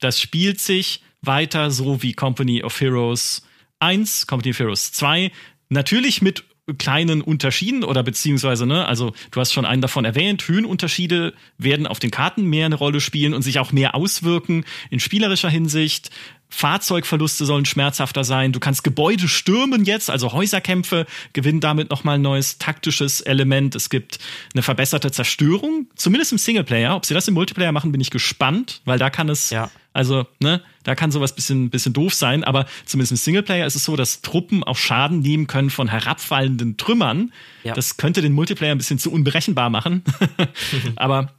das 0.00 0.20
spielt 0.20 0.60
sich 0.60 1.02
weiter 1.22 1.70
so 1.70 2.02
wie 2.02 2.12
Company 2.12 2.62
of 2.62 2.80
Heroes 2.80 3.42
1, 3.80 4.26
Company 4.26 4.50
of 4.50 4.58
Heroes 4.58 4.92
2. 4.92 5.30
Natürlich 5.68 6.22
mit 6.22 6.44
kleinen 6.76 7.22
Unterschieden 7.22 7.82
oder 7.82 8.02
beziehungsweise, 8.02 8.66
ne, 8.66 8.86
also 8.86 9.14
du 9.30 9.40
hast 9.40 9.52
schon 9.52 9.64
einen 9.64 9.80
davon 9.80 10.04
erwähnt, 10.04 10.46
Höhenunterschiede 10.46 11.32
werden 11.56 11.86
auf 11.86 11.98
den 11.98 12.10
Karten 12.10 12.44
mehr 12.44 12.66
eine 12.66 12.74
Rolle 12.74 13.00
spielen 13.00 13.32
und 13.32 13.42
sich 13.42 13.58
auch 13.58 13.72
mehr 13.72 13.94
auswirken 13.94 14.64
in 14.90 15.00
spielerischer 15.00 15.48
Hinsicht. 15.48 16.10
Fahrzeugverluste 16.50 17.44
sollen 17.44 17.66
schmerzhafter 17.66 18.24
sein. 18.24 18.52
Du 18.52 18.60
kannst 18.60 18.82
Gebäude 18.82 19.28
stürmen 19.28 19.84
jetzt, 19.84 20.08
also 20.08 20.32
Häuserkämpfe 20.32 21.06
gewinnen 21.32 21.60
damit 21.60 21.90
nochmal 21.90 22.16
ein 22.16 22.22
neues 22.22 22.58
taktisches 22.58 23.20
Element. 23.20 23.74
Es 23.74 23.90
gibt 23.90 24.18
eine 24.54 24.62
verbesserte 24.62 25.10
Zerstörung, 25.10 25.88
zumindest 25.94 26.32
im 26.32 26.38
Singleplayer. 26.38 26.96
Ob 26.96 27.04
sie 27.04 27.14
das 27.14 27.28
im 27.28 27.34
Multiplayer 27.34 27.72
machen, 27.72 27.92
bin 27.92 28.00
ich 28.00 28.10
gespannt, 28.10 28.80
weil 28.86 28.98
da 28.98 29.10
kann 29.10 29.28
es, 29.28 29.50
ja. 29.50 29.70
also, 29.92 30.26
ne, 30.40 30.62
da 30.84 30.94
kann 30.94 31.10
sowas 31.10 31.34
bisschen, 31.34 31.68
bisschen 31.68 31.92
doof 31.92 32.14
sein, 32.14 32.44
aber 32.44 32.66
zumindest 32.86 33.12
im 33.12 33.18
Singleplayer 33.18 33.66
ist 33.66 33.74
es 33.74 33.84
so, 33.84 33.94
dass 33.94 34.22
Truppen 34.22 34.64
auch 34.64 34.76
Schaden 34.76 35.20
nehmen 35.20 35.46
können 35.46 35.68
von 35.68 35.88
herabfallenden 35.88 36.78
Trümmern. 36.78 37.32
Ja. 37.62 37.74
Das 37.74 37.98
könnte 37.98 38.22
den 38.22 38.32
Multiplayer 38.32 38.72
ein 38.72 38.78
bisschen 38.78 38.98
zu 38.98 39.12
unberechenbar 39.12 39.68
machen. 39.68 40.02
aber 40.96 41.34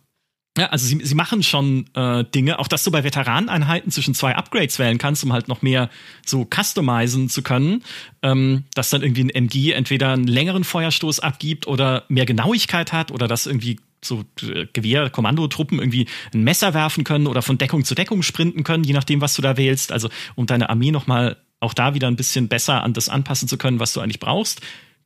ja, 0.58 0.68
also 0.68 0.86
sie, 0.86 1.00
sie 1.04 1.16
machen 1.16 1.44
schon 1.44 1.86
äh, 1.94 2.26
Dinge, 2.26 2.60
auch 2.60 2.68
dass 2.68 2.84
du 2.84 2.92
bei 2.92 3.04
Veteraneneinheiten 3.04 3.92
zwischen 3.92 4.14
zwei 4.14 4.36
Upgrades 4.36 4.80
wählen 4.80 4.98
kannst, 4.98 5.24
um 5.24 5.32
halt 5.32 5.48
noch 5.48 5.62
mehr 5.62 5.90
so 6.26 6.46
customizen 6.46 7.30
zu 7.30 7.44
können, 7.44 7.84
ähm, 8.24 8.66
dass 8.74 8.90
dann 8.90 9.02
irgendwie 9.02 9.24
ein 9.26 9.30
MG 9.30 9.72
entweder 9.72 10.12
einen 10.12 10.28
längeren 10.28 10.64
Feuerstoß 10.64 11.20
abgibt 11.20 11.68
oder 11.68 12.04
mehr 12.10 12.26
Genauigkeit 12.26 12.92
hat 12.92 13.12
oder 13.12 13.28
dass 13.28 13.46
irgendwie 13.46 13.80
so 14.04 14.26
äh, 14.42 14.66
Gewehr, 14.74 15.10
Kommandotruppen 15.10 15.80
irgendwie 15.80 16.08
ein 16.34 16.44
Messer 16.44 16.74
werfen 16.74 17.04
können 17.04 17.28
oder 17.28 17.42
von 17.42 17.58
Deckung 17.58 17.86
zu 17.86 17.96
Deckung 17.96 18.24
sprinten 18.24 18.64
können, 18.64 18.84
je 18.84 18.94
nachdem, 18.94 19.22
was 19.22 19.36
du 19.36 19.42
da 19.42 19.56
wählst. 19.56 19.92
Also 19.92 20.10
um 20.36 20.46
deine 20.46 20.70
Armee 20.70 20.92
nochmal 20.92 21.38
auch 21.60 21.74
da 21.74 21.94
wieder 21.94 22.08
ein 22.08 22.16
bisschen 22.16 22.48
besser 22.48 22.84
an 22.84 22.94
das 22.94 23.10
anpassen 23.10 23.48
zu 23.48 23.58
können, 23.58 23.80
was 23.80 23.94
du 23.94 24.02
eigentlich 24.02 24.20
brauchst. 24.20 24.62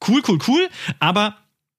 Cool, 0.07 0.21
cool, 0.27 0.39
cool. 0.47 0.69
Aber 0.99 1.37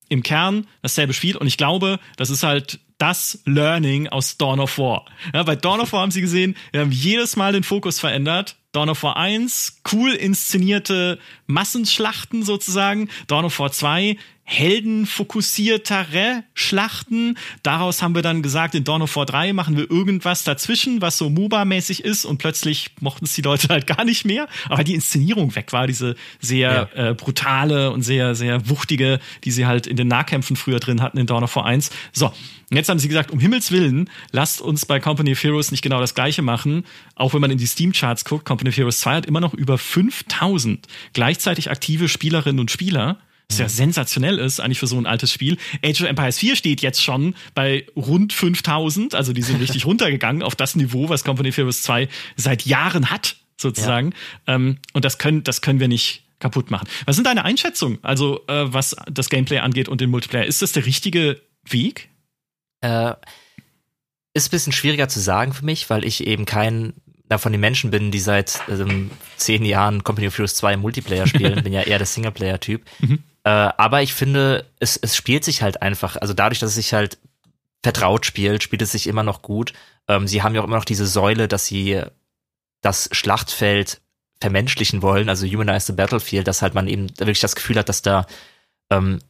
im 0.08 0.22
Kern 0.22 0.66
dasselbe 0.82 1.14
Spiel 1.14 1.36
und 1.36 1.46
ich 1.46 1.56
glaube, 1.56 1.98
das 2.16 2.30
ist 2.30 2.42
halt 2.42 2.80
das 3.04 3.38
Learning 3.44 4.08
aus 4.08 4.38
Dawn 4.38 4.60
of 4.60 4.78
War. 4.78 5.04
Ja, 5.34 5.42
bei 5.42 5.56
Dawn 5.56 5.80
of 5.80 5.92
War 5.92 6.00
haben 6.00 6.10
sie 6.10 6.22
gesehen, 6.22 6.56
wir 6.72 6.80
haben 6.80 6.90
jedes 6.90 7.36
Mal 7.36 7.52
den 7.52 7.62
Fokus 7.62 8.00
verändert. 8.00 8.56
Dawn 8.72 8.88
of 8.88 9.02
War 9.02 9.18
1, 9.18 9.82
cool 9.92 10.12
inszenierte 10.12 11.18
Massenschlachten 11.46 12.44
sozusagen. 12.44 13.10
Dawn 13.26 13.44
of 13.44 13.58
War 13.58 13.70
2, 13.70 14.16
heldenfokussiertere 14.44 16.44
Schlachten. 16.52 17.38
Daraus 17.62 18.02
haben 18.02 18.14
wir 18.14 18.22
dann 18.22 18.42
gesagt, 18.42 18.74
in 18.74 18.84
Dawn 18.84 19.02
of 19.02 19.16
War 19.16 19.24
3 19.24 19.54
machen 19.54 19.76
wir 19.76 19.90
irgendwas 19.90 20.44
dazwischen, 20.44 21.00
was 21.00 21.16
so 21.16 21.30
MOBA-mäßig 21.30 22.04
ist 22.04 22.26
und 22.26 22.38
plötzlich 22.38 22.90
mochten 23.00 23.24
es 23.24 23.34
die 23.34 23.42
Leute 23.42 23.68
halt 23.68 23.86
gar 23.86 24.04
nicht 24.04 24.26
mehr, 24.26 24.46
aber 24.68 24.84
die 24.84 24.94
Inszenierung 24.94 25.54
weg 25.56 25.72
war, 25.72 25.86
diese 25.86 26.14
sehr 26.40 26.90
ja. 26.94 27.10
äh, 27.10 27.14
brutale 27.14 27.90
und 27.90 28.02
sehr, 28.02 28.34
sehr 28.34 28.68
wuchtige, 28.68 29.18
die 29.44 29.50
sie 29.50 29.66
halt 29.66 29.86
in 29.86 29.96
den 29.96 30.08
Nahkämpfen 30.08 30.56
früher 30.56 30.78
drin 30.78 31.00
hatten 31.00 31.18
in 31.18 31.26
Dawn 31.26 31.44
of 31.44 31.56
War 31.56 31.64
1. 31.64 31.90
So, 32.12 32.26
und 32.26 32.76
jetzt 32.76 32.88
haben 32.88 32.98
sie 32.98 33.08
gesagt, 33.08 33.30
um 33.30 33.40
Himmels 33.40 33.72
Willen, 33.72 34.10
lasst 34.30 34.60
uns 34.60 34.84
bei 34.84 35.00
Company 35.00 35.32
of 35.32 35.42
Heroes 35.42 35.70
nicht 35.70 35.82
genau 35.82 36.00
das 36.00 36.14
gleiche 36.14 36.42
machen. 36.42 36.84
Auch 37.14 37.32
wenn 37.32 37.40
man 37.40 37.50
in 37.50 37.58
die 37.58 37.66
Steam-Charts 37.66 38.24
guckt, 38.24 38.44
Company 38.44 38.70
of 38.70 38.76
Heroes 38.76 39.00
2 39.00 39.16
hat 39.16 39.26
immer 39.26 39.40
noch 39.40 39.54
über 39.54 39.78
5000 39.78 40.86
gleichzeitig 41.12 41.70
aktive 41.70 42.08
Spielerinnen 42.08 42.60
und 42.60 42.70
Spieler 42.70 43.18
was 43.48 43.58
ja 43.58 43.68
sensationell 43.68 44.38
ist, 44.38 44.60
eigentlich 44.60 44.78
für 44.78 44.86
so 44.86 44.96
ein 44.96 45.06
altes 45.06 45.32
Spiel. 45.32 45.56
Age 45.84 46.02
of 46.02 46.08
Empires 46.08 46.38
4 46.38 46.56
steht 46.56 46.82
jetzt 46.82 47.02
schon 47.02 47.34
bei 47.54 47.86
rund 47.94 48.32
5000, 48.32 49.14
also 49.14 49.32
die 49.32 49.42
sind 49.42 49.60
richtig 49.60 49.86
runtergegangen 49.86 50.42
auf 50.42 50.56
das 50.56 50.76
Niveau, 50.76 51.08
was 51.08 51.24
Company 51.24 51.50
of 51.50 51.56
Heroes 51.56 51.82
2 51.82 52.08
seit 52.36 52.64
Jahren 52.66 53.10
hat, 53.10 53.36
sozusagen. 53.56 54.12
Ja. 54.46 54.54
Ähm, 54.54 54.78
und 54.92 55.04
das 55.04 55.18
können, 55.18 55.44
das 55.44 55.60
können 55.60 55.80
wir 55.80 55.88
nicht 55.88 56.22
kaputt 56.40 56.70
machen. 56.70 56.88
Was 57.06 57.16
sind 57.16 57.26
deine 57.26 57.44
Einschätzungen, 57.44 57.98
also 58.02 58.44
äh, 58.48 58.72
was 58.72 58.96
das 59.10 59.30
Gameplay 59.30 59.58
angeht 59.58 59.88
und 59.88 60.00
den 60.00 60.10
Multiplayer? 60.10 60.44
Ist 60.44 60.62
das 60.62 60.72
der 60.72 60.86
richtige 60.86 61.40
Weg? 61.68 62.08
Äh, 62.80 63.14
ist 64.34 64.48
ein 64.48 64.50
bisschen 64.50 64.72
schwieriger 64.72 65.08
zu 65.08 65.20
sagen 65.20 65.52
für 65.52 65.64
mich, 65.64 65.88
weil 65.90 66.04
ich 66.04 66.26
eben 66.26 66.44
kein 66.44 66.94
von 67.38 67.52
den 67.52 67.60
Menschen 67.60 67.90
bin, 67.90 68.10
die 68.10 68.20
seit 68.20 68.60
ähm, 68.68 69.10
zehn 69.36 69.64
Jahren 69.64 70.04
Company 70.04 70.28
of 70.28 70.36
Heroes 70.36 70.54
2 70.54 70.76
Multiplayer 70.76 71.26
spielen, 71.26 71.62
bin 71.64 71.72
ja 71.72 71.82
eher 71.82 71.98
der 71.98 72.06
Singleplayer-Typ. 72.06 72.82
Mhm. 73.00 73.18
Äh, 73.44 73.50
aber 73.50 74.02
ich 74.02 74.14
finde, 74.14 74.66
es, 74.80 74.96
es 74.96 75.16
spielt 75.16 75.44
sich 75.44 75.62
halt 75.62 75.82
einfach, 75.82 76.16
also 76.16 76.34
dadurch, 76.34 76.60
dass 76.60 76.70
es 76.70 76.76
sich 76.76 76.94
halt 76.94 77.18
vertraut 77.82 78.24
spielt, 78.24 78.62
spielt 78.62 78.82
es 78.82 78.92
sich 78.92 79.06
immer 79.06 79.22
noch 79.22 79.42
gut. 79.42 79.74
Ähm, 80.08 80.26
sie 80.26 80.42
haben 80.42 80.54
ja 80.54 80.62
auch 80.62 80.66
immer 80.66 80.76
noch 80.76 80.84
diese 80.86 81.06
Säule, 81.06 81.48
dass 81.48 81.66
sie 81.66 82.02
das 82.80 83.08
Schlachtfeld 83.12 84.00
vermenschlichen 84.40 85.02
wollen, 85.02 85.28
also 85.28 85.46
Humanize 85.46 85.86
the 85.86 85.92
Battlefield, 85.92 86.48
dass 86.48 86.62
halt 86.62 86.74
man 86.74 86.88
eben 86.88 87.08
wirklich 87.18 87.40
das 87.40 87.54
Gefühl 87.54 87.78
hat, 87.78 87.88
dass 87.88 88.02
da 88.02 88.26
ähm, 88.90 89.20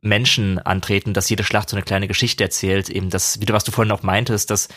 Menschen 0.00 0.58
antreten, 0.58 1.14
dass 1.14 1.28
jede 1.28 1.44
Schlacht 1.44 1.68
so 1.70 1.76
eine 1.76 1.84
kleine 1.84 2.08
Geschichte 2.08 2.44
erzählt, 2.44 2.88
eben 2.88 3.10
das, 3.10 3.40
wie 3.40 3.46
du 3.46 3.54
was 3.54 3.64
du 3.64 3.72
vorhin 3.72 3.92
auch 3.92 4.02
meintest, 4.02 4.50
dass 4.50 4.68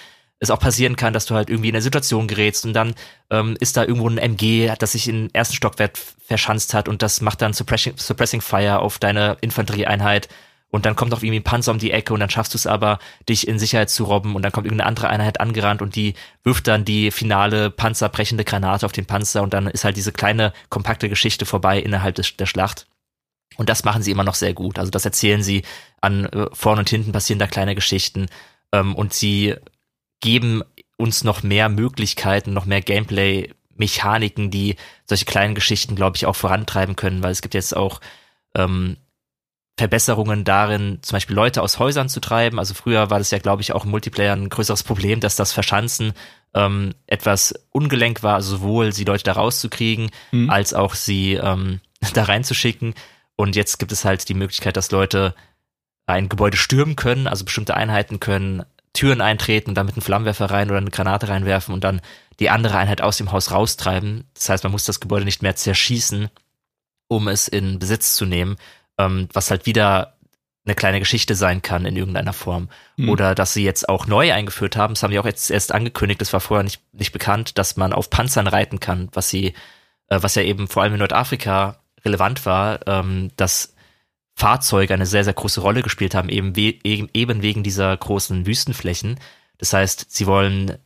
es 0.41 0.49
auch 0.49 0.59
passieren 0.59 0.95
kann, 0.95 1.13
dass 1.13 1.27
du 1.27 1.35
halt 1.35 1.49
irgendwie 1.49 1.69
in 1.69 1.75
eine 1.75 1.83
Situation 1.83 2.27
gerätst 2.27 2.65
und 2.65 2.73
dann 2.73 2.95
ähm, 3.29 3.55
ist 3.59 3.77
da 3.77 3.83
irgendwo 3.83 4.09
ein 4.09 4.17
MG, 4.17 4.73
das 4.79 4.93
sich 4.93 5.07
im 5.07 5.29
ersten 5.31 5.55
Stockwerk 5.55 5.97
verschanzt 6.25 6.73
hat 6.73 6.89
und 6.89 7.01
das 7.01 7.21
macht 7.21 7.41
dann 7.41 7.53
Suppressing, 7.53 7.93
Suppressing 7.95 8.41
Fire 8.41 8.79
auf 8.79 8.97
deine 8.97 9.37
Infanterieeinheit 9.41 10.27
und 10.71 10.85
dann 10.85 10.95
kommt 10.95 11.13
auch 11.13 11.21
irgendwie 11.21 11.41
ein 11.41 11.43
Panzer 11.43 11.71
um 11.71 11.77
die 11.77 11.91
Ecke 11.91 12.13
und 12.13 12.19
dann 12.19 12.29
schaffst 12.29 12.53
du 12.55 12.57
es 12.57 12.65
aber, 12.65 12.97
dich 13.29 13.47
in 13.47 13.59
Sicherheit 13.59 13.91
zu 13.91 14.05
robben 14.05 14.35
und 14.35 14.41
dann 14.41 14.51
kommt 14.51 14.65
irgendeine 14.65 14.87
andere 14.87 15.09
Einheit 15.09 15.39
angerannt 15.39 15.81
und 15.83 15.95
die 15.95 16.15
wirft 16.43 16.67
dann 16.67 16.85
die 16.85 17.11
finale 17.11 17.69
panzerbrechende 17.69 18.43
Granate 18.43 18.85
auf 18.85 18.93
den 18.93 19.05
Panzer 19.05 19.43
und 19.43 19.53
dann 19.53 19.67
ist 19.67 19.83
halt 19.83 19.95
diese 19.95 20.11
kleine, 20.11 20.53
kompakte 20.69 21.07
Geschichte 21.07 21.45
vorbei 21.45 21.79
innerhalb 21.79 22.15
des, 22.15 22.35
der 22.35 22.47
Schlacht. 22.47 22.87
Und 23.57 23.69
das 23.69 23.83
machen 23.83 24.01
sie 24.01 24.11
immer 24.11 24.23
noch 24.23 24.33
sehr 24.33 24.53
gut. 24.53 24.79
Also 24.79 24.89
das 24.89 25.05
erzählen 25.05 25.43
sie 25.43 25.63
an 25.99 26.25
äh, 26.25 26.47
vorn 26.53 26.79
und 26.79 26.89
hinten 26.89 27.11
passieren 27.11 27.37
da 27.37 27.47
kleine 27.47 27.75
Geschichten 27.75 28.27
ähm, 28.71 28.95
und 28.95 29.13
sie 29.13 29.55
geben 30.21 30.63
uns 30.97 31.23
noch 31.23 31.43
mehr 31.43 31.67
Möglichkeiten, 31.67 32.53
noch 32.53 32.65
mehr 32.65 32.81
Gameplay-Mechaniken, 32.81 34.51
die 34.51 34.75
solche 35.05 35.25
kleinen 35.25 35.55
Geschichten, 35.55 35.95
glaube 35.95 36.15
ich, 36.15 36.25
auch 36.25 36.35
vorantreiben 36.35 36.95
können, 36.95 37.23
weil 37.23 37.31
es 37.31 37.41
gibt 37.41 37.55
jetzt 37.55 37.75
auch 37.75 37.99
ähm, 38.55 38.97
Verbesserungen 39.77 40.43
darin, 40.43 40.99
zum 41.01 41.15
Beispiel 41.15 41.35
Leute 41.35 41.61
aus 41.63 41.79
Häusern 41.79 42.07
zu 42.07 42.19
treiben. 42.19 42.59
Also 42.59 42.75
früher 42.75 43.09
war 43.09 43.17
das 43.17 43.31
ja, 43.31 43.39
glaube 43.39 43.63
ich, 43.63 43.73
auch 43.73 43.83
im 43.83 43.91
Multiplayer 43.91 44.35
ein 44.35 44.49
größeres 44.49 44.83
Problem, 44.83 45.19
dass 45.19 45.35
das 45.35 45.53
Verschanzen 45.53 46.13
ähm, 46.53 46.93
etwas 47.07 47.55
ungelenk 47.71 48.21
war, 48.21 48.35
also 48.35 48.57
sowohl 48.57 48.93
sie 48.93 49.05
Leute 49.05 49.23
da 49.23 49.33
rauszukriegen, 49.33 50.11
mhm. 50.31 50.49
als 50.49 50.73
auch 50.73 50.93
sie 50.93 51.33
ähm, 51.33 51.79
da 52.13 52.23
reinzuschicken. 52.23 52.93
Und 53.35 53.55
jetzt 53.55 53.79
gibt 53.79 53.91
es 53.91 54.05
halt 54.05 54.29
die 54.29 54.35
Möglichkeit, 54.35 54.77
dass 54.77 54.91
Leute 54.91 55.33
ein 56.05 56.29
Gebäude 56.29 56.57
stürmen 56.57 56.95
können, 56.95 57.27
also 57.27 57.45
bestimmte 57.45 57.75
Einheiten 57.75 58.19
können 58.19 58.63
Türen 58.93 59.21
eintreten 59.21 59.71
und 59.71 59.75
dann 59.75 59.85
mit 59.85 59.95
einem 59.95 60.01
Flammenwerfer 60.01 60.51
rein 60.51 60.69
oder 60.69 60.79
eine 60.79 60.91
Granate 60.91 61.29
reinwerfen 61.29 61.73
und 61.73 61.83
dann 61.83 62.01
die 62.39 62.49
andere 62.49 62.77
Einheit 62.77 63.01
aus 63.01 63.17
dem 63.17 63.31
Haus 63.31 63.51
raustreiben. 63.51 64.25
Das 64.33 64.49
heißt, 64.49 64.63
man 64.63 64.71
muss 64.71 64.85
das 64.85 64.99
Gebäude 64.99 65.25
nicht 65.25 65.41
mehr 65.41 65.55
zerschießen, 65.55 66.29
um 67.07 67.27
es 67.27 67.47
in 67.47 67.79
Besitz 67.79 68.15
zu 68.15 68.25
nehmen, 68.25 68.57
ähm, 68.97 69.29
was 69.33 69.51
halt 69.51 69.65
wieder 69.65 70.17
eine 70.65 70.75
kleine 70.75 70.99
Geschichte 70.99 71.35
sein 71.35 71.61
kann 71.61 71.85
in 71.85 71.95
irgendeiner 71.95 72.33
Form. 72.33 72.69
Mhm. 72.97 73.09
Oder 73.09 73.35
dass 73.35 73.53
sie 73.53 73.63
jetzt 73.63 73.89
auch 73.89 74.05
neu 74.05 74.31
eingeführt 74.31 74.75
haben, 74.75 74.93
das 74.93 75.03
haben 75.03 75.11
die 75.11 75.19
auch 75.19 75.25
jetzt 75.25 75.49
erst 75.49 75.71
angekündigt, 75.71 76.21
das 76.21 76.33
war 76.33 76.39
vorher 76.39 76.63
nicht, 76.63 76.81
nicht 76.93 77.11
bekannt, 77.11 77.57
dass 77.57 77.77
man 77.77 77.93
auf 77.93 78.09
Panzern 78.09 78.47
reiten 78.47 78.79
kann, 78.79 79.09
was 79.13 79.29
sie, 79.29 79.53
äh, 80.07 80.19
was 80.21 80.35
ja 80.35 80.43
eben 80.43 80.67
vor 80.67 80.83
allem 80.83 80.93
in 80.93 80.99
Nordafrika 80.99 81.79
relevant 82.05 82.45
war, 82.45 82.85
ähm, 82.87 83.31
dass 83.37 83.73
Fahrzeuge 84.35 84.93
eine 84.93 85.05
sehr, 85.05 85.23
sehr 85.23 85.33
große 85.33 85.61
Rolle 85.61 85.81
gespielt 85.81 86.15
haben, 86.15 86.29
eben, 86.29 86.55
we 86.55 86.79
eben 86.83 87.41
wegen 87.41 87.63
dieser 87.63 87.95
großen 87.95 88.45
Wüstenflächen. 88.45 89.19
Das 89.57 89.73
heißt, 89.73 90.07
sie 90.09 90.25
wollen 90.25 90.77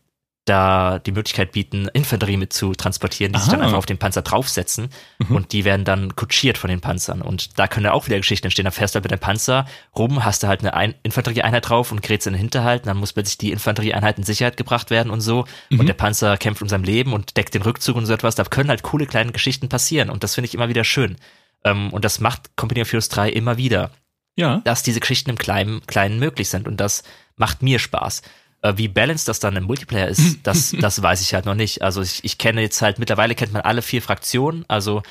da 0.46 1.00
die 1.00 1.12
Möglichkeit 1.12 1.52
bieten, 1.52 1.88
Infanterie 1.94 2.38
mit 2.38 2.54
zu 2.54 2.74
transportieren, 2.74 3.34
die 3.34 3.38
Aha. 3.38 3.44
sich 3.44 3.52
dann 3.52 3.62
einfach 3.62 3.78
auf 3.78 3.88
den 3.88 3.98
Panzer 3.98 4.22
draufsetzen 4.22 4.90
mhm. 5.18 5.36
und 5.36 5.52
die 5.54 5.66
werden 5.66 5.86
dann 5.86 6.16
kutschiert 6.16 6.60
von 6.60 6.70
den 6.70 6.82
Panzern. 6.82 7.24
Und 7.24 7.58
da 7.58 7.68
können 7.68 7.88
ja 7.88 7.94
auch 7.94 8.06
wieder 8.06 8.18
Geschichten 8.18 8.46
entstehen. 8.46 8.66
Da 8.66 8.72
fährst 8.72 8.94
du 8.94 8.98
halt 8.98 9.06
mit 9.06 9.12
dem 9.12 9.20
Panzer 9.20 9.66
rum, 9.96 10.24
hast 10.24 10.44
du 10.44 10.48
halt 10.48 10.60
eine 10.60 10.76
Ein 10.76 10.94
Infanterieeinheit 11.02 11.68
drauf 11.68 11.92
und 11.92 12.04
gerätst 12.04 12.28
in 12.28 12.34
den 12.34 12.40
Hinterhalt, 12.40 12.86
dann 12.86 12.98
muss 12.98 13.14
plötzlich 13.14 13.40
die 13.40 13.52
Infanterieeinheit 13.52 14.20
in 14.20 14.24
Sicherheit 14.24 14.56
gebracht 14.56 14.92
werden 14.92 15.10
und 15.10 15.22
so. 15.22 15.46
Mhm. 15.72 15.80
Und 15.80 15.88
der 15.88 15.96
Panzer 15.96 16.38
kämpft 16.38 16.62
um 16.62 16.70
sein 16.70 16.84
Leben 16.84 17.14
und 17.14 17.38
deckt 17.38 17.56
den 17.56 17.64
Rückzug 17.64 17.96
und 17.96 18.06
so 18.06 18.14
etwas. 18.14 18.36
Da 18.36 18.44
können 18.44 18.70
halt 18.70 18.84
coole 18.84 19.08
kleine 19.08 19.32
Geschichten 19.32 19.68
passieren 19.68 20.12
und 20.12 20.24
das 20.24 20.36
finde 20.36 20.48
ich 20.48 20.54
immer 20.54 20.70
wieder 20.70 20.84
schön. 20.84 21.18
Ähm, 21.66 21.92
und 21.92 22.06
das 22.06 22.22
macht 22.22 22.56
Company 22.56 22.82
of 22.82 22.92
Heroes 22.92 23.10
3 23.10 23.30
immer 23.30 23.58
wieder. 23.58 23.92
Ja. 24.38 24.62
Dass 24.64 24.84
diese 24.84 25.00
Geschichten 25.00 25.30
im 25.30 25.38
Kleinen, 25.38 25.86
Kleinen 25.88 26.20
möglich 26.20 26.50
sind. 26.50 26.68
Und 26.68 26.78
das 26.78 27.04
macht 27.36 27.62
mir 27.62 27.80
Spaß. 27.80 28.22
Äh, 28.62 28.74
wie 28.78 28.88
balanced 28.88 29.28
das 29.28 29.40
dann 29.40 29.56
im 29.56 29.66
Multiplayer 29.66 30.08
ist, 30.08 30.40
das, 30.44 30.74
das 30.80 31.02
weiß 31.02 31.22
ich 31.22 31.34
halt 31.34 31.46
noch 31.46 31.56
nicht. 31.56 31.82
Also 31.82 32.02
ich, 32.02 32.24
ich 32.24 32.38
kenne 32.38 32.62
jetzt 32.62 32.82
halt, 32.82 33.00
mittlerweile 33.00 33.36
kennt 33.36 33.52
man 33.52 33.64
alle 33.64 33.82
vier 33.82 34.02
Fraktionen. 34.02 34.64
Also 34.68 35.02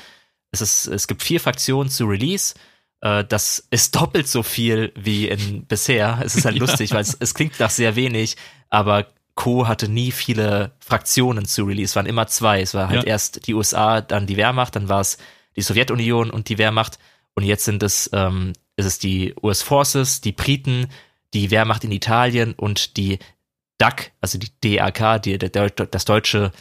es 0.51 0.61
ist, 0.61 0.87
es 0.87 1.07
gibt 1.07 1.21
vier 1.21 1.39
Fraktionen 1.39 1.89
zu 1.89 2.05
Release. 2.05 2.55
Äh, 3.01 3.25
das 3.25 3.67
ist 3.69 3.95
doppelt 3.99 4.27
so 4.27 4.41
viel 4.41 4.93
wie 4.95 5.27
in 5.27 5.65
bisher. 5.65 6.21
Es 6.23 6.35
ist 6.35 6.45
halt 6.45 6.57
lustig, 6.59 6.91
weil 6.91 7.01
es, 7.01 7.15
es 7.19 7.33
klingt 7.33 7.59
nach 7.59 7.69
sehr 7.69 7.95
wenig, 7.95 8.37
aber 8.69 9.07
Co. 9.35 9.67
hatte 9.67 9.89
nie 9.89 10.11
viele 10.11 10.71
Fraktionen 10.79 11.43
zu 11.43 11.65
Release, 11.65 11.91
es 11.91 11.95
waren 11.97 12.05
immer 12.05 12.27
zwei. 12.27 12.61
Es 12.61 12.73
war 12.73 12.87
halt 12.87 13.03
ja. 13.03 13.09
erst 13.09 13.47
die 13.47 13.53
USA, 13.53 13.99
dann 13.99 14.27
die 14.27 14.37
Wehrmacht, 14.37 14.77
dann 14.77 14.87
war 14.87 15.01
es 15.01 15.17
die 15.55 15.61
Sowjetunion 15.61 16.29
und 16.29 16.49
die 16.49 16.57
Wehrmacht. 16.57 16.99
Und 17.33 17.43
jetzt 17.43 17.65
sind 17.65 17.83
es, 17.83 18.09
ähm, 18.13 18.53
ist 18.75 18.85
es 18.85 18.99
die 18.99 19.33
US 19.41 19.61
Forces, 19.61 20.21
die 20.21 20.31
Briten, 20.31 20.87
die 21.33 21.51
Wehrmacht 21.51 21.83
in 21.83 21.91
Italien 21.91 22.53
und 22.53 22.97
die 22.97 23.19
DAC, 23.77 24.11
also 24.21 24.37
die 24.37 24.51
DAK, 24.61 25.21
die, 25.21 25.37
der, 25.37 25.69
das 25.69 26.05
deutsche 26.05 26.51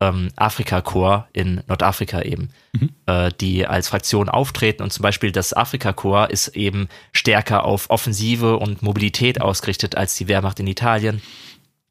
ähm, 0.00 0.30
Afrika-Korps 0.36 1.28
in 1.32 1.62
Nordafrika 1.68 2.22
eben, 2.22 2.50
mhm. 2.72 2.90
äh, 3.06 3.30
die 3.40 3.66
als 3.66 3.88
Fraktion 3.88 4.28
auftreten. 4.28 4.82
Und 4.82 4.92
zum 4.92 5.02
Beispiel 5.02 5.32
das 5.32 5.52
Afrika-Korps 5.52 6.32
ist 6.32 6.48
eben 6.56 6.88
stärker 7.12 7.64
auf 7.64 7.90
Offensive 7.90 8.56
und 8.56 8.82
Mobilität 8.82 9.40
ausgerichtet 9.40 9.96
als 9.96 10.16
die 10.16 10.28
Wehrmacht 10.28 10.58
in 10.60 10.66
Italien. 10.66 11.22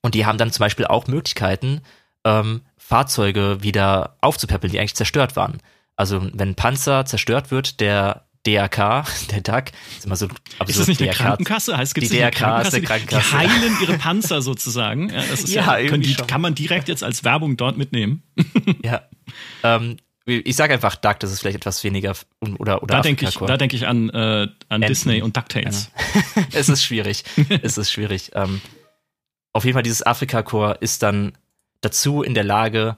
Und 0.02 0.16
die 0.16 0.26
haben 0.26 0.38
dann 0.38 0.52
zum 0.52 0.64
Beispiel 0.64 0.86
auch 0.86 1.08
Möglichkeiten, 1.08 1.82
ähm, 2.26 2.62
Fahrzeuge 2.78 3.60
wieder 3.62 4.18
aufzupäppeln, 4.20 4.72
die 4.72 4.80
eigentlich 4.80 4.96
zerstört 4.96 5.36
waren. 5.36 5.60
Also 5.96 6.22
wenn 6.34 6.50
ein 6.50 6.56
Panzer 6.56 7.06
zerstört 7.06 7.52
wird, 7.52 7.80
der 7.80 8.26
DRK, 8.46 9.06
der 9.32 9.42
DAC, 9.42 9.72
ist 9.98 10.06
immer 10.06 10.16
so 10.16 10.26
absurd. 10.26 10.70
Ist 10.70 10.80
das 10.80 10.88
nicht 10.88 11.02
DRK, 11.02 11.14
Krankenkasse? 11.16 11.78
Heißt, 11.78 11.94
gibt's 11.94 12.10
die 12.10 12.18
DRK 12.18 12.36
Krankenkasse? 12.36 12.68
ist 12.68 12.74
eine 12.76 12.86
Krankenkasse. 12.86 13.30
Die 13.30 13.38
heilen 13.38 13.78
ihre 13.82 13.98
Panzer 13.98 14.42
sozusagen. 14.42 15.10
Ja, 15.10 15.22
das 15.30 15.44
ist 15.44 15.54
ja, 15.54 15.78
ja 15.78 15.98
die, 15.98 16.16
kann 16.16 16.42
man 16.42 16.56
direkt 16.56 16.88
jetzt 16.88 17.04
als 17.04 17.24
Werbung 17.24 17.58
dort 17.58 17.78
mitnehmen. 17.78 18.24
ja. 18.84 19.04
Ähm, 19.64 19.98
ich 20.26 20.56
sage 20.56 20.74
einfach 20.74 20.96
Duck, 20.96 21.20
das 21.20 21.32
ist 21.32 21.40
vielleicht 21.40 21.58
etwas 21.58 21.84
weniger 21.84 22.16
oder 22.60 22.84
oder 22.84 22.96
da 22.96 23.02
denke 23.02 23.28
ich, 23.28 23.36
da 23.36 23.58
denke 23.58 23.76
ich 23.76 23.88
an 23.88 24.10
äh, 24.12 24.48
an 24.70 24.82
Disney 24.82 25.22
und 25.22 25.36
Ducktales. 25.36 25.92
Ja. 26.36 26.44
es 26.54 26.70
ist 26.70 26.84
schwierig, 26.84 27.24
es 27.64 27.78
ist 27.78 27.92
schwierig. 27.92 28.32
Ähm, 28.36 28.62
auf 29.52 29.66
jeden 29.66 29.74
Fall 29.74 29.84
dieses 29.84 30.06
Afrika 30.06 30.44
Core 30.44 30.78
ist 30.80 31.02
dann 31.02 31.34
dazu 31.82 32.22
in 32.22 32.36
der 32.36 32.44
Lage, 32.44 32.98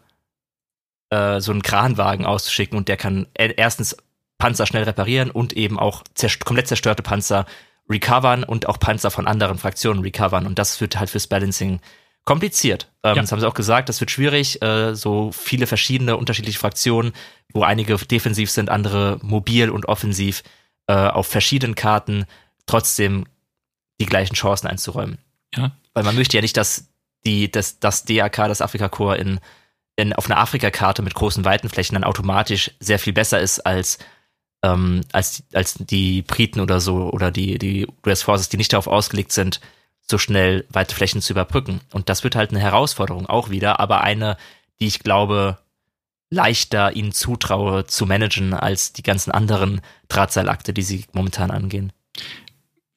äh, 1.14 1.42
so 1.42 1.52
einen 1.52 1.62
Kranwagen 1.62 2.26
auszuschicken 2.26 2.78
und 2.78 2.88
der 2.88 2.98
kann 2.98 3.28
erstens 3.36 3.96
Panzer 4.38 4.66
schnell 4.66 4.84
reparieren 4.84 5.32
und 5.32 5.54
eben 5.54 5.80
auch 5.80 6.04
zerst 6.16 6.44
komplett 6.44 6.68
zerstörte 6.68 7.04
Panzer 7.04 7.46
recovern 7.90 8.44
und 8.44 8.68
auch 8.68 8.80
Panzer 8.80 9.12
von 9.12 9.28
anderen 9.28 9.58
Fraktionen 9.58 10.02
recovern. 10.02 10.46
Und 10.46 10.60
das 10.60 10.82
wird 10.82 10.98
halt 10.98 11.10
fürs 11.10 11.28
Balancing 11.28 11.80
kompliziert. 12.26 12.90
Ähm, 13.04 13.16
ja. 13.16 13.22
Das 13.22 13.32
haben 13.32 13.40
sie 13.40 13.48
auch 13.48 13.54
gesagt, 13.54 13.90
das 13.90 14.00
wird 14.00 14.12
schwierig, 14.12 14.62
äh, 14.62 14.96
so 14.96 15.32
viele 15.32 15.68
verschiedene 15.68 16.18
unterschiedliche 16.18 16.60
Fraktionen, 16.60 17.14
wo 17.54 17.64
einige 17.64 17.96
defensiv 17.98 18.50
sind, 18.50 18.70
andere 18.70 19.20
mobil 19.22 19.70
und 19.70 19.88
offensiv. 19.88 20.44
äh, 20.88 20.94
auf 20.94 21.28
verschiedenen 21.28 21.76
Karten 21.76 22.26
trotzdem 22.66 23.26
die 24.00 24.06
gleichen 24.06 24.36
Chancen 24.36 24.68
einzuräumen. 24.68 25.18
Ja. 25.56 25.72
Weil 25.94 26.04
man 26.04 26.16
möchte 26.16 26.38
ja 26.38 26.42
nicht, 26.42 26.58
dass 26.58 26.90
die, 27.26 27.50
das, 27.50 27.80
das 27.80 28.04
DAK, 28.06 28.36
das 28.48 28.62
Afrika-Korps 28.62 29.22
in, 29.22 29.40
in, 29.96 30.14
auf 30.14 30.30
einer 30.30 30.40
Afrika-Karte 30.40 31.02
mit 31.02 31.14
großen 31.14 31.46
Weitenflächen 31.46 31.96
dann 31.96 32.04
automatisch 32.04 32.72
sehr 32.80 33.00
viel 33.00 33.14
besser 33.14 33.40
ist 33.40 33.60
als, 33.60 34.00
ähm, 34.64 35.02
als, 35.12 35.44
als 35.54 35.76
die 35.76 36.22
Briten 36.24 36.60
oder 36.60 36.80
so 36.80 37.10
oder 37.12 37.32
die, 37.32 37.58
die 37.60 37.88
US 38.06 38.24
Forces, 38.24 38.50
die 38.50 38.58
nicht 38.58 38.74
darauf 38.74 38.88
ausgelegt 38.88 39.32
sind, 39.32 39.60
so 40.10 40.18
schnell 40.18 40.66
weite 40.70 40.96
Flächen 40.96 41.22
zu 41.22 41.34
überbrücken. 41.34 41.82
Und 41.92 42.10
das 42.10 42.24
wird 42.24 42.36
halt 42.36 42.52
eine 42.52 42.60
Herausforderung 42.60 43.28
auch 43.28 43.50
wieder, 43.50 43.80
aber 43.80 44.02
eine, 44.02 44.38
die 44.80 44.88
ich 44.88 45.00
glaube, 45.00 45.60
leichter 46.30 46.96
ihnen 46.96 47.12
zutraue 47.12 47.86
zu 47.86 48.06
managen 48.06 48.54
als 48.54 48.92
die 48.94 49.04
ganzen 49.04 49.32
anderen 49.32 49.82
Drahtseilakte, 50.08 50.74
die 50.74 50.82
sie 50.82 51.06
momentan 51.14 51.52
angehen. 51.52 51.94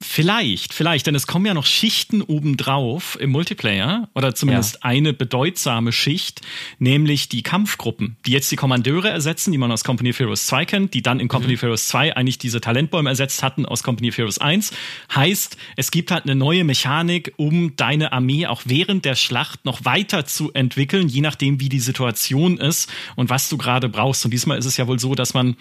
Vielleicht, 0.03 0.75
vielleicht, 0.75 1.07
denn 1.07 1.15
es 1.15 1.27
kommen 1.27 1.47
ja 1.47 1.55
noch 1.55 1.65
Schichten 1.65 2.21
obendrauf 2.21 3.17
im 3.19 3.31
Multiplayer 3.31 4.11
oder 4.15 4.35
zumindest 4.35 4.75
ja. 4.75 4.81
eine 4.83 5.15
bedeutsame 5.15 5.91
Schicht, 5.91 6.43
nämlich 6.79 7.31
die 7.31 7.43
Kampfgruppen, 7.43 8.19
die 8.27 8.33
jetzt 8.33 8.53
die 8.53 8.57
Kommandeure 8.57 9.09
ersetzen, 9.09 9.53
die 9.53 9.59
man 9.59 9.73
aus 9.73 9.85
Company 9.85 10.11
of 10.11 10.19
Heroes 10.19 10.47
2 10.49 10.67
kennt, 10.67 10.93
die 10.93 11.01
dann 11.01 11.19
in 11.19 11.29
Company 11.29 11.55
mhm. 11.55 11.57
of 11.57 11.63
Heroes 11.63 11.89
2 11.89 12.15
eigentlich 12.15 12.37
diese 12.37 12.61
Talentbäume 12.61 13.09
ersetzt 13.09 13.43
hatten 13.43 13.65
aus 13.65 13.83
Company 13.83 14.11
of 14.11 14.19
Heroes 14.19 14.37
1. 14.37 14.73
Heißt, 15.15 15.57
es 15.77 15.91
gibt 15.91 16.11
halt 16.11 16.25
eine 16.25 16.35
neue 16.35 16.65
Mechanik, 16.65 17.33
um 17.39 17.75
deine 17.77 18.13
Armee 18.13 18.47
auch 18.47 18.61
während 18.67 19.07
der 19.07 19.15
Schlacht 19.15 19.65
noch 19.65 19.87
weiter 19.87 20.27
zu 20.27 20.53
entwickeln, 20.53 21.09
je 21.09 21.23
nachdem, 21.23 21.59
wie 21.59 21.71
die 21.71 21.81
Situation 21.81 22.59
ist 22.59 22.93
und 23.15 23.31
was 23.31 23.49
du 23.49 23.57
gerade 23.57 23.89
brauchst. 23.89 24.27
Und 24.27 24.33
diesmal 24.33 24.59
ist 24.59 24.67
es 24.67 24.77
ja 24.77 24.87
wohl 24.89 24.99
so, 24.99 25.15
dass 25.15 25.33
man 25.33 25.57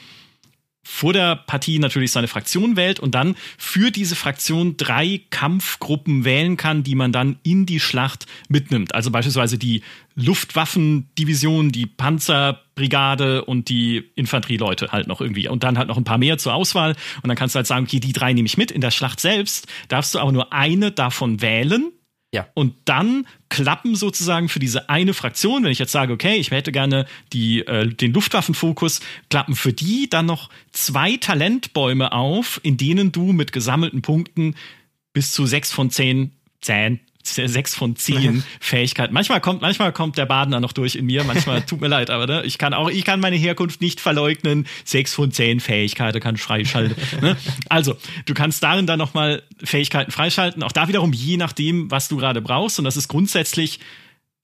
vor 0.88 1.14
der 1.14 1.36
Partie 1.36 1.80
natürlich 1.80 2.12
seine 2.12 2.28
Fraktion 2.28 2.76
wählt 2.76 3.00
und 3.00 3.16
dann 3.16 3.36
für 3.58 3.90
diese 3.90 4.16
Fraktion 4.16 4.78
drei 4.78 5.22
Kampfgruppen 5.32 6.26
wählen 6.26 6.58
kann, 6.58 6.84
die 6.84 6.94
man 6.94 7.12
dann 7.12 7.40
in 7.42 7.66
die 7.66 7.80
Schlacht 7.80 8.28
mitnimmt. 8.50 8.94
Also 8.94 9.10
beispielsweise 9.10 9.58
die 9.58 9.82
Luftwaffendivision, 10.14 11.72
die 11.72 11.88
Panzerbrigade 11.88 13.44
und 13.46 13.68
die 13.68 14.12
Infanterieleute 14.16 14.92
halt 14.92 15.08
noch 15.08 15.22
irgendwie. 15.22 15.50
Und 15.50 15.64
dann 15.64 15.80
halt 15.80 15.88
noch 15.88 15.98
ein 15.98 16.04
paar 16.04 16.20
mehr 16.20 16.38
zur 16.38 16.54
Auswahl. 16.54 16.96
Und 17.24 17.28
dann 17.30 17.36
kannst 17.36 17.56
du 17.56 17.58
halt 17.58 17.68
sagen, 17.68 17.86
okay, 17.86 18.00
die 18.00 18.14
drei 18.14 18.34
nehme 18.34 18.46
ich 18.46 18.56
mit. 18.56 18.70
In 18.70 18.82
der 18.82 18.92
Schlacht 18.92 19.20
selbst 19.20 19.68
darfst 19.88 20.14
du 20.14 20.20
aber 20.20 20.32
nur 20.32 20.54
eine 20.54 20.92
davon 20.92 21.42
wählen 21.42 21.92
ja. 22.36 22.48
Und 22.54 22.76
dann 22.84 23.26
klappen 23.48 23.96
sozusagen 23.96 24.50
für 24.50 24.60
diese 24.60 24.90
eine 24.90 25.14
Fraktion, 25.14 25.64
wenn 25.64 25.72
ich 25.72 25.80
jetzt 25.80 25.94
sage, 25.94 26.12
okay, 26.12 26.36
ich 26.36 26.52
hätte 26.52 26.74
gerne 26.74 27.06
die, 27.32 27.66
äh, 27.66 27.88
den 27.88 28.12
Luftwaffenfokus, 28.12 29.00
klappen 29.30 29.56
für 29.56 29.72
die 29.72 30.10
dann 30.10 30.26
noch 30.26 30.50
zwei 30.74 31.16
Talentbäume 31.16 32.12
auf, 32.12 32.60
in 32.62 32.76
denen 32.76 33.14
du 33.14 33.32
mit 33.32 33.54
gesammelten 33.54 34.02
Punkten 34.02 34.56
bis 35.14 35.32
zu 35.32 35.46
sechs 35.46 35.72
von 35.72 35.90
zehn, 35.90 36.34
zehn 36.60 37.00
sechs 37.28 37.76
von 37.76 37.96
zehn 37.96 38.44
Fähigkeiten. 38.60 39.14
Manchmal 39.14 39.42
kommt, 39.42 39.62
manchmal 39.62 39.92
kommt 39.92 40.18
der 40.18 40.26
Badener 40.26 40.60
noch 40.60 40.74
durch 40.74 40.96
in 40.96 41.06
mir, 41.06 41.24
manchmal 41.24 41.62
tut 41.62 41.82
mir 41.82 41.88
leid, 41.88 42.10
aber 42.10 42.28
ne, 42.28 42.44
ich 42.46 42.58
kann 42.58 42.74
auch, 42.74 42.90
ich 42.90 43.04
kann 43.04 43.20
meine 43.20 43.36
Herkunft 43.36 43.82
nicht 43.82 44.00
verleugnen. 44.00 44.68
Sechs 44.84 45.14
von 45.14 45.32
zehn 45.32 45.60
Fähigkeiten 45.60 46.20
kann 46.20 46.36
ich 46.36 46.42
freischalten. 46.42 46.96
ne? 47.22 47.38
Also, 47.70 47.96
du 48.26 48.34
kannst 48.34 48.64
darin 48.64 48.88
dann 48.88 49.00
nochmal 49.00 49.44
Fähigkeiten 49.64 50.12
freischalten. 50.12 50.64
Auch 50.64 50.72
da 50.72 50.88
wiederum 50.88 51.14
je 51.14 51.38
nachdem, 51.38 51.92
was 51.92 52.08
du 52.08 52.18
gerade 52.18 52.42
brauchst. 52.42 52.80
Und 52.80 52.86
das 52.86 52.98
ist 52.98 53.08
grundsätzlich 53.08 53.80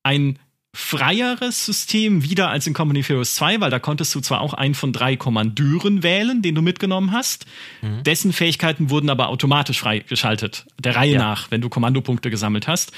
ein 0.03 0.39
freieres 0.73 1.65
System 1.65 2.23
wieder 2.23 2.49
als 2.49 2.65
in 2.65 2.73
Company 2.73 3.01
of 3.01 3.09
Heroes 3.09 3.35
2, 3.35 3.59
weil 3.59 3.69
da 3.69 3.79
konntest 3.79 4.15
du 4.15 4.21
zwar 4.21 4.41
auch 4.41 4.53
einen 4.53 4.73
von 4.73 4.93
drei 4.93 5.17
Kommandeuren 5.17 6.01
wählen, 6.01 6.41
den 6.41 6.55
du 6.55 6.61
mitgenommen 6.61 7.11
hast. 7.11 7.45
Mhm. 7.81 8.03
Dessen 8.03 8.31
Fähigkeiten 8.31 8.89
wurden 8.89 9.09
aber 9.09 9.29
automatisch 9.29 9.79
freigeschaltet, 9.79 10.65
der 10.79 10.95
Reihe 10.95 11.13
ja. 11.13 11.19
nach, 11.19 11.51
wenn 11.51 11.61
du 11.61 11.67
Kommandopunkte 11.67 12.29
gesammelt 12.29 12.67
hast. 12.67 12.93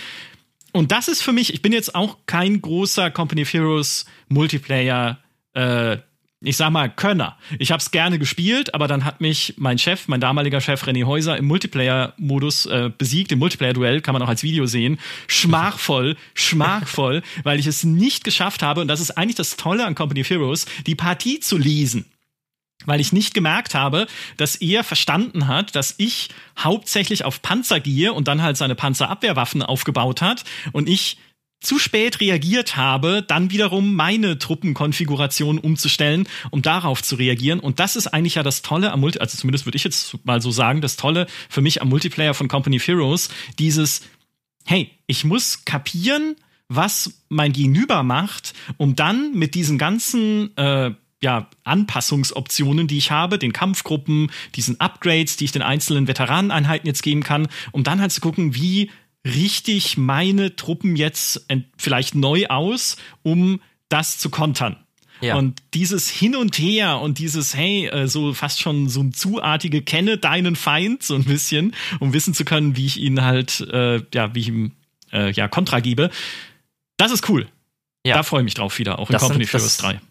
Und 0.72 0.92
das 0.92 1.08
ist 1.08 1.22
für 1.22 1.34
mich, 1.34 1.54
ich 1.54 1.62
bin 1.62 1.72
jetzt 1.72 1.96
auch 1.96 2.18
kein 2.26 2.62
großer 2.62 3.10
Company 3.12 3.44
of 3.44 3.54
Heroes 3.54 4.06
Multiplayer 4.28 5.20
äh, 5.54 5.98
ich 6.44 6.58
sag 6.58 6.72
mal, 6.72 6.90
Könner. 6.90 7.38
Ich 7.58 7.72
habe 7.72 7.80
es 7.80 7.92
gerne 7.92 8.20
gespielt, 8.20 8.74
aber 8.74 8.88
dann 8.88 9.06
hat 9.06 9.22
mich 9.22 9.54
mein 9.58 9.78
Chef, 9.78 10.08
mein 10.08 10.20
damaliger 10.20 10.60
Chef 10.60 10.84
René 10.84 11.06
Häuser 11.06 11.38
im 11.38 11.46
Multiplayer-Modus 11.46 12.66
äh, 12.66 12.92
besiegt. 12.96 13.32
Im 13.32 13.40
Multiplayer-Duell 13.40 14.02
kann 14.02 14.14
man 14.14 14.22
auch 14.22 14.28
als 14.28 14.44
Video 14.44 14.66
sehen. 14.66 15.00
Schmachvoll, 15.28 16.18
schmachvoll, 16.34 17.24
weil 17.44 17.60
ich 17.60 17.68
es 17.68 17.84
nicht 17.84 18.24
geschafft 18.24 18.62
habe, 18.62 18.82
und 18.82 18.90
das 18.90 19.00
ist 19.00 19.12
eigentlich 19.12 19.36
das 19.36 19.56
Tolle 19.56 19.86
an 19.86 19.96
Company 19.96 20.22
of 20.22 20.30
Heroes, 20.30 20.66
die 20.86 20.96
Partie 20.96 21.40
zu 21.40 21.58
lesen 21.58 22.06
weil 22.86 23.00
ich 23.00 23.14
nicht 23.14 23.34
gemerkt 23.34 23.76
habe, 23.76 24.08
dass 24.36 24.58
er 24.58 24.84
verstanden 24.84 25.48
hat, 25.48 25.74
dass 25.74 25.96
ich 26.00 26.28
hauptsächlich 26.60 27.24
auf 27.24 27.42
Panzer 27.42 27.80
gehe 27.80 28.12
und 28.12 28.28
dann 28.28 28.42
halt 28.42 28.58
seine 28.58 28.76
Panzerabwehrwaffen 28.76 29.62
aufgebaut 29.62 30.22
hat 30.22 30.44
und 30.74 30.90
ich 30.90 31.18
zu 31.64 31.80
spät 31.80 32.20
reagiert 32.20 32.76
habe, 32.76 33.24
dann 33.26 33.52
wiederum 33.52 33.96
meine 33.96 34.38
Truppenkonfiguration 34.38 35.58
umzustellen, 35.58 36.28
um 36.52 36.62
darauf 36.62 37.02
zu 37.02 37.16
reagieren. 37.16 37.60
Und 37.60 37.80
das 37.80 37.96
ist 37.96 38.08
eigentlich 38.08 38.36
ja 38.36 38.44
das 38.44 38.62
Tolle 38.62 38.92
am 38.92 39.00
Multi, 39.00 39.20
also 39.20 39.38
zumindest 39.38 39.66
würde 39.66 39.78
ich 39.78 39.84
jetzt 39.84 40.18
mal 40.26 40.42
so 40.42 40.52
sagen, 40.52 40.82
das 40.82 40.98
Tolle 40.98 41.28
für 41.50 41.62
mich 41.62 41.82
am 41.82 41.90
Multiplayer 41.90 42.34
von 42.34 42.48
Company 42.48 42.78
of 42.78 42.88
Heroes, 42.88 43.30
dieses, 43.60 44.02
hey, 44.66 44.92
ich 45.08 45.24
muss 45.24 45.66
kapieren, 45.66 46.36
was 46.68 47.22
mein 47.30 47.54
Gegenüber 47.54 48.04
macht, 48.04 48.54
um 48.78 48.96
dann 48.96 49.34
mit 49.34 49.56
diesen 49.56 49.78
ganzen 49.78 50.56
äh, 50.58 50.92
ja, 51.22 51.48
Anpassungsoptionen, 51.64 52.88
die 52.88 52.98
ich 52.98 53.10
habe, 53.10 53.40
den 53.40 53.54
Kampfgruppen, 53.54 54.30
diesen 54.56 54.80
Upgrades, 54.82 55.38
die 55.38 55.46
ich 55.46 55.54
den 55.54 55.62
einzelnen 55.62 56.08
Veteraneneinheiten 56.08 56.86
jetzt 56.86 57.02
geben 57.02 57.24
kann, 57.24 57.48
um 57.72 57.84
dann 57.84 58.02
halt 58.02 58.12
zu 58.12 58.20
gucken, 58.20 58.56
wie 58.56 58.92
richtig 59.26 59.98
meine 59.98 60.56
Truppen 60.56 60.96
jetzt 60.96 61.46
vielleicht 61.78 62.16
neu 62.16 62.48
aus, 62.48 62.98
um 63.22 63.62
das 63.90 64.18
zu 64.18 64.30
kontern. 64.30 64.78
Ja. 65.22 65.36
Und 65.36 65.62
dieses 65.74 66.10
Hin 66.10 66.36
und 66.36 66.58
Her 66.58 67.00
und 67.00 67.18
dieses, 67.18 67.56
hey, 67.56 67.88
äh, 67.88 68.08
so 68.08 68.34
fast 68.34 68.60
schon 68.60 68.90
so 68.90 69.00
ein 69.00 69.14
zuartige, 69.14 69.82
kenne 69.82 70.18
deinen 70.18 70.58
Feind 70.58 71.02
so 71.02 71.16
ein 71.16 71.24
bisschen, 71.24 71.74
um 72.00 72.12
wissen 72.12 72.34
zu 72.34 72.44
können, 72.44 72.76
wie 72.76 72.86
ich 72.86 73.00
ihn 73.00 73.22
halt, 73.22 73.62
äh, 73.72 74.02
ja, 74.14 74.36
wie 74.36 74.40
ich 74.42 74.48
ihm, 74.50 74.74
äh, 75.14 75.32
ja, 75.32 75.48
Kontra 75.48 75.80
gebe. 75.80 76.10
Das 76.98 77.12
ist 77.12 77.30
cool. 77.30 77.48
Ja. 78.06 78.16
Da 78.16 78.24
freue 78.24 78.42
ich 78.42 78.46
mich 78.46 78.54
drauf 78.54 78.78
wieder, 78.80 79.00
auch 79.00 79.10
in 79.10 79.14
das 79.14 79.22
Company 79.22 79.46
sind, 79.46 79.54
Heroes 79.54 79.78
3. 79.78 80.02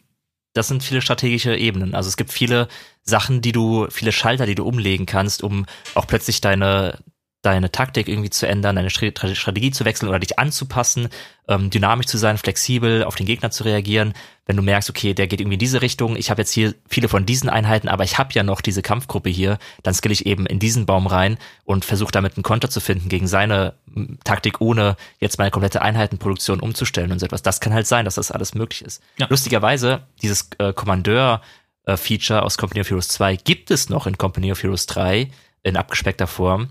Das 0.55 0.69
sind 0.69 0.83
viele 0.83 1.03
strategische 1.03 1.57
Ebenen. 1.57 1.95
Also 1.95 2.09
es 2.09 2.17
gibt 2.17 2.33
viele 2.33 2.69
Sachen, 3.03 3.43
die 3.43 3.53
du, 3.53 3.89
viele 3.91 4.13
Schalter, 4.13 4.47
die 4.47 4.55
du 4.55 4.65
umlegen 4.65 5.05
kannst, 5.05 5.43
um 5.43 5.67
auch 5.95 6.07
plötzlich 6.07 6.41
deine, 6.41 6.99
deine 7.43 7.73
Taktik 7.73 8.09
irgendwie 8.09 8.31
zu 8.31 8.47
ändern, 8.47 8.77
deine 8.77 8.91
Strategie 8.91 9.73
zu 9.73 9.85
wechseln 9.85 10.09
oder 10.09 10.21
dich 10.21 10.39
anzupassen, 10.39 11.09
ähm, 11.49 11.71
dynamisch 11.71 12.07
zu 12.07 12.17
sein, 12.17 12.39
flexibel 12.39 13.03
auf 13.03 13.17
den 13.17 13.27
Gegner 13.27 13.51
zu 13.51 13.65
reagieren. 13.65 14.15
Wenn 14.47 14.57
du 14.57 14.63
merkst, 14.63 14.89
okay, 14.89 15.13
der 15.13 15.27
geht 15.27 15.41
irgendwie 15.41 15.57
in 15.57 15.61
diese 15.61 15.83
Richtung, 15.83 16.15
ich 16.17 16.31
habe 16.31 16.41
jetzt 16.41 16.53
hier 16.53 16.75
viele 16.89 17.09
von 17.09 17.27
diesen 17.27 17.51
Einheiten, 17.51 17.89
aber 17.89 18.05
ich 18.05 18.17
habe 18.17 18.31
ja 18.33 18.45
noch 18.45 18.61
diese 18.61 18.81
Kampfgruppe 18.81 19.29
hier, 19.29 19.59
dann 19.83 19.93
skill 19.93 20.13
ich 20.13 20.25
eben 20.25 20.47
in 20.47 20.61
diesen 20.61 20.87
Baum 20.87 21.09
rein 21.09 21.37
und 21.65 21.85
versuche 21.85 22.13
damit 22.13 22.37
einen 22.37 22.45
Konter 22.45 22.71
zu 22.71 22.79
finden 22.79 23.09
gegen 23.09 23.27
seine 23.27 23.75
Taktik, 24.23 24.61
ohne 24.61 24.97
jetzt 25.19 25.39
meine 25.39 25.51
komplette 25.51 25.83
Einheitenproduktion 25.83 26.61
umzustellen 26.61 27.11
und 27.11 27.19
so 27.19 27.27
etwas. 27.27 27.43
Das 27.43 27.61
kann 27.61 27.75
halt 27.75 27.89
sein, 27.89 28.05
dass 28.05 28.15
das 28.15 28.31
alles 28.31 28.55
möglich 28.55 28.83
ist. 28.83 29.03
Ja. 29.19 29.27
Lustigerweise, 29.29 30.07
dieses 30.23 30.49
äh, 30.59 30.73
Kommandeur-Feature 30.73 32.39
äh, 32.39 32.43
aus 32.43 32.57
Company 32.57 32.83
of 32.83 32.91
Heroes 32.91 33.09
2 33.09 33.35
gibt 33.37 33.73
es 33.73 33.89
noch 33.89 34.07
in 34.07 34.17
Company 34.17 34.53
of 34.53 34.63
Heroes 34.63 34.87
3 34.87 35.29
in 35.65 35.77
abgespeckter 35.77 36.29
Form 36.29 36.71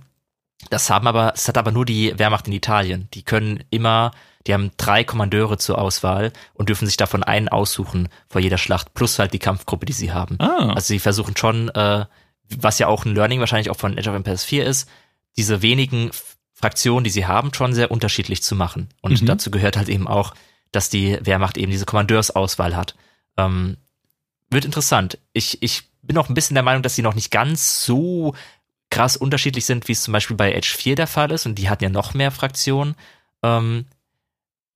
das 0.70 0.90
haben 0.90 1.08
aber, 1.08 1.34
es 1.36 1.48
hat 1.48 1.58
aber 1.58 1.72
nur 1.72 1.86
die 1.86 2.18
Wehrmacht 2.18 2.48
in 2.48 2.54
Italien. 2.54 3.08
Die 3.14 3.24
können 3.24 3.64
immer, 3.70 4.12
die 4.48 4.54
haben 4.54 4.72
drei 4.78 5.04
Kommandeure 5.04 5.58
zur 5.58 5.78
Auswahl 5.78 6.32
und 6.54 6.70
dürfen 6.70 6.86
sich 6.86 6.98
davon 6.98 7.24
einen 7.24 7.50
aussuchen 7.50 8.10
vor 8.30 8.42
jeder 8.42 8.58
Schlacht, 8.58 8.94
plus 8.94 9.20
halt 9.20 9.34
die 9.34 9.40
Kampfgruppe, 9.40 9.86
die 9.86 9.94
sie 9.94 10.12
haben. 10.12 10.40
Ah. 10.40 10.74
Also 10.74 10.88
sie 10.88 11.00
versuchen 11.00 11.36
schon, 11.36 11.70
äh, 11.70 12.06
was 12.58 12.80
ja 12.80 12.88
auch 12.88 13.06
ein 13.06 13.16
Learning 13.16 13.40
wahrscheinlich 13.40 13.70
auch 13.70 13.78
von 13.78 13.98
Age 13.98 14.08
of 14.08 14.16
Empires 14.16 14.44
4 14.44 14.66
ist, 14.66 14.90
diese 15.38 15.62
wenigen 15.62 16.12
Fraktionen, 16.54 17.04
die 17.04 17.10
sie 17.10 17.26
haben, 17.26 17.54
schon 17.54 17.74
sehr 17.74 17.92
unterschiedlich 17.92 18.44
zu 18.44 18.56
machen. 18.56 18.90
Und 19.02 19.22
mhm. 19.22 19.26
dazu 19.26 19.52
gehört 19.52 19.78
halt 19.78 19.90
eben 19.90 20.08
auch, 20.08 20.34
dass 20.72 20.90
die 20.90 21.18
Wehrmacht 21.22 21.58
eben 21.58 21.72
diese 21.72 21.86
Kommandeursauswahl 21.86 22.76
hat. 22.76 22.96
Ähm, 23.38 23.78
wird 24.50 24.66
interessant. 24.66 25.18
Ich, 25.34 25.62
ich 25.64 25.84
bin 26.02 26.18
auch 26.18 26.30
ein 26.30 26.34
bisschen 26.34 26.56
der 26.56 26.64
Meinung, 26.64 26.84
dass 26.84 26.96
sie 26.96 27.02
noch 27.02 27.16
nicht 27.16 27.32
ganz 27.32 27.84
so 27.84 28.36
krass 28.92 29.18
unterschiedlich 29.18 29.66
sind, 29.66 29.88
wie 29.88 29.94
es 29.94 30.04
zum 30.04 30.12
Beispiel 30.12 30.38
bei 30.38 30.54
Edge 30.54 30.76
4 30.78 30.96
der 30.96 31.08
Fall 31.08 31.32
ist. 31.32 31.48
Und 31.48 31.56
die 31.56 31.70
hatten 31.70 31.84
ja 31.84 31.90
noch 31.90 32.14
mehr 32.14 32.30
Fraktionen. 32.30 32.96
Ähm, 33.42 33.86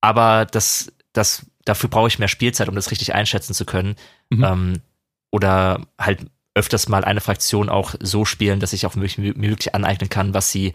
aber 0.00 0.46
das, 0.46 0.92
das, 1.12 1.46
dafür 1.64 1.88
brauche 1.88 2.08
ich 2.08 2.18
mehr 2.18 2.26
Spielzeit, 2.26 2.68
um 2.68 2.74
das 2.74 2.90
richtig 2.90 3.14
einschätzen 3.14 3.54
zu 3.54 3.64
können. 3.64 3.94
Mhm. 4.30 4.44
Ähm, 4.44 4.82
oder 5.30 5.86
halt 6.00 6.26
öfters 6.54 6.88
mal 6.88 7.04
eine 7.04 7.20
Fraktion 7.20 7.68
auch 7.68 7.94
so 8.00 8.24
spielen, 8.24 8.58
dass 8.58 8.72
ich 8.72 8.86
auch 8.86 8.94
mir 8.94 9.08
wirklich 9.14 9.74
aneignen 9.74 10.08
kann, 10.08 10.32
was 10.32 10.50
sie 10.50 10.72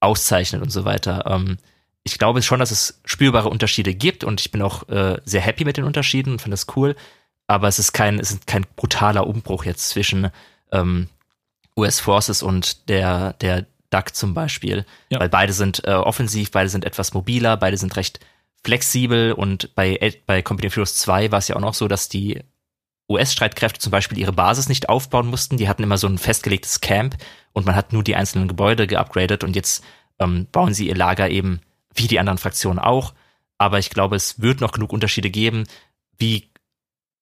auszeichnet 0.00 0.60
und 0.60 0.70
so 0.70 0.84
weiter. 0.84 1.24
Ähm, 1.26 1.58
ich 2.02 2.18
glaube 2.18 2.42
schon, 2.42 2.58
dass 2.58 2.72
es 2.72 3.00
spürbare 3.04 3.48
Unterschiede 3.48 3.94
gibt 3.94 4.24
und 4.24 4.40
ich 4.40 4.50
bin 4.50 4.60
auch 4.60 4.88
äh, 4.88 5.20
sehr 5.24 5.40
happy 5.40 5.64
mit 5.64 5.76
den 5.76 5.84
Unterschieden 5.84 6.32
und 6.32 6.42
finde 6.42 6.54
das 6.54 6.66
cool. 6.76 6.96
Aber 7.46 7.68
es 7.68 7.78
ist 7.78 7.92
kein, 7.92 8.18
es 8.18 8.32
ist 8.32 8.48
kein 8.48 8.66
brutaler 8.74 9.26
Umbruch 9.28 9.64
jetzt 9.64 9.90
zwischen 9.90 10.30
ähm, 10.72 11.08
US 11.76 12.00
Forces 12.00 12.42
und 12.42 12.88
der, 12.88 13.34
der 13.34 13.66
Duck 13.90 14.14
zum 14.14 14.34
Beispiel. 14.34 14.84
Ja. 15.10 15.20
Weil 15.20 15.28
beide 15.28 15.52
sind 15.52 15.86
äh, 15.86 15.92
offensiv, 15.92 16.50
beide 16.50 16.68
sind 16.68 16.84
etwas 16.84 17.14
mobiler, 17.14 17.56
beide 17.56 17.76
sind 17.76 17.96
recht 17.96 18.20
flexibel 18.64 19.32
und 19.32 19.74
bei, 19.74 20.14
bei 20.26 20.42
Company 20.42 20.68
of 20.68 20.76
Heroes 20.76 20.96
2 20.96 21.32
war 21.32 21.38
es 21.38 21.48
ja 21.48 21.56
auch 21.56 21.60
noch 21.60 21.74
so, 21.74 21.88
dass 21.88 22.08
die 22.08 22.40
US-Streitkräfte 23.08 23.80
zum 23.80 23.90
Beispiel 23.90 24.18
ihre 24.18 24.32
Basis 24.32 24.68
nicht 24.68 24.88
aufbauen 24.88 25.26
mussten. 25.26 25.56
Die 25.56 25.68
hatten 25.68 25.82
immer 25.82 25.98
so 25.98 26.06
ein 26.06 26.18
festgelegtes 26.18 26.80
Camp 26.80 27.16
und 27.52 27.66
man 27.66 27.74
hat 27.74 27.92
nur 27.92 28.04
die 28.04 28.16
einzelnen 28.16 28.48
Gebäude 28.48 28.86
geupgradet 28.86 29.44
und 29.44 29.56
jetzt 29.56 29.84
ähm, 30.18 30.46
bauen 30.50 30.74
sie 30.74 30.88
ihr 30.88 30.96
Lager 30.96 31.28
eben 31.28 31.60
wie 31.94 32.06
die 32.06 32.20
anderen 32.20 32.38
Fraktionen 32.38 32.78
auch. 32.78 33.12
Aber 33.58 33.78
ich 33.78 33.90
glaube, 33.90 34.16
es 34.16 34.40
wird 34.40 34.60
noch 34.60 34.72
genug 34.72 34.92
Unterschiede 34.92 35.30
geben. 35.30 35.64
Wie 36.18 36.48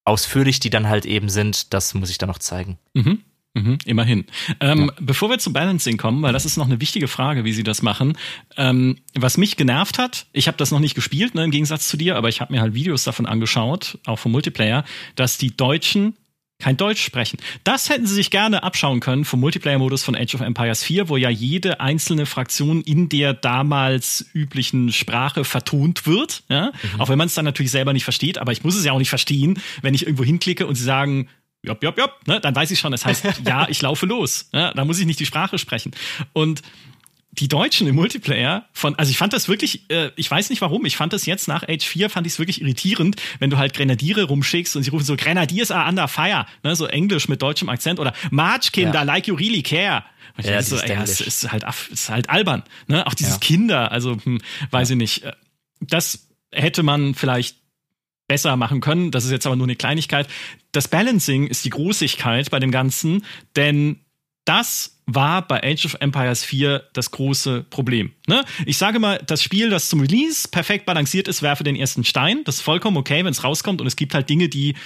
ausführlich 0.05 0.61
die 0.61 0.71
dann 0.71 0.89
halt 0.89 1.07
eben 1.07 1.29
sind, 1.29 1.75
das 1.75 1.95
muss 1.95 2.11
ich 2.11 2.19
dann 2.19 2.29
noch 2.29 2.39
zeigen. 2.39 2.79
Mhm. 2.95 3.23
Mhm, 3.55 3.79
immerhin. 3.85 4.27
Ähm, 4.61 4.87
ja. 4.87 4.95
Bevor 5.01 5.29
wir 5.29 5.39
zum 5.39 5.53
Balancing 5.53 5.97
kommen, 5.97 6.23
weil 6.23 6.33
das 6.33 6.45
ist 6.45 6.57
noch 6.57 6.67
eine 6.67 6.81
wichtige 6.81 7.09
Frage, 7.09 7.45
wie 7.45 7.53
sie 7.53 7.65
das 7.65 7.83
machen. 7.83 8.17
Ähm, 8.57 8.99
was 9.15 9.39
mich 9.39 9.57
genervt 9.57 9.99
hat, 9.99 10.27
ich 10.33 10.47
habe 10.47 10.57
das 10.57 10.71
noch 10.71 10.79
nicht 10.79 10.95
gespielt, 10.95 11.35
ne, 11.35 11.45
im 11.45 11.51
Gegensatz 11.51 11.89
zu 11.89 11.97
dir, 11.97 12.17
aber 12.17 12.29
ich 12.29 12.41
habe 12.41 12.53
mir 12.53 12.61
halt 12.61 12.75
Videos 12.75 13.03
davon 13.03 13.27
angeschaut, 13.27 13.99
auch 14.07 14.21
vom 14.21 14.31
Multiplayer, 14.31 14.85
dass 15.17 15.37
die 15.37 15.57
Deutschen 15.57 16.15
kein 16.61 16.77
Deutsch 16.77 17.03
sprechen. 17.03 17.39
Das 17.65 17.89
hätten 17.89 18.07
sie 18.07 18.15
sich 18.15 18.31
gerne 18.31 18.63
abschauen 18.63 19.01
können 19.01 19.25
vom 19.25 19.41
Multiplayer-Modus 19.41 20.05
von 20.05 20.15
Age 20.15 20.35
of 20.35 20.43
Empires 20.43 20.85
4, 20.85 21.09
wo 21.09 21.17
ja 21.17 21.31
jede 21.31 21.81
einzelne 21.81 22.27
Fraktion 22.27 22.83
in 22.83 23.09
der 23.09 23.35
damals 23.35 24.27
üblichen 24.35 24.93
Sprache 24.93 25.45
vertont 25.45 26.07
wird. 26.07 26.45
Ja? 26.49 26.67
Mhm. 26.95 27.01
Auch 27.01 27.09
wenn 27.09 27.19
man 27.19 27.27
es 27.27 27.35
dann 27.35 27.47
natürlich 27.47 27.73
selber 27.73 27.93
nicht 27.93 28.05
versteht, 28.05 28.39
aber 28.39 28.53
ich 28.53 28.63
muss 28.63 28.77
es 28.77 28.85
ja 28.85 28.93
auch 28.93 28.99
nicht 28.99 29.09
verstehen, 29.09 29.59
wenn 29.83 29.95
ich 29.95 30.05
irgendwo 30.05 30.25
hinklicke 30.25 30.67
und 30.67 30.77
sie 30.77 30.85
sagen, 30.85 31.29
jopp, 31.63 31.83
jopp, 31.83 31.99
jopp, 31.99 32.27
ne, 32.27 32.41
dann 32.41 32.55
weiß 32.55 32.71
ich 32.71 32.79
schon, 32.79 32.93
das 32.93 33.05
heißt, 33.05 33.25
ja, 33.47 33.69
ich 33.69 33.83
laufe 33.83 34.07
los. 34.07 34.49
Ja, 34.53 34.73
da 34.73 34.85
muss 34.85 34.99
ich 34.99 35.07
nicht 35.07 35.21
die 35.21 35.27
Sprache 35.27 35.59
sprechen. 35.59 35.93
Und 36.33 36.63
die 37.33 37.49
Deutschen 37.49 37.87
im 37.87 37.95
Multiplayer 37.95 38.67
von, 38.73 38.97
also 38.97 39.11
ich 39.11 39.19
fand 39.19 39.33
das 39.33 39.49
wirklich, 39.49 39.89
äh, 39.89 40.11
ich 40.17 40.29
weiß 40.29 40.51
nicht 40.51 40.61
warum, 40.63 40.85
ich 40.85 40.97
fand 40.97 41.13
das 41.13 41.27
jetzt 41.27 41.47
nach 41.47 41.63
Age 41.63 41.85
4, 41.85 42.11
fand 42.11 42.27
ich 42.27 42.35
es 42.35 42.39
wirklich 42.39 42.61
irritierend, 42.61 43.17
wenn 43.39 43.51
du 43.51 43.57
halt 43.57 43.73
Grenadiere 43.73 44.25
rumschickst 44.25 44.75
und 44.75 44.83
sie 44.83 44.91
rufen 44.91 45.05
so, 45.05 45.17
Grenadiers 45.17 45.71
are 45.71 45.89
under 45.89 46.09
fire, 46.09 46.47
ne, 46.65 46.75
so 46.75 46.87
Englisch 46.87 47.29
mit 47.29 47.41
deutschem 47.41 47.69
Akzent 47.69 48.01
oder 48.01 48.13
March 48.31 48.73
Kinder, 48.73 48.95
ja. 48.95 49.03
like 49.05 49.29
you 49.29 49.37
really 49.37 49.63
care. 49.63 50.05
Und 50.37 50.47
ja, 50.47 50.61
so, 50.63 50.77
ja, 50.77 51.03
es 51.03 51.21
ist 51.21 51.53
halt, 51.53 51.65
ist 51.93 52.11
halt 52.11 52.29
albern, 52.29 52.65
ne, 52.89 53.07
auch 53.07 53.15
dieses 53.15 53.35
ja. 53.35 53.39
Kinder, 53.39 53.93
also, 53.93 54.19
hm, 54.23 54.41
weiß 54.71 54.91
ich 54.91 54.97
nicht, 54.97 55.23
äh, 55.23 55.33
das 55.81 56.29
hätte 56.51 56.83
man 56.83 57.15
vielleicht 57.15 57.57
besser 58.31 58.57
machen 58.57 58.81
können. 58.81 59.11
Das 59.11 59.25
ist 59.25 59.33
jetzt 59.33 59.45
aber 59.45 59.57
nur 59.57 59.67
eine 59.67 59.75
Kleinigkeit. 59.75 60.29
Das 60.71 60.87
Balancing 60.87 61.49
ist 61.49 61.65
die 61.65 61.71
Großigkeit 61.71 62.49
bei 62.49 62.61
dem 62.61 62.71
Ganzen, 62.71 63.25
denn 63.57 63.99
das 64.45 65.01
war 65.07 65.49
bei 65.49 65.61
Age 65.65 65.87
of 65.87 65.97
Empires 65.99 66.45
4 66.45 66.85
das 66.93 67.11
große 67.11 67.65
Problem. 67.71 68.13
Ne? 68.29 68.45
Ich 68.67 68.79
sage 68.79 69.01
mal, 69.01 69.19
das 69.27 69.43
Spiel, 69.43 69.69
das 69.69 69.89
zum 69.89 70.01
Release 70.01 70.47
perfekt 70.47 70.87
balanciert 70.87 71.27
ist, 71.27 71.43
werfe 71.43 71.65
den 71.65 71.75
ersten 71.75 72.05
Stein. 72.05 72.45
Das 72.45 72.57
ist 72.57 72.61
vollkommen 72.61 72.97
okay, 72.97 73.25
wenn 73.25 73.33
es 73.33 73.43
rauskommt 73.43 73.81
und 73.81 73.89
es 73.89 73.97
gibt 73.97 74.15
halt 74.15 74.31
Dinge, 74.31 74.49
die 74.49 74.77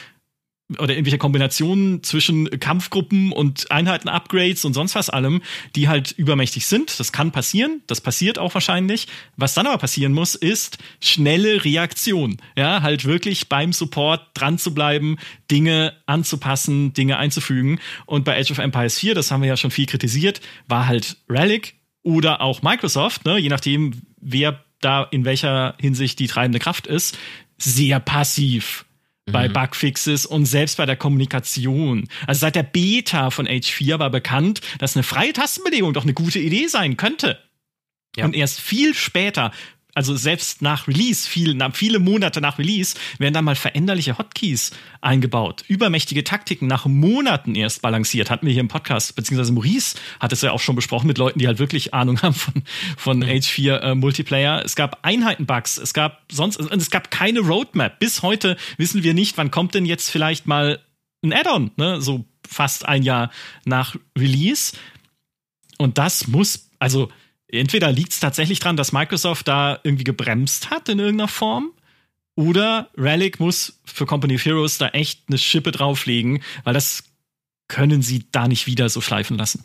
oder 0.79 0.95
irgendwelche 0.95 1.19
Kombinationen 1.19 2.03
zwischen 2.03 2.49
Kampfgruppen 2.59 3.33
und 3.33 3.71
Einheiten-Upgrades 3.71 4.65
und 4.65 4.73
sonst 4.73 4.95
was 4.95 5.11
allem, 5.11 5.43
die 5.77 5.89
halt 5.89 6.13
übermächtig 6.13 6.67
sind. 6.67 6.99
Das 6.99 7.13
kann 7.13 7.33
passieren, 7.33 7.83
das 7.87 8.01
passiert 8.01 8.39
auch 8.39 8.55
wahrscheinlich. 8.55 9.07
Was 9.37 9.53
dann 9.53 9.67
aber 9.67 9.77
passieren 9.77 10.13
muss, 10.13 10.35
ist 10.35 10.79
schnelle 11.01 11.65
Reaktion. 11.65 12.39
Ja, 12.57 12.81
halt 12.81 13.05
wirklich 13.05 13.49
beim 13.49 13.75
Support 13.75 14.27
dran 14.33 14.59
zu 14.59 14.73
bleiben, 14.73 15.19
Dinge 15.51 15.95
anzupassen, 16.07 16.95
Dinge 16.95 17.19
einzufügen. 17.19 17.79
Und 18.07 18.25
bei 18.25 18.39
Age 18.41 18.53
of 18.53 18.59
Empires 18.59 18.99
4, 18.99 19.15
das 19.15 19.31
haben 19.31 19.43
wir 19.43 19.49
ja 19.49 19.59
schon 19.59 19.71
viel 19.71 19.87
kritisiert, 19.87 20.41
war 20.67 20.87
halt 20.87 21.19
Relic 21.29 21.75
oder 22.03 22.41
auch 22.41 22.63
Microsoft, 22.63 23.27
ne, 23.27 23.39
je 23.39 23.49
nachdem, 23.49 24.03
wer 24.21 24.65
da 24.81 25.03
in 25.05 25.25
welcher 25.25 25.75
Hinsicht 25.81 26.19
die 26.19 26.27
treibende 26.27 26.59
Kraft 26.59 26.87
ist, 26.87 27.19
sehr 27.59 28.01
passiv 28.01 28.85
bei 29.27 29.49
mhm. 29.49 29.53
Bugfixes 29.55 30.27
und 30.27 30.47
selbst 30.47 30.77
bei 30.77 30.87
der 30.87 30.97
Kommunikation. 30.97 32.09
Also 32.27 32.41
seit 32.41 32.57
der 32.57 32.63
Beta 32.63 33.31
von 33.31 33.49
H4 33.49 33.99
war 33.99 34.11
bekannt, 34.11 34.61
dass 34.79 34.97
eine 34.97 35.03
freie 35.03 35.33
Tastenbelegung 35.33 35.93
doch 35.93 36.05
eine 36.05 36.15
gute 36.15 36.39
Idee 36.39 36.67
sein 36.67 36.97
könnte. 36.97 37.39
Ja. 38.17 38.25
Und 38.27 38.37
erst 38.37 38.61
viel 38.61 38.95
später 38.95 39.51
also 39.95 40.17
selbst 40.17 40.61
nach 40.61 40.89
Release, 40.89 41.29
viel, 41.29 41.57
viele 41.73 41.99
Monate 41.99 42.41
nach 42.41 42.59
Release, 42.59 42.97
werden 43.19 43.35
dann 43.35 43.45
mal 43.45 43.55
veränderliche 43.55 44.19
Hotkeys 44.19 44.73
eingebaut. 45.01 45.65
Übermächtige 45.69 46.25
Taktiken 46.25 46.67
nach 46.67 46.87
Monaten 46.87 47.55
erst 47.55 47.83
balanciert. 47.83 48.31
Hatten 48.31 48.47
wir 48.47 48.53
hier 48.53 48.61
im 48.61 48.69
Podcast, 48.69 49.15
beziehungsweise 49.15 49.53
Maurice 49.53 49.97
hat 50.19 50.33
es 50.33 50.43
ja 50.43 50.51
auch 50.51 50.61
schon 50.61 50.75
besprochen 50.75 51.07
mit 51.07 51.19
Leuten, 51.19 51.39
die 51.39 51.47
halt 51.47 51.59
wirklich 51.59 51.95
Ahnung 51.95 52.21
haben 52.23 52.35
von, 52.35 52.63
von 52.97 53.19
mhm. 53.19 53.25
H4 53.25 53.77
äh, 53.77 53.95
Multiplayer. 53.95 54.63
Es 54.65 54.75
gab 54.75 54.99
Einheitenbugs, 55.03 55.79
es 55.79 55.95
gab 55.95 56.25
sonst, 56.31 56.59
es 56.59 56.91
gab 56.91 57.11
keine 57.11 57.41
Roadmap. 57.41 57.99
Bis 58.01 58.23
heute 58.23 58.57
wissen 58.77 59.03
wir 59.03 59.15
nicht, 59.15 59.39
wann 59.39 59.51
kommt 59.51 59.75
denn 59.75 59.87
jetzt 59.87 60.11
vielleicht 60.11 60.47
mal 60.47 60.81
ein 61.23 61.33
Add-on, 61.33 61.71
ne? 61.77 62.01
so 62.01 62.25
fast 62.47 62.87
ein 62.87 63.03
Jahr 63.03 63.31
nach 63.65 63.97
Release. 64.19 64.77
Und 65.79 65.99
das 65.99 66.27
muss, 66.29 66.71
also 66.79 67.11
entweder 67.59 67.93
liegt 67.93 68.13
es 68.13 68.21
tatsächlich 68.21 68.61
dran, 68.61 68.77
dass 68.77 68.93
Microsoft 68.93 69.49
da 69.49 69.79
irgendwie 69.83 70.05
gebremst 70.05 70.71
hat 70.71 70.89
in 70.89 70.99
irgendeiner 70.99 71.29
Form, 71.29 71.73
oder 72.37 72.91
Relic 72.97 73.39
muss 73.39 73.81
für 73.85 74.07
Company 74.07 74.35
of 74.35 74.45
Heroes 74.45 74.79
da 74.79 74.89
echt 74.89 75.25
eine 75.29 75.39
Schippe 75.39 75.71
drauflegen, 75.71 76.43
weil 76.65 76.75
das 76.75 77.05
können 77.69 78.03
sie 78.03 78.27
da 78.33 78.49
nicht 78.49 78.67
wieder 78.67 78.89
so 78.89 79.01
schleifen 79.01 79.39
lassen. 79.39 79.65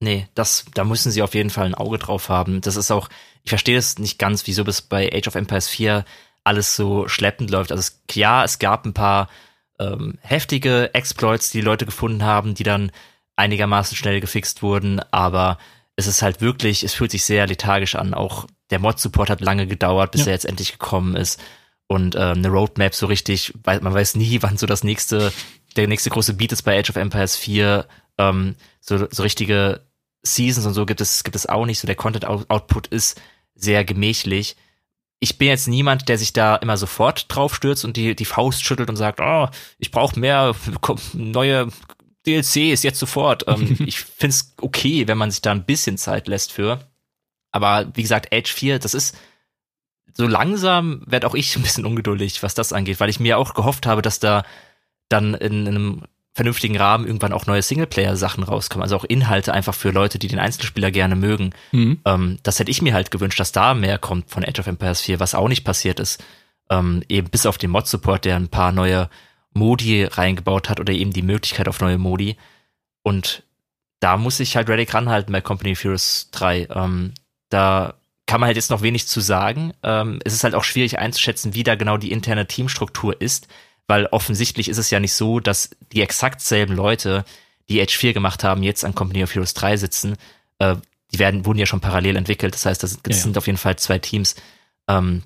Nee, 0.00 0.26
das, 0.34 0.64
da 0.74 0.82
müssen 0.84 1.12
sie 1.12 1.22
auf 1.22 1.34
jeden 1.34 1.50
Fall 1.50 1.66
ein 1.66 1.76
Auge 1.76 1.98
drauf 1.98 2.28
haben. 2.28 2.60
Das 2.60 2.74
ist 2.74 2.90
auch, 2.90 3.08
ich 3.44 3.50
verstehe 3.50 3.78
es 3.78 3.98
nicht 3.98 4.18
ganz, 4.18 4.46
wieso 4.46 4.64
bis 4.64 4.82
bei 4.82 5.12
Age 5.12 5.28
of 5.28 5.36
Empires 5.36 5.68
4 5.68 6.04
alles 6.42 6.74
so 6.74 7.06
schleppend 7.06 7.50
läuft. 7.50 7.70
Also 7.70 7.80
es, 7.80 8.02
ja, 8.12 8.42
es 8.42 8.58
gab 8.58 8.84
ein 8.84 8.94
paar 8.94 9.28
ähm, 9.78 10.18
heftige 10.22 10.92
Exploits, 10.92 11.50
die, 11.50 11.58
die 11.58 11.64
Leute 11.64 11.86
gefunden 11.86 12.24
haben, 12.24 12.54
die 12.54 12.64
dann 12.64 12.90
einigermaßen 13.36 13.96
schnell 13.96 14.20
gefixt 14.20 14.62
wurden, 14.62 15.00
aber 15.12 15.56
es 15.96 16.06
ist 16.06 16.22
halt 16.22 16.40
wirklich, 16.40 16.84
es 16.84 16.94
fühlt 16.94 17.10
sich 17.10 17.24
sehr 17.24 17.46
lethargisch 17.46 17.94
an. 17.94 18.14
Auch 18.14 18.46
der 18.70 18.78
Mod-Support 18.78 19.30
hat 19.30 19.40
lange 19.40 19.66
gedauert, 19.66 20.12
bis 20.12 20.22
ja. 20.22 20.28
er 20.28 20.32
jetzt 20.32 20.46
endlich 20.46 20.72
gekommen 20.72 21.16
ist. 21.16 21.40
Und 21.86 22.14
äh, 22.14 22.18
eine 22.18 22.48
Roadmap 22.48 22.94
so 22.94 23.06
richtig, 23.06 23.52
weil 23.64 23.80
man 23.80 23.92
weiß 23.92 24.14
nie, 24.16 24.38
wann 24.42 24.56
so 24.56 24.66
das 24.66 24.84
nächste, 24.84 25.32
der 25.76 25.88
nächste 25.88 26.10
große 26.10 26.34
Beat 26.34 26.52
ist 26.52 26.62
bei 26.62 26.78
Age 26.78 26.90
of 26.90 26.96
Empires 26.96 27.36
4. 27.36 27.86
Ähm, 28.18 28.56
so, 28.80 29.06
so 29.10 29.22
richtige 29.22 29.82
Seasons 30.22 30.66
und 30.66 30.74
so 30.74 30.86
gibt 30.86 31.00
es, 31.00 31.24
gibt 31.24 31.36
es 31.36 31.46
auch 31.46 31.66
nicht. 31.66 31.80
So 31.80 31.86
der 31.86 31.96
Content-Output 31.96 32.86
ist 32.88 33.20
sehr 33.54 33.84
gemächlich. 33.84 34.56
Ich 35.20 35.38
bin 35.38 35.48
jetzt 35.48 35.68
niemand, 35.68 36.08
der 36.08 36.18
sich 36.18 36.32
da 36.32 36.56
immer 36.56 36.76
sofort 36.76 37.26
drauf 37.28 37.54
stürzt 37.54 37.84
und 37.84 37.96
die, 37.96 38.16
die 38.16 38.24
Faust 38.24 38.64
schüttelt 38.64 38.88
und 38.88 38.96
sagt, 38.96 39.20
oh, 39.20 39.48
ich 39.78 39.90
brauche 39.90 40.18
mehr 40.18 40.54
neue 41.12 41.68
DLC 42.26 42.72
ist 42.72 42.84
jetzt 42.84 42.98
sofort. 42.98 43.46
Ähm, 43.48 43.76
ich 43.86 44.00
finde 44.00 44.34
es 44.34 44.54
okay, 44.60 45.08
wenn 45.08 45.18
man 45.18 45.30
sich 45.30 45.42
da 45.42 45.50
ein 45.50 45.64
bisschen 45.64 45.98
Zeit 45.98 46.28
lässt 46.28 46.52
für. 46.52 46.80
Aber 47.50 47.90
wie 47.94 48.02
gesagt, 48.02 48.32
Edge 48.32 48.50
4, 48.52 48.78
das 48.78 48.94
ist 48.94 49.16
so 50.14 50.26
langsam 50.26 51.02
werde 51.06 51.26
auch 51.26 51.34
ich 51.34 51.56
ein 51.56 51.62
bisschen 51.62 51.86
ungeduldig, 51.86 52.42
was 52.42 52.54
das 52.54 52.72
angeht, 52.72 53.00
weil 53.00 53.10
ich 53.10 53.20
mir 53.20 53.38
auch 53.38 53.54
gehofft 53.54 53.86
habe, 53.86 54.02
dass 54.02 54.20
da 54.20 54.44
dann 55.08 55.34
in, 55.34 55.66
in 55.66 55.68
einem 55.68 56.02
vernünftigen 56.34 56.78
Rahmen 56.78 57.06
irgendwann 57.06 57.34
auch 57.34 57.44
neue 57.44 57.60
Singleplayer-Sachen 57.60 58.42
rauskommen. 58.42 58.82
Also 58.82 58.96
auch 58.96 59.04
Inhalte 59.04 59.52
einfach 59.52 59.74
für 59.74 59.90
Leute, 59.90 60.18
die 60.18 60.28
den 60.28 60.38
Einzelspieler 60.38 60.90
gerne 60.90 61.14
mögen. 61.14 61.50
Mhm. 61.72 62.00
Ähm, 62.06 62.38
das 62.42 62.58
hätte 62.58 62.70
ich 62.70 62.80
mir 62.80 62.94
halt 62.94 63.10
gewünscht, 63.10 63.38
dass 63.38 63.52
da 63.52 63.74
mehr 63.74 63.98
kommt 63.98 64.30
von 64.30 64.42
Age 64.42 64.60
of 64.60 64.66
Empires 64.66 65.02
4, 65.02 65.20
was 65.20 65.34
auch 65.34 65.48
nicht 65.48 65.64
passiert 65.64 66.00
ist. 66.00 66.24
Ähm, 66.70 67.02
eben 67.08 67.28
bis 67.28 67.44
auf 67.44 67.58
den 67.58 67.70
Mod-Support, 67.70 68.24
der 68.24 68.36
ein 68.36 68.48
paar 68.48 68.72
neue 68.72 69.10
Modi 69.54 70.04
reingebaut 70.04 70.68
hat 70.68 70.80
oder 70.80 70.92
eben 70.92 71.12
die 71.12 71.22
Möglichkeit 71.22 71.68
auf 71.68 71.80
neue 71.80 71.98
Modi. 71.98 72.36
Und 73.02 73.42
da 74.00 74.16
muss 74.16 74.40
ich 74.40 74.56
halt 74.56 74.68
Relic 74.68 74.92
ranhalten 74.94 75.32
bei 75.32 75.40
Company 75.40 75.72
of 75.72 75.84
Heroes 75.84 76.28
3. 76.32 76.68
Ähm, 76.74 77.12
da 77.50 77.94
kann 78.26 78.40
man 78.40 78.48
halt 78.48 78.56
jetzt 78.56 78.70
noch 78.70 78.82
wenig 78.82 79.06
zu 79.06 79.20
sagen. 79.20 79.72
Ähm, 79.82 80.20
es 80.24 80.32
ist 80.32 80.44
halt 80.44 80.54
auch 80.54 80.64
schwierig 80.64 80.98
einzuschätzen, 80.98 81.54
wie 81.54 81.64
da 81.64 81.74
genau 81.74 81.96
die 81.96 82.12
interne 82.12 82.46
Teamstruktur 82.46 83.20
ist, 83.20 83.48
weil 83.86 84.06
offensichtlich 84.06 84.68
ist 84.68 84.78
es 84.78 84.90
ja 84.90 85.00
nicht 85.00 85.12
so, 85.12 85.40
dass 85.40 85.70
die 85.92 86.00
exakt 86.00 86.40
selben 86.40 86.74
Leute, 86.74 87.24
die 87.68 87.80
Edge 87.80 87.96
4 87.98 88.12
gemacht 88.12 88.42
haben, 88.42 88.62
jetzt 88.62 88.84
an 88.84 88.94
Company 88.94 89.22
of 89.22 89.34
Heroes 89.34 89.54
3 89.54 89.76
sitzen. 89.76 90.16
Äh, 90.58 90.76
die 91.12 91.18
werden, 91.18 91.44
wurden 91.44 91.58
ja 91.58 91.66
schon 91.66 91.80
parallel 91.80 92.16
entwickelt. 92.16 92.54
Das 92.54 92.64
heißt, 92.64 92.82
das, 92.82 92.98
das 93.02 93.16
ja, 93.18 93.22
sind 93.22 93.36
auf 93.36 93.46
jeden 93.46 93.58
Fall 93.58 93.76
zwei 93.76 93.98
Teams. 93.98 94.34
Ähm, 94.88 95.22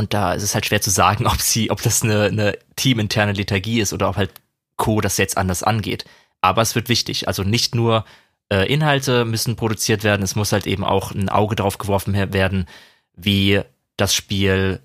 und 0.00 0.14
da 0.14 0.32
ist 0.32 0.42
es 0.42 0.54
halt 0.54 0.66
schwer 0.66 0.80
zu 0.80 0.90
sagen, 0.90 1.26
ob 1.28 1.40
sie, 1.40 1.70
ob 1.70 1.82
das 1.82 2.02
eine, 2.02 2.24
eine 2.24 2.58
teaminterne 2.74 3.32
Lethargie 3.32 3.80
ist 3.80 3.92
oder 3.92 4.08
ob 4.08 4.16
halt 4.16 4.32
Co. 4.76 5.00
das 5.00 5.18
jetzt 5.18 5.36
anders 5.36 5.62
angeht. 5.62 6.04
Aber 6.40 6.62
es 6.62 6.74
wird 6.74 6.88
wichtig. 6.88 7.28
Also 7.28 7.44
nicht 7.44 7.74
nur 7.74 8.06
äh, 8.50 8.66
Inhalte 8.72 9.24
müssen 9.26 9.56
produziert 9.56 10.02
werden, 10.02 10.22
es 10.22 10.34
muss 10.34 10.52
halt 10.52 10.66
eben 10.66 10.84
auch 10.84 11.12
ein 11.12 11.28
Auge 11.28 11.54
drauf 11.54 11.76
geworfen 11.78 12.14
werden, 12.14 12.66
wie 13.14 13.60
das 13.96 14.14
Spiel 14.14 14.80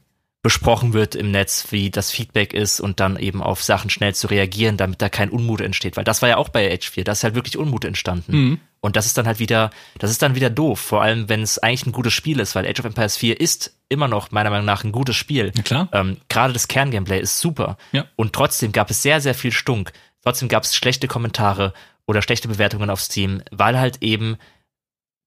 besprochen 0.45 0.93
wird 0.93 1.15
im 1.15 1.31
Netz, 1.31 1.71
wie 1.71 1.89
das 1.89 2.11
Feedback 2.11 2.53
ist 2.53 2.79
und 2.79 2.99
dann 2.99 3.17
eben 3.17 3.41
auf 3.41 3.63
Sachen 3.63 3.89
schnell 3.89 4.13
zu 4.13 4.27
reagieren, 4.27 4.77
damit 4.77 5.01
da 5.01 5.09
kein 5.09 5.31
Unmut 5.31 5.59
entsteht. 5.59 5.97
Weil 5.97 6.03
das 6.03 6.21
war 6.21 6.29
ja 6.29 6.37
auch 6.37 6.49
bei 6.49 6.71
Age 6.71 6.87
4, 6.87 7.03
da 7.03 7.13
ist 7.13 7.23
halt 7.23 7.33
wirklich 7.33 7.57
Unmut 7.57 7.83
entstanden. 7.83 8.31
Mhm. 8.31 8.59
Und 8.79 8.95
das 8.95 9.07
ist 9.07 9.17
dann 9.17 9.25
halt 9.25 9.39
wieder, 9.39 9.71
das 9.97 10.11
ist 10.11 10.21
dann 10.21 10.35
wieder 10.35 10.51
doof, 10.51 10.79
vor 10.79 11.01
allem 11.01 11.29
wenn 11.29 11.41
es 11.41 11.57
eigentlich 11.57 11.87
ein 11.87 11.93
gutes 11.93 12.13
Spiel 12.13 12.39
ist, 12.39 12.53
weil 12.53 12.67
Age 12.67 12.79
of 12.79 12.85
Empires 12.85 13.17
4 13.17 13.41
ist 13.41 13.75
immer 13.89 14.07
noch 14.07 14.29
meiner 14.29 14.51
Meinung 14.51 14.67
nach 14.67 14.83
ein 14.83 14.91
gutes 14.91 15.15
Spiel. 15.15 15.51
Ja, 15.55 15.63
klar. 15.63 15.89
Ähm, 15.93 16.17
Gerade 16.29 16.53
das 16.53 16.67
Kerngameplay 16.67 17.19
ist 17.19 17.39
super. 17.39 17.77
Ja. 17.91 18.05
Und 18.15 18.33
trotzdem 18.33 18.71
gab 18.71 18.91
es 18.91 19.01
sehr, 19.01 19.21
sehr 19.21 19.33
viel 19.33 19.51
Stunk. 19.51 19.93
Trotzdem 20.23 20.47
gab 20.47 20.61
es 20.61 20.75
schlechte 20.75 21.07
Kommentare 21.07 21.73
oder 22.05 22.21
schlechte 22.21 22.47
Bewertungen 22.47 22.91
auf 22.91 23.01
Steam, 23.01 23.41
weil 23.49 23.79
halt 23.79 24.03
eben 24.03 24.37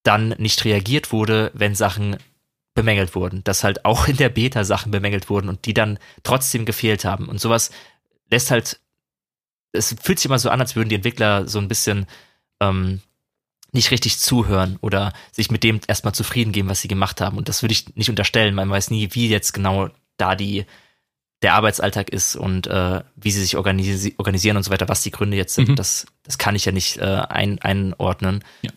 dann 0.05 0.29
nicht 0.39 0.64
reagiert 0.64 1.11
wurde, 1.11 1.51
wenn 1.55 1.75
Sachen 1.75 2.19
bemängelt 2.79 3.16
wurden, 3.16 3.43
dass 3.43 3.64
halt 3.64 3.85
auch 3.85 4.07
in 4.07 4.16
der 4.16 4.29
Beta 4.29 4.62
Sachen 4.62 4.93
bemängelt 4.93 5.29
wurden 5.29 5.49
und 5.49 5.66
die 5.66 5.74
dann 5.74 5.99
trotzdem 6.22 6.64
gefehlt 6.64 7.05
haben. 7.05 7.29
Und 7.29 7.41
sowas 7.41 7.70
lässt 8.31 8.53
halt, 8.53 8.79
es 9.72 9.97
fühlt 10.01 10.20
sich 10.20 10.26
immer 10.26 10.39
so 10.39 10.49
an, 10.49 10.61
als 10.61 10.76
würden 10.76 10.89
die 10.89 10.95
Entwickler 10.95 11.49
so 11.49 11.59
ein 11.59 11.66
bisschen 11.66 12.07
ähm, 12.61 13.01
nicht 13.72 13.91
richtig 13.91 14.18
zuhören 14.18 14.79
oder 14.81 15.12
sich 15.33 15.51
mit 15.51 15.64
dem 15.64 15.81
erstmal 15.89 16.14
zufrieden 16.14 16.53
geben, 16.53 16.68
was 16.68 16.81
sie 16.81 16.89
gemacht 16.89 17.20
haben. 17.20 17.37
Und 17.37 17.49
das 17.49 17.62
würde 17.62 17.72
ich 17.72 17.97
nicht 17.97 18.11
unterstellen. 18.11 18.55
Man 18.55 18.70
weiß 18.70 18.91
nie, 18.91 19.09
wie 19.12 19.29
jetzt 19.29 19.53
genau 19.53 19.91
da 20.16 20.37
die 20.37 20.64
der 21.43 21.55
Arbeitsalltag 21.55 22.11
ist 22.11 22.37
und 22.37 22.66
äh, 22.66 23.01
wie 23.14 23.31
sie 23.31 23.41
sich 23.41 23.57
organisi 23.57 24.14
organisieren 24.18 24.57
und 24.57 24.64
so 24.64 24.70
weiter, 24.70 24.89
was 24.89 25.03
die 25.03 25.12
Gründe 25.12 25.37
jetzt 25.37 25.55
sind. 25.55 25.68
Mhm. 25.68 25.76
Das, 25.76 26.07
das 26.24 26.39
kann 26.39 26.57
ich 26.57 26.64
ja 26.64 26.72
nicht 26.72 26.97
äh, 26.99 27.22
ein, 27.29 27.61
einordnen. 27.61 28.43
Ja. 28.62 28.70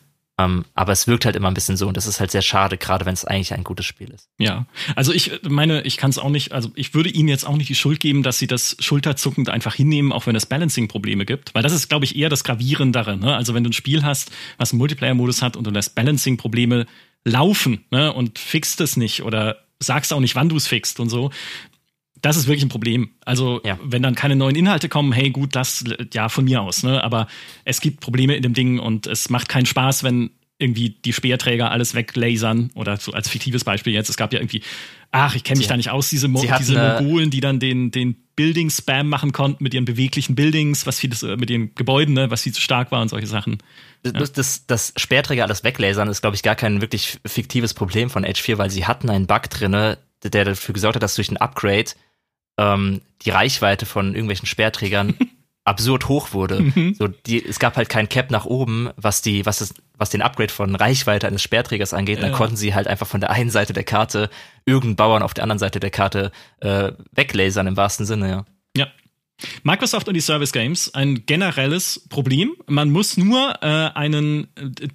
Um, 0.46 0.52
ähm, 0.52 0.66
aber 0.74 0.92
es 0.92 1.08
wirkt 1.08 1.26
halt 1.26 1.36
immer 1.36 1.48
ein 1.48 1.54
bisschen 1.54 1.78
so 1.78 1.88
und 1.88 1.98
das 1.98 2.08
ist 2.08 2.20
halt 2.20 2.32
sehr 2.32 2.42
schade, 2.42 2.78
gerade 2.78 3.06
wenn 3.06 3.14
es 3.14 3.26
eigentlich 3.26 3.54
ein 3.54 3.64
gutes 3.64 3.86
Spiel 3.86 4.10
ist. 4.10 4.30
Ja, 4.38 4.66
also 4.96 5.12
ich 5.12 5.32
meine, 5.48 5.82
ich 5.84 5.98
kann 5.98 6.10
es 6.10 6.18
auch 6.18 6.30
nicht, 6.30 6.52
also 6.52 6.72
ich 6.76 6.94
würde 6.94 7.10
ihnen 7.10 7.28
jetzt 7.28 7.46
auch 7.46 7.56
nicht 7.56 7.70
die 7.70 7.76
Schuld 7.76 8.00
geben, 8.00 8.24
dass 8.24 8.40
sie 8.40 8.48
das 8.48 8.78
schulterzuckend 8.80 9.50
einfach 9.50 9.76
hinnehmen, 9.76 10.12
auch 10.12 10.28
wenn 10.28 10.36
es 10.36 10.46
Balancing-Probleme 10.46 11.26
gibt, 11.26 11.54
weil 11.54 11.64
das 11.64 11.74
ist, 11.74 11.90
glaube 11.90 12.06
ich, 12.06 12.16
eher 12.16 12.30
das 12.30 12.44
Gravierendere. 12.44 13.18
Ne? 13.18 13.36
Also 13.36 13.54
wenn 13.54 13.64
du 13.64 13.70
ein 13.70 13.74
Spiel 13.74 14.04
hast, 14.04 14.32
was 14.58 14.72
einen 14.72 14.80
Multiplayer-Modus 14.80 15.42
hat 15.42 15.56
und 15.56 15.66
du 15.66 15.72
lässt 15.72 15.96
Balancing-Probleme 15.96 16.86
laufen 17.24 17.86
ne? 17.92 18.14
und 18.14 18.40
fixst 18.40 18.82
es 18.82 18.98
nicht 18.98 19.24
oder 19.24 19.58
sagst 19.80 20.14
auch 20.14 20.20
nicht, 20.20 20.36
wann 20.36 20.50
du 20.50 20.56
es 20.56 20.68
fixst 20.68 21.00
und 21.00 21.10
so, 21.10 21.32
das 22.22 22.38
ist 22.38 22.48
wirklich 22.48 22.64
ein 22.64 22.70
Problem. 22.70 23.10
Also, 23.26 23.62
ja. 23.66 23.80
wenn 23.84 24.04
dann 24.04 24.16
keine 24.16 24.36
neuen 24.36 24.56
Inhalte 24.56 24.90
kommen, 24.90 25.12
hey, 25.12 25.32
gut, 25.32 25.56
das, 25.56 25.84
ja, 26.14 26.30
von 26.30 26.46
mir 26.46 26.62
aus, 26.62 26.84
ne? 26.84 27.04
Aber 27.04 27.28
es 27.66 27.82
gibt 27.82 28.00
Probleme 28.00 28.36
in 28.36 28.44
dem 28.44 28.54
Ding 28.54 28.80
und 28.80 29.08
es 29.08 29.30
macht 29.30 29.50
keinen 29.50 29.66
Spaß, 29.66 30.04
wenn 30.04 30.32
irgendwie 30.62 30.92
die 30.92 31.12
Speerträger 31.12 31.72
alles 31.72 31.96
weglasern 31.96 32.70
oder 32.76 32.98
so 32.98 33.12
als 33.14 33.28
fiktives 33.28 33.64
Beispiel 33.64 33.94
jetzt. 33.94 34.10
Es 34.10 34.18
gab 34.18 34.32
ja 34.32 34.40
irgendwie, 34.40 34.62
ach, 35.12 35.36
ich 35.36 35.44
kenne 35.44 35.58
mich 35.58 35.68
da 35.68 35.76
nicht 35.76 35.90
aus, 35.90 36.10
diese, 36.10 36.28
Mo 36.28 36.46
diese 36.60 36.76
Mongolen, 36.76 37.32
die 37.32 37.42
dann 37.42 37.60
den, 37.60 37.90
den 37.90 38.16
Building-Spam 38.36 39.10
machen 39.10 39.32
konnten 39.32 39.64
mit 39.64 39.74
ihren 39.74 39.86
beweglichen 39.86 40.36
Buildings, 40.36 40.86
was 40.86 41.00
vieles, 41.00 41.24
mit 41.24 41.50
den 41.50 41.74
Gebäuden, 41.74 42.14
ne, 42.14 42.30
was 42.30 42.44
viel 42.44 42.54
zu 42.54 42.62
stark 42.62 42.92
war 42.92 43.02
und 43.02 43.10
solche 43.10 43.28
Sachen. 43.28 43.58
Das, 44.04 44.14
ja. 44.14 44.34
das, 44.36 44.68
das 44.68 44.94
Speerträger 44.98 45.44
alles 45.44 45.64
weglasern 45.64 46.08
ist, 46.08 46.22
glaube 46.22 46.36
ich, 46.36 46.44
gar 46.44 46.56
kein 46.56 46.82
wirklich 46.82 47.18
fiktives 47.26 47.74
Problem 47.74 48.12
von 48.12 48.24
H4, 48.24 48.60
weil 48.60 48.70
sie 48.70 48.86
hatten 48.86 49.10
einen 49.10 49.26
Bug 49.26 49.50
drinne, 49.50 49.98
der 50.24 50.46
dafür 50.46 50.74
gesorgt 50.74 50.96
hat, 50.96 51.04
dass 51.04 51.16
durch 51.16 51.32
ein 51.32 51.38
Upgrade 51.38 51.92
ähm, 52.58 53.02
die 53.24 53.30
Reichweite 53.30 53.86
von 53.86 54.14
irgendwelchen 54.14 54.48
Sperrträgern 54.48 55.16
absurd 55.64 56.08
hoch 56.08 56.34
wurde. 56.34 56.62
Mhm. 56.62 56.96
So, 56.98 57.08
die, 57.08 57.44
es 57.44 57.60
gab 57.60 57.78
halt 57.78 57.90
kein 57.90 58.10
Cap 58.10 58.32
nach 58.32 58.46
oben, 58.46 58.90
was 58.96 59.22
die, 59.22 59.46
was 59.46 59.60
das, 59.60 59.74
was 59.98 60.10
den 60.10 60.22
Upgrade 60.22 60.52
von 60.52 60.76
Reichweite 60.76 61.28
eines 61.28 61.44
Sperrträgers 61.44 61.94
angeht. 61.94 62.18
Ja. 62.18 62.24
Dann 62.24 62.34
konnten 62.34 62.56
sie 62.56 62.74
halt 62.74 62.88
einfach 62.88 63.08
von 63.08 63.22
der 63.22 63.30
einen 63.30 63.52
Seite 63.52 63.74
der 63.74 63.84
Karte 63.84 64.30
irgendeinen 64.66 64.96
Bauern 64.96 65.24
auf 65.24 65.34
der 65.34 65.44
anderen 65.44 65.60
Seite 65.60 65.80
der 65.80 65.92
Karte 65.92 66.32
äh, 66.60 66.92
weglasern 67.12 67.68
im 67.68 67.78
wahrsten 67.78 68.06
Sinne, 68.06 68.30
ja. 68.30 68.46
Ja, 68.76 68.88
Microsoft 69.64 70.08
und 70.08 70.14
die 70.14 70.22
Service 70.22 70.52
Games, 70.52 70.94
ein 70.94 71.26
generelles 71.26 72.06
Problem. 72.10 72.54
Man 72.68 72.90
muss 72.90 73.18
nur 73.18 73.56
äh, 73.62 73.66
einen 73.66 74.48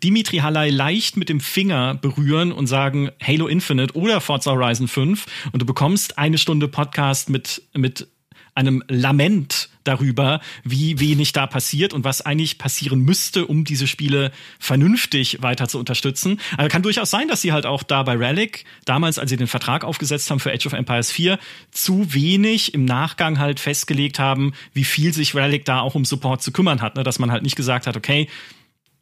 Dimitri 0.03 0.39
Hallei 0.39 0.71
leicht 0.71 1.17
mit 1.17 1.29
dem 1.29 1.41
Finger 1.41 1.95
berühren 1.95 2.53
und 2.53 2.67
sagen 2.67 3.11
Halo 3.23 3.47
Infinite 3.47 3.95
oder 3.97 4.21
Forza 4.21 4.53
Horizon 4.53 4.89
5 4.89 5.27
und 5.53 5.63
du 5.63 5.67
bekommst 5.67 6.19
eine 6.19 6.39
Stunde 6.39 6.69
Podcast 6.69 7.31
mit, 7.31 7.63
mit 7.75 8.09
einem 8.55 8.83
Lament 8.89 9.69
darüber, 9.87 10.41
wie 10.65 11.01
wenig 11.01 11.33
da 11.33 11.47
passiert 11.47 11.93
und 11.93 12.05
was 12.05 12.23
eigentlich 12.23 12.59
passieren 12.59 13.01
müsste, 13.01 13.47
um 13.47 13.65
diese 13.65 13.87
Spiele 13.87 14.33
vernünftig 14.59 15.43
weiter 15.43 15.69
zu 15.69 15.79
unterstützen. 15.79 16.41
Also 16.57 16.69
kann 16.69 16.83
durchaus 16.83 17.11
sein, 17.11 17.29
dass 17.29 17.43
sie 17.43 17.53
halt 17.53 17.67
auch 17.67 17.83
da 17.83 18.03
bei 18.03 18.15
Relic, 18.15 18.65
damals, 18.85 19.19
als 19.19 19.31
sie 19.31 19.37
den 19.37 19.47
Vertrag 19.47 19.85
aufgesetzt 19.85 20.31
haben 20.31 20.41
für 20.41 20.53
Age 20.53 20.67
of 20.67 20.73
Empires 20.73 21.11
4, 21.11 21.39
zu 21.71 22.13
wenig 22.13 22.75
im 22.75 22.85
Nachgang 22.85 23.39
halt 23.39 23.61
festgelegt 23.61 24.19
haben, 24.19 24.53
wie 24.73 24.85
viel 24.85 25.13
sich 25.13 25.35
Relic 25.35 25.65
da 25.65 25.81
auch 25.81 25.95
um 25.95 26.05
Support 26.05 26.43
zu 26.43 26.53
kümmern 26.53 26.81
hat. 26.81 26.97
Ne? 26.97 27.03
Dass 27.03 27.19
man 27.19 27.31
halt 27.31 27.43
nicht 27.43 27.57
gesagt 27.57 27.87
hat, 27.87 27.97
okay, 27.97 28.29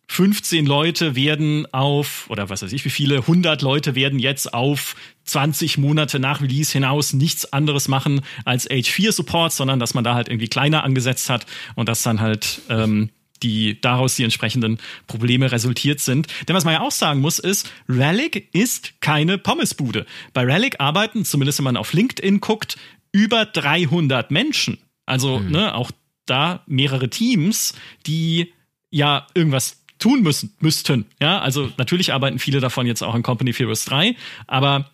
15 0.08 0.66
Leute 0.66 1.16
werden 1.16 1.66
auf, 1.72 2.28
oder 2.28 2.48
was 2.48 2.62
weiß 2.62 2.72
ich, 2.72 2.84
wie 2.84 2.90
viele, 2.90 3.18
100 3.18 3.62
Leute 3.62 3.94
werden 3.94 4.18
jetzt 4.18 4.52
auf 4.52 4.96
20 5.24 5.78
Monate 5.78 6.18
nach 6.18 6.40
Release 6.42 6.72
hinaus 6.72 7.12
nichts 7.12 7.52
anderes 7.52 7.88
machen 7.88 8.20
als 8.44 8.68
H4-Support, 8.70 9.52
sondern 9.52 9.80
dass 9.80 9.94
man 9.94 10.04
da 10.04 10.14
halt 10.14 10.28
irgendwie 10.28 10.48
kleiner 10.48 10.84
angesetzt 10.84 11.30
hat 11.30 11.46
und 11.74 11.88
dass 11.88 12.02
dann 12.02 12.20
halt 12.20 12.60
ähm, 12.68 13.10
die 13.42 13.80
daraus 13.80 14.16
die 14.16 14.24
entsprechenden 14.24 14.78
Probleme 15.06 15.52
resultiert 15.52 16.00
sind. 16.00 16.28
Denn 16.48 16.56
was 16.56 16.64
man 16.64 16.74
ja 16.74 16.80
auch 16.80 16.90
sagen 16.90 17.20
muss, 17.20 17.38
ist, 17.38 17.70
Relic 17.88 18.48
ist 18.52 19.00
keine 19.00 19.38
Pommesbude. 19.38 20.06
Bei 20.32 20.44
Relic 20.44 20.80
arbeiten, 20.80 21.24
zumindest 21.24 21.58
wenn 21.58 21.64
man 21.64 21.76
auf 21.76 21.92
LinkedIn 21.92 22.40
guckt, 22.40 22.76
über 23.12 23.44
300 23.44 24.30
Menschen. 24.30 24.78
Also 25.06 25.38
mhm. 25.38 25.50
ne, 25.50 25.74
auch 25.74 25.90
da 26.26 26.62
mehrere 26.66 27.10
Teams, 27.10 27.74
die 28.06 28.52
ja 28.90 29.26
irgendwas 29.34 29.83
tun 30.04 30.20
müssen, 30.20 30.52
müssten. 30.60 31.06
Ja, 31.18 31.38
also 31.38 31.70
natürlich 31.78 32.12
arbeiten 32.12 32.38
viele 32.38 32.60
davon 32.60 32.86
jetzt 32.86 33.02
auch 33.02 33.14
an 33.14 33.22
Company 33.22 33.54
Heroes 33.54 33.86
3, 33.86 34.14
aber 34.46 34.90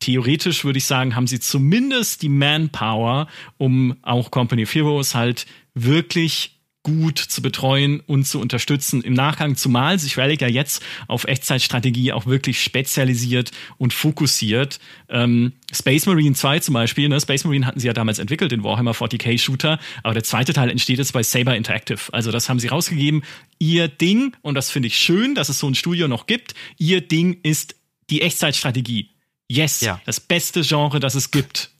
theoretisch 0.00 0.66
würde 0.66 0.76
ich 0.76 0.84
sagen, 0.84 1.16
haben 1.16 1.26
sie 1.26 1.40
zumindest 1.40 2.20
die 2.20 2.28
Manpower, 2.28 3.26
um 3.56 3.96
auch 4.02 4.30
Company 4.30 4.64
of 4.64 4.74
Heroes 4.74 5.14
halt 5.14 5.46
wirklich 5.72 6.57
gut 6.82 7.18
zu 7.18 7.42
betreuen 7.42 8.00
und 8.00 8.24
zu 8.24 8.40
unterstützen 8.40 9.02
im 9.02 9.12
Nachgang, 9.12 9.56
zumal 9.56 9.98
sich 9.98 10.16
Relic 10.16 10.40
ja 10.40 10.48
jetzt 10.48 10.82
auf 11.06 11.24
Echtzeitstrategie 11.24 12.12
auch 12.12 12.26
wirklich 12.26 12.62
spezialisiert 12.62 13.50
und 13.76 13.92
fokussiert. 13.92 14.78
Ähm, 15.08 15.52
Space 15.72 16.06
Marine 16.06 16.34
2 16.34 16.60
zum 16.60 16.74
Beispiel, 16.74 17.08
ne? 17.08 17.20
Space 17.20 17.44
Marine 17.44 17.66
hatten 17.66 17.80
sie 17.80 17.88
ja 17.88 17.92
damals 17.92 18.18
entwickelt, 18.18 18.52
den 18.52 18.64
Warhammer 18.64 18.92
40k 18.92 19.38
Shooter, 19.38 19.78
aber 20.02 20.14
der 20.14 20.24
zweite 20.24 20.52
Teil 20.52 20.70
entsteht 20.70 20.98
jetzt 20.98 21.12
bei 21.12 21.22
Saber 21.22 21.56
Interactive. 21.56 22.00
Also 22.12 22.30
das 22.30 22.48
haben 22.48 22.60
sie 22.60 22.68
rausgegeben. 22.68 23.22
Ihr 23.58 23.88
Ding, 23.88 24.34
und 24.42 24.54
das 24.54 24.70
finde 24.70 24.86
ich 24.86 24.96
schön, 24.96 25.34
dass 25.34 25.48
es 25.48 25.58
so 25.58 25.68
ein 25.68 25.74
Studio 25.74 26.08
noch 26.08 26.26
gibt, 26.26 26.54
ihr 26.78 27.00
Ding 27.00 27.38
ist 27.42 27.74
die 28.08 28.22
Echtzeitstrategie. 28.22 29.10
Yes, 29.48 29.80
ja. 29.80 30.00
das 30.04 30.20
beste 30.20 30.62
Genre, 30.62 31.00
das 31.00 31.14
es 31.14 31.30
gibt. 31.30 31.70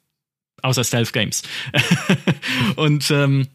Außer 0.63 0.83
Stealth 0.83 1.13
Games. 1.13 1.43
und 2.77 3.11
ähm, 3.11 3.47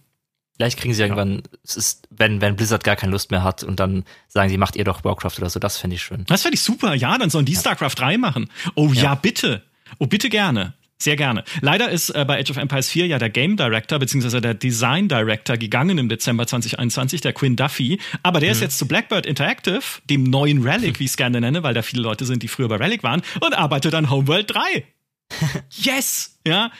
Vielleicht 0.56 0.80
kriegen 0.80 0.93
sie 0.93 1.01
irgendwann, 1.01 1.36
ja. 1.36 1.41
es 1.64 1.78
ist, 1.78 2.08
wenn, 2.12 2.39
wenn 2.39 2.56
Blizzard 2.56 2.84
gar 2.84 2.95
keine 2.95 3.12
Lust 3.12 3.32
mehr 3.32 3.43
hat 3.43 3.64
und 3.64 3.80
dann 3.80 4.04
sagen 4.28 4.49
sie, 4.49 4.58
macht 4.58 4.76
ihr 4.76 4.84
doch 4.84 5.04
Warcraft 5.04 5.39
oder 5.39 5.49
so, 5.49 5.60
das 5.60 5.78
fände 5.78 5.95
ich 5.95 6.04
schön. 6.04 6.26
Das 6.28 6.43
fände 6.43 6.56
ich 6.56 6.62
super, 6.62 6.93
ja, 6.93 7.18
dann 7.18 7.30
sollen 7.30 7.45
die 7.45 7.54
ja. 7.54 7.60
StarCraft 7.60 7.95
3 7.97 8.18
machen. 8.18 8.49
Oh 8.76 8.89
ja. 8.93 9.04
ja, 9.04 9.16
bitte. 9.16 9.64
Oh, 9.99 10.06
bitte 10.06 10.30
gerne. 10.30 10.74
Sehr 11.04 11.18
gerne. 11.18 11.43
Leider 11.60 11.89
ist 11.89 12.12
äh, 12.12 12.24
bei 12.24 12.39
Age 12.39 12.51
of 12.51 12.58
Empires 12.58 12.89
4 12.89 13.08
ja 13.08 13.20
der 13.20 13.30
Game 13.30 13.58
Director 13.58 13.99
bzw. 13.99 14.39
der 14.39 14.54
Design 14.54 15.10
Director 15.10 15.58
gegangen 15.58 15.97
im 15.97 16.08
Dezember 16.08 16.47
2021, 16.47 17.20
der 17.20 17.34
Quinn 17.34 17.58
Duffy. 17.58 17.99
Aber 18.22 18.39
der 18.39 18.49
mhm. 18.49 18.54
ist 18.54 18.62
jetzt 18.62 18.78
zu 18.78 18.88
Blackbird 18.88 19.26
Interactive, 19.26 19.82
dem 20.10 20.24
neuen 20.24 20.64
Relic, 20.64 20.99
wie 20.99 21.06
ich 21.06 21.10
es 21.10 21.18
gerne 21.18 21.41
nenne, 21.41 21.62
weil 21.62 21.74
da 21.74 21.82
viele 21.82 22.04
Leute 22.04 22.24
sind, 22.24 22.41
die 22.41 22.47
früher 22.47 22.70
bei 22.70 22.78
Relic 22.78 23.04
waren, 23.04 23.22
und 23.41 23.54
arbeitet 23.54 23.93
an 23.95 24.10
Homeworld 24.10 24.54
3. 24.54 24.86
yes! 25.72 26.39
Ja, 26.47 26.72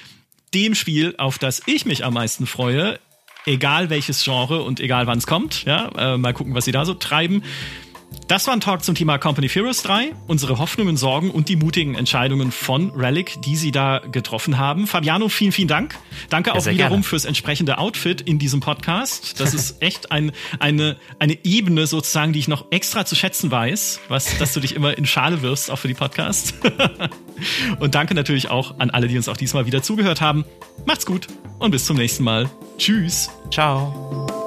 dem 0.54 0.76
Spiel, 0.76 1.16
auf 1.18 1.38
das 1.38 1.62
ich 1.66 1.86
mich 1.86 2.06
am 2.06 2.14
meisten 2.14 2.46
freue, 2.46 3.00
egal 3.46 3.90
welches 3.90 4.24
Genre 4.24 4.62
und 4.62 4.80
egal 4.80 5.08
wann 5.08 5.18
es 5.18 5.28
kommt. 5.28 5.64
Ja, 5.66 5.90
äh, 5.98 6.18
mal 6.18 6.34
gucken, 6.34 6.54
was 6.56 6.66
sie 6.66 6.72
da 6.72 6.86
so 6.86 6.94
treiben. 6.94 7.44
Das 8.28 8.48
war 8.48 8.54
ein 8.54 8.62
Talk 8.62 8.84
zum 8.84 8.96
Thema 8.96 9.18
Company 9.18 9.50
Heroes 9.50 9.84
3, 9.84 10.14
unsere 10.28 10.58
Hoffnungen, 10.58 10.98
Sorgen 10.98 11.30
und 11.30 11.50
die 11.50 11.56
mutigen 11.56 11.96
Entscheidungen 11.96 12.52
von 12.52 12.92
Relic, 12.92 13.42
die 13.42 13.56
sie 13.56 13.72
da 13.72 14.00
getroffen 14.00 14.58
haben. 14.58 14.88
Fabiano, 14.88 15.30
vielen, 15.30 15.52
vielen 15.52 15.68
Dank. 15.68 15.96
Danke 16.30 16.50
ja, 16.50 16.56
auch 16.56 16.66
wiederum 16.66 16.90
gerne. 16.90 17.04
fürs 17.04 17.26
entsprechende 17.26 17.78
Outfit 17.78 18.22
in 18.22 18.40
diesem 18.40 18.60
Podcast. 18.60 19.40
Das 19.40 19.54
ist 19.54 19.78
echt 19.82 20.12
ein, 20.12 20.32
eine, 20.60 20.98
eine 21.20 21.38
Ebene 21.44 21.86
sozusagen, 21.86 22.34
die 22.34 22.40
ich 22.40 22.48
noch 22.48 22.72
extra 22.72 23.06
zu 23.06 23.16
schätzen 23.16 23.52
weiß, 23.52 24.00
was, 24.08 24.38
dass 24.38 24.54
du 24.54 24.60
dich 24.60 24.76
immer 24.76 24.98
in 24.98 25.06
Schale 25.06 25.42
wirst, 25.42 25.70
auch 25.70 25.78
für 25.78 25.88
die 25.88 25.94
Podcasts. 25.94 26.54
und 27.80 27.96
danke 27.96 28.16
natürlich 28.16 28.50
auch 28.50 28.80
an 28.80 28.90
alle, 28.90 29.08
die 29.08 29.18
uns 29.18 29.28
auch 29.28 29.38
diesmal 29.38 29.66
wieder 29.66 29.84
zugehört 29.84 30.22
haben. 30.22 30.46
Macht's 30.86 31.06
gut 31.06 31.28
und 31.60 31.72
bis 31.72 31.86
zum 31.86 31.98
nächsten 31.98 32.24
Mal. 32.24 32.50
Tschüss. 32.78 33.30
Ciao. 33.52 34.43